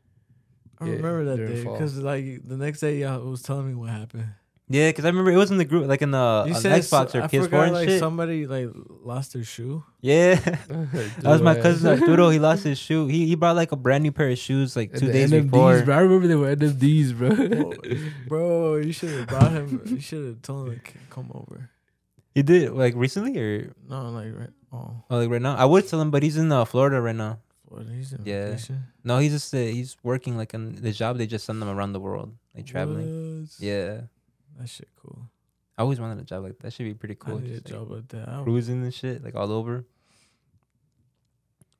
I 0.79 0.85
Yeah, 0.87 0.93
remember 0.93 1.25
that 1.25 1.37
day 1.39 1.65
because 1.65 1.99
like 1.99 2.47
the 2.47 2.57
next 2.57 2.81
day 2.81 2.99
y'all 3.01 3.25
was 3.29 3.43
telling 3.43 3.67
me 3.69 3.75
what 3.75 3.91
happened. 3.91 4.29
Yeah, 4.69 4.89
because 4.91 5.05
I 5.05 5.09
remember 5.09 5.31
it 5.31 5.37
was 5.37 5.53
in 5.53 5.59
the 5.59 5.65
group, 5.65 5.87
like 5.87 6.03
in 6.03 6.11
the 6.11 6.45
you 6.49 6.55
on 6.55 6.61
said 6.61 6.81
Xbox 6.83 7.11
so- 7.11 7.21
or 7.21 7.23
I 7.23 7.27
PS4 7.29 7.43
forgot, 7.45 7.65
and 7.67 7.73
like 7.75 7.89
shit. 7.89 8.01
somebody 8.01 8.47
like 8.49 8.69
lost 9.05 9.33
their 9.33 9.45
shoe. 9.45 9.85
Yeah, 10.01 10.35
that 10.69 11.23
was 11.25 11.41
my 11.41 11.55
cousin 11.55 11.89
Arturo. 12.01 12.31
He 12.31 12.39
lost 12.41 12.65
his 12.65 12.77
shoe. 12.79 13.07
He 13.07 13.27
he 13.27 13.35
brought 13.37 13.55
like 13.57 13.71
a 13.73 13.77
brand 13.77 14.03
new 14.03 14.11
pair 14.13 14.29
of 14.29 14.39
shoes 14.39 14.75
like 14.77 14.93
two 14.93 15.11
days 15.11 15.31
before. 15.31 15.83
bro. 15.83 15.95
I 15.97 16.01
remember 16.01 16.27
they 16.27 16.35
were 16.37 16.55
NFDs, 16.55 17.17
bro. 17.17 17.31
Bro, 17.31 17.73
bro, 18.29 18.77
you 18.77 18.93
should 18.93 19.11
have 19.11 19.29
brought 19.29 19.53
him. 19.53 19.83
You 19.87 20.01
should 20.01 20.25
have 20.27 20.43
told 20.43 20.69
him 20.71 20.81
to 20.85 20.93
come 21.11 21.31
over. 21.33 21.71
He 22.35 22.43
did 22.43 22.73
like 22.73 22.95
recently 22.97 23.39
or 23.39 23.73
No, 23.89 24.11
like 24.11 24.35
right. 24.37 24.51
Oh, 24.73 25.03
oh, 25.11 25.19
like 25.19 25.31
right 25.31 25.41
now. 25.43 25.57
I 25.57 25.65
would 25.65 25.87
tell 25.89 26.01
him, 26.01 26.11
but 26.11 26.23
he's 26.23 26.37
in 26.37 26.51
uh, 26.53 26.65
Florida 26.65 27.01
right 27.01 27.15
now. 27.17 27.39
Florida. 27.69 27.91
He's 27.93 28.13
in 28.13 28.23
Yeah. 28.25 28.47
vacation. 28.51 28.85
No, 29.05 29.19
he's 29.19 29.33
just 29.33 29.55
uh, 29.55 29.59
he's 29.59 29.97
working 30.03 30.37
like 30.37 30.55
on 30.55 30.75
the 30.77 30.93
job. 30.93 31.19
They 31.19 31.27
just 31.27 31.45
send 31.47 31.61
them 31.63 31.69
around 31.69 31.93
the 31.93 32.01
world, 32.01 32.35
like 32.55 32.67
traveling. 32.67 33.43
What? 33.43 33.51
Yeah, 33.59 34.03
that 34.59 34.69
shit 34.69 34.89
cool. 34.97 35.29
I 35.79 35.83
always 35.83 36.01
wanted 36.01 36.19
a 36.21 36.25
job 36.25 36.43
like 36.43 36.59
that. 36.61 36.73
Should 36.73 36.85
be 36.85 36.95
pretty 36.95 37.15
cool. 37.17 37.37
I 37.39 37.41
need 37.41 37.51
a 37.51 37.61
just, 37.61 37.65
like, 37.71 37.75
job 37.75 37.91
like 37.91 38.09
that. 38.09 38.43
Cruising 38.45 38.83
and 38.83 38.95
shit, 38.95 39.23
like 39.23 39.35
all 39.35 39.53
over. 39.53 39.85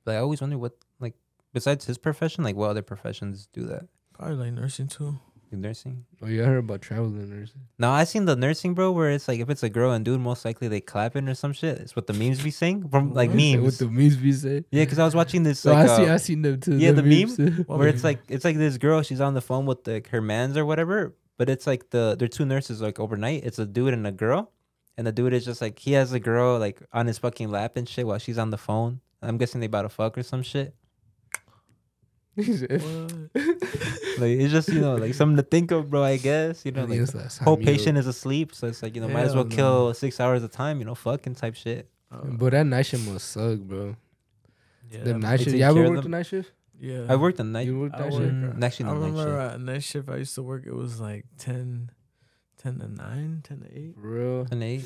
But 0.05 0.15
I 0.15 0.19
always 0.19 0.39
wonder 0.41 0.57
what 0.57 0.73
like 0.99 1.15
besides 1.53 1.85
his 1.85 1.97
profession, 1.97 2.43
like 2.43 2.55
what 2.55 2.69
other 2.69 2.81
professions 2.81 3.47
do 3.51 3.63
that? 3.65 3.87
Probably 4.13 4.35
like 4.35 4.53
nursing 4.53 4.87
too. 4.87 5.19
Nursing. 5.51 6.05
Oh, 6.21 6.27
you 6.27 6.43
heard 6.43 6.57
about 6.57 6.81
traveling 6.81 7.29
nursing? 7.29 7.61
No, 7.79 7.89
I 7.89 8.03
seen 8.03 8.25
the 8.25 8.35
nursing, 8.35 8.73
bro, 8.73 8.91
where 8.91 9.11
it's 9.11 9.27
like 9.27 9.39
if 9.39 9.49
it's 9.49 9.63
a 9.63 9.69
girl 9.69 9.91
and 9.91 10.03
dude, 10.03 10.19
most 10.19 10.43
likely 10.45 10.67
they 10.67 10.81
clapping 10.81 11.27
or 11.29 11.35
some 11.35 11.53
shit. 11.53 11.77
It's 11.79 11.95
what 11.95 12.05
the 12.07 12.13
memes 12.13 12.41
be 12.41 12.51
saying 12.51 12.89
from 12.89 13.13
like 13.13 13.29
memes. 13.31 13.63
What 13.63 13.77
the 13.77 13.87
memes 13.87 14.17
be 14.17 14.33
saying? 14.33 14.65
yeah, 14.71 14.83
because 14.83 14.99
I 14.99 15.05
was 15.05 15.15
watching 15.15 15.43
this 15.43 15.59
So 15.61 15.71
like 15.73 15.89
I 15.89 15.97
see, 15.97 16.07
uh, 16.07 16.13
I 16.13 16.17
seen 16.17 16.41
them 16.41 16.59
too. 16.59 16.77
yeah, 16.77 16.91
the 16.91 17.03
memes. 17.03 17.37
What 17.67 17.79
where 17.79 17.87
it's 17.87 18.03
like 18.03 18.19
it's 18.27 18.43
like 18.45 18.57
this 18.57 18.77
girl, 18.77 19.01
she's 19.01 19.21
on 19.21 19.33
the 19.33 19.41
phone 19.41 19.65
with 19.65 19.87
like 19.87 20.09
her 20.09 20.21
mans 20.21 20.57
or 20.57 20.65
whatever, 20.65 21.15
but 21.37 21.49
it's 21.49 21.65
like 21.65 21.89
the 21.91 22.15
they're 22.19 22.27
two 22.27 22.45
nurses 22.45 22.81
like 22.81 22.99
overnight. 22.99 23.43
It's 23.45 23.57
a 23.59 23.65
dude 23.65 23.93
and 23.93 24.05
a 24.05 24.11
girl, 24.11 24.51
and 24.97 25.07
the 25.07 25.11
dude 25.11 25.33
is 25.33 25.45
just 25.45 25.61
like 25.61 25.79
he 25.79 25.93
has 25.93 26.11
a 26.11 26.19
girl 26.19 26.59
like 26.59 26.81
on 26.91 27.07
his 27.07 27.17
fucking 27.19 27.49
lap 27.49 27.77
and 27.77 27.87
shit 27.87 28.05
while 28.05 28.19
she's 28.19 28.37
on 28.37 28.49
the 28.51 28.57
phone. 28.57 28.99
I'm 29.21 29.37
guessing 29.37 29.61
they 29.61 29.65
about 29.67 29.83
to 29.83 29.89
fuck 29.89 30.17
or 30.17 30.23
some 30.23 30.43
shit. 30.43 30.75
What? 32.37 33.13
Like 34.19 34.31
it's 34.39 34.51
just 34.51 34.69
you 34.69 34.81
know 34.81 34.95
like 34.95 35.13
something 35.13 35.37
to 35.37 35.43
think 35.43 35.69
of, 35.71 35.91
bro. 35.91 36.03
I 36.03 36.17
guess 36.17 36.65
you 36.65 36.71
know 36.71 36.85
like 36.85 36.99
it's 36.99 37.37
whole 37.37 37.55
patient 37.57 37.99
is 37.99 38.07
asleep, 38.07 38.55
so 38.55 38.65
it's 38.67 38.81
like 38.81 38.95
you 38.95 39.01
know 39.01 39.07
might 39.07 39.25
as 39.25 39.35
well 39.35 39.43
Hell 39.43 39.55
kill 39.55 39.93
six 39.93 40.19
hours 40.19 40.41
of 40.41 40.49
time, 40.51 40.79
you 40.79 40.85
know, 40.85 40.95
fucking 40.95 41.35
type 41.35 41.53
shit. 41.55 41.87
Uh, 42.11 42.21
But 42.25 42.53
that 42.53 42.65
night 42.65 42.87
shift 42.87 43.07
must 43.07 43.29
suck, 43.29 43.59
bro. 43.59 43.95
yeah, 44.89 45.03
the 45.03 45.13
that- 45.13 45.19
night 45.19 45.39
shift. 45.41 45.55
You 45.55 45.63
ever 45.65 45.87
worked 45.87 46.01
the 46.03 46.09
night 46.09 46.25
shift? 46.25 46.51
Yeah, 46.79 47.05
I 47.09 47.15
worked 47.15 47.37
the 47.37 47.43
night. 47.43 47.67
You 47.67 47.79
worked 47.79 47.93
I 47.95 47.99
that 48.03 48.11
worked- 48.11 48.23
shift? 48.25 48.33
Mm, 48.59 48.63
actually, 48.63 48.85
I 48.85 48.89
the 48.89 48.99
night 48.99 49.05
remember 49.07 49.41
shift. 49.41 49.53
at 49.53 49.61
night 49.61 49.83
shift 49.83 50.09
I 50.09 50.15
used 50.17 50.35
to 50.35 50.41
work. 50.43 50.63
It 50.65 50.73
was 50.75 50.99
like 50.99 51.25
10, 51.37 51.91
10 52.57 52.79
to 52.79 52.87
nine, 52.87 53.41
10 53.43 53.59
to 53.61 53.77
eight. 53.77 53.93
For 54.01 54.07
real? 54.07 54.47
An 54.49 54.63
eight. 54.63 54.85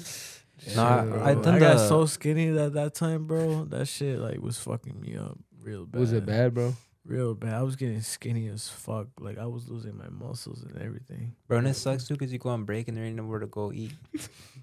Nah, 0.76 1.04
bro. 1.06 1.24
I 1.24 1.36
done 1.36 1.56
I 1.56 1.60
got 1.60 1.78
so 1.88 2.06
skinny 2.06 2.50
at 2.58 2.74
that 2.74 2.96
time, 2.96 3.28
bro. 3.28 3.64
That 3.66 3.88
shit 3.88 4.20
like 4.20 4.42
was 4.42 4.58
fucking 4.60 5.00
me 5.00 5.16
up 5.16 5.38
real 5.64 5.86
bad. 5.86 6.00
Was 6.02 6.12
it 6.12 6.26
bad, 6.26 6.54
bro? 6.54 6.76
Real 7.04 7.34
bad. 7.34 7.56
I 7.56 7.64
was 7.64 7.76
getting 7.76 8.02
skinny 8.02 8.48
as 8.48 8.68
fuck. 8.68 9.08
Like 9.20 9.40
I 9.40 9.48
was 9.48 9.68
losing 9.68 9.98
my 9.98 10.10
muscles 10.10 10.64
and 10.64 10.80
everything. 10.82 11.36
Bro, 11.48 11.60
and 11.60 11.68
it 11.68 11.74
sucks 11.74 12.08
too 12.08 12.14
because 12.14 12.32
you 12.32 12.38
go 12.38 12.50
on 12.50 12.64
break 12.64 12.88
and 12.88 12.96
there 12.96 13.04
ain't 13.04 13.16
nowhere 13.16 13.40
to 13.40 13.48
go 13.48 13.72
eat. 13.74 13.94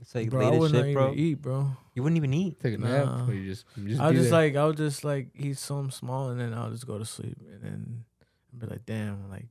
It's 0.01 0.15
like 0.15 0.31
bro, 0.31 0.41
I 0.41 0.45
late 0.45 0.55
as 0.55 0.61
wouldn't 0.61 0.85
shit, 0.85 0.95
bro. 0.95 1.07
even 1.09 1.19
eat, 1.19 1.43
bro. 1.43 1.71
You 1.95 2.03
wouldn't 2.05 2.17
even 2.17 2.33
eat. 2.33 2.61
Take 2.61 2.75
a 2.75 2.79
nap, 2.79 3.29
or 3.29 3.35
you 3.35 3.51
just, 3.51 3.65
you 3.77 3.89
just 3.89 4.01
I 4.01 4.09
was 4.09 4.17
just 4.17 4.31
there? 4.31 4.41
like 4.41 4.57
I 4.57 4.65
would 4.67 4.77
just 4.77 5.03
like 5.05 5.29
eat 5.35 5.59
something 5.59 5.91
small 5.91 6.29
and 6.31 6.41
then 6.41 6.55
I'll 6.55 6.71
just 6.71 6.87
go 6.87 6.97
to 6.97 7.05
sleep 7.05 7.37
and 7.53 7.63
then 7.63 8.05
I'd 8.53 8.61
be 8.61 8.67
like, 8.67 8.87
damn, 8.87 9.29
like 9.29 9.47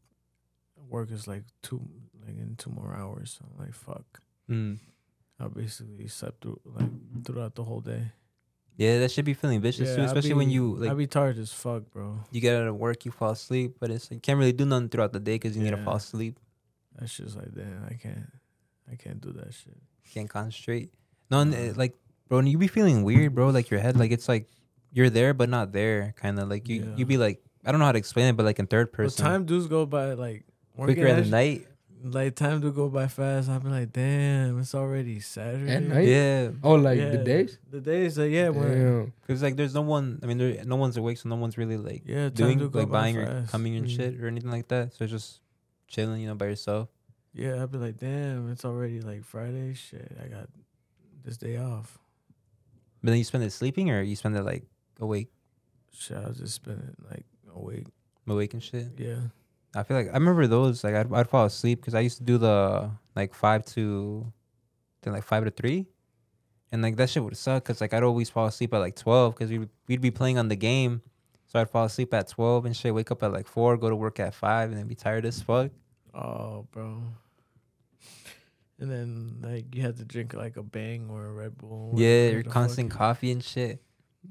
work 0.89 1.11
is 1.11 1.27
like 1.27 1.43
two 1.61 1.81
like 2.25 2.37
in 2.37 2.55
two 2.57 2.69
more 2.69 2.95
hours. 2.95 3.39
I'm 3.43 3.65
like, 3.65 3.73
fuck. 3.75 4.21
Mm. 4.49 4.79
I 5.39 5.47
basically 5.49 6.07
slept 6.07 6.41
through 6.41 6.59
like 6.63 6.89
throughout 7.25 7.55
the 7.55 7.63
whole 7.65 7.81
day. 7.81 8.11
Yeah, 8.77 8.99
that 8.99 9.09
should 9.11 9.25
be 9.25 9.33
feeling 9.33 9.59
vicious 9.59 9.95
too, 9.95 10.01
I 10.03 10.05
especially 10.05 10.35
when 10.35 10.47
be- 10.49 10.53
you 10.53 10.75
I 10.77 10.87
like 10.89 10.97
be 10.97 11.07
tired 11.07 11.37
as 11.39 11.51
fuck, 11.51 11.83
bro. 11.91 12.19
you 12.31 12.39
get 12.39 12.55
out 12.55 12.67
of 12.67 12.75
work, 12.75 13.05
you 13.05 13.11
fall 13.11 13.31
asleep, 13.31 13.77
but 13.79 13.89
it's 13.89 14.05
like, 14.11 14.17
you 14.17 14.21
can't 14.21 14.37
really 14.37 14.53
do 14.53 14.65
nothing 14.65 14.89
throughout 14.89 15.13
the 15.13 15.19
day 15.19 15.35
because 15.35 15.57
you 15.57 15.63
need 15.63 15.71
to 15.71 15.83
fall 15.83 15.95
asleep. 15.95 16.39
That's 16.97 17.15
just 17.17 17.35
like 17.35 17.53
damn, 17.53 17.83
I 17.89 17.93
can't 17.95 18.31
I 18.91 18.95
can't 18.95 19.19
do 19.19 19.31
that 19.33 19.53
shit. 19.53 19.77
can't 20.13 20.29
concentrate. 20.29 20.91
No, 21.29 21.39
and 21.41 21.75
like, 21.75 21.95
bro, 22.29 22.37
and 22.39 22.47
you 22.47 22.57
be 22.57 22.67
feeling 22.67 23.03
weird, 23.03 23.33
bro. 23.35 23.49
Like 23.49 23.69
your 23.69 23.79
head, 23.79 23.97
like 23.97 24.11
it's 24.11 24.29
like 24.29 24.47
you're 24.93 25.09
there 25.09 25.33
but 25.33 25.49
not 25.49 25.71
there, 25.73 26.13
kind 26.15 26.39
of 26.39 26.47
like 26.47 26.69
you. 26.69 26.81
Yeah. 26.83 26.95
You 26.97 27.05
be 27.05 27.17
like, 27.17 27.41
I 27.65 27.71
don't 27.71 27.79
know 27.79 27.85
how 27.85 27.91
to 27.91 27.97
explain 27.97 28.27
it, 28.27 28.37
but 28.37 28.45
like 28.45 28.59
in 28.59 28.67
third 28.67 28.91
But 28.91 28.97
person, 28.97 29.25
time 29.25 29.45
does 29.45 29.67
go 29.67 29.85
by 29.85 30.13
like 30.13 30.45
quicker 30.77 31.05
in 31.07 31.23
the 31.23 31.29
night. 31.29 31.67
Like 32.03 32.35
time 32.35 32.61
to 32.61 32.71
go 32.71 32.89
by 32.89 33.07
fast. 33.07 33.49
I've 33.49 33.63
been 33.63 33.71
like, 33.71 33.91
damn, 33.91 34.59
it's 34.59 34.75
already 34.75 35.19
Saturday. 35.19 35.79
night? 35.79 36.07
Yeah, 36.07 36.51
oh, 36.63 36.75
like 36.75 36.99
Yeah. 36.99 37.09
the 37.09 37.17
days? 37.17 37.57
The 37.71 37.81
days, 37.81 38.17
like 38.19 38.31
yeah, 38.31 38.49
when 38.49 39.11
because 39.21 39.41
like 39.41 39.55
there's 39.55 39.73
no 39.73 39.81
one. 39.81 40.19
I 40.21 40.27
mean, 40.27 40.37
there 40.37 40.63
no 40.63 40.75
one's 40.75 40.95
awake, 40.97 41.17
so 41.17 41.27
no 41.29 41.35
one's 41.35 41.57
really 41.57 41.77
like 41.77 42.03
yeah, 42.05 42.29
doing 42.29 42.59
like 42.59 42.71
by 42.71 42.85
buying 42.85 43.17
or 43.17 43.45
coming 43.47 43.75
and 43.75 43.87
Mm. 43.87 43.95
shit 43.95 44.21
or 44.21 44.27
anything 44.27 44.51
like 44.51 44.67
that. 44.69 44.93
So 44.93 45.03
it's 45.05 45.11
just 45.11 45.41
chilling, 45.87 46.21
you 46.21 46.27
know, 46.27 46.35
by 46.35 46.45
yourself. 46.45 46.89
Yeah, 47.33 47.61
I'd 47.63 47.71
be 47.71 47.77
like, 47.79 47.97
damn, 47.97 48.51
it's 48.51 48.63
already 48.63 49.01
like 49.01 49.23
Friday. 49.23 49.73
Shit, 49.73 50.15
I 50.23 50.27
got 50.27 50.49
this 51.23 51.37
day 51.37 51.57
off. 51.57 51.97
But 53.03 53.09
then 53.11 53.17
you 53.17 53.23
spend 53.23 53.43
it 53.43 53.51
sleeping 53.51 53.89
or 53.89 54.01
you 54.01 54.15
spend 54.15 54.35
it 54.37 54.43
like 54.43 54.63
awake. 54.99 55.29
shit, 55.91 56.17
I 56.17 56.27
was 56.27 56.37
just 56.37 56.53
spending 56.55 56.95
like 57.09 57.25
awake. 57.55 57.87
awake 58.27 58.53
and 58.53 58.61
shit. 58.63 58.87
Yeah. 58.97 59.19
I 59.79 59.83
feel 59.83 59.97
like 59.97 60.09
I 60.09 60.13
remember 60.13 60.47
those. 60.47 60.83
Like 60.83 60.95
I'd, 60.95 61.13
I'd 61.13 61.29
fall 61.29 61.45
asleep 61.45 61.79
because 61.81 61.93
I 61.93 61.99
used 61.99 62.17
to 62.17 62.23
do 62.23 62.37
the 62.37 62.89
like 63.15 63.33
five 63.33 63.65
to, 63.67 64.31
then 65.01 65.13
like 65.13 65.23
five 65.23 65.43
to 65.45 65.51
three, 65.51 65.85
and 66.71 66.81
like 66.81 66.95
that 66.97 67.09
shit 67.09 67.23
would 67.23 67.37
suck 67.37 67.63
because 67.63 67.79
like 67.81 67.93
I'd 67.93 68.03
always 68.03 68.29
fall 68.29 68.47
asleep 68.47 68.73
at 68.73 68.79
like 68.79 68.95
twelve 68.95 69.35
because 69.35 69.51
we'd 69.51 69.69
we'd 69.87 70.01
be 70.01 70.11
playing 70.11 70.37
on 70.37 70.47
the 70.47 70.55
game, 70.55 71.01
so 71.45 71.59
I'd 71.59 71.69
fall 71.69 71.85
asleep 71.85 72.13
at 72.13 72.27
twelve 72.27 72.65
and 72.65 72.75
shit. 72.75 72.93
Wake 72.93 73.11
up 73.11 73.21
at 73.23 73.31
like 73.31 73.47
four, 73.47 73.77
go 73.77 73.89
to 73.89 73.95
work 73.95 74.19
at 74.19 74.33
five, 74.33 74.69
and 74.69 74.77
then 74.79 74.87
be 74.87 74.95
tired 74.95 75.25
as 75.25 75.41
fuck. 75.41 75.71
Oh, 76.13 76.65
bro. 76.71 77.03
And 78.79 78.91
then 78.91 79.37
like 79.41 79.73
you 79.75 79.81
had 79.81 79.97
to 79.97 80.05
drink 80.05 80.33
like 80.33 80.57
a 80.57 80.63
Bang 80.63 81.09
or 81.09 81.25
a 81.25 81.31
Red 81.31 81.57
Bull. 81.57 81.93
yeah, 81.95 82.29
your 82.29 82.43
constant 82.43 82.91
fuck. 82.91 82.97
coffee 82.99 83.31
and 83.31 83.43
shit, 83.43 83.81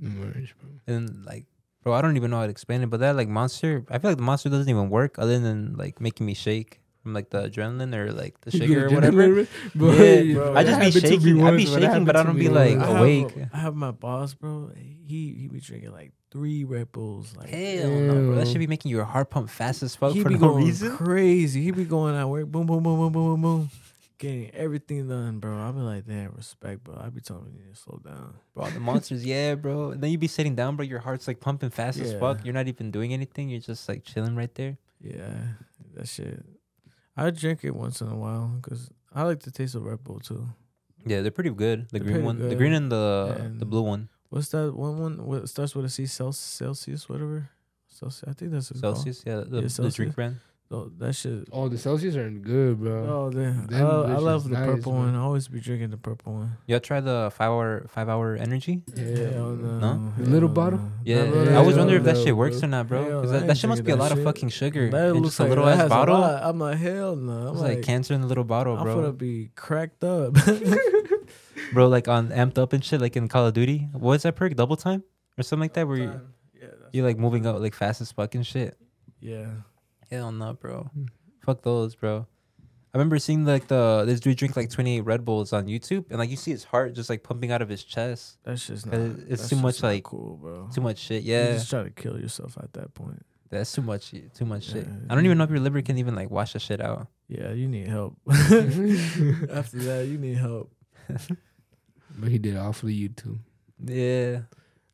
Merge, 0.01 0.55
bro. 0.61 0.71
and 0.95 1.25
like. 1.25 1.45
Bro, 1.87 1.95
I 1.95 2.03
don't 2.03 2.17
even 2.17 2.33
know 2.33 2.39
how 2.39 2.47
to 2.47 2.51
explain 2.51 2.83
it, 2.83 2.91
but 2.91 2.99
that 2.99 3.15
like 3.15 3.29
monster, 3.29 3.85
I 3.89 3.99
feel 3.99 4.11
like 4.11 4.17
the 4.17 4.25
monster 4.25 4.49
doesn't 4.49 4.69
even 4.69 4.91
work 4.91 5.21
other 5.21 5.39
than 5.39 5.77
like 5.77 6.01
making 6.01 6.27
me 6.27 6.35
shake 6.35 6.81
from 7.01 7.15
like 7.15 7.31
the 7.31 7.49
adrenaline 7.49 7.95
or 7.95 8.11
like 8.11 8.41
the 8.41 8.51
sugar 8.59 8.89
or 8.89 8.91
whatever. 8.91 9.47
Bro, 9.73 9.93
Yeah, 9.93 10.35
bro. 10.35 10.57
I 10.57 10.65
just 10.65 10.81
be 10.81 10.91
That 10.91 10.93
happened 10.93 10.95
to 10.95 11.01
me 11.01 11.01
shaking. 11.01 11.43
I 11.45 11.51
be 11.53 11.63
once, 11.63 11.71
bro. 11.71 11.75
That 11.75 11.91
shaking, 11.93 12.05
but 12.05 12.17
I 12.17 12.25
don't 12.25 12.37
be 12.37 12.49
like. 12.49 12.77
I 12.77 12.87
have, 12.87 12.97
awake. 12.97 13.35
I 13.53 13.59
have 13.59 13.77
my 13.77 13.93
boss, 13.93 14.35
bro. 14.35 14.73
He 14.75 15.37
he 15.39 15.47
be 15.47 15.61
drinking 15.61 15.93
like 15.93 16.11
three 16.33 16.65
Red 16.65 16.91
Bulls. 16.91 17.37
Like 17.37 17.51
Hell 17.51 17.89
no, 17.89 18.15
bro. 18.15 18.35
That 18.35 18.49
should 18.49 18.59
be 18.59 18.67
making 18.67 18.91
your 18.91 19.05
heart 19.05 19.31
pump 19.31 19.49
fast 19.49 19.85
as 19.85 19.95
fuck 19.95 20.13
he 20.13 20.25
for 20.25 20.29
be 20.29 20.35
no 20.35 20.41
going 20.41 20.65
reason. 20.65 20.97
crazy. 20.97 21.63
He 21.63 21.71
be 21.71 21.85
going 21.85 22.17
out 22.17 22.29
work, 22.31 22.47
boom, 22.47 22.67
boom, 22.67 22.83
boom, 22.83 22.99
boom, 22.99 23.13
boom, 23.13 23.41
boom, 23.41 23.43
boom, 23.43 23.71
getting 24.19 24.51
everything 24.51 25.09
done, 25.09 25.39
bro. 25.39 25.57
I'll 25.59 25.73
be 25.73 25.81
like, 25.81 26.07
damn, 26.07 26.33
respect, 26.33 26.85
bro. 26.85 27.01
I 27.03 27.09
be 27.09 27.21
telling 27.21 27.55
you 27.57 27.73
to 27.73 27.77
slow 27.79 28.01
down. 28.05 28.35
Bro, 28.55 28.71
the 28.71 28.81
monsters, 28.81 29.25
yeah, 29.33 29.55
bro. 29.55 29.91
And 29.91 30.03
then 30.03 30.11
you 30.11 30.19
be 30.19 30.29
sitting 30.29 30.55
down, 30.55 30.77
bro. 30.77 30.85
Your 30.85 31.01
heart's 31.01 31.27
like 31.29 31.41
pumping 31.41 31.71
fast 31.71 31.99
as 32.01 32.13
fuck. 32.15 32.45
You're 32.45 32.55
not 32.55 32.69
even 32.69 32.91
doing 32.91 33.13
anything. 33.13 33.49
You're 33.49 33.61
just 33.61 33.89
like 33.89 34.05
chilling 34.05 34.37
right 34.37 34.55
there. 34.55 34.79
Yeah, 35.01 35.35
that 35.95 36.09
shit. 36.09 36.45
I 37.17 37.31
drink 37.31 37.65
it 37.65 37.75
once 37.75 38.01
in 38.01 38.09
a 38.09 38.17
while 38.17 38.59
because 38.61 38.91
I 39.15 39.23
like 39.23 39.41
the 39.41 39.51
taste 39.51 39.75
of 39.75 39.83
Red 39.83 40.05
Bull 40.05 40.21
too. 40.21 40.47
Yeah, 41.07 41.23
they're 41.23 41.31
pretty 41.31 41.51
good. 41.51 41.89
The 41.91 41.99
They're 41.99 42.13
green 42.13 42.25
one, 42.25 42.39
the 42.49 42.55
green 42.57 42.73
and 42.73 42.91
the 42.91 43.53
the 43.59 43.65
blue 43.65 43.83
one, 43.83 44.09
What's 44.29 44.49
that 44.49 44.75
one? 44.75 44.99
One 44.99 45.25
what 45.25 45.49
starts 45.49 45.75
with 45.75 45.85
a 45.85 45.89
C? 45.89 46.07
Celsius, 46.07 46.37
Celsius, 46.39 47.09
whatever. 47.09 47.49
Celsius. 47.89 48.25
I 48.29 48.33
think 48.33 48.51
that's 48.53 48.71
it's 48.71 48.81
called. 48.81 48.97
Celsius. 48.97 49.23
Yeah, 49.25 49.45
the, 49.47 49.63
Yeah, 49.63 49.69
the 49.69 49.91
drink 49.91 50.15
brand. 50.15 50.41
Oh, 50.69 50.91
that 50.99 51.13
shit. 51.15 51.47
Oh, 51.53 51.69
the 51.69 51.79
Celsius 51.79 52.17
are 52.17 52.29
good, 52.29 52.81
bro. 52.81 53.07
Oh, 53.09 53.31
damn. 53.31 53.69
I, 53.71 53.79
Them 53.79 53.87
I 53.87 54.17
love 54.17 54.43
the 54.49 54.51
nice, 54.59 54.67
purple 54.67 54.95
man. 54.95 55.13
one. 55.13 55.15
I 55.15 55.21
always 55.21 55.47
be 55.47 55.61
drinking 55.61 55.91
the 55.91 55.97
purple 55.97 56.33
one. 56.35 56.57
Y'all 56.67 56.81
try 56.81 56.99
the 56.99 57.31
five 57.33 57.51
hour 57.51 57.87
five 57.89 58.09
hour 58.09 58.35
energy? 58.35 58.83
Yeah. 58.97 59.31
Hell 59.31 59.51
no. 59.55 59.79
No? 59.79 60.13
The 60.19 60.29
little 60.29 60.49
bottle? 60.49 60.81
no. 60.81 60.91
Yeah, 61.05 61.19
That 61.23 61.31
little- 61.35 61.55
I 61.55 61.57
always 61.59 61.77
wonder 61.77 61.95
if 61.95 62.03
that 62.03 62.17
shit 62.17 62.37
works 62.37 62.59
bro. 62.59 62.67
or 62.67 62.71
not, 62.71 62.89
bro. 62.89 63.05
Hell, 63.05 63.21
Because 63.21 63.31
that, 63.41 63.47
that 63.47 63.59
shit 63.59 63.71
must 63.71 63.85
be 63.85 63.93
a 63.93 63.97
lot 63.97 64.09
that 64.09 64.19
of 64.19 64.25
fucking 64.25 64.49
sugar. 64.49 64.91
That 64.91 65.11
and 65.11 65.15
looks 65.21 65.37
just 65.37 65.41
a 65.41 65.45
little 65.45 65.69
ass 65.69 65.89
bottle. 65.89 66.19
lot. 66.19 66.43
I'm 66.43 66.59
like, 66.59 66.79
hell 66.79 67.15
no. 67.15 67.33
I'm 67.49 67.53
It's 67.55 67.61
like, 67.63 67.83
cancer 67.83 68.15
in 68.15 68.21
the 68.23 68.27
little 68.27 68.43
bottle, 68.43 68.75
bro. 68.75 68.83
I'm 68.83 68.87
bro. 68.87 68.95
gonna 69.03 69.13
be 69.13 69.51
cracked 69.55 70.03
up. 70.03 70.35
bro, 71.73 71.87
like 71.89 72.09
on 72.09 72.31
amped 72.31 72.59
up 72.59 72.73
and 72.73 72.85
shit, 72.85 73.01
like 73.01 73.17
in 73.17 73.29
Call 73.29 73.47
of 73.47 73.55
Duty. 73.55 73.89
What 73.93 74.15
is 74.15 74.23
that 74.25 74.35
perk? 74.35 74.55
Double 74.57 74.77
time 74.77 75.05
or 75.39 75.43
something 75.45 75.61
like 75.63 75.75
that, 75.75 75.87
where 75.87 75.97
you 75.97 76.05
yeah, 76.55 76.63
that's- 76.63 76.91
you 76.93 77.05
like 77.05 77.19
moving 77.19 77.47
out 77.47 77.61
like 77.61 77.75
fast 77.75 78.01
as 78.01 78.11
fucking 78.11 78.43
shit. 78.43 78.77
yeah. 79.21 79.47
Hell 80.11 80.33
no, 80.33 80.55
bro. 80.55 80.85
Hmm. 80.95 81.05
Fuck 81.45 81.63
those, 81.63 81.95
bro. 81.95 82.27
I 82.95 82.99
remember 82.99 83.19
seeing 83.19 83.45
like 83.45 83.69
the 83.69 84.05
this 84.07 84.21
dude 84.21 84.39
drink 84.39 84.57
like 84.57 84.71
28 84.71 85.01
Red 85.03 85.25
Bulls 85.25 85.53
on 85.53 85.67
YouTube, 85.67 86.07
and 86.09 86.19
like 86.19 86.31
you 86.31 86.37
see 86.37 86.51
his 86.51 86.65
heart 86.65 86.95
just 86.95 87.11
like 87.11 87.23
pumping 87.23 87.51
out 87.53 87.61
of 87.61 87.69
his 87.69 87.85
chest. 87.85 88.39
That's 88.45 88.67
just 88.67 88.87
not. 88.87 88.95
It's 88.95 89.25
that's 89.29 89.49
too 89.51 89.57
much, 89.57 89.83
like, 89.83 90.03
cool, 90.05 90.37
bro. 90.37 90.69
Too 90.75 90.81
much 90.81 90.99
shit. 90.99 91.23
Yeah, 91.23 91.43
you 91.43 91.49
Yeah, 91.51 91.55
just 91.57 91.69
try 91.71 91.83
to 91.83 91.91
kill 91.91 92.19
yourself 92.19 92.57
at 92.59 92.73
that 92.73 92.95
point. 92.95 93.23
that's 93.51 93.71
too 93.71 93.83
much. 93.83 94.13
Too 94.35 94.45
much 94.47 94.65
shit. 94.65 94.87
Yeah. 94.87 94.95
I 95.11 95.15
don't 95.15 95.25
even 95.27 95.37
know 95.37 95.45
if 95.45 95.51
your 95.51 95.61
liver 95.61 95.83
can 95.83 95.99
even 95.99 96.15
like 96.15 96.31
wash 96.31 96.55
the 96.55 96.59
shit 96.59 96.81
out. 96.81 97.09
Yeah, 97.29 97.53
you 97.53 97.69
need 97.69 97.89
help. 97.89 98.17
After 98.31 99.79
that, 99.79 100.07
you 100.09 100.19
need 100.19 100.39
help. 100.39 100.73
But 102.19 102.31
he 102.31 102.39
did 102.39 102.55
it 102.55 102.59
all 102.59 102.73
for 102.73 102.87
the 102.87 103.09
YouTube. 103.09 103.41
Yeah, 103.85 104.43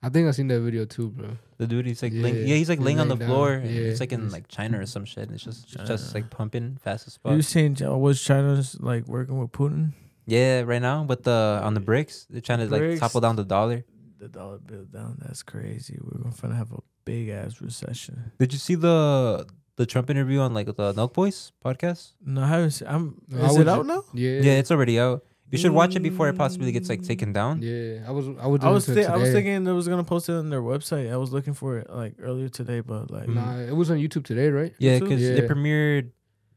I 0.02 0.08
think 0.08 0.26
I 0.26 0.32
seen 0.32 0.48
that 0.48 0.60
video 0.60 0.84
too, 0.84 1.10
bro. 1.10 1.36
the 1.58 1.66
dude 1.66 1.86
he's 1.86 2.02
like 2.02 2.12
Yeah, 2.12 2.22
laying, 2.22 2.46
yeah 2.48 2.56
he's 2.56 2.68
like 2.68 2.78
he's 2.78 2.86
laying 2.86 2.98
on 3.00 3.08
the 3.08 3.14
down. 3.16 3.28
floor. 3.28 3.62
Yeah, 3.64 3.82
it's 3.82 4.00
like 4.00 4.12
in 4.12 4.30
like 4.30 4.48
China 4.48 4.80
or 4.80 4.86
some 4.86 5.04
shit. 5.04 5.24
And 5.24 5.34
it's 5.34 5.44
just 5.44 5.74
it's 5.74 5.88
just 5.88 6.14
like 6.14 6.28
pumping 6.30 6.76
fast 6.82 7.06
as 7.06 7.16
fuck. 7.18 7.32
You 7.32 7.42
seen 7.42 7.76
uh, 7.82 7.96
was 7.96 8.20
China's 8.20 8.76
like 8.80 9.06
working 9.06 9.38
with 9.38 9.52
Putin? 9.52 9.92
Yeah, 10.26 10.62
right 10.62 10.82
now 10.82 11.02
with 11.04 11.22
the 11.24 11.60
on 11.62 11.74
the 11.74 11.80
BRICS, 11.80 12.26
they're 12.30 12.40
trying 12.40 12.60
to 12.60 12.68
like 12.68 12.98
topple 12.98 13.20
down 13.20 13.36
the 13.36 13.44
dollar. 13.44 13.84
The 14.18 14.28
dollar 14.28 14.58
bill 14.58 14.84
down. 14.84 15.18
That's 15.20 15.42
crazy. 15.42 15.98
We're 16.00 16.18
gonna 16.30 16.54
have 16.56 16.72
a 16.72 16.78
big 17.04 17.28
ass 17.28 17.60
recession. 17.60 18.32
Did 18.38 18.52
you 18.52 18.58
see 18.58 18.74
the 18.76 19.46
the 19.76 19.86
Trump 19.86 20.10
interview 20.10 20.38
on 20.40 20.54
like 20.54 20.66
the 20.66 20.92
Nelk 20.94 21.12
Boys 21.12 21.50
podcast? 21.64 22.12
No, 22.24 22.42
I 22.42 22.46
haven't. 22.48 22.70
Seen, 22.72 22.88
I'm. 22.88 23.22
No, 23.28 23.42
I 23.42 23.46
is 23.46 23.56
it 23.56 23.68
out 23.68 23.82
ju- 23.82 23.88
now? 23.88 24.04
Yeah. 24.14 24.40
Yeah, 24.42 24.52
it's 24.62 24.70
already 24.70 24.98
out. 25.00 25.24
You 25.52 25.58
should 25.58 25.72
watch 25.72 25.94
it 25.94 26.00
before 26.02 26.28
it 26.28 26.36
possibly 26.36 26.72
gets 26.72 26.88
like 26.88 27.02
taken 27.02 27.32
down. 27.32 27.60
Yeah, 27.62 28.04
I 28.08 28.10
was. 28.10 28.26
I 28.40 28.46
was. 28.46 28.60
I 28.64 28.70
was. 28.70 28.88
listening 28.88 29.04
Thi- 29.04 29.12
I 29.12 29.16
was 29.16 29.30
thinking 29.32 29.64
they 29.64 29.72
was 29.72 29.86
gonna 29.86 30.02
post 30.02 30.28
it 30.28 30.32
on 30.32 30.48
their 30.50 30.62
website. 30.62 31.12
I 31.12 31.16
was 31.18 31.30
looking 31.32 31.52
for 31.54 31.78
it 31.78 31.90
like 31.90 32.14
earlier 32.20 32.48
today, 32.48 32.80
but 32.80 33.10
like 33.10 33.28
Mm. 33.28 33.34
Nah, 33.34 33.58
it 33.58 33.76
was 33.76 33.90
on 33.90 33.98
YouTube 33.98 34.24
today, 34.24 34.48
right? 34.48 34.74
Yeah, 34.78 34.98
because 34.98 35.20
they 35.20 35.42
Yeah. 35.42 35.46
premiered, 35.52 36.10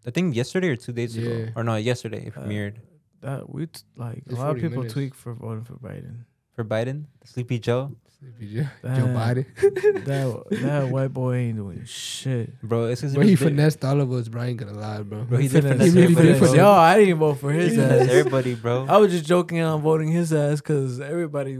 I 0.07 0.11
think 0.11 0.35
yesterday 0.35 0.69
or 0.69 0.77
two 0.77 0.93
days 0.93 1.15
ago, 1.17 1.47
or 1.57 1.63
no, 1.63 1.75
yesterday 1.75 2.25
it 2.27 2.33
Uh, 2.37 2.41
premiered 2.41 2.75
that 3.21 3.53
we 3.53 3.65
t- 3.67 3.81
like 3.97 4.23
It's 4.25 4.33
a 4.35 4.39
lot 4.39 4.51
of 4.55 4.61
people 4.61 4.77
minutes. 4.77 4.93
tweak 4.93 5.13
for 5.13 5.33
voting 5.33 5.63
for 5.65 5.75
Biden. 5.75 6.25
for 6.55 6.63
Biden, 6.63 7.05
Sleepy 7.25 7.59
Joe, 7.59 7.87
Sleepy 7.87 7.99
Joe, 8.39 8.65
That- 8.81 8.97
Joe 8.97 9.05
Biden. 9.07 9.45
that 10.05 10.59
that 10.61 10.89
white 10.89 11.13
boy 11.13 11.35
ain't 11.35 11.57
doing 11.57 11.83
shit. 11.85 12.61
bro. 12.61 12.85
It's 12.85 13.01
because 13.01 13.15
Bro, 13.15 13.23
he 13.25 13.35
finessed 13.35 13.83
all 13.85 14.01
of 14.01 14.11
us, 14.11 14.27
bro. 14.27 14.41
I 14.41 14.47
ain't 14.47 14.57
gonna 14.57 14.73
lie, 14.73 15.01
bro. 15.03 15.23
Bro, 15.23 15.37
he 15.39 15.47
did 15.47 15.63
finessed- 15.63 15.79
finesse 15.79 15.93
He 15.93 15.99
really 16.01 16.15
did 16.15 16.35
everybody. 16.35 16.57
Yo, 16.57 16.71
I 16.71 16.97
didn't 16.99 17.17
vote 17.19 17.35
for 17.39 17.51
his 17.51 17.77
ass. 17.77 18.07
everybody, 18.09 18.55
bro. 18.55 18.85
I 18.89 18.97
was 18.97 19.11
just 19.11 19.25
joking 19.25 19.59
on 19.61 19.81
voting 19.81 20.09
his 20.11 20.33
ass 20.33 20.59
because 20.61 20.99
everybody 20.99 21.57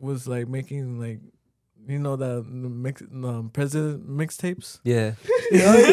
was 0.00 0.26
like 0.28 0.48
making 0.48 1.00
like, 1.00 1.20
you 1.86 1.98
know 1.98 2.16
that 2.16 2.44
the 2.44 2.68
mix 2.68 3.02
um, 3.02 3.50
president 3.52 4.08
mixtapes. 4.08 4.78
Yeah, 4.84 5.14
Yeah. 5.50 5.92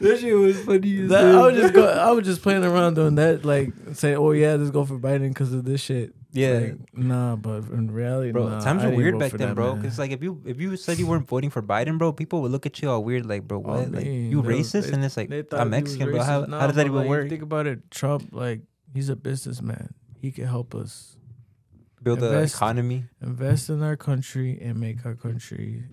that 0.00 0.18
shit 0.20 0.34
was 0.36 0.60
funny. 0.60 1.02
That. 1.06 1.24
I 1.34 1.46
was 1.46 1.54
just 1.56 1.74
go. 1.74 1.86
I 1.86 2.10
was 2.12 2.24
just 2.24 2.42
playing 2.42 2.64
around 2.64 2.94
doing 2.94 3.16
that, 3.16 3.44
like 3.44 3.72
saying, 3.94 4.16
"Oh 4.16 4.30
yeah, 4.32 4.54
let's 4.54 4.70
go 4.70 4.84
for 4.84 4.98
Biden 4.98 5.28
because 5.28 5.52
of 5.52 5.64
this 5.64 5.80
shit." 5.80 6.14
Yeah, 6.32 6.58
Like, 6.58 6.94
nah, 6.94 7.34
but 7.34 7.64
in 7.70 7.90
reality, 7.90 8.30
bro. 8.30 8.48
nah, 8.48 8.60
times 8.60 8.84
I 8.84 8.88
were 8.88 8.96
weird 8.96 9.18
back 9.18 9.32
then, 9.32 9.48
that 9.48 9.54
bro. 9.56 9.74
Because 9.74 9.98
like 9.98 10.12
if 10.12 10.22
you 10.22 10.40
if 10.46 10.60
you 10.60 10.76
said 10.76 10.98
you 10.98 11.06
weren't 11.06 11.26
voting 11.26 11.50
for 11.50 11.60
Biden, 11.60 11.98
bro, 11.98 12.12
people 12.12 12.40
would 12.42 12.52
look 12.52 12.66
at 12.66 12.80
you 12.80 12.88
all 12.88 13.02
weird, 13.02 13.26
like, 13.26 13.48
bro, 13.48 13.58
Oh, 13.58 13.78
what? 13.78 13.90
like 13.90 14.04
man, 14.06 14.30
you 14.30 14.40
racist? 14.42 14.86
they- 14.86 14.92
and 14.92 15.04
it's 15.04 15.16
like 15.16 15.28
They 15.28 15.42
I'm 15.52 15.70
Mexican, 15.70 16.10
bro. 16.10 16.22
How, 16.22 16.42
racist. 16.42 16.48
Nah, 16.48 16.60
how 16.60 16.66
does 16.68 16.76
that 16.76 16.86
even 16.86 16.98
like, 16.98 17.08
work? 17.08 17.28
Think 17.28 17.42
about 17.42 17.66
it. 17.66 17.90
Trump, 17.90 18.28
like, 18.32 18.60
he's 18.94 19.08
a 19.08 19.16
businessman. 19.16 19.92
He 20.20 20.30
can 20.30 20.46
help 20.46 20.74
us 20.74 21.16
Build 22.02 22.20
the 22.20 22.40
economy, 22.42 23.04
invest 23.20 23.68
in 23.68 23.82
our 23.82 23.96
country 23.96 24.58
and 24.62 24.78
make 24.80 25.04
our 25.04 25.14
country 25.16 25.84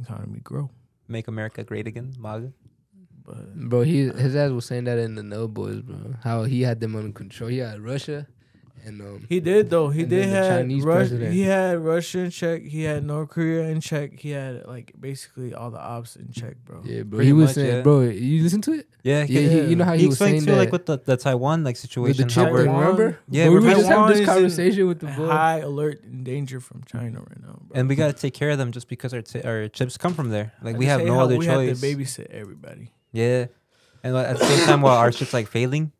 economy 0.00 0.40
grow. 0.40 0.70
make 1.08 1.28
America 1.28 1.62
great 1.62 1.86
again, 1.86 2.12
MAGA. 2.18 2.52
But 3.24 3.54
Bro, 3.54 3.82
he 3.82 4.08
his 4.08 4.34
ass 4.34 4.50
was 4.50 4.64
saying 4.66 4.84
that 4.84 4.98
in 4.98 5.14
the 5.14 5.22
Nelk 5.22 5.52
Boys, 5.54 5.80
bro. 5.82 6.14
How 6.24 6.42
he 6.44 6.62
had 6.62 6.80
them 6.80 6.96
under 6.96 7.12
control. 7.12 7.48
He 7.50 7.58
had 7.58 7.80
Russia, 7.80 8.26
and 8.84 9.00
um, 9.00 9.26
he 9.28 9.40
did 9.40 9.70
though. 9.70 9.88
He 9.88 10.02
did 10.02 10.10
then 10.10 10.30
the 10.30 10.36
have 10.36 10.58
Chinese 10.60 10.84
Rus- 10.84 10.94
president. 10.96 11.32
He 11.32 11.42
had 11.42 11.78
Russia 11.78 12.18
in 12.20 12.30
check. 12.30 12.62
He 12.62 12.82
had 12.82 13.04
North 13.04 13.30
Korea 13.30 13.62
in 13.68 13.80
check. 13.80 14.18
He 14.20 14.30
had 14.30 14.66
like 14.66 14.92
basically 15.00 15.54
all 15.54 15.70
the 15.70 15.78
ops 15.80 16.16
in 16.16 16.30
check, 16.32 16.56
bro. 16.64 16.82
yeah, 16.84 17.02
bro. 17.02 17.18
Pretty 17.18 17.26
he 17.28 17.32
was 17.32 17.46
much, 17.48 17.54
saying, 17.54 17.76
yeah. 17.76 17.82
bro, 17.82 18.00
you 18.02 18.42
listen 18.42 18.60
to 18.62 18.72
it? 18.72 18.88
Yeah, 19.02 19.20
Yeah, 19.28 19.40
he, 19.40 19.48
he, 19.48 19.60
you 19.70 19.76
know 19.76 19.84
how 19.84 19.92
he, 19.94 20.00
he 20.02 20.06
was 20.08 20.18
saying 20.18 20.36
explained 20.36 20.46
too, 20.46 20.52
that 20.52 20.58
like 20.58 20.72
with 20.72 20.86
the, 20.86 20.98
the 20.98 21.16
Taiwan 21.16 21.64
like 21.64 21.74
with 21.74 21.78
situation. 21.80 22.28
the 22.28 22.34
how 22.34 22.50
we're- 22.52 22.64
remember? 22.68 23.18
Yeah, 23.28 23.48
we're 23.48 23.60
just 23.60 23.86
Taiwan 23.86 24.08
having 24.08 24.16
this 24.18 24.26
conversation 24.28 24.86
with 24.88 25.00
the 25.00 25.06
boy. 25.06 25.26
High 25.26 25.58
alert 25.58 26.02
and 26.04 26.24
danger 26.24 26.60
from 26.60 26.82
China 26.84 27.20
right 27.20 27.40
now, 27.42 27.58
bro. 27.62 27.78
and 27.78 27.88
we 27.88 27.94
gotta 27.96 28.12
take 28.14 28.34
care 28.34 28.50
of 28.50 28.58
them 28.58 28.72
just 28.72 28.88
because 28.88 29.12
our 29.14 29.22
t- 29.22 29.42
our 29.42 29.68
chips 29.68 29.96
come 29.98 30.14
from 30.14 30.30
there. 30.30 30.52
Like 30.62 30.76
I 30.76 30.78
we 30.78 30.86
have 30.86 31.02
no 31.04 31.14
how 31.14 31.20
other 31.20 31.36
we 31.36 31.46
choice. 31.46 31.68
have 31.68 31.80
to 31.80 31.96
babysit 31.96 32.26
everybody. 32.30 32.90
Yeah, 33.12 33.46
and 34.02 34.16
at 34.16 34.38
the 34.38 34.44
same 34.44 34.66
time, 34.66 34.80
while 34.82 34.96
our 34.96 35.12
shit's 35.12 35.32
like 35.34 35.48
failing, 35.48 35.92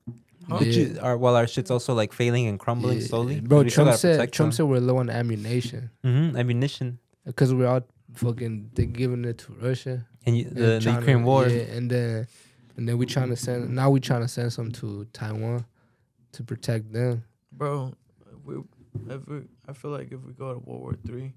Huh? 0.49 0.59
the 0.59 0.67
Yeah. 0.67 1.01
our, 1.01 1.17
while 1.17 1.37
our 1.37 1.47
shit's 1.47 1.71
also 1.71 1.95
like 1.95 2.13
failing 2.13 2.47
and 2.47 2.59
crumbling 2.59 3.01
Yeah, 3.01 3.07
slowly. 3.07 3.41
Bro, 3.41 3.65
Trump 3.65 3.95
said 3.97 4.33
Trump 4.33 4.51
them. 4.51 4.57
said 4.57 4.67
we're 4.67 4.81
low 4.81 4.99
on 4.99 5.09
ammunition 5.11 5.91
Mhm, 6.05 6.37
ammunition 6.39 6.99
because 7.25 7.55
we're 7.55 7.67
all 7.67 7.83
fucking 8.15 8.71
They're 8.75 8.87
giving 8.87 9.25
it 9.25 9.39
to 9.39 9.53
Russia. 9.55 10.07
and 10.27 10.37
you, 10.39 10.45
and 10.47 10.57
the, 10.57 10.81
the 10.83 10.93
Ukraine 10.93 11.25
war. 11.25 11.47
Yeah, 11.49 11.77
and 11.77 11.91
then 11.91 12.27
and 12.77 12.89
then 12.89 12.99
we 12.99 13.07
trying 13.07 13.31
to 13.31 13.37
send 13.37 13.75
now 13.75 13.91
we're 13.91 14.01
trying 14.01 14.23
to 14.23 14.29
send 14.29 14.53
some 14.53 14.71
to 14.73 15.07
Taiwan 15.13 15.65
to 16.33 16.43
protect 16.43 16.93
them. 16.93 17.25
Bro, 17.53 17.95
if 18.33 18.45
we, 18.45 18.55
if 19.15 19.27
we, 19.29 19.37
I 19.69 19.73
feel 19.73 19.93
like 19.93 20.11
if 20.13 20.21
we 20.27 20.33
go 20.33 20.53
to 20.55 20.59
World 20.59 20.81
War 20.83 20.97
Three, 21.07 21.33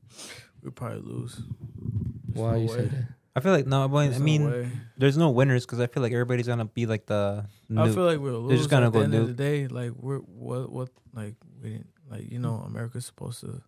we 0.63 0.71
probably 0.71 1.01
lose. 1.01 1.35
There's 1.35 2.41
Why 2.41 2.51
no 2.53 2.57
you 2.59 2.67
way. 2.67 2.75
say 2.77 2.85
that? 2.87 3.05
I 3.37 3.39
feel 3.39 3.51
like 3.51 3.67
no, 3.67 3.87
but 3.87 4.05
There's 4.05 4.15
I 4.15 4.19
mean, 4.19 4.49
way. 4.49 4.71
there's 4.97 5.15
no 5.15 5.29
winners 5.29 5.63
because 5.65 5.79
I 5.79 5.85
feel 5.85 6.01
like 6.01 6.11
everybody's 6.11 6.47
gonna 6.47 6.65
be 6.65 6.87
like 6.87 7.05
the. 7.05 7.45
I 7.77 7.89
feel 7.91 8.03
like 8.05 8.19
we'll 8.19 8.39
lose. 8.41 8.49
They're 8.49 8.57
just 8.57 8.69
gonna 8.71 8.87
at 8.87 8.93
go 8.93 8.99
the 8.99 9.05
end 9.05 9.13
of 9.13 9.27
the 9.27 9.33
day. 9.33 9.67
Like 9.67 9.91
we're 9.95 10.17
what 10.19 10.71
what 10.71 10.89
like 11.13 11.35
we 11.61 11.69
didn't 11.69 11.89
like 12.09 12.31
you 12.31 12.39
know 12.39 12.55
America's 12.65 13.05
supposed 13.05 13.41
to 13.41 13.61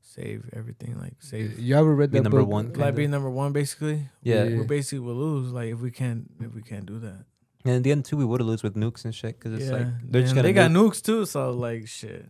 save 0.00 0.48
everything, 0.54 0.98
like 0.98 1.14
save, 1.20 1.58
You 1.58 1.76
ever 1.76 1.94
read 1.94 2.10
Be 2.10 2.18
that 2.18 2.24
number 2.24 2.40
book? 2.40 2.48
one, 2.48 2.66
like 2.68 2.74
kinda. 2.76 2.92
be 2.92 3.06
number 3.06 3.30
one 3.30 3.52
basically. 3.52 4.08
Yeah. 4.22 4.44
Yeah. 4.44 4.58
we 4.60 4.64
basically 4.66 5.00
will 5.00 5.14
lose. 5.14 5.52
Like 5.52 5.68
if 5.72 5.80
we 5.80 5.90
can't, 5.90 6.30
if 6.40 6.54
we 6.54 6.62
can't 6.62 6.86
do 6.86 6.98
that. 7.00 7.24
And 7.64 7.74
in 7.76 7.82
the 7.82 7.92
end 7.92 8.04
too, 8.04 8.16
we 8.16 8.24
would 8.24 8.40
have 8.40 8.46
lose 8.48 8.62
with 8.62 8.74
nukes 8.74 9.04
and 9.04 9.14
shit 9.14 9.38
because 9.38 9.52
it's 9.60 9.70
yeah, 9.70 9.76
like 9.76 9.86
they're 10.10 10.22
just 10.22 10.34
gonna. 10.34 10.48
they 10.48 10.52
got 10.52 10.70
nuke- 10.70 10.90
nukes 10.90 11.02
too, 11.02 11.24
so 11.26 11.50
like 11.50 11.86
shit. 11.86 12.26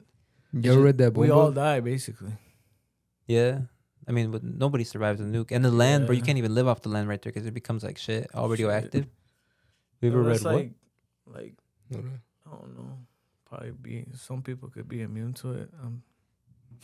You 0.52 0.72
ever 0.72 0.82
read 0.82 0.98
that 0.98 1.12
book? 1.14 1.22
We 1.22 1.30
all 1.30 1.50
die 1.52 1.80
basically. 1.80 2.32
Yeah. 3.26 3.60
I 4.08 4.12
mean, 4.12 4.30
but 4.30 4.42
nobody 4.42 4.84
survives 4.84 5.20
a 5.20 5.24
nuke. 5.24 5.52
And 5.52 5.64
the 5.64 5.70
land, 5.70 6.06
bro, 6.06 6.14
you 6.16 6.22
can't 6.22 6.38
even 6.38 6.54
live 6.54 6.66
off 6.68 6.80
the 6.82 6.88
land 6.88 7.08
right 7.08 7.20
there 7.22 7.32
because 7.32 7.46
it 7.46 7.54
becomes 7.54 7.84
like 7.84 7.98
shit, 7.98 8.28
all 8.34 8.48
radioactive. 8.48 9.06
We 10.00 10.08
ever 10.08 10.18
Yo, 10.18 10.22
read 10.24 10.32
that's 10.34 10.44
what? 10.44 10.54
like, 10.54 10.72
like 11.26 11.54
Hold. 11.92 12.04
I 12.46 12.50
don't 12.50 12.76
know. 12.76 12.98
Probably 13.48 13.70
be 13.70 14.04
some 14.16 14.42
people 14.42 14.68
could 14.70 14.88
be 14.88 15.02
immune 15.02 15.34
to 15.34 15.52
it. 15.52 15.70
Um, 15.82 16.02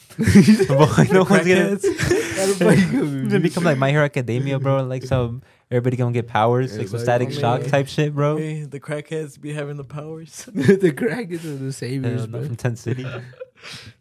Boy, 0.16 0.24
no 0.68 0.76
one's 0.76 1.08
gonna. 1.08 1.24
crackheads. 1.24 1.80
It's 1.82 2.58
gonna 2.58 3.40
become 3.40 3.64
like 3.64 3.78
My 3.78 3.90
Hero 3.90 4.04
Academia, 4.04 4.60
bro. 4.60 4.84
Like 4.84 5.02
some 5.02 5.42
everybody 5.72 5.96
gonna 5.96 6.12
get 6.12 6.28
powers, 6.28 6.78
like 6.78 6.86
some 6.88 7.00
Everybody 7.00 7.02
static 7.04 7.28
gonna 7.30 7.40
shock 7.40 7.60
get- 7.62 7.70
type 7.70 7.88
shit, 7.88 8.14
bro. 8.14 8.36
Hey, 8.36 8.62
the 8.62 8.78
crackheads 8.78 9.40
be 9.40 9.52
having 9.52 9.76
the 9.76 9.84
powers. 9.84 10.44
the 10.54 10.92
crackers 10.92 11.44
are 11.44 11.56
the 11.56 11.58
Hell 11.64 11.72
saviors, 11.72 12.20
no, 12.22 12.26
bro. 12.38 12.46
from 12.46 12.56
Tent 12.56 12.78
City. 12.78 13.04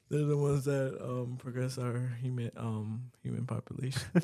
They're 0.10 0.24
the 0.26 0.38
ones 0.38 0.66
that 0.66 0.98
um 1.04 1.38
progress 1.38 1.78
our 1.78 2.14
human 2.22 2.52
um 2.58 3.12
human 3.24 3.46
population. 3.46 4.02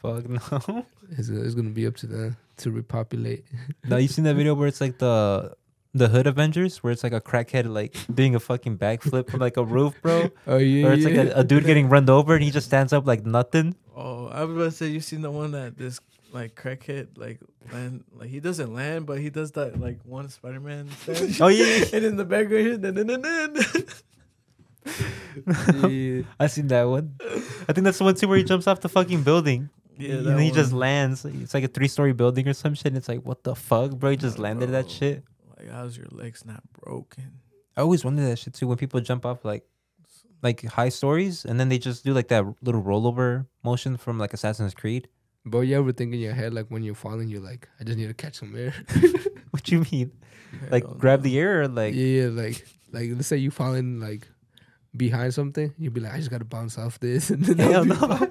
Fuck 0.00 0.28
no. 0.28 0.86
It's, 1.10 1.28
it's 1.28 1.54
gonna 1.54 1.70
be 1.70 1.86
up 1.86 1.96
to 1.96 2.06
them 2.06 2.36
to 2.58 2.70
repopulate. 2.70 3.44
now 3.84 3.96
you 3.96 4.08
seen 4.08 4.24
that 4.24 4.34
video 4.34 4.54
where 4.54 4.66
it's 4.68 4.80
like 4.80 4.98
the 4.98 5.54
the 5.94 6.08
Hood 6.08 6.26
Avengers, 6.26 6.82
where 6.82 6.90
it's 6.90 7.04
like 7.04 7.12
a 7.12 7.20
crackhead 7.20 7.66
like 7.72 7.94
doing 8.12 8.34
a 8.34 8.40
fucking 8.40 8.78
backflip 8.78 9.30
from 9.30 9.40
like 9.40 9.58
a 9.58 9.64
roof, 9.64 9.94
bro. 10.00 10.30
Oh 10.46 10.56
yeah, 10.56 10.86
Or 10.86 10.92
it's 10.94 11.04
like 11.04 11.14
a, 11.14 11.32
a 11.40 11.44
dude 11.44 11.66
getting 11.66 11.88
run 11.90 12.08
over 12.08 12.34
and 12.34 12.42
he 12.42 12.50
just 12.50 12.66
stands 12.66 12.92
up 12.94 13.06
like 13.06 13.26
nothing. 13.26 13.76
Oh, 13.94 14.26
I 14.28 14.44
was 14.44 14.56
about 14.56 14.64
to 14.64 14.70
say 14.72 14.86
you 14.86 15.00
seen 15.00 15.20
the 15.20 15.30
one 15.30 15.52
that 15.52 15.76
this 15.76 16.00
like 16.32 16.54
crackhead 16.54 17.16
like 17.18 17.38
land 17.72 18.04
like 18.12 18.28
he 18.30 18.40
doesn't 18.40 18.72
land, 18.74 19.06
but 19.06 19.18
he 19.20 19.30
does 19.30 19.52
that 19.52 19.78
like 19.80 19.98
one 20.04 20.28
Spider 20.28 20.60
Man. 20.60 20.88
Oh 21.40 21.48
yeah, 21.48 21.84
and 21.92 22.04
in 22.04 22.16
the 22.16 22.24
background 22.24 22.66
here, 22.66 22.76
dun, 22.78 22.94
dun, 22.94 23.06
dun, 23.06 23.22
dun. 23.22 23.84
I 26.38 26.46
seen 26.48 26.68
that 26.68 26.84
one. 26.84 27.14
I 27.68 27.72
think 27.72 27.84
that's 27.84 27.98
the 27.98 28.04
one 28.04 28.14
too 28.14 28.28
where 28.28 28.38
he 28.38 28.44
jumps 28.44 28.66
off 28.66 28.80
the 28.80 28.88
fucking 28.88 29.22
building. 29.22 29.70
yeah, 29.98 30.14
and 30.16 30.40
he 30.40 30.50
just 30.50 30.72
lands. 30.72 31.24
It's 31.24 31.54
like 31.54 31.64
a 31.64 31.68
three 31.68 31.88
story 31.88 32.12
building 32.12 32.48
or 32.48 32.52
some 32.54 32.74
shit. 32.74 32.86
And 32.86 32.96
it's 32.96 33.08
like, 33.08 33.22
what 33.22 33.44
the 33.44 33.54
fuck, 33.54 33.92
bro? 33.92 34.10
He 34.10 34.16
just 34.16 34.36
Yeah, 34.38 34.42
landed 34.44 34.70
that 34.70 34.90
shit. 34.90 35.22
Like, 35.56 35.70
how's 35.70 35.96
your 35.96 36.06
legs 36.10 36.44
not 36.44 36.62
broken? 36.72 37.40
I 37.76 37.80
always 37.82 38.04
wonder 38.04 38.24
that 38.28 38.38
shit 38.38 38.54
too 38.54 38.66
when 38.66 38.76
people 38.76 39.00
jump 39.00 39.24
off 39.24 39.44
like 39.44 39.64
like 40.42 40.64
high 40.64 40.88
stories 40.88 41.44
and 41.44 41.58
then 41.60 41.68
they 41.68 41.78
just 41.78 42.04
do 42.04 42.12
like 42.12 42.28
that 42.28 42.44
little 42.62 42.82
rollover 42.82 43.46
motion 43.62 43.96
from 43.96 44.18
like 44.18 44.32
Assassin's 44.34 44.74
Creed. 44.74 45.08
But 45.44 45.60
you 45.60 45.76
ever 45.76 45.92
think 45.92 46.14
in 46.14 46.20
your 46.20 46.34
head 46.34 46.54
like 46.54 46.66
when 46.68 46.82
you're 46.84 46.94
falling, 46.94 47.28
you're 47.28 47.40
like, 47.42 47.68
I 47.80 47.84
just 47.84 47.98
need 47.98 48.06
to 48.08 48.14
catch 48.14 48.36
some 48.36 48.54
air. 48.56 48.74
What 49.50 49.68
you 49.70 49.84
mean? 49.92 50.12
Like 50.70 50.84
grab 50.98 51.20
no. 51.20 51.24
the 51.24 51.38
air 51.38 51.60
or 51.62 51.68
like 51.68 51.94
yeah, 51.94 52.22
yeah, 52.22 52.28
like 52.28 52.64
like 52.90 53.10
let's 53.12 53.26
say 53.26 53.36
you 53.36 53.50
falling 53.50 54.00
like 54.00 54.26
behind 54.96 55.34
something, 55.34 55.74
you'd 55.78 55.92
be 55.92 56.00
like, 56.00 56.14
I 56.14 56.18
just 56.18 56.30
gotta 56.30 56.44
bounce 56.46 56.78
off 56.78 56.98
this, 57.00 57.28
and 57.34 57.44
then 57.44 57.58
Hell 57.58 57.84
no. 57.84 57.96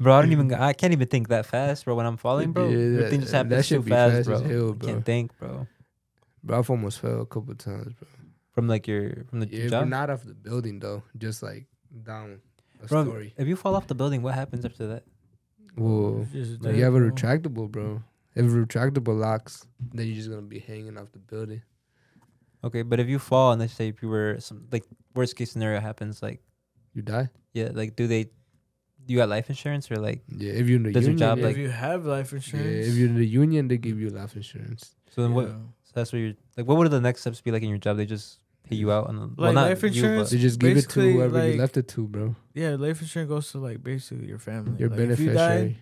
Bro, 0.00 0.14
I 0.14 0.22
don't 0.22 0.32
even 0.32 0.52
I 0.52 0.72
can't 0.74 0.92
even 0.92 1.08
think 1.08 1.28
that 1.28 1.46
fast, 1.46 1.84
bro, 1.84 1.94
when 1.94 2.04
I'm 2.06 2.16
falling, 2.16 2.52
bro. 2.52 2.68
Yeah, 2.68 2.76
that- 2.76 2.96
Everything 2.98 3.20
just 3.20 3.32
happens 3.32 3.68
too 3.68 3.82
fast, 3.82 4.26
fast 4.26 4.26
bro. 4.26 4.38
hell, 4.42 4.70
I 4.70 4.72
bro. 4.74 4.88
can't 4.88 5.04
think, 5.04 5.38
bro. 5.38 5.66
Bro, 6.42 6.58
I've 6.58 6.70
almost 6.70 6.98
fell 7.00 7.20
a 7.22 7.26
couple 7.26 7.54
times, 7.54 7.92
bro. 7.94 8.08
From 8.52 8.68
like 8.68 8.86
your 8.86 9.24
from 9.30 9.40
the 9.40 9.48
Yeah, 9.48 9.68
job. 9.68 9.88
not 9.88 10.10
off 10.10 10.24
the 10.24 10.34
building 10.34 10.80
though, 10.80 11.02
just 11.16 11.42
like 11.42 11.66
down 12.02 12.40
a 12.82 12.86
Bro, 12.86 13.04
story. 13.04 13.34
if 13.38 13.46
you 13.48 13.56
fall 13.56 13.74
off 13.76 13.86
the 13.86 13.94
building, 13.94 14.20
what 14.22 14.34
happens 14.34 14.64
after 14.64 14.86
that? 14.88 15.04
Whoa. 15.76 16.26
Just 16.32 16.52
Like 16.62 16.72
dead, 16.72 16.76
you 16.78 16.84
have 16.84 16.94
a 16.94 17.00
retractable, 17.00 17.70
bro. 17.70 18.02
If 18.34 18.46
retractable 18.46 19.18
locks, 19.18 19.66
then 19.92 20.06
you're 20.06 20.16
just 20.16 20.28
gonna 20.30 20.42
be 20.42 20.58
hanging 20.58 20.96
off 20.98 21.12
the 21.12 21.18
building. 21.18 21.62
Okay, 22.62 22.82
but 22.82 22.98
if 23.00 23.08
you 23.08 23.18
fall 23.18 23.52
and 23.52 23.60
let's 23.60 23.74
say 23.74 23.88
if 23.88 24.02
you 24.02 24.08
were 24.08 24.36
some 24.40 24.66
like 24.72 24.84
worst 25.14 25.36
case 25.36 25.50
scenario 25.52 25.80
happens, 25.80 26.22
like 26.22 26.40
You 26.94 27.02
die. 27.02 27.28
yeah, 27.52 27.70
like 27.72 27.94
do 27.96 28.06
they 28.06 28.30
you 29.06 29.18
got 29.18 29.28
life 29.28 29.50
insurance 29.50 29.90
or 29.90 29.96
like 29.96 30.22
Yeah, 30.28 30.52
if 30.54 30.66
you're 30.66 30.76
in 30.78 30.84
the 30.84 30.92
Does 30.92 31.06
your 31.06 31.14
job, 31.16 31.38
yeah, 31.38 31.44
If 31.44 31.48
like- 31.50 31.56
you 31.58 31.68
have 31.68 32.06
life 32.06 32.32
insurance. 32.32 32.66
yeah, 32.66 32.90
if 32.90 32.94
you're 32.94 33.08
in 33.08 33.16
the 33.16 33.26
union, 33.26 33.68
they 33.68 33.76
give 33.78 34.00
you 34.00 34.08
life 34.10 34.34
insurance. 34.36 34.94
so 35.10 35.22
then 35.22 35.34
what 35.34 35.48
so 35.48 35.92
that's 35.94 36.12
what 36.12 36.18
you're 36.20 36.34
like 36.56 36.66
what 36.66 36.76
would 36.78 36.90
the 36.90 37.00
next 37.00 37.20
steps 37.20 37.40
be 37.40 37.50
like 37.50 37.62
in 37.62 37.68
your 37.68 37.78
job? 37.78 37.96
They 37.98 38.06
just 38.06 38.38
pay 38.68 38.76
you 38.76 38.90
out 38.90 39.06
on 39.08 39.16
the 39.16 39.30
well, 39.36 39.52
not 39.52 39.68
life 39.68 39.82
you, 39.82 39.88
insurance? 39.88 40.30
but- 40.30 40.36
They 40.36 40.42
just 40.42 40.58
give 40.58 40.70
it 40.76 40.80
to 40.82 40.86
Basically, 40.88 41.12
whoever 41.14 41.48
you 41.50 41.58
left 41.58 41.76
it 41.76 41.86
to, 41.88 42.06
bro. 42.08 42.34
Yeah, 42.54 42.70
life 42.76 43.00
insurance 43.02 43.28
goes 43.28 43.50
to 43.52 43.58
like 43.58 43.82
basically 43.82 44.26
your 44.26 44.38
family. 44.38 44.78
Your 44.78 44.88
like, 44.90 44.98
If 45.00 45.20
you 45.20 45.26
beneficiary. 45.32 45.68
die, 45.68 45.76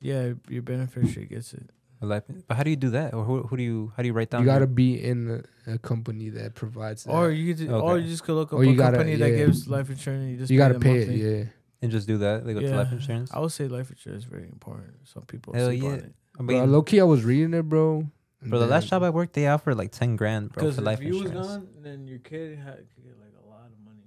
yeah, 0.00 0.32
your 0.48 0.62
beneficiary 0.62 1.26
gets 1.26 1.54
it. 1.54 1.70
a 2.02 2.06
life 2.06 2.24
but 2.48 2.56
how 2.56 2.62
do 2.62 2.70
you 2.70 2.76
do 2.76 2.90
that? 2.90 3.14
Or 3.14 3.24
who, 3.24 3.42
who 3.44 3.56
do 3.56 3.62
you 3.62 3.92
how 3.96 4.02
do 4.02 4.06
you 4.08 4.12
write 4.12 4.30
down 4.30 4.40
You 4.42 4.46
gotta 4.46 4.60
your- 4.62 4.66
be 4.68 5.02
in 5.02 5.42
a, 5.66 5.72
a 5.74 5.78
company 5.78 6.28
that 6.30 6.54
provides 6.54 7.04
that. 7.04 7.12
Or 7.12 7.30
you 7.30 7.54
could, 7.54 7.70
or 7.70 7.98
you 7.98 8.08
just 8.08 8.24
could 8.24 8.34
look 8.34 8.52
up 8.52 8.58
Or 8.58 8.62
a 8.64 8.66
you 8.66 8.76
gotta- 8.76 8.96
company 8.98 9.16
that 9.16 9.30
gives 9.30 9.68
life 9.68 9.88
insurance. 9.90 10.22
And 10.22 10.30
you 10.32 10.36
just 10.38 10.50
you 10.50 10.58
gotta 10.58 10.74
them 10.74 10.82
pay 10.82 10.98
it, 11.02 11.08
yeah. 11.16 11.44
and 11.82 11.90
just 11.92 12.06
do 12.06 12.18
that? 12.18 12.44
They 12.44 12.52
go 12.52 12.60
to 12.60 12.66
Yeah. 12.66 12.76
life 12.76 12.92
insurance? 12.92 13.30
I 13.32 13.38
would 13.40 13.52
say 13.52 13.68
life 13.68 13.90
insurance 13.90 14.24
is 14.24 14.28
very 14.30 14.48
important. 14.48 14.92
Some 15.04 15.22
people 15.24 15.54
Hell 15.54 15.68
sleep 15.68 15.84
on 15.84 15.90
yeah. 15.90 15.96
it. 15.96 16.12
I 16.38 16.42
Bro, 16.42 16.60
mean 16.60 16.72
low 16.72 16.82
key, 16.82 17.00
I 17.00 17.04
was 17.04 17.24
reading 17.24 17.54
it, 17.54 17.62
bro. 17.68 18.06
And 18.44 18.50
for 18.52 18.58
the 18.58 18.66
last 18.66 18.88
job 18.88 19.02
I 19.02 19.10
worked, 19.10 19.32
they 19.32 19.46
offered 19.48 19.76
like 19.76 19.90
ten 19.90 20.16
grand, 20.16 20.52
bro, 20.52 20.62
Because 20.62 20.76
for 20.76 20.82
if 20.82 20.86
life 20.86 21.00
you 21.02 21.14
was 21.14 21.22
insurance. 21.26 21.46
gone, 21.48 21.68
then 21.82 22.06
your 22.06 22.18
kid 22.20 22.58
had, 22.58 22.76
could 22.94 23.04
get 23.04 23.18
like 23.18 23.34
a 23.44 23.48
lot 23.48 23.66
of 23.66 23.84
money. 23.84 24.06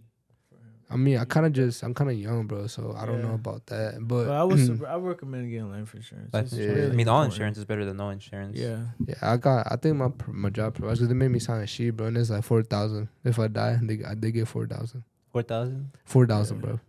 For 0.49 0.55
him. 0.55 0.71
I 0.89 0.95
mean, 0.95 1.17
I 1.17 1.25
kind 1.25 1.45
of 1.45 1.53
just, 1.53 1.83
I'm 1.83 1.93
kind 1.93 2.09
of 2.09 2.17
young, 2.17 2.47
bro, 2.47 2.67
so 2.67 2.95
I 2.97 3.05
don't 3.05 3.21
know 3.21 3.33
about 3.33 3.65
that. 3.67 3.95
But, 3.99 4.25
But 4.27 4.31
I 4.35 4.43
was, 4.43 4.69
I 4.88 4.95
would 4.95 5.07
recommend 5.07 5.49
getting 5.49 5.69
life 5.71 5.93
insurance. 5.93 6.33
Life 6.33 6.45
It's 6.45 6.53
Yeah. 6.53 6.59
insurance. 6.61 6.79
really 6.81 6.91
I 6.91 6.95
mean, 6.95 7.07
all 7.09 7.15
important. 7.21 7.33
insurance 7.33 7.57
is 7.57 7.65
better 7.65 7.85
than 7.85 7.97
no 7.97 8.09
insurance. 8.09 8.57
Yeah, 8.57 8.79
yeah, 9.05 9.15
I 9.21 9.38
got, 9.38 9.67
I 9.71 9.75
think 9.75 9.97
my 9.97 10.09
pr- 10.09 10.31
my 10.31 10.49
job 10.49 10.75
provides 10.75 10.99
because 10.99 11.09
they 11.09 11.15
made 11.15 11.31
me 11.31 11.39
sign 11.39 11.61
a 11.61 11.67
sheet, 11.67 11.91
bro, 11.91 12.07
and 12.07 12.17
it's 12.17 12.29
like 12.29 12.43
four 12.43 12.63
thousand. 12.63 13.09
If 13.23 13.39
I 13.39 13.47
die, 13.47 13.79
they 13.81 13.97
they 14.15 14.31
get 14.31 14.47
four 14.47 14.65
thousand. 14.67 15.03
four 15.31 15.41
thousand. 15.43 15.91
Four 16.05 16.25
thousand, 16.27 16.57
Yeah. 16.57 16.61
bro. 16.65 16.79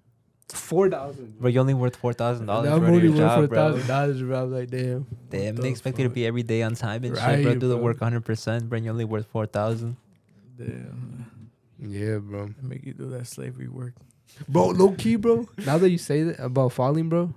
Four 0.53 0.89
thousand. 0.91 1.37
But 1.41 1.53
you're 1.53 1.61
only 1.61 1.75
worth 1.75 1.97
four 1.97 2.13
thousand 2.15 2.47
dollars 2.47 2.71
I'm 2.71 2.81
for 2.81 2.87
only 2.87 3.03
your 3.03 3.11
worth 3.13 3.19
job, 3.21 3.39
four 3.39 3.47
bro. 3.49 3.59
thousand 3.73 3.87
dollars, 3.89 4.23
bro. 4.23 4.43
I'm 4.45 4.53
like, 4.53 4.71
damn. 4.71 5.07
Damn, 5.31 5.55
What 5.55 5.57
they 5.57 5.63
the 5.63 5.69
expect 5.69 5.99
you 5.99 6.05
to 6.05 6.11
be 6.11 6.27
every 6.27 6.43
day 6.43 6.63
on 6.63 6.75
time 6.75 7.05
and 7.05 7.15
shit, 7.17 7.25
bro. 7.43 7.51
Right, 7.53 7.59
Do 7.59 7.69
the 7.69 7.77
work 7.77 8.01
100, 8.01 8.25
percent 8.25 8.69
but 8.71 8.83
you're 8.83 8.93
only 8.93 9.05
worth 9.05 9.27
four 9.27 9.47
thousand. 9.47 9.97
damn. 10.57 11.41
Yeah, 11.81 12.19
bro. 12.19 12.47
They 12.49 12.67
make 12.69 12.85
you 12.85 12.93
do 12.95 13.09
that 13.11 13.27
slavery 13.27 13.69
work. 13.69 13.95
Bro, 14.49 14.69
low 14.71 14.93
key, 14.93 15.17
bro. 15.17 15.49
Now 15.65 15.79
that 15.79 15.91
you 15.91 15.99
say 15.99 16.23
that 16.25 16.41
about 16.43 16.73
falling, 16.73 17.09
bro, 17.09 17.33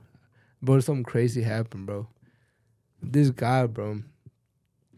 bro, 0.62 0.80
something 0.80 1.04
crazy 1.04 1.42
happened, 1.44 1.86
bro. 1.86 2.08
This 3.04 3.30
guy, 3.30 3.66
bro, 3.68 4.02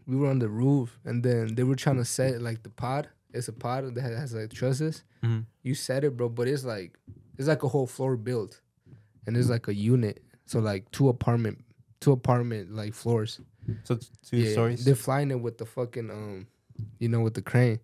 we 0.06 0.16
were 0.16 0.28
on 0.28 0.38
the 0.38 0.48
roof, 0.48 0.98
and 1.04 1.22
then 1.22 1.54
they 1.54 1.62
were 1.62 1.74
trying 1.76 1.96
to 1.96 2.04
set 2.04 2.40
like 2.40 2.62
the 2.62 2.70
pod. 2.70 3.08
It's 3.32 3.48
a 3.48 3.52
pod 3.52 3.94
that 3.94 4.02
has 4.02 4.32
like 4.34 4.52
trusses. 4.52 5.02
Mm-hmm. 5.22 5.40
You 5.62 5.74
set 5.74 6.04
it, 6.04 6.16
bro, 6.16 6.28
but 6.28 6.46
it's 6.48 6.64
like 6.64 6.98
it's 7.38 7.48
like 7.48 7.62
a 7.62 7.68
whole 7.68 7.86
floor 7.86 8.16
built, 8.16 8.60
and 9.26 9.36
it's 9.36 9.48
like 9.48 9.68
a 9.68 9.74
unit. 9.74 10.22
So 10.46 10.58
like 10.60 10.90
two 10.90 11.08
apartment, 11.08 11.64
two 12.00 12.12
apartment 12.12 12.74
like 12.74 12.94
floors. 12.94 13.40
So 13.84 13.98
two 14.28 14.36
Yeah, 14.36 14.52
stories. 14.52 14.84
They're 14.84 14.94
flying 14.94 15.30
it 15.30 15.40
with 15.40 15.58
the 15.58 15.64
fucking 15.66 16.10
um, 16.10 16.46
you 16.98 17.08
know, 17.08 17.20
with 17.20 17.34
the 17.34 17.42
crane, 17.42 17.80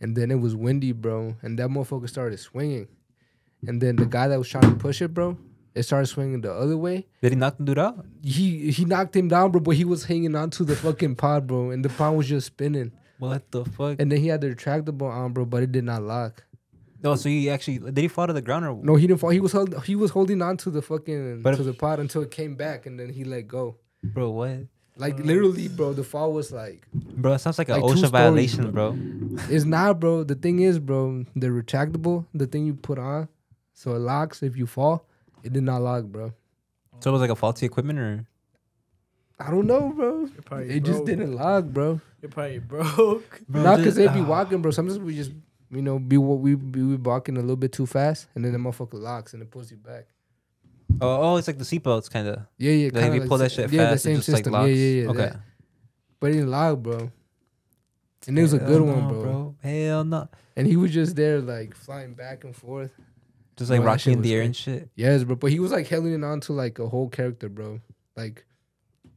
and 0.00 0.16
then 0.16 0.30
it 0.30 0.40
was 0.40 0.54
windy, 0.56 0.92
bro, 0.92 1.36
and 1.42 1.58
that 1.58 1.68
motherfucker 1.68 2.08
started 2.08 2.38
swinging, 2.38 2.88
and 3.66 3.80
then 3.80 3.96
the 3.96 4.06
guy 4.06 4.28
that 4.28 4.38
was 4.38 4.48
trying 4.48 4.68
to 4.68 4.74
push 4.76 5.00
it, 5.00 5.14
bro, 5.14 5.36
it 5.74 5.84
started 5.84 6.06
swinging 6.06 6.40
the 6.40 6.52
other 6.52 6.76
way. 6.76 7.06
Did 7.22 7.32
he 7.32 7.36
knock 7.38 7.56
the 7.58 7.64
dude 7.64 7.78
out? 7.78 8.04
He 8.22 8.70
he 8.72 8.84
knocked 8.84 9.14
him 9.16 9.28
down, 9.28 9.52
bro, 9.52 9.60
but 9.60 9.76
he 9.76 9.84
was 9.84 10.04
hanging 10.04 10.34
onto 10.34 10.64
the 10.64 10.74
fucking 10.76 11.14
pod, 11.16 11.46
bro, 11.46 11.70
and 11.70 11.84
the 11.84 11.88
pod 11.88 12.16
was 12.16 12.28
just 12.28 12.48
spinning, 12.48 12.90
What 13.18 13.48
the 13.52 13.64
fuck? 13.64 14.00
and 14.00 14.10
then 14.10 14.18
he 14.18 14.26
had 14.28 14.40
the 14.40 14.48
retractable 14.50 15.08
on, 15.08 15.32
bro, 15.32 15.44
but 15.44 15.62
it 15.62 15.70
did 15.70 15.84
not 15.84 16.02
lock. 16.02 16.42
No, 17.02 17.14
so 17.16 17.28
he 17.28 17.50
actually 17.50 17.78
did 17.78 17.98
he 17.98 18.08
fall 18.08 18.26
to 18.28 18.32
the 18.32 18.42
ground 18.42 18.64
or 18.64 18.78
No, 18.82 18.94
he 18.96 19.06
didn't 19.06 19.20
fall. 19.20 19.30
He 19.30 19.40
was 19.40 19.52
held, 19.52 19.82
he 19.84 19.96
was 19.96 20.10
holding 20.12 20.40
on 20.42 20.56
to 20.58 20.70
the 20.70 20.82
fucking 20.82 21.42
But 21.42 21.54
to 21.56 21.60
if- 21.60 21.66
the 21.66 21.74
pot 21.74 21.98
until 22.00 22.22
it 22.22 22.30
came 22.30 22.54
back, 22.54 22.86
and 22.86 22.98
then 22.98 23.08
he 23.10 23.24
let 23.24 23.48
go. 23.48 23.76
bro? 24.02 24.30
What? 24.30 24.66
Like 24.96 25.18
literally, 25.18 25.68
bro, 25.68 25.94
the 25.94 26.04
fall 26.04 26.32
was 26.34 26.52
like 26.52 26.86
Bro, 26.92 27.32
it 27.32 27.38
sounds 27.38 27.56
like 27.58 27.70
a 27.70 27.72
Like 27.72 27.80
two 27.82 27.86
OSHA 27.88 27.96
stories, 27.96 28.10
violation, 28.10 28.70
bro. 28.72 28.96
It's 29.48 29.64
not, 29.64 29.98
bro. 30.00 30.22
The 30.22 30.34
thing 30.34 30.58
is, 30.60 30.78
bro, 30.78 31.24
the 31.34 31.46
retractable, 31.48 32.26
the 32.34 32.46
thing 32.46 32.66
you 32.66 32.74
put 32.74 32.98
on, 32.98 33.28
so 33.72 33.94
it 33.94 34.00
locks 34.00 34.42
if 34.42 34.54
you 34.56 34.66
fall. 34.66 35.06
It 35.42 35.52
did 35.54 35.62
not 35.62 35.80
lock, 35.80 36.04
bro. 36.04 36.32
So 37.00 37.08
it 37.10 37.12
was 37.14 37.20
like 37.22 37.30
a 37.30 37.34
faulty 37.36 37.64
equipment, 37.66 37.98
or 37.98 38.26
I 39.40 39.50
don't 39.50 39.66
know, 39.66 39.92
bro. 39.96 40.20
You're 40.26 40.42
probably 40.44 40.68
It 40.70 40.80
just 40.84 40.98
broke. 40.98 41.06
didn't 41.06 41.32
lock, 41.34 41.64
bro. 41.64 42.00
You're 42.20 42.30
probably 42.30 42.58
broke. 42.60 43.40
Bro, 43.48 43.62
Not 43.62 43.78
just- 43.78 43.80
because 43.80 43.94
they'd 43.96 44.12
be 44.14 44.20
ah. 44.20 44.28
walking, 44.28 44.60
bro. 44.62 44.70
Sometimes 44.72 44.98
we 45.00 45.16
just, 45.16 45.32
you 45.72 45.82
know, 45.82 45.98
be 45.98 46.18
what 46.18 46.38
we 46.40 46.54
be 46.54 46.82
we 46.82 46.96
walking 46.96 47.36
a 47.36 47.40
little 47.40 47.56
bit 47.56 47.72
too 47.72 47.86
fast, 47.86 48.28
and 48.34 48.44
then 48.44 48.52
the 48.52 48.58
motherfucker 48.58 49.00
locks 49.00 49.32
and 49.32 49.42
it 49.42 49.50
pulls 49.50 49.70
you 49.70 49.78
back. 49.78 50.06
oh, 51.00 51.32
oh, 51.32 51.36
it's 51.36 51.46
like 51.48 51.58
the 51.58 51.64
seatbelts, 51.64 52.10
kind 52.10 52.28
of. 52.28 52.42
Yeah, 52.58 52.72
yeah. 52.72 52.90
Like 52.92 53.04
if 53.06 53.14
you 53.14 53.28
pull 53.28 53.38
that 53.38 53.50
shit 53.52 53.72
yeah, 53.72 53.90
fast, 53.90 54.04
the 54.04 54.10
it 54.10 54.12
same 54.12 54.16
just 54.18 54.28
like 54.28 54.36
system. 54.38 54.52
locks. 54.52 54.68
yeah, 54.68 54.74
yeah, 54.74 55.02
yeah. 55.02 55.08
Okay. 55.08 55.18
that. 55.18 55.36
But 56.20 56.30
it 56.30 56.34
didn't 56.34 56.50
lock, 56.50 56.78
bro. 56.78 57.10
And 58.28 58.38
it 58.38 58.42
was 58.42 58.52
a 58.52 58.58
Hell 58.58 58.68
good 58.68 58.82
one, 58.82 59.08
no, 59.08 59.20
bro. 59.20 59.54
Hell 59.62 60.04
no. 60.04 60.28
And 60.54 60.66
he 60.66 60.76
was 60.76 60.92
just 60.92 61.16
there, 61.16 61.40
like 61.40 61.74
flying 61.74 62.14
back 62.14 62.44
and 62.44 62.54
forth. 62.54 62.92
Just 63.56 63.70
like 63.70 63.80
Bro, 63.80 63.86
rocking 63.86 64.12
in 64.14 64.22
the 64.22 64.32
air 64.32 64.40
good. 64.40 64.46
and 64.46 64.56
shit. 64.56 64.88
Yes, 64.94 65.24
bro. 65.24 65.34
But 65.36 65.50
he 65.50 65.58
was 65.58 65.72
like 65.72 65.88
holding 65.88 66.22
on 66.22 66.40
to 66.42 66.52
like 66.52 66.78
a 66.78 66.86
whole 66.88 67.08
character, 67.08 67.48
bro. 67.48 67.80
Like 68.16 68.44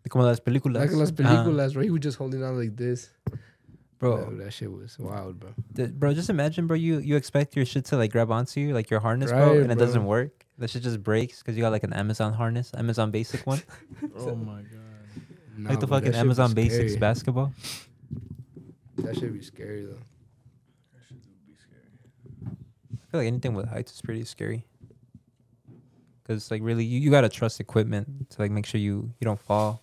Como 0.10 0.26
las 0.26 0.40
películas. 0.40 0.80
like 0.80 0.92
las 0.92 1.12
películas, 1.12 1.74
bro. 1.74 1.84
He 1.84 1.90
was 1.92 2.02
just 2.02 2.18
holding 2.18 2.44
on 2.44 2.58
like 2.58 2.76
this. 2.76 3.10
Bro, 3.98 4.26
Bro, 4.26 4.36
that 4.38 4.52
shit 4.52 4.72
was 4.72 5.00
wild, 5.00 5.40
bro. 5.40 5.54
th- 5.76 5.92
bro, 5.92 6.14
just 6.14 6.30
imagine, 6.30 6.68
bro. 6.68 6.76
You 6.76 7.00
you 7.00 7.16
expect 7.16 7.56
your 7.56 7.66
shit 7.66 7.86
to 7.86 7.98
like 7.98 8.12
grab 8.12 8.30
onto 8.30 8.60
you, 8.60 8.74
like 8.74 8.90
your 8.90 9.00
harness, 9.00 9.32
bro, 9.32 9.54
Right, 9.54 9.62
and 9.62 9.72
it 9.72 9.78
doesn't 9.78 10.04
work. 10.06 10.46
That 10.58 10.70
shit 10.70 10.84
just 10.84 11.02
breaks 11.02 11.40
because 11.40 11.56
you 11.56 11.62
got 11.62 11.72
like 11.72 11.84
an 11.84 11.94
Amazon 11.94 12.34
harness, 12.34 12.72
Amazon 12.78 13.12
Basic 13.12 13.46
one, 13.48 13.62
Oh 14.16 14.36
my 14.36 14.62
god. 14.62 14.66
Nah, 15.58 15.70
like 15.70 15.80
the 15.80 15.88
fucking 15.88 16.14
Amazon 16.14 16.54
Basics 16.54 16.92
scary. 16.92 17.00
basketball. 17.00 17.54
That 18.98 19.16
should 19.18 19.34
be 19.34 19.42
scary 19.42 19.86
though. 19.86 19.94
That 20.94 21.02
shit 21.08 21.22
do 21.24 21.30
be 21.48 21.56
scary. 21.56 22.52
I 23.02 23.12
feel 23.12 23.20
like 23.22 23.28
anything 23.28 23.54
with 23.54 23.70
heights 23.70 23.94
is 23.94 24.02
pretty 24.02 24.26
scary. 24.26 24.66
Cause 26.28 26.52
like 26.52 26.62
really, 26.64 26.84
you, 26.84 27.00
you 27.00 27.12
gotta 27.12 27.30
trust 27.30 27.60
equipment 27.62 28.30
to 28.32 28.42
like 28.42 28.52
make 28.52 28.66
sure 28.66 28.82
you 28.82 29.14
you 29.22 29.26
don't 29.26 29.40
fall 29.40 29.82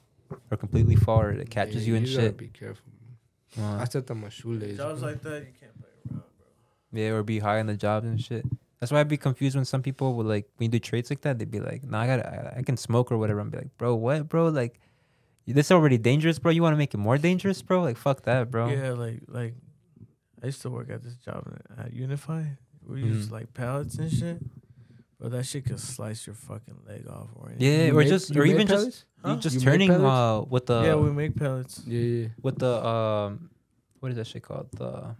or 0.50 0.56
completely 0.58 0.96
fall 0.96 1.20
or 1.22 1.30
it 1.30 1.48
catches 1.50 1.86
Yeah, 1.86 1.92
you 1.92 1.96
and 1.96 2.08
shit. 2.08 2.36
Be 2.36 2.48
careful. 2.48 2.91
Uh, 3.58 3.76
I 3.76 3.84
stepped 3.84 4.10
on 4.10 4.20
my 4.20 4.28
shoelace. 4.28 4.76
Jobs 4.76 5.00
bro. 5.00 5.08
like 5.10 5.22
that, 5.22 5.40
you 5.46 5.52
can't 5.60 5.78
play 5.78 5.88
around, 6.10 6.22
bro. 6.38 7.00
Yeah, 7.00 7.08
or 7.10 7.22
be 7.22 7.38
high 7.38 7.60
on 7.60 7.66
the 7.66 7.76
job 7.76 8.04
and 8.04 8.20
shit. 8.20 8.44
That's 8.80 8.90
why 8.90 9.00
I'd 9.00 9.08
be 9.08 9.16
confused 9.16 9.54
when 9.56 9.64
some 9.64 9.82
people 9.82 10.14
would 10.14 10.26
like 10.26 10.48
when 10.56 10.66
you 10.66 10.70
do 10.70 10.78
trades 10.78 11.10
like 11.10 11.20
that. 11.22 11.38
They'd 11.38 11.50
be 11.50 11.60
like, 11.60 11.84
"Nah, 11.84 12.00
I 12.00 12.06
got, 12.06 12.16
to 12.16 12.54
I 12.58 12.62
can 12.62 12.76
smoke 12.76 13.12
or 13.12 13.18
whatever." 13.18 13.38
I'm 13.40 13.50
be 13.50 13.58
like, 13.58 13.76
"Bro, 13.78 13.94
what, 13.96 14.28
bro? 14.28 14.48
Like, 14.48 14.80
this 15.46 15.70
already 15.70 15.98
dangerous, 15.98 16.38
bro. 16.40 16.50
You 16.50 16.62
want 16.62 16.72
to 16.72 16.78
make 16.78 16.92
it 16.94 16.98
more 16.98 17.16
dangerous, 17.18 17.62
bro? 17.62 17.82
Like, 17.82 17.96
fuck 17.96 18.22
that, 18.22 18.50
bro." 18.50 18.68
Yeah, 18.70 18.90
like 18.92 19.20
like 19.28 19.54
I 20.42 20.46
used 20.46 20.62
to 20.62 20.70
work 20.70 20.90
at 20.90 21.02
this 21.04 21.14
job 21.16 21.46
at- 21.78 21.86
at 21.86 21.92
Unify. 21.92 22.44
We 22.84 23.02
use 23.02 23.28
Mhm. 23.28 23.32
like 23.32 23.54
pallets 23.54 23.94
and 23.98 24.10
shit. 24.10 24.38
But 25.22 25.30
that 25.30 25.46
shit 25.46 25.64
could 25.66 25.78
slice 25.78 26.26
your 26.26 26.34
fucking 26.34 26.78
leg 26.84 27.06
off 27.08 27.28
or 27.36 27.50
anything. 27.50 27.64
Yeah, 27.68 27.84
You 27.86 27.92
or 27.92 27.98
make- 28.00 28.08
just, 28.08 28.34
you 28.34 28.40
or 28.40 28.44
make 28.44 28.54
even 28.54 28.66
just, 28.66 29.06
pellets? 29.22 29.36
you 29.36 29.36
just 29.40 29.54
You 29.54 29.60
make 29.60 29.64
turning 29.88 29.90
uh 29.92 30.40
with 30.42 30.66
the 30.66 30.82
yeah, 30.82 30.94
we 30.96 31.12
make 31.12 31.36
pellets. 31.36 31.80
Yeah, 31.86 32.00
yeah. 32.00 32.28
with 32.42 32.58
the 32.58 32.84
um, 32.84 33.50
what 34.00 34.10
is 34.10 34.16
that 34.16 34.26
shit 34.26 34.42
called? 34.42 34.66
The 34.72 35.14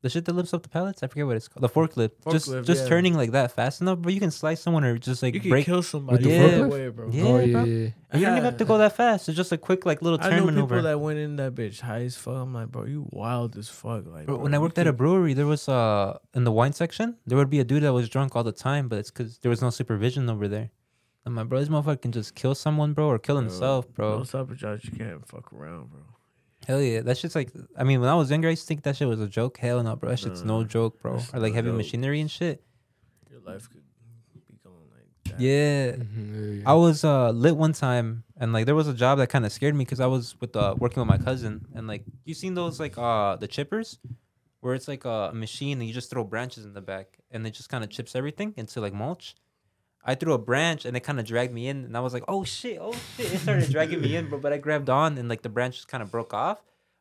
the 0.00 0.08
shit 0.08 0.24
that 0.26 0.32
lifts 0.32 0.54
up 0.54 0.62
the 0.62 0.68
pallets. 0.68 1.02
I 1.02 1.08
forget 1.08 1.26
what 1.26 1.36
it's 1.36 1.48
called. 1.48 1.62
The 1.62 1.68
forklift. 1.68 2.10
just 2.30 2.48
Forklift, 2.48 2.64
just 2.64 2.82
yeah. 2.84 2.88
turning 2.88 3.14
like 3.14 3.32
that 3.32 3.52
fast 3.52 3.80
enough, 3.80 4.00
but 4.00 4.12
you 4.12 4.20
can 4.20 4.30
slice 4.30 4.60
someone 4.60 4.84
or 4.84 4.96
just 4.96 5.22
like 5.22 5.34
you 5.34 5.40
can 5.40 5.50
break. 5.50 5.66
kill 5.66 5.82
somebody 5.82 6.22
the 6.24 6.30
that 6.30 6.60
forklift? 6.60 6.70
way, 6.70 6.88
bro. 6.88 7.08
Yeah, 7.10 7.22
oh, 7.22 7.26
bro. 7.26 7.40
yeah, 7.40 7.64
yeah. 7.64 8.18
you 8.18 8.24
don't 8.26 8.32
even 8.36 8.44
have 8.44 8.56
to 8.58 8.64
go 8.64 8.78
that 8.78 8.94
fast. 8.94 9.28
It's 9.28 9.36
just 9.36 9.50
a 9.50 9.58
quick 9.58 9.84
like 9.84 10.00
little 10.00 10.18
I 10.20 10.28
turn 10.30 10.38
know 10.38 10.46
maneuver. 10.46 10.76
people 10.76 10.82
that 10.84 11.00
went 11.00 11.18
in 11.18 11.36
that 11.36 11.54
bitch 11.54 11.80
high 11.80 12.02
as 12.02 12.16
fuck. 12.16 12.36
I'm 12.36 12.54
like, 12.54 12.68
bro, 12.68 12.84
you 12.84 13.08
wild 13.10 13.56
as 13.56 13.68
fuck. 13.68 14.06
Like, 14.06 14.26
Bro, 14.26 14.36
bro, 14.36 14.44
when 14.44 14.54
I 14.54 14.58
worked 14.58 14.78
at 14.78 14.86
a 14.86 14.92
brewery, 14.92 15.34
there 15.34 15.46
was 15.46 15.68
uh 15.68 16.18
in 16.34 16.44
the 16.44 16.52
wine 16.52 16.72
section, 16.72 17.16
there 17.26 17.36
would 17.36 17.50
be 17.50 17.60
a 17.60 17.64
dude 17.64 17.82
that 17.82 17.92
was 17.92 18.08
drunk 18.08 18.36
all 18.36 18.44
the 18.44 18.52
time, 18.52 18.88
but 18.88 18.98
it's 18.98 19.10
because 19.10 19.38
there 19.38 19.50
was 19.50 19.60
no 19.60 19.70
supervision 19.70 20.30
over 20.30 20.46
there. 20.46 20.70
And 21.24 21.34
my 21.34 21.42
like, 21.42 21.50
bro, 21.50 21.60
motherfucker 21.64 22.00
can 22.00 22.12
just 22.12 22.34
kill 22.34 22.54
someone, 22.54 22.94
bro, 22.94 23.06
or 23.08 23.18
kill 23.18 23.36
himself, 23.36 23.92
bro. 23.92 24.18
No 24.18 24.24
type 24.24 24.50
of 24.50 24.62
you 24.84 24.90
can't 24.92 25.26
fuck 25.28 25.52
around, 25.52 25.90
bro. 25.90 26.00
Hell 26.68 26.82
yeah, 26.82 27.00
that 27.00 27.16
shit's 27.16 27.34
like. 27.34 27.50
I 27.78 27.82
mean, 27.82 27.98
when 28.00 28.10
I 28.10 28.14
was 28.14 28.30
younger, 28.30 28.48
I 28.48 28.50
used 28.50 28.64
to 28.64 28.68
think 28.68 28.82
that 28.82 28.94
shit 28.94 29.08
was 29.08 29.20
a 29.22 29.26
joke. 29.26 29.56
Hell 29.56 29.82
no, 29.82 29.96
bro, 29.96 30.10
that 30.10 30.18
shit's 30.18 30.44
no 30.44 30.60
Nah, 30.60 30.68
joke, 30.68 31.00
bro. 31.00 31.14
Or 31.14 31.40
like 31.40 31.52
no 31.52 31.54
heavy 31.54 31.68
joke. 31.70 31.76
machinery 31.78 32.20
and 32.20 32.30
shit. 32.30 32.62
Your 33.30 33.40
life 33.40 33.70
could 33.70 33.82
be 34.46 34.58
going 34.62 34.76
like 34.94 35.08
that. 35.32 35.40
Yeah. 35.40 35.92
Mhm, 35.92 36.34
yeah, 36.34 36.62
yeah. 36.62 36.70
I 36.70 36.74
was 36.74 37.04
uh, 37.04 37.30
lit 37.30 37.56
one 37.56 37.72
time, 37.72 38.24
and 38.36 38.52
like 38.52 38.66
there 38.66 38.74
was 38.74 38.86
a 38.86 38.92
job 38.92 39.16
that 39.16 39.30
kind 39.30 39.46
of 39.46 39.52
scared 39.52 39.74
me 39.74 39.84
because 39.86 39.98
I 39.98 40.06
was 40.06 40.38
with 40.42 40.54
uh, 40.54 40.74
working 40.78 41.00
with 41.00 41.08
my 41.08 41.16
cousin, 41.16 41.64
and 41.74 41.86
like 41.86 42.04
you 42.26 42.34
seen 42.34 42.52
those 42.52 42.78
like 42.78 42.98
uh 42.98 43.36
the 43.36 43.48
chippers, 43.48 43.96
where 44.60 44.74
it's 44.74 44.88
like 44.88 45.06
a 45.06 45.30
machine 45.32 45.78
and 45.78 45.88
you 45.88 45.94
just 45.94 46.10
throw 46.10 46.22
branches 46.22 46.66
in 46.66 46.74
the 46.74 46.82
back, 46.82 47.16
and 47.30 47.46
it 47.46 47.52
just 47.54 47.70
kind 47.70 47.82
of 47.82 47.88
chips 47.88 48.14
everything 48.14 48.52
into 48.58 48.82
like 48.82 48.92
mulch. 48.92 49.34
I 50.10 50.14
threw 50.14 50.32
a 50.32 50.38
branch 50.38 50.84
and 50.86 50.96
it 50.96 51.00
kind 51.08 51.20
of 51.20 51.26
dragged 51.26 51.52
me 51.52 51.68
in, 51.68 51.84
and 51.84 51.96
I 51.96 52.00
was 52.00 52.12
like, 52.16 52.24
"Oh 52.28 52.42
shit, 52.44 52.78
oh 52.80 52.94
shit!" 53.16 53.32
It 53.34 53.38
started 53.40 53.70
dragging 53.70 54.00
me 54.00 54.16
in, 54.16 54.28
bro. 54.28 54.38
But 54.38 54.52
I 54.52 54.58
grabbed 54.58 54.88
on, 54.88 55.18
and 55.18 55.28
like 55.28 55.42
the 55.42 55.48
branch 55.56 55.74
just 55.76 55.88
kind 55.88 56.02
of 56.02 56.10
broke 56.10 56.32
off, 56.32 56.58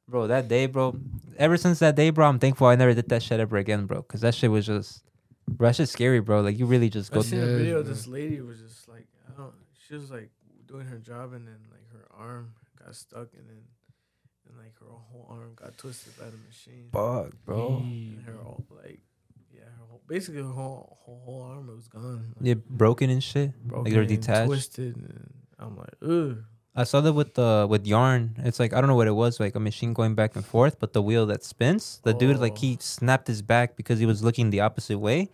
bro. 0.09 0.27
That 0.27 0.47
day, 0.47 0.65
bro. 0.65 0.95
Ever 1.37 1.55
since 1.57 1.79
that 1.79 1.95
day, 1.95 2.09
bro, 2.09 2.27
I'm 2.27 2.39
thankful 2.39 2.67
I 2.67 2.75
never 2.75 2.93
did 2.93 3.07
that 3.09 3.23
shit 3.23 3.39
ever 3.39 3.57
again, 3.57 3.85
bro. 3.85 4.01
Cause 4.03 4.21
that 4.21 4.35
shit 4.35 4.51
was 4.51 4.65
just, 4.65 5.03
bro, 5.47 5.69
that 5.69 5.75
shit's 5.77 5.91
scary, 5.91 6.19
bro. 6.19 6.41
Like 6.41 6.57
you 6.59 6.65
really 6.65 6.89
just 6.89 7.11
I 7.13 7.15
go. 7.15 7.21
seen 7.21 7.39
a 7.39 7.45
Yeah, 7.45 7.57
video. 7.57 7.81
bro. 7.83 7.91
This 7.93 8.07
lady 8.07 8.41
was 8.41 8.59
just 8.59 8.87
like, 8.89 9.07
I 9.29 9.39
don't. 9.39 9.53
She 9.87 9.93
was 9.95 10.11
like 10.11 10.29
doing 10.67 10.85
her 10.87 10.97
job, 10.97 11.31
and 11.33 11.47
then 11.47 11.59
like 11.71 11.87
her 11.93 12.05
arm 12.11 12.53
got 12.83 12.93
stuck, 12.95 13.29
and 13.39 13.47
then 13.47 13.61
and 14.49 14.57
like 14.57 14.73
her 14.79 14.85
whole 15.11 15.27
arm 15.29 15.51
got 15.55 15.77
twisted 15.77 16.17
by 16.19 16.25
the 16.25 16.37
machine. 16.47 16.89
Fuck, 16.91 17.31
bro. 17.45 17.77
And 17.83 18.23
her 18.25 18.35
whole, 18.43 18.65
like, 18.83 18.99
yeah, 19.57 19.63
her 19.79 19.85
whole, 19.89 20.01
basically 20.07 20.41
her 20.41 20.47
whole, 20.47 20.97
whole 21.03 21.21
whole 21.25 21.41
arm 21.41 21.67
was 21.67 21.87
gone. 21.87 22.33
Like, 22.37 22.47
Yeah, 22.47 22.53
broken 22.69 23.09
and 23.09 23.23
shit. 23.23 23.51
broken 23.65 23.91
they're 23.93 24.05
detached. 24.05 24.47
twisted. 24.47 24.95
And 24.95 25.33
I'm 25.59 25.75
like, 25.77 25.95
ugh. 26.01 26.43
I 26.75 26.83
saw 26.83 27.01
that 27.01 27.13
with 27.13 27.33
the 27.33 27.65
with 27.67 27.87
yarn. 27.87 28.35
It's 28.45 28.59
like 28.59 28.71
I 28.71 28.79
don't 28.79 28.87
know 28.87 28.95
what 28.95 29.07
it 29.07 29.15
was, 29.25 29.39
like 29.39 29.55
a 29.55 29.59
machine 29.59 29.93
going 29.93 30.13
back 30.13 30.35
and 30.35 30.45
forth, 30.45 30.79
but 30.79 30.93
the 30.93 31.01
wheel 31.01 31.25
that 31.25 31.43
spins. 31.43 31.99
The 32.03 32.13
dude 32.13 32.37
like 32.37 32.53
Oh. 32.53 32.61
he 32.61 32.77
snapped 32.79 33.27
his 33.27 33.41
back 33.41 33.75
because 33.75 33.97
he 33.97 34.05
was 34.05 34.21
looking 34.23 34.51
the 34.51 34.61
opposite 34.61 34.99
way, 34.99 35.31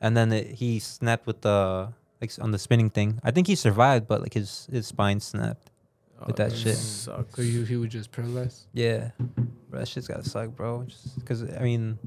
and 0.00 0.16
then 0.16 0.30
it, 0.32 0.46
he 0.62 0.78
snapped 0.78 1.26
with 1.26 1.40
the 1.40 1.92
like 2.20 2.30
on 2.40 2.52
the 2.52 2.60
spinning 2.60 2.90
thing. 2.90 3.18
I 3.24 3.32
think 3.32 3.48
he 3.48 3.56
survived, 3.56 4.06
but 4.06 4.20
like 4.22 4.34
his 4.34 4.68
his 4.70 4.86
spine 4.86 5.18
snapped. 5.18 5.72
Oh, 6.20 6.26
with 6.28 6.36
that 6.36 6.52
shit. 6.52 6.76
sucks. 6.76 7.34
So 7.34 7.42
you, 7.42 7.64
he 7.64 7.74
was 7.74 7.88
just 7.90 8.12
paralyzed. 8.12 8.66
Yeah, 8.72 9.10
bro, 9.68 9.80
that 9.80 9.88
shit's 9.88 10.06
gotta 10.06 10.22
suck, 10.22 10.50
bro. 10.54 10.84
Just 10.86 11.18
because 11.18 11.42
I 11.42 11.58
mean, 11.66 11.98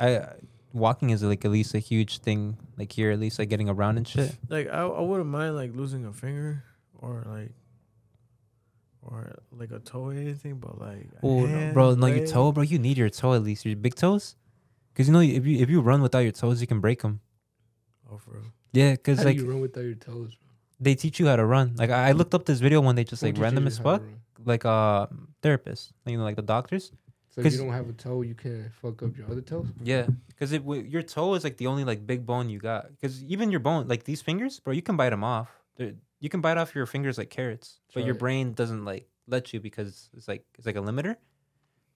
I 0.00 0.26
walking 0.72 1.10
is 1.10 1.22
like 1.22 1.44
at 1.44 1.50
least 1.50 1.74
a 1.74 1.78
huge 1.78 2.18
thing. 2.18 2.56
Like 2.78 2.90
here, 2.92 3.10
at 3.10 3.20
least 3.20 3.38
like 3.38 3.48
getting 3.48 3.68
around 3.68 3.98
and 3.98 4.08
shit. 4.08 4.34
like 4.48 4.68
I, 4.68 4.82
I 4.82 5.00
wouldn't 5.00 5.28
mind 5.28 5.54
like 5.56 5.74
losing 5.74 6.04
a 6.06 6.12
finger 6.12 6.64
or 6.98 7.24
like 7.26 7.52
or 9.02 9.34
like 9.52 9.70
a 9.70 9.78
toe 9.78 10.04
or 10.06 10.12
anything, 10.12 10.56
but 10.56 10.78
like 10.80 11.08
Oh, 11.22 11.46
hand, 11.46 11.74
bro, 11.74 11.94
no, 11.94 12.06
your 12.06 12.26
toe, 12.26 12.52
bro. 12.52 12.62
You 12.62 12.78
need 12.78 12.98
your 12.98 13.10
toe 13.10 13.34
at 13.34 13.42
least. 13.42 13.64
Your 13.64 13.76
big 13.76 13.94
toes, 13.94 14.36
because 14.92 15.06
you 15.08 15.12
know 15.12 15.20
if 15.20 15.46
you 15.46 15.58
if 15.58 15.70
you 15.70 15.80
run 15.80 16.02
without 16.02 16.20
your 16.20 16.32
toes, 16.32 16.60
you 16.60 16.66
can 16.66 16.80
break 16.80 17.02
them. 17.02 17.20
Oh, 18.10 18.18
for 18.18 18.32
real. 18.32 18.42
Yeah, 18.72 18.92
because 18.92 19.24
like 19.24 19.36
do 19.36 19.44
you 19.44 19.50
run 19.50 19.60
without 19.60 19.82
your 19.84 19.94
toes? 19.94 20.34
Bro? 20.34 20.46
they 20.82 20.94
teach 20.94 21.20
you 21.20 21.26
how 21.26 21.36
to 21.36 21.44
run. 21.44 21.74
Like 21.76 21.90
I 21.90 22.08
I 22.08 22.12
looked 22.12 22.34
up 22.34 22.44
this 22.44 22.60
video 22.60 22.80
when 22.80 22.96
they 22.96 23.04
just 23.04 23.20
Who 23.20 23.26
like 23.28 23.34
teaches 23.34 23.42
random 23.42 23.66
as 23.66 23.78
fuck, 23.78 24.02
run? 24.02 24.20
like 24.44 24.64
uh 24.64 25.06
therapists, 25.42 25.92
you 26.06 26.16
know, 26.16 26.24
like 26.24 26.36
the 26.36 26.42
doctors. 26.42 26.92
So 27.30 27.40
if 27.42 27.52
you 27.52 27.58
don't 27.58 27.70
have 27.72 27.88
a 27.88 27.92
toe, 27.92 28.22
you 28.22 28.34
can't 28.34 28.72
fuck 28.74 29.02
up 29.04 29.16
your 29.16 29.26
other 29.30 29.40
toes. 29.40 29.68
Yeah, 29.82 30.06
because 30.28 30.50
it 30.52 30.58
w- 30.60 30.82
your 30.82 31.02
toe 31.02 31.34
is 31.34 31.44
like 31.44 31.56
the 31.58 31.68
only 31.68 31.84
like 31.84 32.04
big 32.06 32.26
bone 32.26 32.48
you 32.50 32.58
got. 32.58 32.90
Because 32.90 33.22
even 33.24 33.50
your 33.52 33.60
bone, 33.60 33.86
like 33.86 34.02
these 34.04 34.20
fingers, 34.20 34.58
bro, 34.60 34.72
you 34.72 34.82
can 34.82 34.96
bite 34.96 35.10
them 35.10 35.22
off. 35.22 35.48
They're, 35.76 35.92
you 36.18 36.28
can 36.28 36.40
bite 36.40 36.56
off 36.58 36.74
your 36.74 36.86
fingers 36.86 37.18
like 37.18 37.30
carrots, 37.30 37.78
but 37.94 38.04
your 38.04 38.14
brain 38.16 38.52
doesn't 38.52 38.84
like 38.84 39.06
let 39.28 39.52
you 39.52 39.60
because 39.60 40.10
it's 40.16 40.26
like 40.26 40.44
it's 40.58 40.66
like 40.66 40.76
a 40.76 40.80
limiter. 40.80 41.16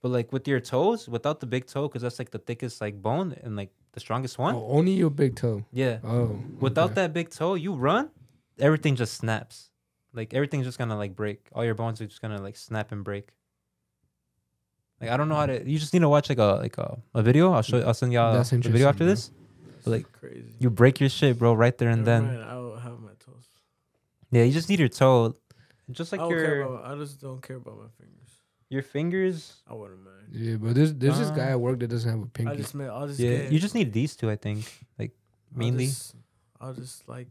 But 0.03 0.11
like 0.11 0.33
with 0.33 0.47
your 0.47 0.61
toes, 0.61 1.09
without 1.09 1.41
the 1.41 1.47
big 1.47 1.67
toe, 1.67 1.89
because 1.89 2.03
that's 2.03 2.19
like 2.19 2.31
the 2.31 2.39
thickest 2.39 2.81
like 2.81 3.01
bone 3.03 3.35
and 3.43 3.57
like 3.57 3.71
the 3.93 4.01
strongest 4.01 4.39
one. 4.39 4.55
Oh, 4.55 4.67
only 4.69 4.93
your 4.93 5.11
big 5.11 5.35
toe. 5.35 5.65
Yeah, 5.73 5.99
Oh, 6.05 6.39
without 6.61 6.91
okay. 6.93 6.95
that 6.97 7.13
big 7.13 7.31
toe, 7.31 7.55
you 7.55 7.73
run, 7.75 8.11
everything 8.61 8.95
just 8.97 9.15
snaps. 9.15 9.71
Like 10.13 10.33
everything's 10.33 10.67
just 10.67 10.79
gonna 10.79 10.97
like 10.97 11.17
break. 11.17 11.49
All 11.53 11.65
your 11.65 11.75
bones 11.75 12.01
are 12.01 12.07
just 12.07 12.23
gonna 12.23 12.41
like 12.41 12.57
snap 12.57 12.93
and 12.93 13.03
break. 13.03 13.31
Like 15.01 15.11
I 15.11 15.17
don't 15.17 15.29
know 15.29 15.35
how 15.35 15.47
to. 15.47 15.69
You 15.69 15.79
just 15.79 15.93
need 15.93 16.01
to 16.01 16.09
watch 16.09 16.29
like 16.29 16.39
a 16.39 16.59
like 16.63 16.79
a, 16.79 16.99
a 17.15 17.23
video. 17.23 17.53
I'll 17.53 17.63
show. 17.63 17.81
I'll 17.81 17.95
send 17.95 18.13
y'all 18.13 18.33
That's 18.35 18.51
the 18.51 18.59
video 18.59 18.89
after 18.89 19.05
interesting, 19.05 19.35
this. 19.35 19.75
That's 19.77 19.87
Like, 19.87 20.11
crazy. 20.13 20.55
You 20.61 20.71
break 20.71 21.01
your 21.01 21.09
shit, 21.11 21.39
bro, 21.39 21.53
right 21.55 21.77
there 21.77 21.91
and 21.91 22.05
Never 22.05 22.27
then. 22.27 22.39
mind, 22.39 22.45
I 22.51 22.55
don't 22.55 22.81
have 22.81 23.01
my 23.01 23.11
toes. 23.25 23.45
Yeah, 24.31 24.45
you 24.45 24.53
just 24.53 24.69
need 24.69 24.79
your 24.79 24.89
toe, 24.89 25.37
just 25.91 26.11
like 26.13 26.21
I 26.21 26.29
your 26.29 26.63
about. 26.63 26.91
I 26.91 26.95
just 26.97 27.21
don't 27.21 27.43
care 27.43 27.57
about 27.57 27.77
my 27.77 27.89
fingers. 28.01 28.31
your 28.71 28.83
fingers. 28.83 29.63
I 29.69 29.75
wouldn't 29.75 30.03
mind. 30.05 30.29
Yeah, 30.33 30.57
but 30.57 30.75
there's 30.75 30.95
there's 30.95 31.19
this 31.19 31.29
Uh, 31.29 31.35
guy 31.35 31.51
at 31.51 31.61
work 31.61 31.79
that 31.81 31.89
doesn't 31.89 32.11
have 32.11 32.23
a 32.23 32.27
pinky. 32.27 32.57
just 32.57 32.75
meant 32.75 32.91
I'll 32.91 33.07
just 33.07 33.21
Yeah, 33.21 33.37
get, 33.45 33.53
you 33.53 33.59
just 33.59 33.75
need 33.75 33.93
these 33.93 34.17
two, 34.17 34.31
I 34.31 34.37
think. 34.37 34.65
Like 34.99 35.13
I'll 35.53 35.59
mainly. 35.59 35.87
just- 35.87 36.15
I'll 36.61 36.73
just 36.73 37.07
like 37.09 37.29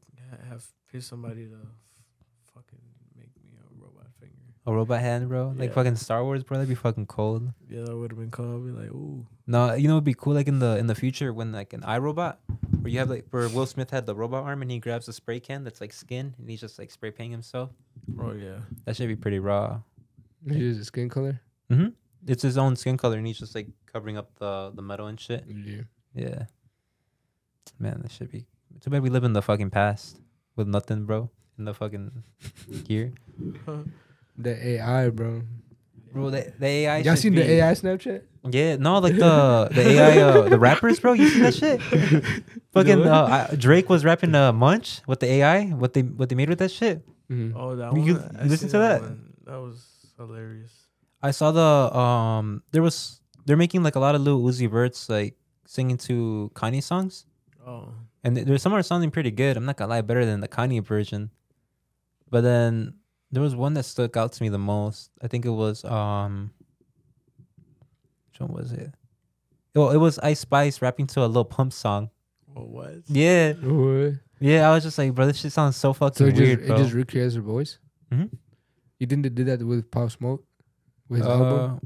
have 0.50 0.64
pay 0.92 1.00
somebody 1.00 1.46
to 1.48 1.56
f- 1.56 2.54
fucking 2.54 2.78
make 3.18 3.34
me 3.42 3.58
a 3.58 3.66
robot 3.82 4.06
finger. 4.20 4.46
A 4.66 4.72
robot 4.74 5.02
hand, 5.02 5.28
bro. 5.28 5.54
Like 5.58 5.70
Yeah. 5.70 5.76
fucking 5.76 5.98
Star 5.98 6.24
Wars, 6.24 6.42
bro. 6.44 6.58
That'd 6.58 6.70
be 6.70 6.76
fucking 6.76 7.08
cold. 7.08 7.52
Yeah, 7.70 7.82
that 7.84 7.96
would 7.98 8.12
have 8.12 8.20
been 8.20 8.32
cool. 8.32 8.56
I'd 8.56 8.66
be 8.66 8.82
like, 8.82 8.92
ooh, 8.92 9.26
No, 9.46 9.74
you 9.74 9.88
know 9.90 9.96
it'd 9.96 10.06
be 10.06 10.14
cool 10.14 10.34
like 10.34 10.48
in 10.48 10.60
the 10.60 10.78
in 10.78 10.88
the 10.88 10.96
future 10.96 11.34
when 11.34 11.52
like 11.52 11.74
an 11.74 11.84
I, 11.84 11.98
Robot 11.98 12.40
where 12.82 12.90
you 12.90 13.00
have 13.00 13.10
like 13.10 13.26
where 13.32 13.50
Will 13.50 13.66
Smith 13.66 13.90
had 13.92 14.06
the 14.06 14.16
robot 14.16 14.44
arm 14.46 14.62
and 14.62 14.72
he 14.72 14.80
grabs 14.80 15.08
a 15.10 15.14
spray 15.14 15.40
can 15.42 15.64
that's 15.66 15.82
like 15.82 15.92
skin 15.92 16.34
and 16.38 16.50
he's 16.50 16.62
just 16.62 16.80
like 16.80 16.92
spray 16.92 17.12
painting 17.12 17.32
himself. 17.32 17.72
oh 18.20 18.32
yeah. 18.34 18.60
That 18.86 18.96
should 18.96 19.08
be 19.10 19.16
pretty 19.18 19.40
raw. 19.40 19.82
He 20.50 20.66
has 20.68 20.78
a 20.78 20.86
skin 20.86 21.10
color. 21.10 21.42
Mm-hmm. 21.70 21.90
It's 22.28 22.42
his 22.44 22.58
own 22.58 22.76
skin 22.78 22.96
color 22.98 23.18
and 23.18 23.28
he's 23.28 23.40
just 23.40 23.56
like 23.56 23.68
covering 23.92 24.18
up 24.18 24.34
the 24.40 24.72
the 24.74 24.82
metal 24.82 25.08
and 25.08 25.20
shit. 25.20 25.44
Yeah. 25.48 25.82
Yeah. 26.16 26.46
Man, 27.80 28.00
that 28.02 28.12
should 28.12 28.32
be 28.32 28.46
too 28.80 28.90
bad 28.90 29.02
we 29.04 29.10
live 29.10 29.24
in 29.26 29.34
the 29.34 29.42
fucking 29.42 29.72
past 29.72 30.22
with 30.56 30.68
nothing, 30.68 31.04
bro. 31.06 31.30
In 31.58 31.66
the 31.66 31.74
fucking 31.74 32.24
gear. 32.86 33.12
The 34.38 34.68
AI, 34.68 35.10
bro. 35.10 35.42
Bro, 36.12 36.30
the, 36.32 36.54
the 36.60 36.66
AI. 36.66 36.98
Y'all 37.00 37.14
should 37.16 37.22
seen 37.22 37.36
the 37.36 37.44
AI 37.50 37.72
Snapchat? 37.74 38.24
Yeah, 38.52 38.76
no, 38.76 39.00
like 39.00 39.16
the 39.16 39.70
the 39.72 39.90
AI, 39.92 40.22
uh, 40.22 40.50
the 40.50 40.60
rappers, 40.60 41.00
bro. 41.00 41.14
You 41.14 41.30
see 41.30 41.40
that 41.42 41.54
shit? 41.56 41.82
Fucking 42.74 43.00
what? 43.00 43.08
uh, 43.08 43.48
I- 43.52 43.56
Drake 43.56 43.90
was 43.90 44.04
rapping 44.04 44.36
uh, 44.36 44.52
Munch 44.52 45.02
with 45.08 45.22
the 45.22 45.28
AI. 45.32 45.66
What 45.68 45.94
they 45.94 46.02
what 46.02 46.30
they 46.30 46.36
made 46.36 46.50
with 46.50 46.60
that 46.60 46.72
shit? 46.72 47.02
Mm-hmm. 47.32 47.58
Oh, 47.58 47.76
that 47.76 47.94
You- 47.94 48.00
one. 48.00 48.06
you 48.08 48.20
I 48.40 48.44
listen 48.46 48.70
to 48.70 48.78
that? 48.80 49.02
one. 49.02 49.34
That 49.46 49.60
was 49.60 49.82
hilarious. 50.18 50.72
I 51.22 51.32
saw 51.32 51.52
the 51.52 51.98
um. 51.98 52.64
There 52.72 52.84
was 52.84 53.22
they're 53.46 53.58
making 53.58 53.82
like 53.82 53.96
a 53.96 54.00
lot 54.00 54.14
of 54.14 54.22
little 54.22 54.42
Uzi 54.44 54.70
Verts 54.70 55.10
like 55.10 55.36
singing 55.66 55.98
to 55.98 56.52
Kanye 56.54 56.84
songs, 56.84 57.26
Oh, 57.66 57.94
and 58.24 58.36
th- 58.36 58.46
there's 58.46 58.62
some 58.62 58.74
are 58.74 58.84
sounding 58.84 59.10
pretty 59.10 59.32
good. 59.32 59.56
I'm 59.58 59.66
not 59.66 59.78
gonna 59.78 59.90
lie, 59.90 60.02
better 60.02 60.26
than 60.26 60.42
the 60.42 60.48
Kanye 60.50 60.84
version. 60.84 61.32
But 62.30 62.42
then 62.42 62.96
there 63.34 63.42
was 63.44 63.56
one 63.56 63.74
that 63.74 63.84
stuck 63.84 64.16
out 64.16 64.32
to 64.34 64.44
me 64.44 64.50
the 64.50 64.58
most. 64.60 65.10
I 65.22 65.28
think 65.28 65.46
it 65.46 65.50
was 65.52 65.84
um. 65.86 66.52
Which 68.32 68.40
one 68.40 68.54
was 68.54 68.72
it? 68.72 68.94
Well, 69.76 69.90
it 69.92 69.98
was 69.98 70.20
Ice 70.20 70.40
Spice 70.40 70.82
rapping 70.82 71.08
to 71.08 71.24
a 71.24 71.28
Lil 71.28 71.46
Pump 71.46 71.74
song. 71.74 72.10
what 72.46 72.68
was? 72.70 73.04
Yeah, 73.08 73.54
What? 73.54 74.14
yeah. 74.40 74.70
I 74.70 74.74
was 74.74 74.84
just 74.84 74.98
like, 74.98 75.14
bro, 75.16 75.26
this 75.26 75.38
shit 75.38 75.52
sounds 75.52 75.76
so 75.76 75.94
fucking 75.94 76.16
So 76.16 76.26
it 76.26 76.32
just 76.32 76.42
weird, 76.42 76.62
it 76.62 76.78
just 76.78 76.94
recreates 76.94 77.36
her 77.36 77.42
voice. 77.42 77.80
Mhm. 78.12 78.30
You 79.00 79.08
didn't 79.08 79.34
do 79.36 79.44
that 79.46 79.62
with 79.64 79.90
Pop 79.90 80.12
Smoke, 80.12 80.44
with 81.10 81.20
his 81.22 81.28
album. 81.28 81.60
Uh, 81.60 81.80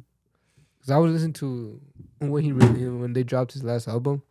Cause 0.81 0.91
I 0.91 0.97
was 0.97 1.11
listening 1.13 1.33
to 1.33 1.81
when 2.19 2.43
he 2.43 2.51
really 2.51 2.87
when 2.89 3.13
they 3.13 3.23
dropped 3.23 3.53
his 3.53 3.63
last 3.63 3.87
album. 3.87 4.21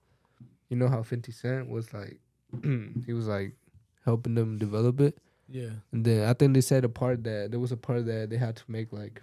You 0.69 0.77
know 0.77 0.89
how 0.89 1.03
Fifty 1.03 1.33
Cent 1.33 1.69
was 1.69 1.93
like, 1.95 2.21
he 3.07 3.13
was 3.13 3.27
like 3.27 3.55
helping 4.05 4.35
them 4.35 4.59
develop 4.59 5.01
it, 5.01 5.19
Yeah. 5.49 5.71
and 5.93 6.05
then 6.05 6.29
I 6.29 6.33
think 6.35 6.55
they 6.55 6.61
said 6.61 6.85
a 6.85 6.89
part 6.89 7.23
that 7.25 7.51
there 7.51 7.61
was 7.61 7.73
a 7.73 7.77
part 7.77 8.05
that 8.07 8.31
they 8.31 8.37
had 8.37 8.57
to 8.57 8.65
make 8.69 8.93
like, 8.93 9.23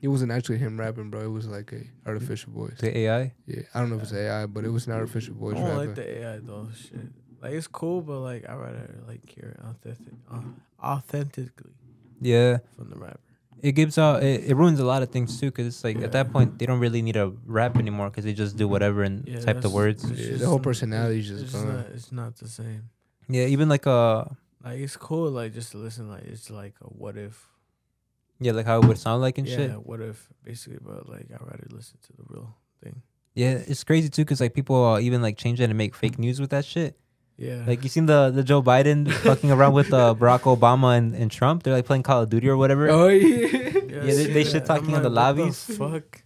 it 0.00 0.08
wasn't 0.08 0.32
actually 0.32 0.58
him 0.58 0.78
rapping, 0.78 1.10
bro. 1.10 1.20
It 1.22 1.26
was 1.32 1.46
like 1.48 1.72
a 1.72 1.82
artificial 2.08 2.52
voice. 2.52 2.78
the 2.78 2.96
AI. 2.98 3.34
Yeah, 3.46 3.62
I 3.74 3.80
don't 3.80 3.90
know 3.90 3.96
if 3.96 4.02
it's 4.04 4.12
AI, 4.12 4.46
but 4.46 4.64
it 4.64 4.70
was 4.70 4.86
an 4.86 4.92
artificial 4.94 5.34
voice 5.34 5.56
I 5.56 5.60
don't 5.60 5.68
rapping. 5.68 5.86
like 5.88 5.94
the 5.96 6.18
AI 6.22 6.38
though. 6.38 6.68
Shit. 6.74 7.08
Like 7.42 7.52
it's 7.52 7.66
cool, 7.66 8.00
but 8.02 8.20
like 8.20 8.48
I 8.48 8.54
rather 8.54 9.00
like 9.08 9.28
hear 9.28 9.56
it 9.58 9.60
authentic, 9.64 10.14
uh, 10.30 10.42
authentically 10.82 11.72
Yeah, 12.20 12.58
from 12.76 12.90
the 12.90 12.96
rapper. 12.96 13.18
it 13.62 13.72
gives 13.72 13.98
out. 13.98 14.22
It, 14.22 14.44
it 14.50 14.54
ruins 14.54 14.78
a 14.80 14.84
lot 14.84 15.02
of 15.02 15.10
things 15.10 15.38
too, 15.40 15.46
because 15.50 15.66
it's 15.66 15.82
like 15.84 15.96
at 16.02 16.12
that 16.12 16.32
point 16.32 16.58
they 16.58 16.66
don't 16.66 16.80
really 16.80 17.02
need 17.02 17.14
to 17.14 17.36
rap 17.46 17.76
anymore, 17.76 18.10
because 18.10 18.24
they 18.24 18.32
just 18.34 18.56
do 18.56 18.68
whatever 18.68 19.02
and 19.02 19.26
Yeah, 19.26 19.40
type 19.40 19.60
the 19.62 19.70
words. 19.70 20.04
Yeah, 20.10 20.36
the 20.36 20.46
whole 20.46 20.60
personality 20.60 21.20
is 21.20 21.28
just 21.28 21.42
just 21.44 21.54
gone. 21.54 21.76
not. 21.76 21.86
It's 21.86 22.12
not 22.12 22.36
the 22.36 22.48
same. 22.48 22.90
Yeah, 23.28 23.46
even 23.46 23.68
like 23.68 23.86
uh, 23.86 24.24
Like 24.64 24.78
it's 24.80 24.96
cool, 24.96 25.30
like 25.30 25.54
just 25.54 25.72
to 25.72 25.78
listen. 25.78 26.08
Like 26.10 26.24
it's 26.24 26.50
like 26.50 26.74
a 26.82 26.84
what 26.86 27.16
if. 27.16 27.46
yeah, 28.40 28.52
like 28.52 28.66
how 28.66 28.78
it 28.80 28.86
would 28.86 28.98
sound 28.98 29.22
like 29.22 29.38
and 29.38 29.46
yeah, 29.48 29.56
shit. 29.56 29.86
what 29.86 30.00
if 30.00 30.28
basically, 30.44 30.78
but 30.82 31.08
like 31.08 31.26
I'd 31.32 31.40
rather 31.40 31.66
listen 31.70 31.98
to 32.06 32.12
the 32.16 32.24
real 32.28 32.54
thing. 32.82 33.02
Yeah, 33.34 33.52
it's 33.66 33.84
crazy 33.84 34.08
too, 34.10 34.22
because 34.22 34.40
like 34.40 34.52
people 34.54 34.84
uh, 34.84 35.00
even 35.00 35.22
like 35.22 35.36
change 35.38 35.60
it 35.60 35.64
and 35.70 35.78
make 35.78 35.94
fake 35.94 36.18
news 36.18 36.40
with 36.40 36.50
that 36.50 36.64
shit. 36.64 36.98
Yeah. 37.38 37.64
Like 37.66 37.82
you 37.82 37.88
seen 37.88 38.04
the 38.04 38.30
the 38.30 38.42
Joe 38.44 38.62
Biden 38.62 39.10
fucking 39.24 39.50
around 39.50 39.72
with 39.72 39.94
uh, 39.94 40.14
Barack 40.14 40.40
Obama 40.44 40.98
and, 40.98 41.14
and 41.14 41.30
Trump. 41.30 41.62
They're 41.62 41.72
like 41.72 41.86
playing 41.86 42.02
Call 42.02 42.22
of 42.22 42.28
Duty 42.28 42.48
or 42.50 42.58
whatever. 42.58 42.90
Oh 42.90 43.08
yeah, 43.08 43.46
yeah, 43.46 43.70
they- 44.04 44.30
I 44.30 44.32
they 44.34 44.44
shit 44.44 44.66
talking 44.66 44.88
I'm 44.90 44.96
in 44.96 45.02
the 45.02 45.08
like, 45.08 45.36
what 45.36 45.38
lobbies. 45.38 45.64
fuck. 45.78 46.22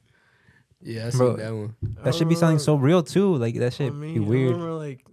yeah, 0.82 1.06
I 1.06 1.10
Bro, 1.10 1.36
seen 1.36 1.44
that 1.44 1.54
one. 1.54 1.76
That 2.02 2.14
should 2.16 2.28
be 2.28 2.34
something 2.34 2.58
so 2.58 2.74
real 2.74 3.04
too. 3.04 3.36
Like 3.36 3.54
that 3.62 3.74
should 3.74 3.86
I 3.86 3.90
mean, 3.90 4.14
be 4.18 4.24
I 4.24 4.28
weird. 4.28 4.50
remember 4.58 4.72
like 4.74 5.06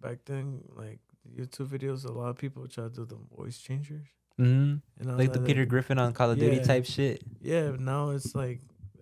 back 0.00 0.18
then, 0.24 0.62
like 0.74 1.00
YouTube 1.38 1.68
videos, 1.68 2.04
a 2.08 2.12
lot 2.12 2.28
of 2.30 2.36
people 2.36 2.66
try 2.68 2.84
to 2.84 2.90
do 2.90 3.04
the 3.04 3.16
voice 3.36 3.58
changers. 3.58 4.06
Mm-hmm. 4.40 4.76
And 5.08 5.18
Like 5.18 5.32
the 5.32 5.38
that, 5.38 5.46
Peter 5.46 5.64
Griffin 5.66 5.98
on 5.98 6.12
Call 6.12 6.30
of 6.30 6.38
Duty 6.38 6.60
type 6.60 6.86
shit. 6.86 7.22
Yeah, 7.40 7.70
but 7.70 7.80
now 7.80 8.10
it's 8.10 8.34
like 8.34 8.60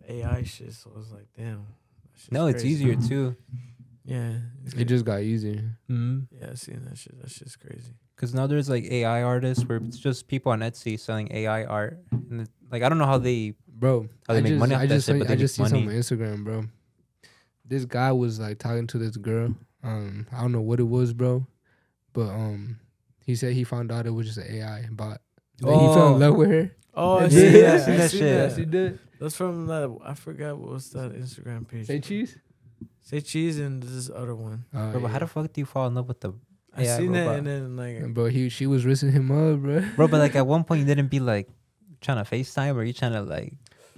AI 0.09 0.43
shit. 0.43 0.73
So 0.73 0.91
it's 0.99 1.11
like, 1.13 1.27
damn. 1.37 1.67
that 2.13 2.19
shit's 2.21 2.33
No, 2.33 2.47
it's 2.47 2.63
crazy. 2.63 2.85
easier 2.85 2.97
too. 3.09 3.37
Yeah. 4.05 4.33
It 4.77 4.87
just 4.87 5.05
got 5.05 5.21
easier. 5.23 5.77
Mm-hmm. 5.91 6.35
Yeah, 6.41 6.49
I 6.51 6.55
seen 6.55 6.85
that 6.89 6.99
shit. 6.99 7.21
That 7.21 7.31
shit's 7.31 7.57
crazy. 7.57 7.93
Because 8.17 8.35
now 8.35 8.47
there's 8.49 8.69
like 8.69 8.85
AI 8.85 9.23
artists 9.23 9.65
where 9.65 9.79
it's 9.79 9.99
just 9.99 10.27
people 10.27 10.51
on 10.51 10.61
Etsy 10.61 10.99
selling 10.99 11.29
AI 11.31 11.65
art. 11.65 11.99
And 12.11 12.41
it, 12.41 12.49
like 12.73 12.83
I 12.83 12.89
don't 12.89 12.99
know 12.99 13.07
how 13.07 13.19
they 13.19 13.55
bro. 13.69 14.09
How 14.27 14.35
they 14.35 14.39
I 14.41 14.43
make 14.43 14.51
just, 14.53 14.59
money 14.61 14.75
off 14.75 14.81
I 14.81 14.87
that 14.87 14.95
just, 14.95 15.07
shit, 15.07 15.15
saw- 15.15 15.19
but 15.21 15.29
they 15.29 15.35
I 15.35 15.37
just 15.37 15.55
see 15.55 15.63
something 15.63 15.89
on. 15.89 15.95
Instagram, 15.95 16.45
bro. 16.45 16.65
This 17.65 17.85
guy 17.85 18.11
was 18.13 18.41
like 18.41 18.59
talking 18.59 18.87
to 18.89 18.99
this 18.99 19.17
girl. 19.17 19.55
Um, 19.85 20.27
I 20.33 20.41
don't 20.41 20.51
know 20.53 20.63
what 20.63 20.81
it 20.81 20.85
was, 20.89 21.13
bro, 21.13 21.47
but 22.19 22.31
um, 22.35 22.81
he 23.25 23.37
said 23.37 23.53
he 23.55 23.63
found 23.63 23.93
out 23.93 24.07
it 24.07 24.11
was 24.11 24.27
just 24.27 24.39
an 24.39 24.53
AI 24.57 24.89
bot. 24.91 25.21
Like, 25.61 25.79
he 25.79 25.87
fell 25.95 26.09
Oh. 26.09 26.15
in 26.15 26.21
love 26.21 26.35
with 26.37 26.51
her. 26.51 26.71
Oh, 26.95 27.19
I 27.19 27.23
Yeah, 27.23 27.29
seen 27.29 27.53
yeah, 27.53 27.61
that. 27.61 27.75
I 27.75 27.85
seen 27.87 27.97
that 27.97 28.11
seen 28.11 28.21
shit. 28.21 28.49
that. 28.51 28.59
He 28.59 28.65
did. 28.65 28.99
That's 29.21 29.37
from 29.37 29.67
that. 29.67 29.99
I 30.05 30.15
forgot 30.15 30.59
what 30.59 30.71
was 30.73 30.91
that 30.91 31.13
Instagram 31.15 31.67
page. 31.69 31.87
Say 31.87 32.01
cheese. 32.01 32.37
Say 33.03 33.21
cheese 33.21 33.59
and 33.59 33.83
this 33.83 34.11
other 34.11 34.35
one. 34.35 34.65
Oh, 34.75 34.91
bro, 34.93 35.01
but 35.03 35.09
how 35.09 35.19
the 35.21 35.27
fuck 35.29 35.53
do 35.53 35.61
you 35.61 35.65
fall 35.67 35.87
in 35.87 35.95
love 35.95 36.09
with 36.09 36.21
the 36.21 36.33
I 36.75 36.83
AI 36.85 36.97
seen 36.99 37.13
that 37.13 37.21
robot? 37.27 37.39
and 37.39 37.47
then 37.47 37.77
like 37.77 37.97
And 38.03 38.15
bro, 38.15 38.27
he 38.27 38.49
she 38.49 38.67
was 38.67 38.85
risking 38.85 39.13
him 39.13 39.31
up, 39.31 39.61
bro. 39.61 39.81
Bro, 39.97 40.09
but 40.09 40.19
like 40.19 40.35
at 40.37 40.47
one 40.55 40.65
point 40.65 40.81
you 40.81 40.87
didn't 40.87 41.09
be 41.09 41.21
like 41.21 41.49
trying 42.01 42.23
to 42.23 42.29
FaceTime 42.31 42.75
or 42.75 42.83
you 42.83 42.93
trying 42.93 43.13
to 43.13 43.23
like 43.23 43.53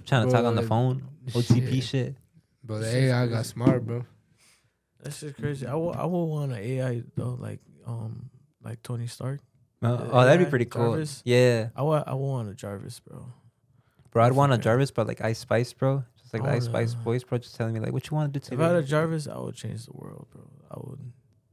trying 0.05 0.27
to 0.27 0.31
talk 0.31 0.45
on 0.45 0.55
the 0.55 0.61
phone. 0.61 1.03
OTP 1.27 1.73
shit. 1.73 1.83
shit. 1.83 2.15
Bro, 2.63 2.79
the 2.79 2.85
Shit's 2.85 3.11
AI 3.11 3.27
got 3.27 3.45
smart, 3.45 3.85
bro. 3.85 4.05
that's 5.01 5.19
just 5.21 5.35
crazy. 5.37 5.65
I 5.65 5.73
will. 5.75 5.93
I 5.93 6.05
will 6.05 6.27
want 6.29 6.51
an 6.51 6.59
AI 6.59 7.01
though, 7.15 7.35
like 7.39 7.59
um, 7.85 8.29
like 8.63 8.81
Tony 8.83 9.07
Stark. 9.07 9.39
Oh, 9.83 9.97
The 9.97 10.11
oh, 10.11 10.25
that'd 10.25 10.45
be 10.45 10.49
pretty 10.49 10.65
cool. 10.65 10.91
Jarvis? 10.91 11.21
Yeah. 11.25 11.69
I 11.75 11.81
want. 11.81 12.07
I 12.07 12.13
want 12.13 12.49
a 12.49 12.53
Jarvis, 12.53 12.99
bro. 12.99 13.25
Bro, 14.11 14.25
I'd 14.25 14.33
want 14.33 14.51
a 14.53 14.57
Jarvis, 14.57 14.91
but 14.91 15.07
like 15.07 15.21
Ice 15.21 15.39
Spice, 15.39 15.73
bro. 15.73 16.03
Just 16.19 16.33
like 16.33 16.43
I 16.43 16.47
the 16.51 16.55
Ice 16.57 16.65
Spice 16.65 16.93
voice, 16.93 17.23
bro, 17.23 17.37
just 17.37 17.55
telling 17.55 17.73
me 17.73 17.79
like 17.79 17.93
what 17.93 18.09
you 18.09 18.15
want 18.15 18.33
to 18.33 18.39
do 18.39 18.43
today? 18.43 18.55
If 18.55 18.61
I 18.61 18.67
had 18.67 18.75
a 18.75 18.83
Jarvis, 18.83 19.27
I 19.27 19.37
would 19.39 19.55
change 19.55 19.85
the 19.85 19.93
world, 19.93 20.27
bro. 20.31 20.43
I 20.69 20.75
would. 20.81 20.99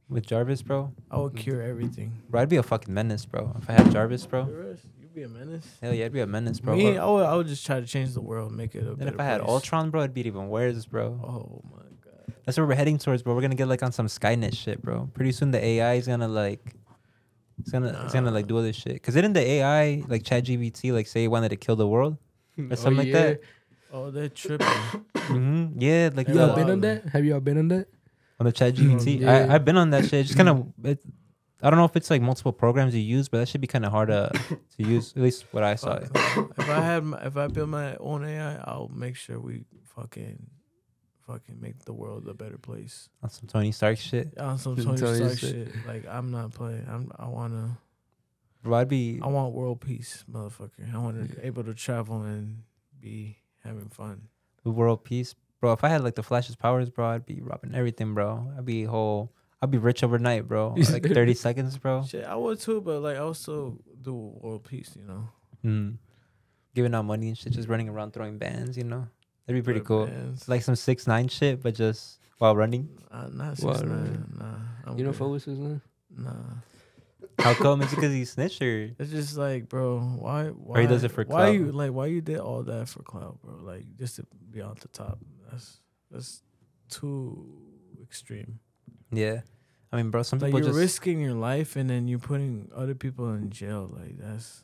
with 0.09 0.25
Jarvis, 0.27 0.61
bro. 0.61 0.91
I 1.09 1.17
would 1.19 1.35
cure 1.35 1.61
everything. 1.61 2.11
Bro, 2.29 2.41
I'd 2.41 2.49
be 2.49 2.57
a 2.57 2.63
fucking 2.63 2.93
menace, 2.93 3.25
bro. 3.25 3.55
If 3.61 3.69
I 3.69 3.73
had 3.73 3.91
Jarvis, 3.91 4.25
bro. 4.25 4.47
You'd 4.99 5.13
be 5.15 5.23
a 5.23 5.29
menace. 5.29 5.65
Hell 5.81 5.93
yeah, 5.93 6.05
I'd 6.05 6.13
be 6.13 6.19
a 6.19 6.27
menace, 6.27 6.59
bro. 6.59 6.75
Me, 6.75 6.97
I 6.97 7.05
would. 7.05 7.25
I 7.25 7.35
would 7.35 7.47
just 7.47 7.65
try 7.65 7.79
to 7.79 7.85
change 7.87 8.13
the 8.13 8.21
world, 8.21 8.51
make 8.51 8.75
it 8.75 8.85
a 8.85 8.93
then 8.93 9.07
if 9.07 9.19
I 9.19 9.23
had 9.23 9.39
place. 9.41 9.49
Ultron, 9.49 9.89
bro, 9.89 10.01
it'd 10.01 10.13
be 10.13 10.27
even 10.27 10.49
worse, 10.49 10.85
bro. 10.85 11.19
Oh 11.23 11.61
my. 11.71 11.78
That's 12.45 12.57
where 12.57 12.65
we're 12.67 12.75
heading 12.75 12.97
towards, 12.97 13.21
bro. 13.23 13.35
We're 13.35 13.41
gonna 13.41 13.55
get 13.55 13.67
like 13.67 13.83
on 13.83 13.91
some 13.91 14.07
Skynet 14.07 14.55
shit, 14.55 14.81
bro. 14.81 15.09
Pretty 15.13 15.31
soon 15.31 15.51
the 15.51 15.63
AI 15.63 15.93
is 15.95 16.07
gonna 16.07 16.27
like, 16.27 16.75
it's 17.59 17.71
gonna 17.71 17.99
it's 18.03 18.13
gonna 18.13 18.31
like 18.31 18.47
do 18.47 18.57
all 18.57 18.63
this 18.63 18.75
shit. 18.75 19.01
Cause 19.03 19.13
didn't 19.15 19.33
the 19.33 19.41
AI 19.47 20.03
like 20.07 20.23
ChatGPT 20.23 20.91
like 20.93 21.07
say 21.07 21.25
it 21.25 21.27
wanted 21.27 21.49
to 21.49 21.55
kill 21.55 21.75
the 21.75 21.87
world 21.87 22.17
or 22.57 22.75
something 22.75 22.97
like 22.97 23.11
that? 23.13 23.41
Oh, 23.91 24.11
they're 24.11 24.29
tripping. 24.29 24.67
hmm 25.17 25.67
Yeah, 25.77 26.09
like 26.13 26.27
Yeah, 26.27 26.33
You 26.33 26.41
all 26.41 26.55
been 26.55 26.69
on 26.69 26.81
that? 26.81 27.05
Have 27.09 27.25
you 27.25 27.33
all 27.33 27.39
been 27.39 27.57
on 27.57 27.67
that? 27.69 27.87
on 28.39 28.45
the 28.45 28.53
ChatGPT. 28.53 29.19
Yeah. 29.21 29.47
I 29.47 29.55
I've 29.55 29.65
been 29.65 29.77
on 29.77 29.89
that 29.91 30.05
shit. 30.05 30.25
It's 30.25 30.35
kind 30.35 30.49
of 30.49 30.65
it. 30.83 30.99
I 31.61 31.69
don't 31.69 31.77
know 31.77 31.83
if 31.85 31.95
it's 31.97 32.09
like 32.09 32.21
multiple 32.21 32.53
programs 32.53 32.95
you 32.95 33.01
use, 33.01 33.27
but 33.27 33.39
that 33.39 33.49
should 33.49 33.59
be 33.59 33.67
kind 33.67 33.83
of 33.85 33.91
hard 33.91 34.07
to 34.09 34.31
to 34.77 34.83
use. 34.83 35.13
At 35.17 35.21
least 35.23 35.45
what 35.51 35.63
I 35.63 35.75
saw. 35.75 35.97
If 35.97 36.69
I 36.69 36.81
had, 36.81 37.03
my, 37.03 37.17
if 37.25 37.35
I 37.35 37.47
build 37.47 37.69
my 37.69 37.95
own 37.97 38.23
AI, 38.23 38.55
I'll 38.63 38.89
make 38.93 39.17
sure 39.17 39.39
we 39.39 39.65
fucking, 39.95 40.47
fucking 41.31 41.59
make 41.61 41.79
the 41.85 41.93
world 41.93 42.27
a 42.27 42.33
better 42.33 42.57
place. 42.57 43.09
On 43.23 43.29
some 43.29 43.47
Tony 43.47 43.71
Stark 43.71 43.97
shit. 43.97 44.37
On 44.37 44.57
some 44.57 44.75
Just 44.77 44.87
Tony 44.87 45.15
Stark 45.15 45.37
shit. 45.37 45.67
shit. 45.67 45.87
Like 45.87 46.05
I'm 46.09 46.31
not 46.31 46.51
playing. 46.53 46.85
I'm. 46.89 47.11
I 47.17 47.27
wanna. 47.27 47.77
Bro, 48.63 48.77
I'd 48.77 48.87
be 48.89 49.19
I 49.23 49.27
want 49.27 49.53
world 49.53 49.79
peace, 49.81 50.23
motherfucker. 50.29 50.93
I 50.93 50.97
want 50.97 51.29
to 51.29 51.35
be 51.35 51.41
able 51.43 51.63
to 51.63 51.73
travel 51.73 52.23
and 52.23 52.63
be 52.99 53.37
having 53.63 53.87
fun. 53.89 54.23
the 54.63 54.71
world 54.71 55.03
peace, 55.05 55.33
bro. 55.61 55.71
If 55.73 55.83
I 55.83 55.89
had 55.89 56.03
like 56.03 56.15
the 56.15 56.23
Flash's 56.23 56.55
powers, 56.57 56.89
bro, 56.89 57.05
I'd 57.07 57.25
be 57.25 57.39
robbing 57.41 57.73
everything, 57.75 58.13
bro. 58.13 58.51
I'd 58.57 58.65
be 58.65 58.83
whole. 58.83 59.31
I'd 59.61 59.71
be 59.71 59.77
rich 59.77 60.03
overnight, 60.03 60.47
bro. 60.47 60.75
Like 60.91 61.05
thirty 61.05 61.33
seconds, 61.35 61.77
bro. 61.77 62.03
Shit, 62.05 62.25
I 62.25 62.35
would 62.35 62.59
too, 62.59 62.81
but 62.81 63.01
like 63.01 63.15
I 63.15 63.19
also 63.19 63.77
do 64.01 64.13
world 64.13 64.63
peace. 64.65 64.91
You 64.99 65.05
know, 65.05 65.29
Mm. 65.65 65.97
Giving 66.75 66.93
out 66.95 67.03
money 67.03 67.27
and 67.29 67.37
shit, 67.37 67.51
just 67.53 67.67
running 67.67 67.89
around 67.89 68.13
throwing 68.13 68.37
bands, 68.37 68.77
you 68.77 68.83
know. 68.83 69.07
That'd 69.49 69.63
be 69.63 69.65
pretty 69.65 69.81
cool. 69.81 70.05
man, 70.05 70.31
it's 70.35 70.47
Like 70.47 70.61
some 70.61 70.75
six 70.75 71.07
nine 71.07 71.27
shit, 71.27 71.61
but 71.63 71.73
just 71.73 72.19
while 72.37 72.55
running. 72.55 72.87
uh, 73.11 73.27
not 73.33 73.57
six 73.57 73.65
Wow, 73.65 73.81
nine. 73.81 74.33
Nah, 74.37 74.45
I'm 74.85 74.97
You 74.97 75.03
know, 75.05 75.11
good. 75.11 75.17
Focus 75.17 75.47
is 75.47 75.57
now? 75.59 75.81
Nah. 76.15 76.31
How 77.39 77.53
come? 77.55 77.81
Is 77.81 77.91
it 77.91 77.95
because 77.95 78.13
he 78.19 78.25
snitched 78.25 78.61
or? 78.61 78.91
It's 78.99 79.09
just 79.11 79.37
like, 79.37 79.67
bro, 79.69 79.99
why? 79.99 80.49
why 80.49 80.81
he 80.81 80.87
does 80.87 81.03
it 81.03 81.09
for 81.09 81.25
Cloud? 81.25 81.37
Why 81.39 81.49
you 81.49 81.71
like? 81.71 81.91
Why 81.91 82.05
you 82.07 82.21
did 82.21 82.37
all 82.39 82.63
that 82.63 82.89
for 82.89 83.01
clout, 83.03 83.41
bro? 83.41 83.55
Like 83.63 83.85
just 83.97 84.17
to 84.17 84.25
be 84.51 84.61
on 84.61 84.75
the 84.81 84.87
top. 84.89 85.19
That's 85.49 85.79
that's 86.11 86.43
too 86.89 87.47
extreme. 88.01 88.59
Yeah. 89.11 89.41
I 89.91 89.97
mean, 89.97 90.11
bro, 90.11 90.21
some 90.21 90.37
Like 90.39 90.49
people 90.49 90.59
you're 90.59 90.69
just 90.69 90.79
risking 90.79 91.19
your 91.19 91.33
life 91.33 91.75
and 91.75 91.89
then 91.89 92.07
you're 92.07 92.19
putting 92.19 92.69
other 92.75 92.93
people 92.93 93.33
in 93.33 93.49
jail. 93.49 93.89
Like 93.91 94.17
that's 94.19 94.63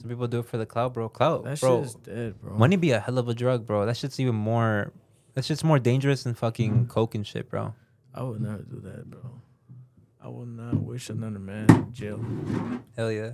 some 0.00 0.08
people 0.08 0.26
do 0.26 0.40
it 0.40 0.46
for 0.46 0.58
the 0.58 0.66
clout, 0.66 0.94
bro. 0.94 1.08
Clout, 1.08 1.44
that 1.44 1.60
bro. 1.60 1.78
shit 1.78 1.86
is 1.86 1.94
dead, 1.94 2.40
bro. 2.40 2.56
Money 2.56 2.76
be 2.76 2.90
a 2.90 3.00
hell 3.00 3.18
of 3.18 3.28
a 3.28 3.34
drug, 3.34 3.66
bro. 3.66 3.86
That 3.86 3.96
shit's 3.96 4.20
even 4.20 4.34
more. 4.34 4.92
That 5.34 5.44
shit's 5.44 5.64
more 5.64 5.78
dangerous 5.78 6.22
than 6.22 6.34
fucking 6.34 6.72
mm-hmm. 6.72 6.84
coke 6.86 7.14
and 7.14 7.26
shit, 7.26 7.50
bro. 7.50 7.74
I 8.14 8.22
would 8.22 8.40
never 8.40 8.62
do 8.62 8.80
that, 8.80 9.10
bro. 9.10 9.42
I 10.20 10.28
would 10.28 10.48
not 10.48 10.74
wish 10.74 11.10
another 11.10 11.38
man 11.38 11.70
in 11.70 11.92
jail. 11.92 12.24
Hell 12.96 13.12
yeah. 13.12 13.32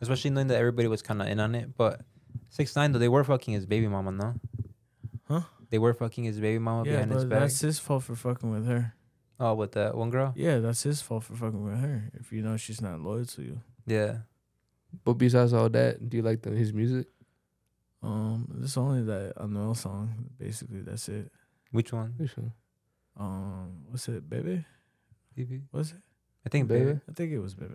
Especially 0.00 0.30
knowing 0.30 0.46
that 0.48 0.58
everybody 0.58 0.86
was 0.86 1.02
kind 1.02 1.20
of 1.20 1.28
in 1.28 1.40
on 1.40 1.54
it. 1.54 1.76
But 1.76 2.02
Six 2.50 2.74
nine 2.76 2.92
though 2.92 2.98
they 2.98 3.08
were 3.08 3.24
fucking 3.24 3.54
his 3.54 3.66
baby 3.66 3.88
mama, 3.88 4.12
no? 4.12 4.34
Huh? 5.28 5.42
They 5.70 5.78
were 5.78 5.92
fucking 5.92 6.24
his 6.24 6.40
baby 6.40 6.58
mama 6.58 6.84
Yeah, 6.86 6.92
behind 6.92 7.12
his 7.12 7.24
but 7.24 7.30
back. 7.30 7.40
that's 7.40 7.60
his 7.60 7.78
fault 7.78 8.04
for 8.04 8.16
fucking 8.16 8.50
with 8.50 8.66
her. 8.66 8.94
Oh, 9.38 9.54
with 9.54 9.72
that 9.72 9.94
one 9.94 10.10
girl. 10.10 10.32
Yeah, 10.34 10.58
that's 10.58 10.82
his 10.82 11.02
fault 11.02 11.24
for 11.24 11.34
fucking 11.34 11.62
with 11.62 11.78
her. 11.78 12.10
If 12.14 12.32
you 12.32 12.42
know 12.42 12.56
she's 12.56 12.80
not 12.80 13.00
loyal 13.00 13.26
to 13.26 13.42
you. 13.42 13.60
Yeah. 13.86 14.18
But 15.04 15.14
besides 15.14 15.52
all 15.52 15.68
that, 15.70 16.08
do 16.08 16.16
you 16.16 16.22
like 16.22 16.42
the, 16.42 16.50
his 16.50 16.72
music? 16.72 17.06
Um, 18.02 18.60
it's 18.62 18.76
only 18.76 19.02
that 19.04 19.34
Anuel 19.36 19.76
song. 19.76 20.30
Basically, 20.38 20.80
that's 20.82 21.08
it. 21.08 21.30
Which 21.72 21.92
one? 21.92 22.14
Which 22.16 22.36
one? 22.36 22.52
Um, 23.16 23.84
what's 23.88 24.08
it, 24.08 24.28
baby? 24.28 24.64
Was 25.72 25.90
it? 25.92 25.98
I 26.46 26.48
think 26.48 26.68
Baby? 26.68 26.84
baby. 26.86 27.00
I 27.08 27.12
think 27.12 27.32
it 27.32 27.38
was 27.38 27.54
baby. 27.54 27.74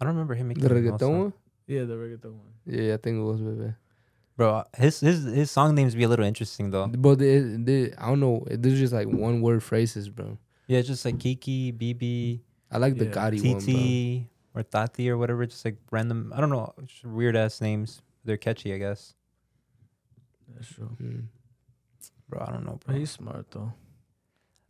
I 0.00 0.04
don't 0.04 0.14
remember 0.14 0.34
him 0.34 0.48
making 0.48 0.62
The 0.64 0.70
a 0.74 0.80
Noel 0.80 0.92
reggaeton 0.92 1.00
song. 1.00 1.18
one? 1.20 1.32
Yeah, 1.66 1.84
the 1.84 1.94
reggaeton 1.94 2.32
one. 2.32 2.52
Yeah, 2.66 2.94
I 2.94 2.96
think 2.98 3.16
it 3.18 3.22
was 3.22 3.40
baby. 3.40 3.72
Bro, 4.36 4.64
his 4.76 5.00
his 5.00 5.24
his 5.24 5.50
song 5.50 5.74
names 5.74 5.94
be 5.94 6.02
a 6.04 6.08
little 6.08 6.24
interesting 6.26 6.70
though. 6.70 6.88
But 6.88 7.18
they, 7.18 7.38
they, 7.38 7.92
I 7.96 8.06
don't 8.08 8.20
know. 8.20 8.44
They're 8.50 8.76
just 8.76 8.92
like 8.92 9.08
one 9.08 9.40
word 9.40 9.62
phrases, 9.62 10.08
bro. 10.10 10.36
Yeah, 10.66 10.78
it's 10.80 10.88
just 10.88 11.04
like 11.04 11.18
Kiki, 11.18 11.72
BB, 11.72 12.40
I 12.70 12.78
like 12.78 12.96
the 12.98 13.06
Yeah. 13.06 13.12
Gotti 13.12 13.40
one, 13.54 13.64
bro. 13.64 14.26
TT, 14.62 14.66
or 14.68 14.70
Tati 14.86 15.10
or 15.10 15.16
whatever. 15.18 15.46
Just 15.46 15.64
like 15.64 15.76
random. 15.90 16.32
I 16.34 16.40
don't 16.40 16.50
know. 16.50 16.72
Weird 17.04 17.36
ass 17.36 17.60
names. 17.60 18.02
They're 18.24 18.36
catchy, 18.36 18.74
I 18.74 18.78
guess. 18.78 19.14
That's 20.54 20.68
true. 20.72 20.90
Mm. 21.02 21.24
Bro, 22.28 22.44
I 22.46 22.52
don't 22.52 22.64
know, 22.64 22.78
bro. 22.84 22.96
he's 22.96 23.10
smart 23.10 23.46
though. 23.50 23.72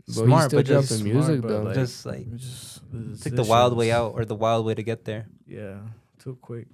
But 0.06 0.14
Smart, 0.14 0.50
but 0.52 0.66
just 0.66 0.88
dropping 0.88 1.02
smart, 1.04 1.14
music 1.14 1.40
but 1.42 1.48
though. 1.48 1.62
like- 1.62 1.74
just 1.74 2.06
like 2.06 2.36
just 2.36 2.80
it's 3.10 3.24
like 3.26 3.34
the 3.34 3.42
wild 3.44 3.76
way 3.76 3.90
out 3.90 4.12
or 4.14 4.24
the 4.24 4.34
wild 4.36 4.64
way 4.66 4.74
to 4.74 4.82
get 4.82 5.04
there. 5.04 5.26
Yeah, 5.46 5.78
too 6.22 6.36
quick. 6.40 6.68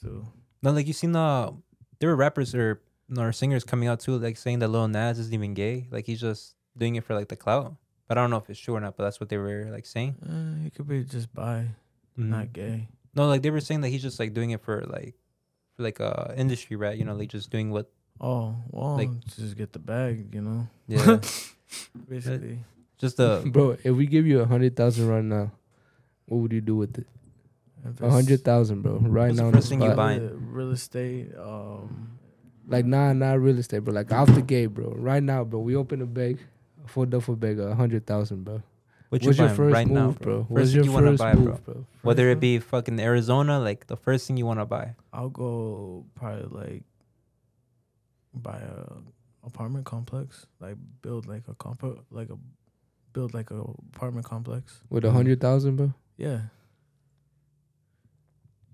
So 0.00 0.24
No, 0.62 0.70
like 0.70 0.86
you 0.86 0.92
seen 0.92 1.12
the 1.12 1.52
there 1.98 2.08
were 2.08 2.16
rappers 2.16 2.54
or 2.54 2.80
or 3.16 3.32
singers 3.32 3.64
coming 3.64 3.88
out 3.88 4.00
too, 4.00 4.16
like 4.18 4.36
saying 4.36 4.60
that 4.60 4.68
Lil 4.68 4.88
Nas 4.88 5.18
isn't 5.18 5.34
even 5.34 5.54
gay. 5.54 5.86
Like 5.90 6.06
he's 6.06 6.20
just 6.20 6.54
doing 6.76 6.96
it 6.96 7.04
for 7.04 7.14
like 7.14 7.28
the 7.28 7.36
clout. 7.36 7.74
But 8.06 8.16
I 8.16 8.22
don't 8.22 8.30
know 8.30 8.36
if 8.38 8.48
it's 8.48 8.60
true 8.60 8.74
or 8.76 8.80
not. 8.80 8.96
But 8.96 9.04
that's 9.04 9.20
what 9.20 9.28
they 9.28 9.36
were 9.38 9.68
like 9.70 9.84
saying. 9.84 10.16
uh, 10.24 10.62
he 10.64 10.70
could 10.70 10.86
be 10.88 11.04
just 11.04 11.34
bi, 11.34 11.66
Not 12.18 12.52
gay. 12.52 12.88
No, 13.14 13.26
like 13.26 13.42
they 13.42 13.50
were 13.50 13.60
saying 13.60 13.80
that 13.82 13.88
he's 13.88 14.02
just 14.02 14.18
like 14.18 14.34
doing 14.34 14.50
it 14.50 14.60
for 14.60 14.82
like 14.82 15.14
for 15.76 15.82
like 15.84 16.00
uh 16.00 16.34
industry 16.36 16.76
rat. 16.76 16.98
You 16.98 17.04
know, 17.04 17.14
like 17.14 17.30
just 17.30 17.50
doing 17.50 17.70
what. 17.70 17.88
Oh 18.20 18.56
well, 18.70 18.96
Like- 18.96 19.24
just 19.36 19.56
get 19.56 19.72
the 19.72 19.78
bag, 19.78 20.34
you 20.34 20.42
know. 20.42 20.66
Yeah, 20.88 21.20
Basically, 22.08 22.58
just 22.98 23.16
the 23.16 23.42
bro, 23.52 23.76
if 23.84 23.94
we 23.94 24.06
give 24.06 24.26
you 24.26 24.40
a 24.40 24.46
hundred 24.46 24.74
thousand 24.76 25.06
right 25.08 25.22
now, 25.24 25.52
what 26.26 26.38
would 26.38 26.52
you 26.52 26.60
do 26.60 26.74
with 26.76 26.98
it? 26.98 27.06
A 28.02 28.10
hundred 28.10 28.42
thousand, 28.44 28.82
bro. 28.82 28.98
Right 28.98 29.32
now, 29.32 29.46
on 29.46 29.52
the 29.52 29.58
first 29.58 29.68
thing 29.68 29.80
you 29.80 29.86
spot. 29.86 29.96
buy? 29.96 30.16
real, 30.16 30.34
real 30.34 30.70
estate. 30.72 31.30
Um, 31.38 32.18
Like 32.66 32.84
nah, 32.84 33.12
not 33.12 33.40
real 33.40 33.58
estate, 33.58 33.84
bro. 33.84 33.94
Like 33.94 34.12
off 34.12 34.34
the 34.34 34.42
gate, 34.42 34.66
bro. 34.74 34.92
Right 34.96 35.22
now, 35.22 35.44
bro. 35.44 35.60
We 35.60 35.76
open 35.76 36.02
a 36.02 36.06
bag, 36.06 36.38
a 36.84 36.88
full 36.88 37.06
duffel 37.06 37.36
bag, 37.36 37.60
a 37.60 37.74
hundred 37.74 38.04
thousand, 38.04 38.44
bro. 38.44 38.62
What 39.08 39.22
you 39.22 39.28
What's 39.28 39.38
your 39.38 39.46
buying 39.48 39.56
first 39.56 39.74
right 39.74 39.86
move, 39.86 39.96
now, 39.96 40.10
bro? 40.24 40.38
First 40.42 40.50
What's 40.50 40.66
thing 40.70 40.76
your 40.76 40.84
you 40.84 40.92
wanna 40.92 41.06
first 41.12 41.18
buy, 41.18 41.34
move, 41.34 41.64
bro. 41.64 41.74
bro? 41.74 41.86
Whether 42.02 42.28
it 42.30 42.40
be 42.40 42.58
fucking 42.58 43.00
Arizona, 43.00 43.58
like 43.58 43.86
the 43.86 43.96
first 43.96 44.26
thing 44.26 44.36
you 44.36 44.46
want 44.46 44.60
to 44.60 44.66
buy. 44.66 44.94
I'll 45.12 45.30
go 45.30 46.04
probably 46.14 46.44
like 46.66 46.82
buy 48.34 48.58
a 48.58 49.46
apartment 49.46 49.84
complex, 49.86 50.46
like 50.60 50.76
build 51.02 51.26
like 51.26 51.48
a 51.48 51.54
comp 51.54 51.82
like 52.10 52.28
a 52.30 52.36
build 53.12 53.32
like 53.34 53.50
a 53.50 53.62
apartment 53.94 54.26
complex. 54.26 54.80
with 54.90 55.04
a 55.04 55.10
hundred 55.10 55.40
thousand, 55.40 55.76
bro. 55.76 55.94
Yeah. 56.16 56.40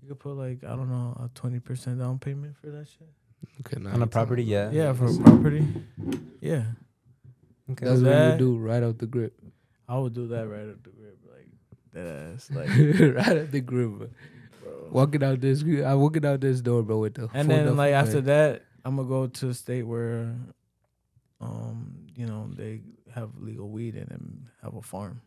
You 0.01 0.09
could 0.09 0.19
put 0.19 0.33
like 0.35 0.63
I 0.63 0.75
don't 0.75 0.89
know 0.89 1.15
a 1.23 1.29
twenty 1.33 1.59
percent 1.59 1.99
down 1.99 2.19
payment 2.19 2.55
for 2.57 2.67
that 2.67 2.87
shit. 2.87 3.07
Okay, 3.65 3.81
nah, 3.81 3.93
On 3.93 4.01
a 4.01 4.07
property, 4.07 4.43
yeah. 4.43 4.69
Yeah, 4.71 4.93
for 4.93 5.05
a 5.05 5.13
property. 5.17 5.65
Yeah, 6.41 6.63
Okay. 7.71 7.85
That's 7.85 7.91
what 7.91 7.97
you 7.97 8.03
That- 8.03 8.29
would 8.31 8.37
do 8.39 8.57
right 8.57 8.83
off 8.83 8.97
the 8.97 9.07
grip. 9.07 9.33
I 9.87 9.97
would 9.97 10.13
do 10.13 10.27
that 10.27 10.47
right 10.47 10.67
at 10.67 10.83
the 10.83 10.89
grip, 10.89 11.17
like 11.31 11.47
that 11.93 12.33
ass, 12.33 12.49
like 12.53 12.69
right 13.15 13.37
at 13.37 13.51
the 13.51 13.61
grip, 13.61 13.89
bro. 13.89 14.07
bro. 14.63 14.87
Walking 14.91 15.23
out 15.23 15.41
this, 15.41 15.61
I'm 15.61 15.99
walking 15.99 16.25
out 16.25 16.41
this 16.41 16.61
door, 16.61 16.83
bro, 16.83 16.99
with 16.99 17.15
the. 17.15 17.29
And 17.33 17.49
then 17.49 17.65
duffel 17.65 17.75
like 17.75 17.93
after 17.93 18.21
bag. 18.21 18.25
that, 18.25 18.61
I'm 18.83 18.95
gonna 18.95 19.07
go 19.07 19.27
to 19.27 19.49
a 19.49 19.53
state 19.53 19.83
where, 19.83 20.35
um, 21.41 22.07
you 22.15 22.25
know, 22.25 22.49
they 22.55 22.81
have 23.13 23.29
legal 23.39 23.69
weed 23.69 23.95
in 23.95 24.07
and 24.09 24.47
have 24.63 24.75
a 24.75 24.81
farm. 24.81 25.21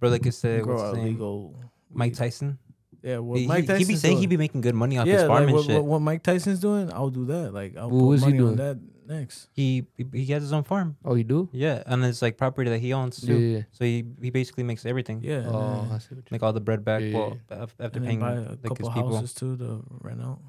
Bro, 0.00 0.10
like 0.10 0.26
I 0.26 0.30
said, 0.30 0.62
grow 0.62 0.74
what's 0.74 0.84
out 0.84 0.94
his 0.96 1.04
name? 1.04 1.14
legal. 1.14 1.54
Mike. 1.92 2.14
Tyson. 2.14 2.58
Yeah, 3.02 3.18
what 3.18 3.38
he, 3.38 3.46
Mike 3.46 3.62
he, 3.62 3.66
Tyson's 3.66 3.86
he 3.86 3.92
be 3.94 3.96
saying 3.98 4.14
doing. 4.14 4.20
he 4.22 4.26
be 4.26 4.36
making 4.36 4.60
good 4.62 4.74
money 4.74 4.98
off 4.98 5.06
yeah, 5.06 5.14
his 5.14 5.22
farm 5.24 5.30
like 5.40 5.42
and 5.44 5.52
what, 5.54 5.64
shit. 5.64 5.74
what, 5.76 5.84
what 5.84 6.02
Mike 6.02 6.22
Tyson's 6.22 6.60
doing, 6.60 6.92
I'll 6.92 7.10
do 7.10 7.24
that. 7.26 7.52
Like 7.54 7.76
I'll 7.76 7.88
What 7.88 8.00
put 8.00 8.06
was 8.06 8.20
he 8.24 8.30
money 8.32 8.38
on 8.40 8.56
doing? 8.56 8.90
That 9.06 9.14
next. 9.20 9.48
he, 9.52 9.86
he 9.96 10.04
he 10.12 10.32
has 10.32 10.42
his 10.42 10.52
own 10.52 10.64
farm. 10.64 10.96
Oh, 11.04 11.14
you 11.14 11.24
do? 11.24 11.48
Yeah, 11.52 11.82
and 11.86 12.04
it's 12.04 12.22
like 12.22 12.36
property 12.36 12.70
that 12.70 12.78
he 12.80 12.92
owns 12.92 13.20
too. 13.20 13.36
yeah. 13.38 13.62
So 13.72 13.84
he 13.84 14.04
he 14.20 14.30
basically 14.30 14.64
makes 14.64 14.84
everything. 14.86 15.20
Yeah. 15.22 15.44
Oh, 15.46 15.82
then- 15.82 15.92
I 15.92 15.98
see 15.98 16.14
what 16.14 16.24
you. 16.24 16.32
Like 16.32 16.42
all 16.42 16.52
the 16.52 16.60
bread 16.60 16.84
back. 16.84 17.00
Yeah, 17.02 17.08
yeah, 17.08 17.18
well, 17.18 17.38
after 17.80 17.98
and 17.98 18.06
paying 18.06 18.20
buy 18.20 18.32
a 18.34 18.40
like 18.40 18.48
his 18.50 18.68
couple 18.68 18.90
people 18.90 19.14
houses 19.16 19.34
too 19.34 19.56
to 19.58 19.82
rent 20.00 20.20
out. 20.20 20.40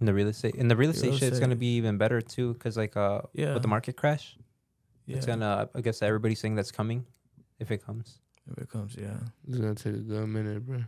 in 0.00 0.06
the 0.06 0.14
real 0.14 0.28
estate. 0.28 0.54
In 0.56 0.68
the 0.68 0.76
real 0.76 0.90
estate 0.90 1.10
Real 1.10 1.18
shit, 1.18 1.28
it's 1.30 1.40
gonna 1.40 1.56
be 1.56 1.76
even 1.76 1.96
better 1.98 2.20
too, 2.20 2.54
cause 2.54 2.76
like 2.76 2.96
uh 2.96 3.22
Yeah. 3.32 3.54
with 3.54 3.62
the 3.62 3.68
market 3.68 3.96
crash, 3.96 4.36
Yeah. 5.06 5.16
it's 5.16 5.26
gonna. 5.26 5.68
I 5.74 5.80
guess 5.80 6.02
everybody's 6.02 6.40
saying 6.40 6.56
that's 6.56 6.72
coming, 6.72 7.06
if 7.60 7.70
it 7.70 7.84
comes. 7.84 8.18
if 8.50 8.58
it 8.58 8.68
comes, 8.68 8.96
yeah. 8.98 9.16
It's 9.48 9.58
gonna 9.58 9.74
take 9.74 9.94
a 9.94 10.04
good 10.04 10.26
minute, 10.28 10.66
bro. 10.66 10.82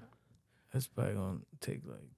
That's 0.72 0.88
probably 0.88 1.14
gonna 1.14 1.38
take 1.60 1.80
like 1.86 2.10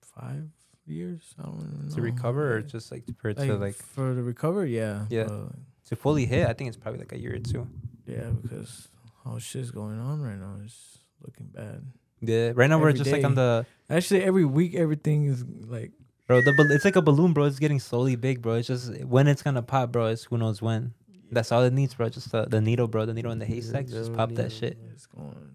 five 0.00 0.48
years. 0.86 1.34
I 1.38 1.42
don't 1.42 1.56
even 1.56 1.88
know. 1.88 1.94
To 1.94 2.00
recover 2.00 2.56
or 2.56 2.62
just 2.62 2.90
like 2.90 3.04
for 3.20 3.30
it 3.30 3.38
like, 3.38 3.48
to 3.48 3.56
like 3.56 3.74
for 3.74 4.14
the 4.14 4.22
recover, 4.22 4.64
yeah. 4.66 5.06
Yeah. 5.10 5.24
but, 5.24 5.52
to 5.86 5.96
fully 5.96 6.26
hit, 6.26 6.48
I 6.48 6.52
think 6.52 6.68
it's 6.68 6.76
probably 6.76 6.98
like 6.98 7.12
a 7.12 7.18
year 7.18 7.36
or 7.36 7.38
two. 7.38 7.66
yeah, 8.06 8.30
because 8.42 8.88
how 9.24 9.38
shit's 9.38 9.70
going 9.70 10.00
on 10.00 10.20
right 10.20 10.38
now 10.38 10.56
is 10.64 10.98
looking 11.24 11.46
bad. 11.46 11.84
Yeah, 12.20 12.52
right 12.54 12.68
now 12.68 12.78
we're 12.78 12.88
Every 12.88 12.98
just 12.98 13.12
like 13.12 13.24
on 13.24 13.34
the 13.34 13.66
Actually, 13.88 14.24
every 14.24 14.44
week 14.44 14.74
everything 14.74 15.26
is 15.26 15.44
like 15.44 15.92
bro. 16.26 16.40
The 16.40 16.52
bal- 16.52 16.70
it's 16.70 16.84
like 16.84 16.96
a 16.96 17.02
balloon, 17.02 17.32
bro. 17.32 17.44
It's 17.44 17.58
getting 17.58 17.80
slowly 17.80 18.16
big, 18.16 18.42
bro. 18.42 18.54
It's 18.54 18.68
just 18.68 19.04
when 19.04 19.28
it's 19.28 19.42
gonna 19.42 19.62
pop, 19.62 19.92
bro. 19.92 20.06
It's 20.06 20.24
who 20.24 20.38
knows 20.38 20.60
when. 20.60 20.94
That's 21.30 21.50
all 21.50 21.62
it 21.62 21.72
needs, 21.72 21.94
bro. 21.94 22.08
Just 22.08 22.30
the, 22.30 22.46
the 22.46 22.60
needle, 22.60 22.86
bro. 22.86 23.04
The 23.04 23.14
needle 23.14 23.32
in 23.32 23.38
the 23.38 23.46
haystack. 23.46 23.86
Just 23.86 24.10
the 24.10 24.16
pop 24.16 24.32
that 24.32 24.52
shit, 24.52 24.78
it's 24.92 25.06
going. 25.06 25.50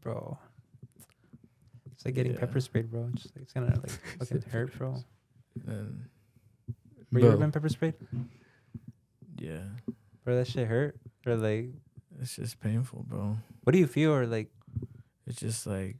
bro. 0.00 0.38
It's 2.04 2.06
like 2.06 2.14
getting 2.14 2.32
Yeah. 2.32 2.40
pepper 2.40 2.60
sprayed, 2.60 2.90
bro. 2.90 3.08
It's 3.14 3.22
just 3.22 3.34
like 3.36 3.42
it's 3.44 3.52
gonna 3.52 3.66
like 3.80 3.90
fucking 4.18 4.42
hurt, 4.50 4.76
bro. 4.76 5.02
And 5.66 6.04
Bro, 7.10 7.22
you 7.22 7.28
ever 7.28 7.36
been 7.38 7.52
pepper 7.52 7.68
sprayed? 7.68 7.94
yeah, 9.38 9.60
Bro, 10.24 10.36
that 10.36 10.46
shit 10.48 10.66
hurt. 10.68 10.96
Or 11.26 11.36
like, 11.36 11.70
it's 12.20 12.36
just 12.36 12.60
painful, 12.60 13.04
bro. 13.08 13.36
what 13.62 13.72
do 13.72 13.78
you 13.78 13.86
feel? 13.86 14.12
Or 14.12 14.26
like, 14.26 14.50
It's 15.26 15.38
just 15.40 15.66
like 15.66 15.96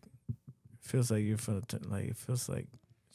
feels 0.80 1.10
like 1.10 1.24
you're 1.24 1.38
for 1.38 1.62
like 1.88 2.08
it 2.08 2.16
feels 2.16 2.46
like 2.48 2.66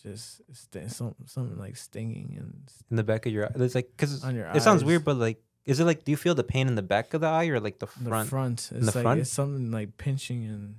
just 0.02 0.42
st- 0.52 0.90
something 0.90 1.28
something 1.28 1.58
like 1.60 1.78
stinging 1.78 2.36
and 2.40 2.72
in 2.90 2.96
the 2.98 3.04
back 3.04 3.26
of 3.28 3.32
your 3.34 3.46
eye? 3.46 3.52
It's 3.56 3.76
like, 3.76 3.96
cause 3.98 4.24
on 4.24 4.36
your 4.36 4.48
it 4.56 4.62
sounds 4.64 4.84
weird, 4.84 5.04
but 5.04 5.18
like, 5.18 5.42
is 5.66 5.80
it 5.80 5.86
like, 5.86 6.04
do 6.06 6.12
you 6.12 6.18
feel 6.18 6.34
the 6.36 6.44
pain 6.44 6.68
in 6.68 6.76
the 6.76 6.82
back 6.82 7.14
of 7.14 7.22
the 7.22 7.28
eye 7.28 7.48
or 7.48 7.60
like 7.60 7.78
the 7.80 7.86
front? 7.88 8.06
the 8.26 8.30
front? 8.30 8.70
It's 8.74 8.86
the 8.92 8.98
like 8.98 9.04
front? 9.04 9.20
it's 9.20 9.30
something 9.30 9.72
like 9.72 9.98
pinching 9.98 10.46
and 10.46 10.76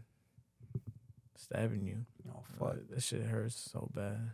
stabbing 1.52 1.86
you. 1.86 2.04
Oh 2.30 2.42
fuck. 2.58 2.68
Uh, 2.68 2.74
That 2.90 3.02
shit 3.02 3.22
hurts 3.22 3.70
so 3.72 3.90
bad. 3.94 4.30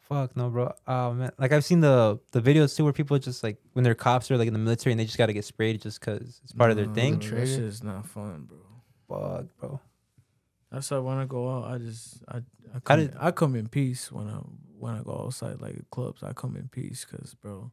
Fuck 0.00 0.36
no, 0.36 0.48
bro. 0.48 0.72
Oh 0.86 1.12
man, 1.12 1.30
like 1.38 1.52
I've 1.52 1.64
seen 1.64 1.80
the 1.80 2.18
the 2.32 2.40
videos 2.40 2.74
too, 2.76 2.84
where 2.84 2.92
people 2.94 3.18
just 3.18 3.42
like 3.42 3.58
when 3.74 3.82
they're 3.84 3.94
cops 3.94 4.30
or 4.30 4.38
like 4.38 4.46
in 4.48 4.54
the 4.54 4.58
military 4.58 4.92
and 4.92 5.00
they 5.00 5.04
just 5.04 5.18
gotta 5.18 5.34
get 5.34 5.44
sprayed 5.44 5.82
just 5.82 6.00
cause 6.00 6.40
it's 6.42 6.52
part 6.52 6.70
of 6.70 6.76
their 6.78 6.86
No, 6.86 6.94
thing. 6.94 7.18
That 7.18 7.24
shit 7.24 7.60
is 7.60 7.82
not 7.82 8.06
fun, 8.06 8.48
bro. 8.48 8.58
Fuck, 9.08 9.46
bro. 9.60 9.80
That's 10.72 10.90
why 10.90 10.98
when 10.98 11.18
I 11.18 11.26
go 11.26 11.50
out, 11.50 11.70
I 11.70 11.78
just 11.78 12.22
I 12.28 12.38
I 12.74 12.80
come, 12.80 13.00
did- 13.00 13.10
in, 13.12 13.16
I 13.18 13.30
come 13.32 13.54
in 13.56 13.68
peace 13.68 14.10
when 14.10 14.28
I 14.28 14.38
when 14.78 14.94
I 14.94 15.02
go 15.02 15.24
outside 15.26 15.60
like 15.60 15.76
clubs. 15.90 16.22
I 16.22 16.32
come 16.32 16.56
in 16.56 16.68
peace 16.68 17.04
because 17.04 17.34
bro, 17.34 17.70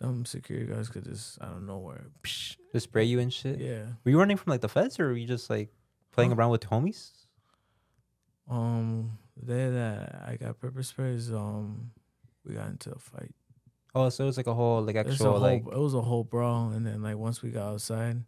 them 0.00 0.24
security 0.24 0.66
guys 0.72 0.88
could 0.88 1.04
just 1.04 1.40
out 1.40 1.56
of 1.56 1.62
nowhere. 1.62 2.06
Psh, 2.24 2.56
Just 2.72 2.84
spray 2.84 3.04
you 3.04 3.20
and 3.20 3.32
shit. 3.32 3.60
yeah. 3.60 3.84
Were 4.04 4.10
you 4.10 4.18
running 4.18 4.36
from 4.38 4.50
like 4.50 4.60
the 4.60 4.68
feds 4.68 4.98
or 4.98 5.06
were 5.08 5.16
you 5.16 5.26
just 5.28 5.50
like 5.50 5.70
playing 6.18 6.32
around 6.32 6.50
with 6.50 6.62
homies? 6.62 7.10
Um, 8.50 9.18
the 9.36 9.46
day 9.54 9.70
that 9.70 10.24
I 10.26 10.36
got 10.36 10.60
pepper 10.60 10.82
sprays, 10.82 11.30
um, 11.32 11.90
we 12.44 12.54
got 12.54 12.68
into 12.68 12.90
a 12.90 12.98
fight. 12.98 13.34
Oh, 13.94 14.08
so 14.08 14.24
it 14.24 14.26
was 14.26 14.36
like 14.36 14.46
a 14.46 14.54
whole 14.54 14.82
like 14.82 14.96
actual 14.96 15.32
whole, 15.32 15.40
like 15.40 15.62
it 15.66 15.78
was 15.78 15.94
a 15.94 16.00
whole 16.00 16.24
brawl, 16.24 16.70
and 16.70 16.86
then 16.86 17.02
like 17.02 17.16
once 17.16 17.42
we 17.42 17.50
got 17.50 17.68
outside, 17.72 18.22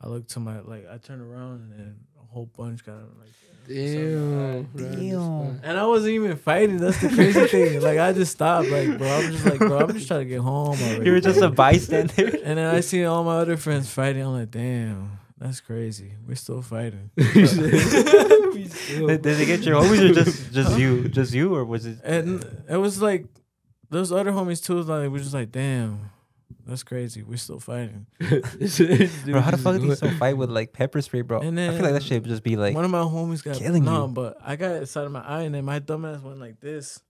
I 0.00 0.08
looked 0.08 0.30
to 0.30 0.40
my 0.40 0.60
like 0.60 0.88
I 0.90 0.98
turned 0.98 1.22
around 1.22 1.60
and 1.60 1.72
then 1.72 1.96
a 2.20 2.24
whole 2.32 2.46
bunch 2.46 2.84
got 2.84 2.96
like. 3.18 3.30
Damn, 3.66 4.64
Damn. 4.76 4.92
Damn. 4.98 5.60
And 5.62 5.78
I 5.78 5.86
wasn't 5.86 6.12
even 6.12 6.36
fighting. 6.36 6.76
That's 6.76 7.00
the 7.00 7.08
crazy 7.08 7.46
thing. 7.48 7.80
Like 7.80 7.98
I 7.98 8.12
just 8.12 8.32
stopped. 8.32 8.68
Like 8.68 8.98
bro, 8.98 9.08
I'm 9.08 9.32
just 9.32 9.46
like 9.46 9.58
bro, 9.58 9.78
I'm 9.78 9.92
just 9.94 10.06
trying 10.06 10.20
to 10.20 10.26
get 10.26 10.40
home. 10.40 10.76
Already, 10.78 11.04
you 11.06 11.12
were 11.12 11.20
just 11.20 11.38
bro. 11.38 11.48
a 11.48 11.50
bystander. 11.50 12.36
And 12.44 12.58
then 12.58 12.74
I 12.74 12.80
see 12.80 13.06
all 13.06 13.24
my 13.24 13.38
other 13.38 13.56
friends 13.56 13.88
fighting. 13.88 14.22
I'm 14.22 14.34
like, 14.34 14.50
damn. 14.50 15.18
That's 15.44 15.60
crazy. 15.60 16.14
We're 16.26 16.36
still 16.36 16.62
fighting. 16.62 17.10
Did, 17.16 17.34
did 19.22 19.22
they 19.22 19.44
get 19.44 19.60
your 19.60 19.82
homies 19.82 20.10
or 20.10 20.14
just 20.14 20.52
just 20.52 20.78
you, 20.78 21.08
just 21.08 21.34
you, 21.34 21.54
or 21.54 21.64
was 21.66 21.84
it? 21.84 21.98
And 22.02 22.42
it 22.68 22.78
was 22.78 23.02
like 23.02 23.26
those 23.90 24.10
other 24.10 24.30
homies 24.30 24.64
too. 24.64 24.80
Like 24.80 25.10
we're 25.10 25.18
just 25.18 25.34
like, 25.34 25.52
damn, 25.52 26.10
that's 26.66 26.82
crazy. 26.82 27.22
We're 27.22 27.36
still 27.36 27.60
fighting. 27.60 28.06
Bro, 28.20 28.30
how 29.40 29.50
the 29.50 29.60
fuck 29.62 29.80
do 29.80 29.86
you 29.86 29.94
still 29.96 30.12
fight 30.12 30.38
with 30.38 30.50
like 30.50 30.72
pepper 30.72 31.02
spray, 31.02 31.20
bro? 31.20 31.40
And 31.40 31.58
then, 31.58 31.70
I 31.70 31.74
feel 31.74 31.82
like 31.82 31.92
that 31.92 32.00
then 32.00 32.08
shit 32.08 32.22
would 32.22 32.30
just 32.30 32.42
be 32.42 32.56
like, 32.56 32.74
One 32.74 32.84
of 32.84 32.90
my 32.90 33.00
homies 33.00 33.42
got 33.42 33.56
killing 33.56 33.84
no, 33.84 34.06
you. 34.06 34.12
but 34.12 34.38
I 34.42 34.56
got 34.56 34.76
it 34.76 34.86
side 34.88 35.04
of 35.04 35.12
my 35.12 35.22
eye, 35.22 35.42
and 35.42 35.54
then 35.54 35.64
my 35.66 35.78
dumbass 35.78 36.22
went 36.22 36.40
like 36.40 36.60
this 36.60 37.02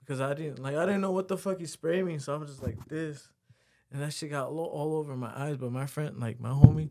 because 0.00 0.22
I 0.22 0.32
didn't 0.32 0.60
like 0.62 0.76
I 0.76 0.86
didn't 0.86 1.02
know 1.02 1.12
what 1.12 1.28
the 1.28 1.36
fuck 1.36 1.58
he 1.58 1.66
sprayed 1.66 2.04
me, 2.04 2.18
so 2.18 2.34
I 2.34 2.38
was 2.38 2.48
just 2.48 2.62
like 2.62 2.78
this, 2.88 3.28
and 3.92 4.00
that 4.00 4.14
shit 4.14 4.30
got 4.30 4.48
all 4.48 4.96
over 4.96 5.16
my 5.16 5.32
eyes. 5.36 5.58
But 5.58 5.72
my 5.72 5.86
friend, 5.86 6.18
like 6.18 6.40
my 6.40 6.50
homie, 6.50 6.90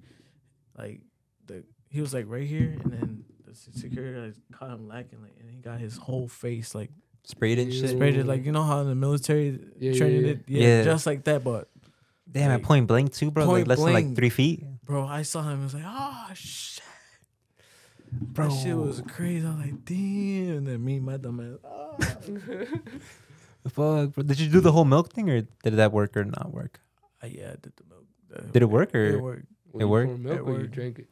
like 0.78 1.02
the 1.46 1.64
he 1.90 2.02
was 2.02 2.14
like 2.14 2.26
right 2.28 2.48
here, 2.48 2.78
and 2.84 2.92
then 2.94 3.24
the 3.46 3.56
security 3.56 4.20
guys 4.20 4.40
caught 4.52 4.70
him 4.72 4.88
lacking, 4.88 5.22
like, 5.22 5.36
and 5.40 5.50
he 5.50 5.58
got 5.58 5.80
his 5.80 5.98
whole 5.98 6.28
face 6.28 6.76
like 6.76 6.92
sprayed 7.24 7.60
it, 7.60 7.72
shit. 7.74 7.90
sprayed 7.92 8.16
it 8.16 8.26
like 8.26 8.46
you 8.46 8.52
know 8.52 8.64
how 8.64 8.82
in 8.82 8.88
the 8.88 8.96
military 8.96 9.60
Yeah, 9.80 9.92
yeah, 9.92 9.98
training 9.98 10.24
yeah. 10.26 10.32
it, 10.32 10.40
yeah, 10.48 10.68
Yeah. 10.68 10.84
just 10.84 11.06
like 11.06 11.24
that, 11.26 11.44
but. 11.44 11.70
Damn, 12.30 12.52
at 12.52 12.56
like, 12.56 12.64
point 12.64 12.88
blank 12.88 13.14
too, 13.14 13.32
bro. 13.32 13.46
Like 13.46 13.52
point 13.54 13.68
less 13.70 13.80
than 13.80 13.94
like 13.94 14.16
three 14.16 14.30
feet, 14.30 14.64
Bro, 14.84 15.06
I 15.08 15.22
saw 15.22 15.44
him. 15.44 15.62
I 15.62 15.64
was 15.64 15.74
like, 15.74 15.84
oh 15.86 16.28
shit. 16.34 16.84
bro. 18.12 18.50
That 18.50 18.54
shit 18.54 18.76
was 18.76 19.02
crazy. 19.08 19.48
I 19.48 19.50
was 19.52 19.60
like, 19.60 19.86
damn. 19.86 20.58
And 20.58 20.68
then 20.68 20.84
me, 20.84 20.98
and 20.98 21.06
my 21.06 21.16
dumb 21.16 21.40
ass. 21.40 21.60
ah. 21.64 21.96
Fuck, 23.70 24.12
bro. 24.14 24.24
Did 24.24 24.40
you 24.40 24.50
do 24.50 24.60
the 24.60 24.72
whole 24.74 24.86
milk 24.86 25.14
thing, 25.14 25.30
or 25.30 25.42
did 25.64 25.76
that 25.78 25.92
work 25.94 26.16
or 26.18 26.26
not 26.26 26.52
work? 26.54 26.80
Ah, 27.24 27.28
yeah, 27.28 27.48
I 27.48 27.56
did 27.62 27.74
the 27.78 27.84
milk. 27.90 28.04
That 28.30 28.52
Did 28.54 28.62
it 28.64 28.70
work 28.70 28.94
or? 28.94 29.06
It 29.06 29.22
worked. 29.22 29.46
When 29.78 29.82
It 29.82 29.86
you 29.86 29.90
worked? 29.90 30.10
pour 30.10 30.18
Milk 30.18 30.36
It 30.36 30.42
or 30.42 30.52
you 30.54 30.58
worked. 30.60 30.72
drink 30.72 31.00
it. 31.00 31.08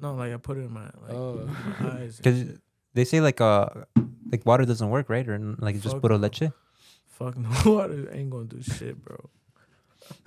No, 0.00 0.14
like 0.14 0.32
I 0.32 0.36
put 0.36 0.58
it 0.58 0.62
in 0.62 0.72
my 0.72 0.84
like 0.84 1.10
Oh. 1.10 1.48
my 1.80 1.90
eyes. 2.00 2.16
Because 2.16 2.58
they 2.94 3.04
say 3.04 3.20
like 3.20 3.40
uh 3.40 3.68
like 4.30 4.44
water 4.44 4.64
doesn't 4.64 4.90
work, 4.90 5.08
right? 5.08 5.26
Or 5.28 5.34
n- 5.34 5.56
like 5.60 5.80
just 5.80 5.94
Fuck 5.94 6.02
puro 6.02 6.16
no. 6.18 6.22
leche. 6.28 6.50
Fuck 7.06 7.36
no 7.38 7.48
water 7.72 8.08
ain't 8.12 8.30
gonna 8.30 8.44
do 8.44 8.60
shit, 8.62 9.02
bro. 9.02 9.16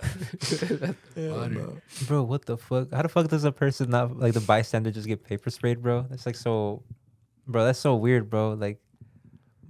Hell 1.14 1.36
Water. 1.36 1.54
no. 1.54 1.76
Bro, 2.08 2.22
what 2.24 2.46
the 2.46 2.56
fuck? 2.56 2.90
How 2.92 3.02
the 3.02 3.08
fuck 3.08 3.28
does 3.28 3.44
a 3.44 3.52
person 3.52 3.90
not 3.90 4.16
like 4.18 4.32
the 4.32 4.40
bystander 4.40 4.90
just 4.90 5.06
get 5.06 5.22
paper 5.22 5.50
sprayed, 5.50 5.82
bro? 5.82 6.06
That's 6.08 6.24
like 6.26 6.34
so, 6.36 6.82
bro. 7.46 7.64
That's 7.64 7.78
so 7.78 7.94
weird, 7.94 8.30
bro. 8.30 8.52
Like, 8.54 8.80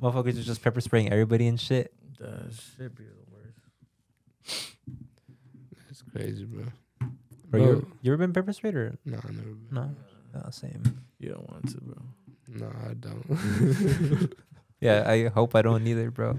motherfuckers 0.00 0.38
are 0.38 0.42
just 0.46 0.62
pepper 0.62 0.80
spraying 0.80 1.10
everybody 1.10 1.48
and 1.48 1.60
shit. 1.60 1.92
That 2.20 2.52
shit 2.54 2.94
be 2.96 3.04
the 3.04 3.10
worst. 3.34 4.76
That's 5.88 6.02
crazy, 6.02 6.44
bro. 6.44 6.64
Bro, 7.48 7.60
Bro. 7.60 7.68
you 7.70 7.86
you 8.02 8.12
ever 8.12 8.18
been 8.18 8.32
pepper 8.32 8.52
sprayed 8.52 8.74
or 8.74 8.96
No, 9.04 9.18
I 9.22 9.30
never 9.32 9.48
been. 9.48 9.68
no? 9.70 9.90
No, 10.34 10.50
same. 10.50 10.82
You 11.18 11.30
don't 11.30 11.48
want 11.50 11.68
to, 11.70 11.80
bro. 11.80 12.02
No, 12.48 12.70
I 12.88 12.94
don't. 12.94 14.32
Yeah, 14.80 15.04
I 15.10 15.28
hope 15.28 15.54
I 15.56 15.62
don't 15.62 15.86
either, 15.86 16.10
bro. 16.10 16.38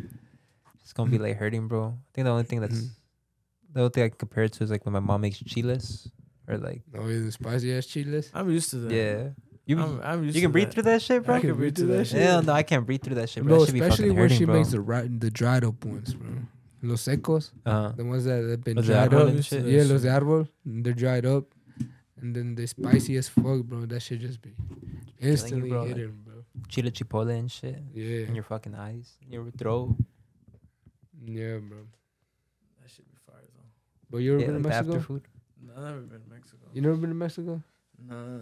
It's 0.83 0.93
gonna 0.93 1.09
be 1.09 1.17
like 1.17 1.37
hurting, 1.37 1.67
bro. 1.67 1.97
I 1.97 2.09
think 2.13 2.25
the 2.25 2.31
only 2.31 2.43
thing 2.43 2.61
that's 2.61 2.77
Mhm. 2.79 2.89
the 3.73 3.79
only 3.81 3.89
thing 3.89 4.03
I 4.03 4.09
can 4.09 4.17
compare 4.17 4.43
it 4.43 4.53
to 4.53 4.63
is 4.63 4.69
like 4.69 4.85
when 4.85 4.93
my 4.93 4.99
mom 4.99 5.21
makes 5.21 5.39
chiles 5.39 6.09
or 6.47 6.57
like 6.59 6.83
oh, 6.95 7.07
is 7.07 7.25
it 7.25 7.31
spicy 7.31 7.73
ass 7.75 7.87
chiles? 7.87 8.29
I'm 8.33 8.49
used 8.51 8.69
to 8.69 8.77
that. 8.77 8.93
yeah. 8.93 9.29
You 9.65 9.79
I'm, 9.81 9.99
I'm 10.01 10.23
used 10.23 10.35
you 10.35 10.41
to 10.41 10.45
can 10.45 10.51
breathe 10.53 10.67
that. 10.67 10.73
through 10.75 10.83
that 10.83 11.01
shit, 11.01 11.25
bro. 11.25 11.35
I 11.35 11.41
can 11.41 11.55
breathe 11.55 11.75
through 11.75 11.87
that 11.97 12.05
shit. 12.07 12.21
Hell 12.21 12.41
no, 12.43 12.53
I 12.53 12.63
can't 12.63 12.85
breathe 12.85 13.01
through 13.01 13.15
that 13.15 13.27
shit, 13.29 13.43
bro. 13.43 13.55
Bro, 13.55 13.59
that 13.61 13.65
should 13.65 13.73
be 13.73 13.79
especially 13.81 14.05
fucking 14.05 14.15
when 14.15 14.23
hurting, 14.29 14.37
she 14.37 14.45
bro. 14.45 14.55
makes 14.55 14.69
the 14.69 14.79
ri- 14.81 15.07
the 15.09 15.31
dried 15.31 15.63
up 15.65 15.83
ones, 15.83 16.13
bro. 16.13 16.29
Los 16.83 17.01
secos, 17.07 17.51
uh-huh. 17.65 17.93
the 17.97 18.05
ones 18.05 18.25
that 18.25 18.43
have 18.43 18.63
been 18.63 18.77
dried 18.81 19.09
árbol 19.11 19.21
up. 19.21 19.27
and 19.29 19.43
shit. 19.45 19.65
Yeah, 19.65 19.83
los 19.83 20.01
de 20.03 20.09
árbol, 20.09 20.47
they're 20.65 20.93
dried 20.93 21.25
up, 21.25 21.45
and 22.21 22.35
then 22.35 22.53
the 22.55 22.67
spicy 22.67 23.17
as 23.17 23.27
fuck, 23.29 23.63
bro. 23.63 23.85
That 23.85 23.99
shit 24.01 24.19
just 24.21 24.41
be 24.41 24.53
instantly 25.19 25.69
bro, 25.69 25.79
like- 25.79 25.87
hitting, 25.95 26.13
bro. 26.23 26.43
chile 26.69 26.91
chipotle 26.91 27.37
and 27.37 27.49
shit 27.51 27.81
Yeah, 27.93 28.27
in 28.27 28.35
your 28.35 28.43
fucking 28.43 28.75
eyes, 28.75 29.17
in 29.25 29.31
your 29.33 29.49
throat. 29.57 29.95
yeah, 31.25 31.57
bro. 31.57 31.77
That 32.81 32.89
shit 32.91 33.07
be 33.09 33.15
fire 33.25 33.41
though. 33.55 33.63
But 34.11 34.17
you 34.19 34.33
ever 34.33 34.41
Yeah, 34.41 34.47
been 34.47 34.63
like 34.63 34.63
to 34.63 34.69
Mexico? 34.69 34.95
after 34.97 35.07
food. 35.07 35.21
No, 35.65 35.73
I've 35.75 35.83
never 35.83 36.01
been 36.01 36.21
to 36.21 36.29
Mexico. 36.29 36.67
You 36.73 36.81
never 36.81 36.95
been 36.97 37.09
to 37.09 37.15
Mexico? 37.15 37.63
Nah. 38.07 38.39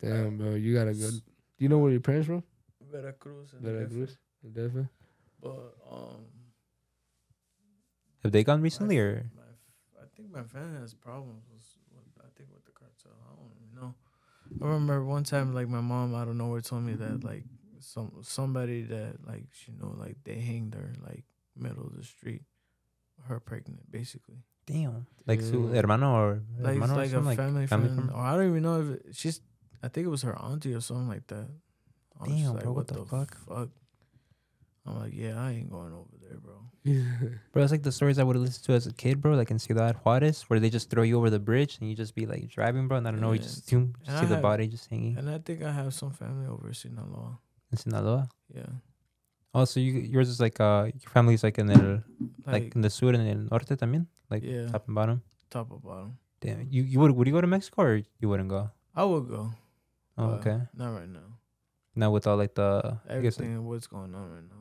Damn, 0.00 0.38
bro, 0.38 0.54
you 0.54 0.74
gotta 0.74 0.94
go. 0.94 1.10
Do 1.10 1.20
you 1.58 1.68
know 1.68 1.78
where 1.78 1.90
your 1.92 2.00
parents 2.00 2.26
from? 2.26 2.42
Veracruz. 2.90 3.52
and 3.52 3.62
Veracruz, 3.62 4.16
different- 4.52 4.88
Defa. 4.88 4.88
But 5.42 5.74
um, 5.90 6.24
Have 8.22 8.32
they 8.32 8.44
gone 8.44 8.60
recently 8.62 8.96
f- 8.98 9.02
or? 9.02 9.30
my 9.34 9.42
f- 9.42 10.02
I 10.02 10.06
think 10.16 10.30
my 10.32 10.42
family 10.42 10.78
has 10.80 10.94
problems 10.94 11.44
with, 11.52 11.66
with 11.94 12.04
I 12.20 12.28
think 12.36 12.50
with 12.52 12.64
the 12.64 12.72
cartel. 12.72 13.12
I 13.26 13.34
don't 13.36 13.50
even 13.56 13.74
know. 13.80 13.94
I 14.60 14.68
remember 14.70 15.04
one 15.04 15.24
time 15.24 15.54
like 15.54 15.68
my 15.68 15.80
mom 15.80 16.14
out 16.14 16.28
of 16.28 16.36
nowhere 16.36 16.60
told 16.60 16.82
me 16.84 16.94
that 16.94 17.24
like 17.24 17.44
some 17.80 18.12
somebody 18.22 18.82
that 18.82 19.26
like 19.26 19.46
she 19.52 19.72
know 19.72 19.94
like 19.98 20.16
they 20.24 20.38
hanged 20.38 20.74
her 20.74 20.92
like 21.04 21.24
middle 21.56 21.86
of 21.86 21.96
the 21.96 22.04
street, 22.04 22.42
her 23.28 23.40
pregnant 23.40 23.90
basically. 23.90 24.36
Damn, 24.66 25.06
like 25.26 25.40
su 25.40 25.66
hermano 25.74 26.14
or 26.14 26.42
Like 26.60 26.74
hermano 26.74 26.94
or 26.94 26.96
like 26.98 27.08
a 27.08 27.10
something, 27.10 27.36
family, 27.36 27.66
family 27.66 27.88
friend, 27.88 27.94
friend? 27.96 28.10
or 28.14 28.20
I 28.22 28.36
don't 28.36 28.48
even 28.50 28.62
know 28.62 28.80
if 28.82 28.88
it, 28.90 29.16
she's. 29.16 29.40
I 29.82 29.88
think 29.88 30.06
it 30.06 30.10
was 30.10 30.22
her 30.22 30.38
auntie 30.40 30.74
or 30.74 30.80
something 30.80 31.08
like 31.08 31.26
that. 31.26 31.48
I 32.20 32.22
was 32.22 32.28
Damn, 32.30 32.54
like, 32.54 32.62
bro, 32.62 32.72
what 32.72 32.86
the 32.86 33.04
fuck? 33.04 33.36
fuck? 33.48 33.68
I'm 34.84 34.98
like, 34.98 35.12
yeah, 35.14 35.38
I 35.38 35.52
ain't 35.52 35.70
going 35.70 35.92
over 35.92 36.10
there, 36.20 36.38
bro. 36.38 36.58
Bro, 37.52 37.62
it's 37.62 37.70
like 37.70 37.84
the 37.84 37.92
stories 37.92 38.18
I 38.18 38.24
would 38.24 38.34
have 38.34 38.42
listened 38.42 38.64
to 38.66 38.72
as 38.72 38.88
a 38.88 38.92
kid, 38.92 39.20
bro. 39.22 39.34
Like 39.34 39.52
in 39.52 39.58
Ciudad 39.60 39.94
Juarez, 40.02 40.42
where 40.50 40.58
they 40.58 40.70
just 40.70 40.90
throw 40.90 41.04
you 41.04 41.16
over 41.16 41.30
the 41.30 41.38
bridge 41.38 41.78
and 41.80 41.88
you 41.88 41.94
just 41.94 42.16
be 42.16 42.26
like 42.26 42.48
driving, 42.48 42.88
bro. 42.88 42.96
And 42.98 43.06
I 43.06 43.12
don't 43.12 43.20
know, 43.20 43.30
you 43.30 43.38
just, 43.38 43.68
zoom, 43.68 43.94
just 44.04 44.18
see 44.18 44.24
I 44.24 44.26
the 44.26 44.34
have- 44.34 44.42
body 44.42 44.66
just 44.66 44.90
hanging 44.90 45.16
And 45.16 45.30
I 45.30 45.38
think 45.38 45.62
I 45.62 45.70
have 45.70 45.94
some 45.94 46.10
family 46.10 46.48
over 46.48 46.66
in 46.66 46.74
Sinaloa. 46.74 47.38
in 47.70 47.78
Sinaloa. 47.78 48.28
Yeah, 48.52 48.66
Also, 49.54 49.78
you 49.78 49.92
yours 50.02 50.28
is 50.28 50.40
like 50.40 50.58
uh 50.58 50.90
your 50.92 51.10
family's 51.14 51.44
like 51.44 51.58
in 51.58 51.66
the 51.68 52.02
like, 52.44 52.52
like, 52.52 52.74
in 52.74 52.80
the 52.82 52.90
sur 52.90 53.10
and 53.14 53.22
in 53.28 53.46
norte 53.52 53.76
también, 53.78 54.06
like 54.30 54.42
Yeah. 54.42 54.66
top 54.66 54.86
and 54.88 54.96
bottom. 54.96 55.22
top 55.50 55.70
or 55.70 55.78
bottom. 55.78 56.18
Damn, 56.40 56.66
you 56.68 56.82
you 56.82 56.98
would 56.98 57.12
would 57.12 57.28
you 57.28 57.32
go 57.32 57.40
to 57.40 57.46
Mexico 57.46 57.82
or 57.82 58.02
you 58.18 58.28
wouldn't 58.28 58.48
go? 58.48 58.70
I 58.96 59.04
would 59.04 59.28
go. 59.28 59.52
Oh, 60.18 60.30
okay. 60.42 60.58
Not 60.74 60.90
right 60.98 61.08
now. 61.08 61.38
Now 61.94 62.10
with 62.10 62.26
all 62.26 62.36
like 62.36 62.54
the 62.56 62.98
I 63.08 63.20
guess 63.20 63.38
like, 63.38 63.46
Everything 63.46 63.64
what's 63.64 63.86
going 63.86 64.12
on 64.16 64.26
right 64.32 64.42
now. 64.42 64.56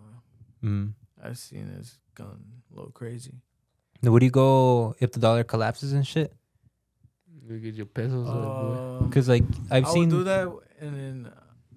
Mm. 0.64 0.94
I've 1.24 1.38
seen 1.38 1.74
it's 1.80 1.98
gone 2.16 2.44
a 2.72 2.76
little 2.76 2.92
crazy. 2.92 3.34
Now, 4.02 4.12
would 4.12 4.24
you 4.24 4.32
go 4.32 4.96
if 5.00 5.12
the 5.12 5.20
dollar 5.20 5.44
collapses 5.44 5.94
and 5.94 6.06
shit? 6.06 6.34
you 7.48 7.60
get 7.60 7.76
your 7.76 7.86
pesos. 7.86 8.28
out, 8.28 8.34
boy. 8.62 8.78
Um, 8.78 9.08
Because 9.10 9.28
like 9.28 9.44
I've 9.70 9.86
I 9.86 9.90
seen 9.92 10.10
would 10.10 10.18
do 10.18 10.24
that, 10.24 10.48
and 10.80 10.96
then 10.96 11.32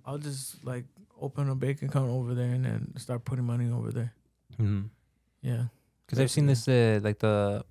I'll 0.04 0.18
just 0.18 0.64
like 0.64 0.84
open 1.20 1.48
a 1.48 1.54
bank 1.54 1.82
account 1.82 2.10
over 2.10 2.34
there 2.34 2.52
and 2.52 2.64
then 2.64 2.92
start 2.96 3.24
putting 3.24 3.44
money 3.44 3.70
over 3.70 3.90
there. 3.90 4.12
Mm. 4.58 4.88
Yeah, 5.42 5.64
Because 6.06 6.20
I've 6.20 6.30
seen 6.30 6.46
this 6.46 6.68
uh, 6.68 7.00
like 7.02 7.18
the 7.18 7.64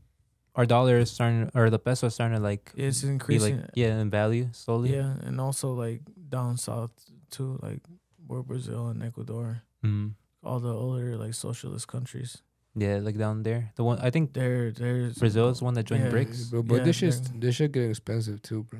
our 0.55 0.65
dollar 0.65 0.97
is 0.99 1.09
starting 1.09 1.49
or 1.55 1.69
the 1.69 1.79
peso 1.79 2.07
is 2.07 2.13
starting 2.13 2.37
to 2.37 2.43
like 2.43 2.71
it's 2.75 3.03
increasing. 3.03 3.61
like 3.61 3.69
yeah 3.75 3.99
in 3.99 4.09
value 4.09 4.49
slowly. 4.51 4.93
Yeah, 4.93 5.13
and 5.23 5.39
also 5.41 5.73
like 5.73 6.01
down 6.29 6.57
south 6.57 6.91
too, 7.31 7.57
like 7.63 7.81
where 8.27 8.43
Brazil 8.43 8.89
and 8.89 9.01
Ecuador, 9.01 9.63
Mm. 9.83 10.13
All 10.43 10.59
the 10.59 10.75
other 10.75 11.17
like 11.17 11.33
socialist 11.33 11.87
countries. 11.87 12.41
Yeah, 12.75 12.97
like 13.01 13.17
down 13.17 13.43
there. 13.43 13.71
The 13.75 13.83
one 13.83 13.99
I 13.99 14.09
think 14.09 14.33
There, 14.33 14.71
there's 14.71 15.17
Brazil 15.17 15.49
is 15.49 15.61
one 15.61 15.75
that 15.75 15.83
joined 15.85 16.05
Yeah. 16.05 16.11
BRICS. 16.11 16.49
Bro, 16.51 16.63
but 16.63 16.75
Yeah, 16.77 16.83
this 16.85 16.95
shit, 16.97 17.13
they're- 17.13 17.39
this 17.39 17.55
shit 17.55 17.71
getting 17.71 17.91
expensive 17.91 18.41
too, 18.41 18.63
bro. 18.63 18.79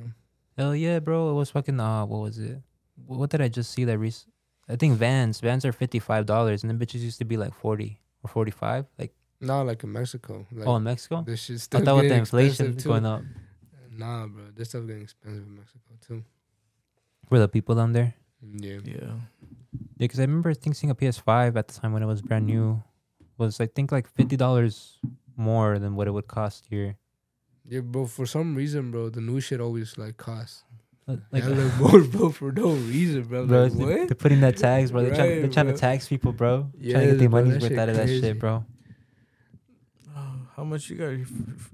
Hell 0.57 0.75
yeah, 0.75 0.99
bro! 0.99 1.29
It 1.31 1.33
was 1.33 1.49
fucking 1.51 1.79
uh, 1.79 2.05
what 2.05 2.21
was 2.21 2.37
it? 2.37 2.61
What 3.07 3.29
did 3.31 3.41
I 3.41 3.47
just 3.49 3.71
see 3.71 3.85
that 3.85 3.97
rec- 3.97 4.25
I 4.69 4.75
think 4.77 4.97
Vans. 4.97 5.39
Vans 5.41 5.65
are 5.65 5.71
fifty 5.73 5.99
five 5.99 6.25
dollars, 6.25 6.63
and 6.63 6.69
then 6.69 6.77
bitches 6.79 7.01
used 7.01 7.17
to 7.19 7.25
be 7.25 7.37
like 7.37 7.53
forty 7.53 7.99
or 8.23 8.29
forty 8.29 8.51
five. 8.51 8.85
Like 8.99 9.13
Not 9.41 9.63
like 9.65 9.83
in 9.83 9.91
Mexico. 9.91 10.45
Like, 10.51 10.67
oh, 10.67 10.75
in 10.77 10.83
Mexico. 10.83 11.23
this 11.25 11.41
shit 11.41 11.67
I 11.73 11.81
thought 11.81 11.97
with 11.97 12.09
the 12.09 12.15
inflation 12.15 12.67
expensive, 12.73 12.83
too. 12.83 12.89
going 12.89 13.05
up, 13.05 13.21
Nah, 13.97 14.25
bro, 14.27 14.43
this 14.55 14.69
stuff 14.69 14.85
getting 14.87 15.03
expensive 15.03 15.43
in 15.45 15.55
Mexico 15.55 15.89
too. 16.07 16.23
for 17.29 17.39
the 17.39 17.47
people 17.47 17.75
down 17.75 17.91
there. 17.93 18.13
Yeah. 18.41 18.79
yeah. 18.85 19.13
Yeah, 20.03 20.07
because 20.07 20.19
I 20.19 20.23
remember 20.23 20.53
thinking 20.53 20.89
a 20.89 20.95
PS5 20.95 21.55
at 21.55 21.69
the 21.69 21.73
time 21.79 21.93
when 21.93 22.03
it 22.03 22.07
was 22.07 22.21
brand 22.21 22.45
new 22.45 22.83
was 23.37 23.61
I 23.61 23.67
think 23.67 23.89
like 23.91 24.05
fifty 24.09 24.35
dollars 24.35 24.99
more 25.37 25.79
than 25.79 25.95
what 25.95 26.07
it 26.07 26.11
would 26.11 26.27
cost 26.27 26.65
here. 26.69 26.97
Yeah, 27.65 27.79
bro. 27.79 28.05
For 28.05 28.25
some 28.25 28.53
reason, 28.53 28.91
bro, 28.91 29.07
the 29.09 29.21
new 29.21 29.39
shit 29.39 29.61
always 29.61 29.97
like 29.97 30.17
costs. 30.17 30.65
Uh, 31.07 31.15
Like, 31.31 31.45
Like, 31.45 31.55
like 31.55 31.79
more, 31.79 32.01
bro, 32.03 32.29
for 32.31 32.51
no 32.51 32.71
reason, 32.73 33.23
bro. 33.23 33.47
bro, 33.47 33.63
like, 33.63 33.71
they- 33.73 33.85
what? 33.85 34.07
they're 34.09 34.15
putting 34.15 34.41
that 34.41 34.57
tags, 34.57 34.91
bro. 34.91 35.03
They're, 35.03 35.15
trying, 35.15 35.29
they're 35.29 35.41
Right, 35.43 35.53
trying 35.53 35.67
to 35.67 35.73
tax 35.87 36.07
people, 36.09 36.33
bro. 36.33 36.67
trying 36.73 36.93
to 36.93 37.07
get 37.11 37.19
their 37.19 37.29
money's 37.29 37.61
worth 37.63 37.77
out 37.79 37.87
of 37.89 37.95
that 37.95 38.07
shit, 38.09 38.37
bro. 38.39 38.65
Oh, 40.15 40.35
how 40.57 40.63
much 40.65 40.89
you 40.89 40.97
got 40.97 41.09
your, 41.15 41.27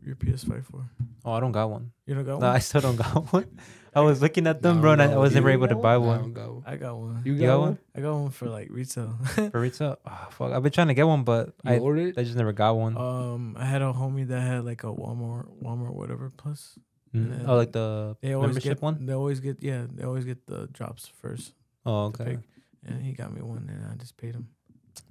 your 0.05 0.15
PS5 0.15 0.65
for? 0.65 0.85
Oh, 1.25 1.33
I 1.33 1.39
don't 1.39 1.51
got 1.51 1.69
one. 1.69 1.91
You 2.05 2.13
don't 2.15 2.25
got 2.25 2.39
No, 2.39 2.47
one? 2.47 2.55
I 2.55 2.59
still 2.59 2.81
don't 2.81 2.95
got 2.95 3.33
one. 3.33 3.45
I 3.95 4.01
was 4.01 4.21
looking 4.21 4.45
at 4.47 4.61
them, 4.61 4.77
Nah, 4.77 4.81
bro, 4.81 4.91
and 4.93 5.01
I, 5.01 5.11
I 5.13 5.17
was 5.17 5.31
you 5.31 5.35
never 5.35 5.49
able 5.49 5.67
to 5.67 5.75
buy 5.75 5.93
Nah, 5.97 6.03
I 6.03 6.07
one. 6.07 6.19
don't 6.21 6.33
got 6.33 6.53
one. 6.53 6.63
I 6.65 6.75
got 6.75 6.97
one. 6.97 7.21
You 7.25 7.33
You 7.33 7.39
got, 7.41 7.45
got 7.47 7.59
one? 7.59 7.67
one? 7.69 7.79
I 7.95 8.01
got 8.01 8.13
one 8.15 8.29
for 8.31 8.49
like 8.49 8.67
retail. 8.69 9.17
For 9.51 9.59
retail? 9.59 9.97
Oh, 10.05 10.27
fuck. 10.31 10.51
I've 10.51 10.63
been 10.63 10.71
trying 10.71 10.87
to 10.89 10.93
get 10.93 11.07
one, 11.07 11.23
but 11.23 11.53
You 11.63 11.71
I, 11.71 11.77
ordered? 11.79 12.17
I 12.17 12.23
just 12.23 12.35
never 12.35 12.53
got 12.53 12.75
one. 12.77 12.95
um, 12.97 13.55
I 13.57 13.65
had 13.65 13.81
a 13.81 13.91
homie 13.93 14.27
that 14.27 14.41
had 14.41 14.65
like 14.65 14.83
a 14.83 14.87
Walmart, 14.87 15.47
Walmart 15.63 15.93
whatever 15.93 16.29
plus, 16.35 16.77
Mm. 17.15 17.45
Oh, 17.47 17.55
like 17.55 17.71
the 17.71 18.15
They 18.21 18.33
always 18.33 18.49
membership 18.49 18.77
get 18.77 18.81
one. 18.83 19.05
They 19.07 19.13
always 19.13 19.39
get 19.39 19.63
yeah. 19.63 19.85
They 19.91 20.03
always 20.03 20.25
get 20.25 20.45
the 20.45 20.67
drops 20.71 21.07
first. 21.21 21.53
Oh, 21.83 22.05
okay. 22.13 22.37
And 22.85 23.01
he 23.03 23.13
got 23.13 23.33
me 23.33 23.41
one, 23.41 23.67
and 23.67 23.83
I 23.91 23.95
just 23.95 24.15
paid 24.15 24.35
him. 24.35 24.47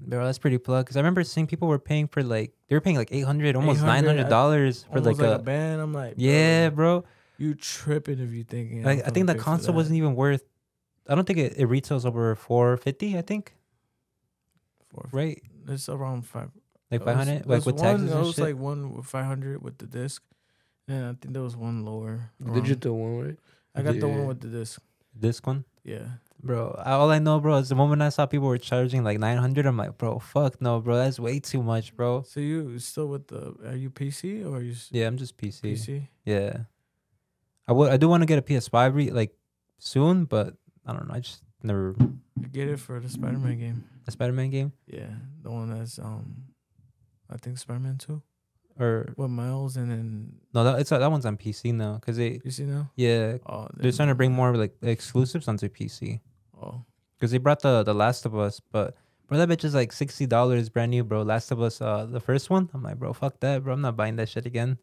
Bro, 0.01 0.25
that's 0.25 0.39
pretty 0.39 0.59
plug. 0.59 0.85
Because 0.85 0.97
I 0.97 1.01
remember 1.01 1.25
seeing 1.25 1.49
people 1.49 1.67
were 1.67 1.81
paying 1.81 2.07
for 2.07 2.23
like 2.23 2.53
they 2.69 2.77
were 2.77 2.81
paying 2.81 2.95
like 2.97 3.09
eight 3.11 3.25
hundred, 3.25 3.57
almost 3.57 3.83
nine 3.83 4.05
hundred 4.05 4.29
dollars 4.29 4.85
for 4.93 5.01
like, 5.01 5.19
like, 5.19 5.27
a, 5.27 5.35
a 5.35 5.39
band. 5.41 5.81
I'm 5.81 5.93
like, 5.93 6.15
bro, 6.15 6.25
yeah, 6.25 6.71
bro. 6.71 7.05
You 7.39 7.55
tripping 7.55 8.19
if 8.19 8.31
you 8.33 8.45
thinking. 8.45 8.83
Like 8.83 9.07
I 9.07 9.11
think 9.11 9.27
the 9.27 9.35
console 9.37 9.75
wasn't 9.75 9.97
even 9.97 10.15
worth. 10.15 10.43
I 11.09 11.15
don't 11.15 11.25
think 11.25 11.39
it, 11.39 11.55
it 11.57 11.67
retails 11.67 12.05
over 12.05 12.35
four 12.35 12.77
fifty. 12.77 13.17
I 13.17 13.23
think 13.23 13.55
For, 14.91 15.09
right, 15.13 15.41
It's 15.69 15.89
around 15.89 16.23
five. 16.27 16.51
like 16.91 17.05
five 17.05 17.17
hundred, 17.17 17.45
five 17.45 17.47
was- 17.47 17.47
hundred, 17.47 17.47
it 17.47 17.49
like 17.49 17.67
with 17.67 17.75
one, 17.77 17.85
taxes 17.85 18.11
It 18.11 18.17
and 18.17 18.27
was 18.27 18.35
shit. 18.35 18.45
like 18.45 18.57
one 18.57 19.03
500 19.03 19.63
with 19.63 19.79
the 19.79 19.87
disc, 19.87 20.23
and 20.87 21.05
I 21.07 21.13
think 21.21 21.33
there 21.35 21.43
was 21.43 21.57
one 21.57 21.85
lower. 21.85 22.31
around- 22.45 22.55
Digital 22.63 22.99
one, 22.99 23.19
right? 23.25 23.37
I 23.75 23.83
got 23.83 24.01
the 24.01 24.09
one 24.09 24.27
with 24.27 24.41
the 24.41 24.49
disc. 24.49 24.81
this 25.15 25.43
one, 25.45 25.65
Yeah. 25.85 26.09
bro. 26.43 26.71
All 26.85 27.11
I 27.11 27.19
know, 27.19 27.39
bro, 27.41 27.57
is 27.59 27.69
the 27.69 27.75
moment 27.75 28.03
I 28.03 28.09
saw 28.09 28.27
people 28.27 28.49
were 28.49 28.59
charging 28.59 29.05
like 29.05 29.19
nine 29.19 29.39
hundred. 29.39 29.67
I'm 29.67 29.77
like, 29.77 29.97
bro, 29.99 30.19
fuck 30.19 30.61
no, 30.61 30.81
bro. 30.81 30.97
That's 30.97 31.19
way 31.21 31.39
too 31.41 31.63
much, 31.63 31.95
bro. 31.97 32.23
So 32.23 32.41
you 32.41 32.79
still 32.79 33.07
with 33.09 33.29
the? 33.29 33.55
Are 33.67 33.77
you 33.77 33.91
PC 33.91 34.45
or 34.45 34.57
are 34.59 34.63
you 34.63 34.75
Yeah, 34.91 35.07
I'm 35.07 35.17
just 35.17 35.37
PC. 35.37 35.61
PC? 35.73 36.09
Yeah, 36.25 36.65
I 37.69 37.73
would. 37.73 37.93
I 37.93 37.97
do 37.97 38.09
want 38.09 38.23
to 38.23 38.27
get 38.27 38.39
a 38.39 38.43
PS5 38.43 38.95
re- 38.95 39.11
like 39.11 39.33
soon, 39.79 40.25
but 40.25 40.55
I 40.87 40.93
don't 40.93 41.07
know. 41.09 41.15
I 41.15 41.21
just 41.21 41.43
never 41.63 41.95
get 42.53 42.69
it 42.69 42.81
for 42.81 42.99
the 42.99 43.09
Spider-Man 43.09 43.59
game. 43.59 43.85
The 44.07 44.13
Spider-Man 44.13 44.51
game 44.51 44.73
Yeah, 44.87 45.11
the 45.43 45.51
one 45.51 45.69
that's 45.75 45.99
um, 45.99 46.45
I 47.29 47.37
think 47.37 47.59
Spider-Man 47.59 47.99
Two 47.99 48.23
or 48.81 49.13
with 49.17 49.29
Miles 49.29 49.77
and 49.77 49.91
then 49.91 50.33
no, 50.55 50.65
that 50.65 50.79
it's 50.81 50.91
that 50.91 51.11
one's 51.11 51.27
on 51.27 51.37
PC 51.37 51.75
now 51.75 51.95
because 51.95 52.17
they 52.17 52.39
PC 52.39 52.61
now. 52.67 52.91
yeah 52.97 53.39
Oh, 53.45 53.69
they're 53.77 53.93
trying 53.93 54.09
to 54.09 54.15
bring 54.15 54.33
more 54.33 54.57
like 54.57 54.75
exclusives 54.83 55.49
onto 55.49 55.69
PC. 55.69 56.21
Oh, 56.61 56.85
Because 57.19 57.33
they 57.33 57.39
brought 57.39 57.61
the 57.61 57.83
the 57.83 57.95
Last 57.95 58.25
of 58.25 58.35
Us, 58.39 58.61
but 58.61 58.97
bro, 59.27 59.37
that 59.37 59.49
bitch 59.49 59.65
is 59.65 59.75
like 59.75 59.93
sixty 59.93 60.27
dollars 60.27 60.69
brand 60.71 60.93
new, 60.93 61.05
bro. 61.05 61.23
Last 61.23 61.51
of 61.51 61.61
Us, 61.61 61.83
uh, 61.83 62.07
the 62.07 62.21
first 62.21 62.51
one. 62.51 62.71
I'm 62.73 62.83
like, 62.83 62.99
bro, 62.99 63.13
fuck 63.13 63.41
that, 63.41 63.65
bro. 63.65 63.75
I'm 63.75 63.83
not 63.83 63.97
buying 63.97 64.17
that 64.17 64.29
shit 64.29 64.47
again. 64.47 64.79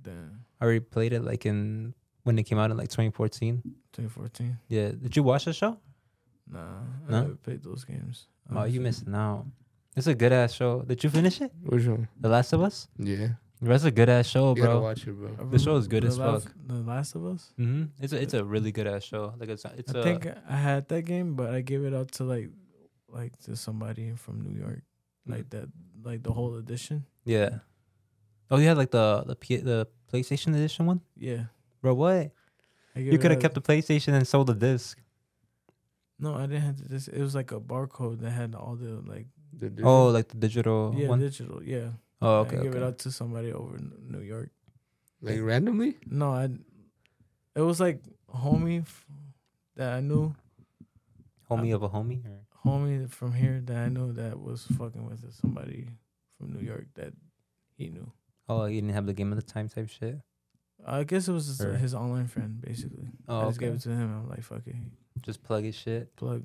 damn. 0.00 0.44
I 0.60 0.64
already 0.64 0.80
played 0.80 1.12
it 1.12 1.24
like 1.24 1.44
in 1.44 1.94
when 2.30 2.38
it 2.38 2.44
came 2.44 2.58
out 2.62 2.70
in 2.70 2.76
like 2.76 2.88
2014. 2.88 3.60
2014. 3.92 4.58
Yeah, 4.68 4.90
did 5.02 5.16
you 5.16 5.22
watch 5.24 5.44
the 5.46 5.52
show? 5.52 5.76
Nah, 6.46 6.82
No? 7.08 7.16
I 7.18 7.20
never 7.22 7.34
played 7.34 7.62
those 7.64 7.84
games. 7.84 8.26
Oh, 8.50 8.54
you 8.54 8.58
honestly. 8.60 8.78
missing 8.80 9.14
out. 9.14 9.46
It's 9.96 10.06
a 10.06 10.14
good 10.14 10.32
ass 10.32 10.52
show. 10.52 10.82
Did 10.82 11.02
you 11.02 11.10
finish 11.10 11.40
it? 11.40 11.50
Which 11.62 11.86
one? 11.86 12.06
The 12.20 12.28
Last 12.28 12.52
of 12.52 12.62
Us. 12.62 12.86
Yeah. 12.98 13.28
That's 13.60 13.84
a 13.84 13.90
good 13.90 14.08
ass 14.08 14.26
show, 14.28 14.54
you 14.54 14.62
gotta 14.62 14.74
bro. 14.78 14.82
watch 14.82 15.06
it, 15.06 15.12
bro. 15.12 15.30
The 15.50 15.58
show 15.58 15.76
is 15.76 15.86
good 15.88 16.04
the 16.04 16.08
as 16.08 16.18
Last- 16.18 16.44
fuck. 16.44 16.54
The 16.66 16.74
Last 16.92 17.14
of 17.16 17.26
Us. 17.26 17.52
Mm-hmm. 17.58 17.84
It's 18.00 18.12
a 18.12 18.22
it's 18.22 18.34
a 18.34 18.44
really 18.44 18.72
good 18.72 18.86
ass 18.86 19.02
show. 19.04 19.34
Like 19.38 19.48
it's 19.50 19.64
it's 19.76 19.92
I 19.94 19.98
a 19.98 20.02
think 20.02 20.26
I 20.48 20.56
had 20.56 20.88
that 20.88 21.02
game, 21.02 21.34
but 21.34 21.52
I 21.52 21.60
gave 21.60 21.84
it 21.84 21.92
out 21.92 22.12
to 22.12 22.24
like, 22.24 22.48
like 23.08 23.36
to 23.44 23.56
somebody 23.56 24.12
from 24.16 24.40
New 24.40 24.56
York, 24.58 24.82
Mm. 25.28 25.32
like 25.34 25.50
that, 25.50 25.66
like 26.02 26.22
the 26.22 26.32
whole 26.32 26.54
edition. 26.56 27.04
yeah. 27.24 27.58
Oh, 28.50 28.56
you 28.58 28.66
had 28.66 28.78
like 28.78 28.90
the 28.90 29.24
the 29.26 29.36
P- 29.36 29.62
the 29.70 29.86
PlayStation 30.10 30.54
edition 30.56 30.86
one, 30.86 31.00
Yeah, 31.16 31.44
bro. 31.80 31.94
What? 31.94 32.30
You 32.96 33.18
could 33.18 33.30
have 33.30 33.40
kept 33.40 33.54
the 33.54 33.62
PlayStation 33.62 34.14
and 34.14 34.26
sold 34.26 34.48
the 34.48 34.54
disc. 34.54 34.98
No, 36.18 36.34
I 36.34 36.42
didn't 36.42 36.62
have 36.62 36.76
to. 36.78 36.88
This 36.88 37.08
it 37.08 37.20
was 37.20 37.34
like 37.34 37.52
a 37.52 37.60
barcode 37.60 38.20
that 38.20 38.30
had 38.30 38.54
all 38.54 38.76
the 38.76 39.00
like. 39.06 39.26
The 39.58 39.72
Oh, 39.82 40.08
like 40.08 40.28
the 40.28 40.36
digital 40.36 40.94
yeah, 40.96 41.08
one. 41.08 41.18
digital. 41.20 41.62
Yeah. 41.62 41.90
Oh, 42.22 42.40
okay. 42.40 42.58
I 42.58 42.62
gave 42.62 42.74
it 42.74 42.82
out 42.82 42.98
to 43.00 43.10
somebody 43.10 43.52
over 43.52 43.76
in 43.76 43.92
New 44.08 44.20
York. 44.20 44.50
like 45.22 45.40
randomly. 45.40 45.96
No, 46.06 46.32
I. 46.32 46.48
It 47.56 47.62
was 47.62 47.80
like 47.80 48.00
homie 48.32 48.82
f- 48.82 49.06
that 49.76 49.92
I 49.94 50.00
knew, 50.00 50.34
Homie 51.50 51.74
of 51.74 51.82
a 51.82 51.88
homie. 51.88 52.22
Or? 52.26 52.40
homie 52.64 53.10
from 53.10 53.32
here 53.32 53.60
that 53.64 53.76
I 53.76 53.88
knew 53.88 54.12
that 54.12 54.38
was 54.38 54.66
fucking 54.78 55.04
with 55.08 55.24
somebody 55.40 55.88
from 56.38 56.52
New 56.52 56.60
York 56.60 56.86
that 56.94 57.12
he 57.76 57.88
knew. 57.88 58.12
Oh, 58.48 58.66
you 58.66 58.80
didn't 58.80 58.94
have 58.94 59.06
the 59.06 59.14
game 59.14 59.32
at 59.32 59.36
the 59.36 59.42
time 59.42 59.68
type 59.68 59.88
shit. 59.88 60.20
I 60.86 61.04
guess 61.04 61.28
it 61.28 61.32
was 61.32 61.46
just 61.46 61.60
Or- 61.60 61.76
his 61.76 61.94
online 61.94 62.26
friend, 62.26 62.60
basically. 62.60 63.08
Oh, 63.28 63.40
I 63.40 63.44
just 63.46 63.58
okay. 63.58 63.66
gave 63.66 63.74
it 63.76 63.80
to 63.82 63.90
him. 63.90 64.22
I'm 64.22 64.28
like, 64.28 64.42
fuck 64.42 64.62
it, 64.66 64.74
Just 65.22 65.42
plug 65.42 65.64
his 65.64 65.74
shit. 65.74 66.14
plug. 66.16 66.42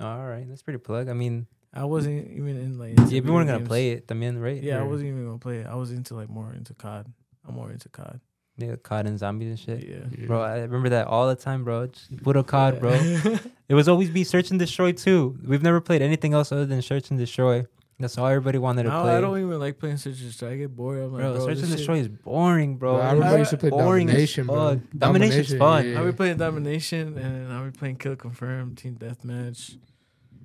All 0.00 0.26
right, 0.26 0.48
that's 0.48 0.62
pretty 0.62 0.78
plug. 0.78 1.08
I 1.08 1.12
mean, 1.12 1.46
I 1.72 1.84
wasn't 1.84 2.30
even 2.32 2.56
in 2.56 2.78
like. 2.78 2.98
yeah, 2.98 3.18
if 3.18 3.24
you 3.26 3.32
weren't 3.32 3.48
gonna 3.48 3.64
play 3.64 3.90
it, 3.92 4.04
I 4.10 4.14
mean, 4.14 4.38
right? 4.38 4.60
Yeah, 4.62 4.80
I 4.80 4.82
wasn't 4.82 5.08
even 5.10 5.24
gonna 5.26 5.38
play 5.38 5.58
it. 5.58 5.66
I 5.66 5.74
was 5.74 5.90
into 5.92 6.14
like 6.14 6.28
more 6.28 6.52
into 6.52 6.74
COD. 6.74 7.06
I'm 7.46 7.54
more 7.54 7.70
into 7.70 7.88
COD. 7.88 8.20
Yeah, 8.56 8.76
COD 8.76 9.06
and 9.06 9.18
zombies 9.18 9.48
and 9.48 9.58
shit. 9.58 9.86
Yeah. 9.88 9.96
Yeah. 10.16 10.26
Bro, 10.26 10.40
I 10.42 10.58
remember 10.60 10.88
that 10.90 11.08
all 11.08 11.28
the 11.28 11.34
time, 11.36 11.64
bro. 11.64 11.88
Just 11.88 12.22
put 12.22 12.36
a 12.36 12.42
COD, 12.44 12.80
bro. 12.80 12.92
It 13.68 13.74
was 13.74 13.88
always 13.88 14.10
be 14.10 14.24
search 14.24 14.50
and 14.50 14.58
destroy 14.60 14.92
too. 14.92 15.38
We've 15.44 15.62
never 15.62 15.80
played 15.80 16.02
anything 16.02 16.34
else 16.34 16.52
other 16.52 16.66
than 16.66 16.82
search 16.82 17.10
and 17.10 17.18
destroy. 17.18 17.64
That's 18.00 18.18
all 18.18 18.26
everybody 18.26 18.58
wanted 18.58 18.82
to 18.84 18.88
Now 18.88 19.02
play. 19.02 19.16
I 19.16 19.20
don't 19.20 19.38
even 19.38 19.60
like 19.60 19.78
playing 19.78 19.98
Search 19.98 20.18
and 20.18 20.26
Destroy. 20.28 20.50
I 20.52 20.56
get 20.56 20.74
bored. 20.74 20.98
I'm 20.98 21.12
like, 21.12 21.22
bro, 21.22 21.34
bro, 21.34 21.46
search 21.46 21.54
this 21.54 21.60
and 21.62 21.68
shit- 21.70 21.76
destroy 21.78 21.96
is 21.98 22.08
boring, 22.08 22.76
bro. 22.76 22.94
Bro, 22.94 23.00
I 23.02 23.12
remember 23.12 23.36
I 23.36 23.38
used 23.38 23.50
to 23.50 23.56
play 23.56 23.70
Boring 23.70 24.06
Domination, 24.08 24.46
bro. 24.46 24.70
fuck. 24.74 24.78
Domination's 24.98 25.54
fun. 25.54 25.88
yeah. 25.88 25.98
I'll 26.00 26.04
be 26.06 26.12
playing 26.12 26.36
Domination 26.38 27.16
and 27.18 27.52
I'll 27.52 27.64
be 27.64 27.70
playing 27.70 27.96
Kill 27.96 28.16
Confirm, 28.16 28.74
Team 28.74 28.96
Deathmatch. 28.96 29.76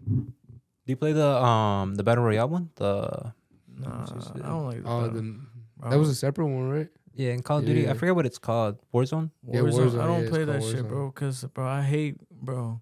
Do 0.07 0.23
you 0.85 0.95
play 0.95 1.11
the 1.13 1.27
um 1.27 1.95
the 1.95 2.03
battle 2.03 2.23
royale 2.23 2.49
one? 2.49 2.69
The 2.76 3.34
Nah, 3.77 4.05
I 4.35 4.39
don't 4.49 4.65
like 4.67 4.81
Oh, 4.85 5.03
that. 5.03 5.13
the, 5.13 5.39
that 5.89 5.97
was 5.97 6.09
a 6.09 6.15
separate 6.15 6.45
one, 6.47 6.69
right? 6.69 6.89
yeah, 7.15 7.31
in 7.31 7.41
Call 7.41 7.59
of 7.59 7.65
Duty. 7.65 7.89
I 7.89 7.93
forget 7.93 8.13
what 8.15 8.26
it's 8.26 8.38
called. 8.38 8.77
Warzone. 8.93 9.31
Yeah, 9.47 9.61
Warzone. 9.61 9.91
Warzone, 9.91 10.01
I 10.01 10.07
don't 10.07 10.23
yeah, 10.26 10.30
play 10.30 10.43
that 10.45 10.59
called 10.59 10.71
shit, 10.76 10.88
bro. 10.88 11.11
Cause 11.11 11.45
bro, 11.45 11.65
I 11.65 11.81
hate, 11.81 12.17
bro. 12.30 12.81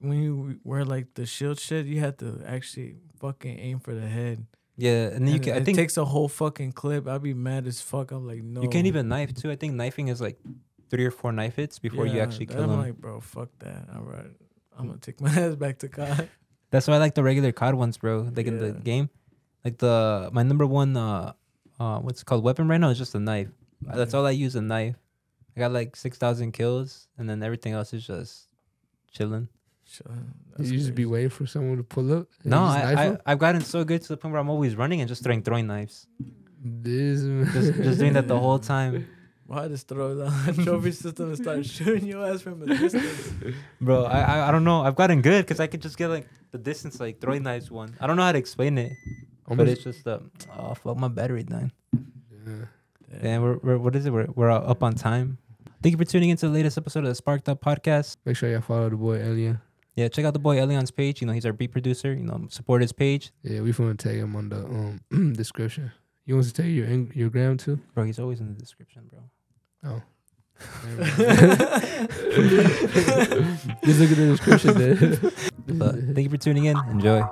When 0.00 0.20
you 0.22 0.58
wear 0.64 0.84
like 0.84 1.14
the 1.14 1.26
shield 1.26 1.60
shit, 1.60 1.86
you 1.86 2.00
have 2.00 2.16
to 2.18 2.40
actually 2.46 2.96
fucking 3.24 3.58
aim 3.58 3.78
for 3.80 3.94
the 3.94 4.06
head. 4.06 4.46
Yeah, 4.76 5.06
and 5.14 5.26
then 5.26 5.28
you 5.28 5.34
And 5.34 5.44
can. 5.44 5.52
I 5.54 5.56
it 5.58 5.74
takes 5.74 5.96
a 5.96 6.04
whole 6.04 6.28
fucking 6.28 6.72
clip. 6.72 7.06
I'd 7.06 7.22
be 7.22 7.32
mad 7.34 7.66
as 7.66 7.80
fuck. 7.80 8.10
I'm 8.10 8.26
like, 8.26 8.42
no. 8.42 8.60
you 8.62 8.68
can't 8.68 8.86
even 8.86 9.08
knife 9.08 9.32
too. 9.34 9.50
I 9.50 9.56
think 9.56 9.74
knifing 9.74 10.08
is 10.08 10.20
like 10.20 10.36
three 10.90 11.06
or 11.06 11.10
four 11.10 11.32
knife 11.32 11.56
hits 11.56 11.78
before 11.78 12.06
you 12.06 12.20
actually 12.20 12.46
kill 12.46 12.62
I'm 12.64 12.70
them. 12.70 12.80
like, 12.80 12.96
bro, 12.96 13.20
fuck 13.20 13.50
that. 13.60 13.88
All 13.94 14.02
right, 14.02 14.30
I'm 14.76 14.86
gonna 14.88 14.98
take 14.98 15.20
my 15.20 15.30
ass 15.42 15.54
back 15.54 15.78
to 15.78 15.88
COD. 15.88 16.28
That's 16.70 16.88
why 16.88 16.94
I 16.94 16.98
like 16.98 17.14
the 17.14 17.22
regular 17.22 17.52
COD 17.52 17.74
ones, 17.76 17.96
bro. 17.96 18.28
Like 18.34 18.46
in 18.46 18.58
the 18.58 18.72
game, 18.72 19.08
like 19.64 19.78
the 19.78 20.28
my 20.32 20.42
number 20.42 20.66
one 20.66 20.96
uh 20.96 21.32
uh 21.80 21.98
what's 22.00 22.20
it 22.22 22.24
called 22.24 22.42
weapon 22.44 22.66
right 22.68 22.80
now 22.80 22.90
is 22.90 22.98
just 22.98 23.14
a 23.14 23.20
knife. 23.20 23.48
That's 23.80 24.12
all 24.14 24.26
I 24.26 24.32
use 24.32 24.56
a 24.56 24.62
knife. 24.62 24.96
I 25.56 25.60
got 25.60 25.70
like 25.72 25.94
six 25.94 26.18
thousand 26.18 26.52
kills, 26.52 27.06
and 27.16 27.30
then 27.30 27.42
everything 27.42 27.72
else 27.74 27.92
is 27.94 28.04
just 28.04 28.48
chilling. 29.12 29.48
Shit, 29.94 30.06
You 30.08 30.16
that's 30.56 30.70
just 30.70 30.94
be 30.94 31.06
waiting 31.06 31.30
for 31.30 31.46
someone 31.46 31.76
to 31.76 31.84
pull 31.84 32.12
up. 32.12 32.26
No, 32.44 32.66
you 32.66 32.72
just 32.72 32.84
knife 32.84 32.98
I, 32.98 33.02
I 33.02 33.06
'em? 33.06 33.18
I've 33.26 33.38
gotten 33.38 33.60
so 33.60 33.84
good 33.84 34.02
to 34.02 34.08
the 34.08 34.16
point 34.16 34.32
where 34.32 34.40
I'm 34.40 34.50
always 34.50 34.74
running 34.76 35.00
and 35.00 35.08
just 35.08 35.22
throwing 35.22 35.42
throwing 35.42 35.66
knives, 35.66 36.06
This 36.62 37.20
just 37.52 37.74
just 37.82 37.98
doing 38.00 38.14
that 38.14 38.26
the 38.26 38.38
whole 38.38 38.58
time, 38.58 39.06
Why 39.46 39.68
just 39.68 39.86
throw 39.88 40.12
it 40.12 40.14
the 40.14 40.62
trophy 40.64 40.90
system 40.92 41.28
and 41.28 41.36
start 41.36 41.66
shooting 41.66 42.06
your 42.06 42.24
ass 42.26 42.40
from 42.40 42.62
a 42.62 42.66
distance? 42.66 43.32
bro. 43.80 44.04
I 44.04 44.20
I, 44.20 44.48
I 44.48 44.50
don't 44.50 44.64
know. 44.64 44.80
I've 44.82 44.96
gotten 44.96 45.20
good 45.22 45.44
because 45.44 45.60
I 45.60 45.66
could 45.66 45.82
just 45.82 45.96
get 45.98 46.08
like 46.08 46.26
the 46.50 46.58
distance 46.58 46.98
like 46.98 47.20
throwing 47.20 47.42
knives 47.42 47.70
one. 47.70 47.94
I 48.00 48.06
don't 48.06 48.16
know 48.16 48.22
how 48.24 48.32
to 48.32 48.38
explain 48.38 48.78
it, 48.78 48.92
but 49.46 49.68
it's 49.68 49.84
just 49.84 50.06
uh 50.08 50.20
oh 50.58 50.74
fuck 50.74 50.96
my 50.96 51.08
battery 51.08 51.42
dying. 51.44 51.72
Yeah. 52.46 52.64
And 53.20 53.42
we're, 53.42 53.58
we're 53.58 53.78
what 53.78 53.94
is 53.94 54.06
it? 54.06 54.12
We're 54.12 54.26
we're 54.34 54.50
up 54.50 54.82
on 54.82 54.94
time. 54.94 55.38
Thank 55.82 55.92
you 55.92 55.98
for 55.98 56.06
tuning 56.10 56.30
into 56.30 56.48
the 56.48 56.54
latest 56.54 56.78
episode 56.78 57.00
of 57.00 57.10
the 57.10 57.14
Sparked 57.14 57.46
Up 57.50 57.60
Podcast. 57.62 58.16
Make 58.24 58.38
sure 58.38 58.48
y'all 58.50 58.62
follow 58.62 58.88
the 58.88 58.96
boy 58.96 59.20
Elian. 59.22 59.60
Yeah, 59.96 60.08
check 60.08 60.24
out 60.24 60.32
the 60.32 60.40
boy 60.40 60.62
Elian's 60.62 60.90
page. 60.90 61.20
You 61.20 61.26
know, 61.26 61.32
he's 61.32 61.46
our 61.46 61.52
beat 61.52 61.70
producer. 61.72 62.12
You 62.12 62.24
know, 62.24 62.46
support 62.50 62.82
his 62.82 62.92
page. 62.92 63.32
Yeah, 63.42 63.60
we're 63.60 63.72
gonna 63.72 63.94
tag 63.94 64.16
him 64.16 64.34
on 64.34 64.48
the 64.48 64.64
um 64.64 65.32
description. 65.36 65.92
You 66.26 66.34
want 66.34 66.46
to 66.48 66.52
tag 66.52 66.72
your 66.72 66.88
your 67.12 67.30
gram 67.30 67.56
too? 67.56 67.78
Bro, 67.94 68.04
he's 68.04 68.18
always 68.18 68.40
in 68.40 68.54
the 68.54 68.58
description, 68.58 69.10
bro. 69.10 69.20
Oh. 69.84 70.02
Just 73.84 74.00
look 74.00 74.10
at 74.10 74.16
the 74.16 74.36
description 74.36 74.78
there. 74.78 74.96
But 75.66 75.94
thank 76.14 76.24
you 76.24 76.30
for 76.30 76.36
tuning 76.36 76.66
in. 76.66 76.76
Enjoy. 76.90 77.22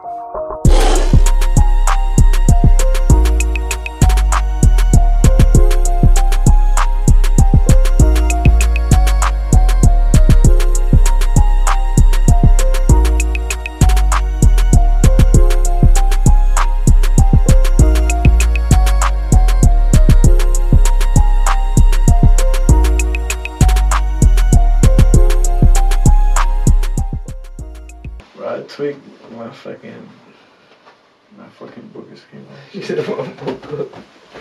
My 28.82 29.48
fucking 29.52 30.08
my 31.38 31.46
fucking 31.50 31.88
boogers 31.94 32.22
came 32.32 32.44
out. 32.50 33.88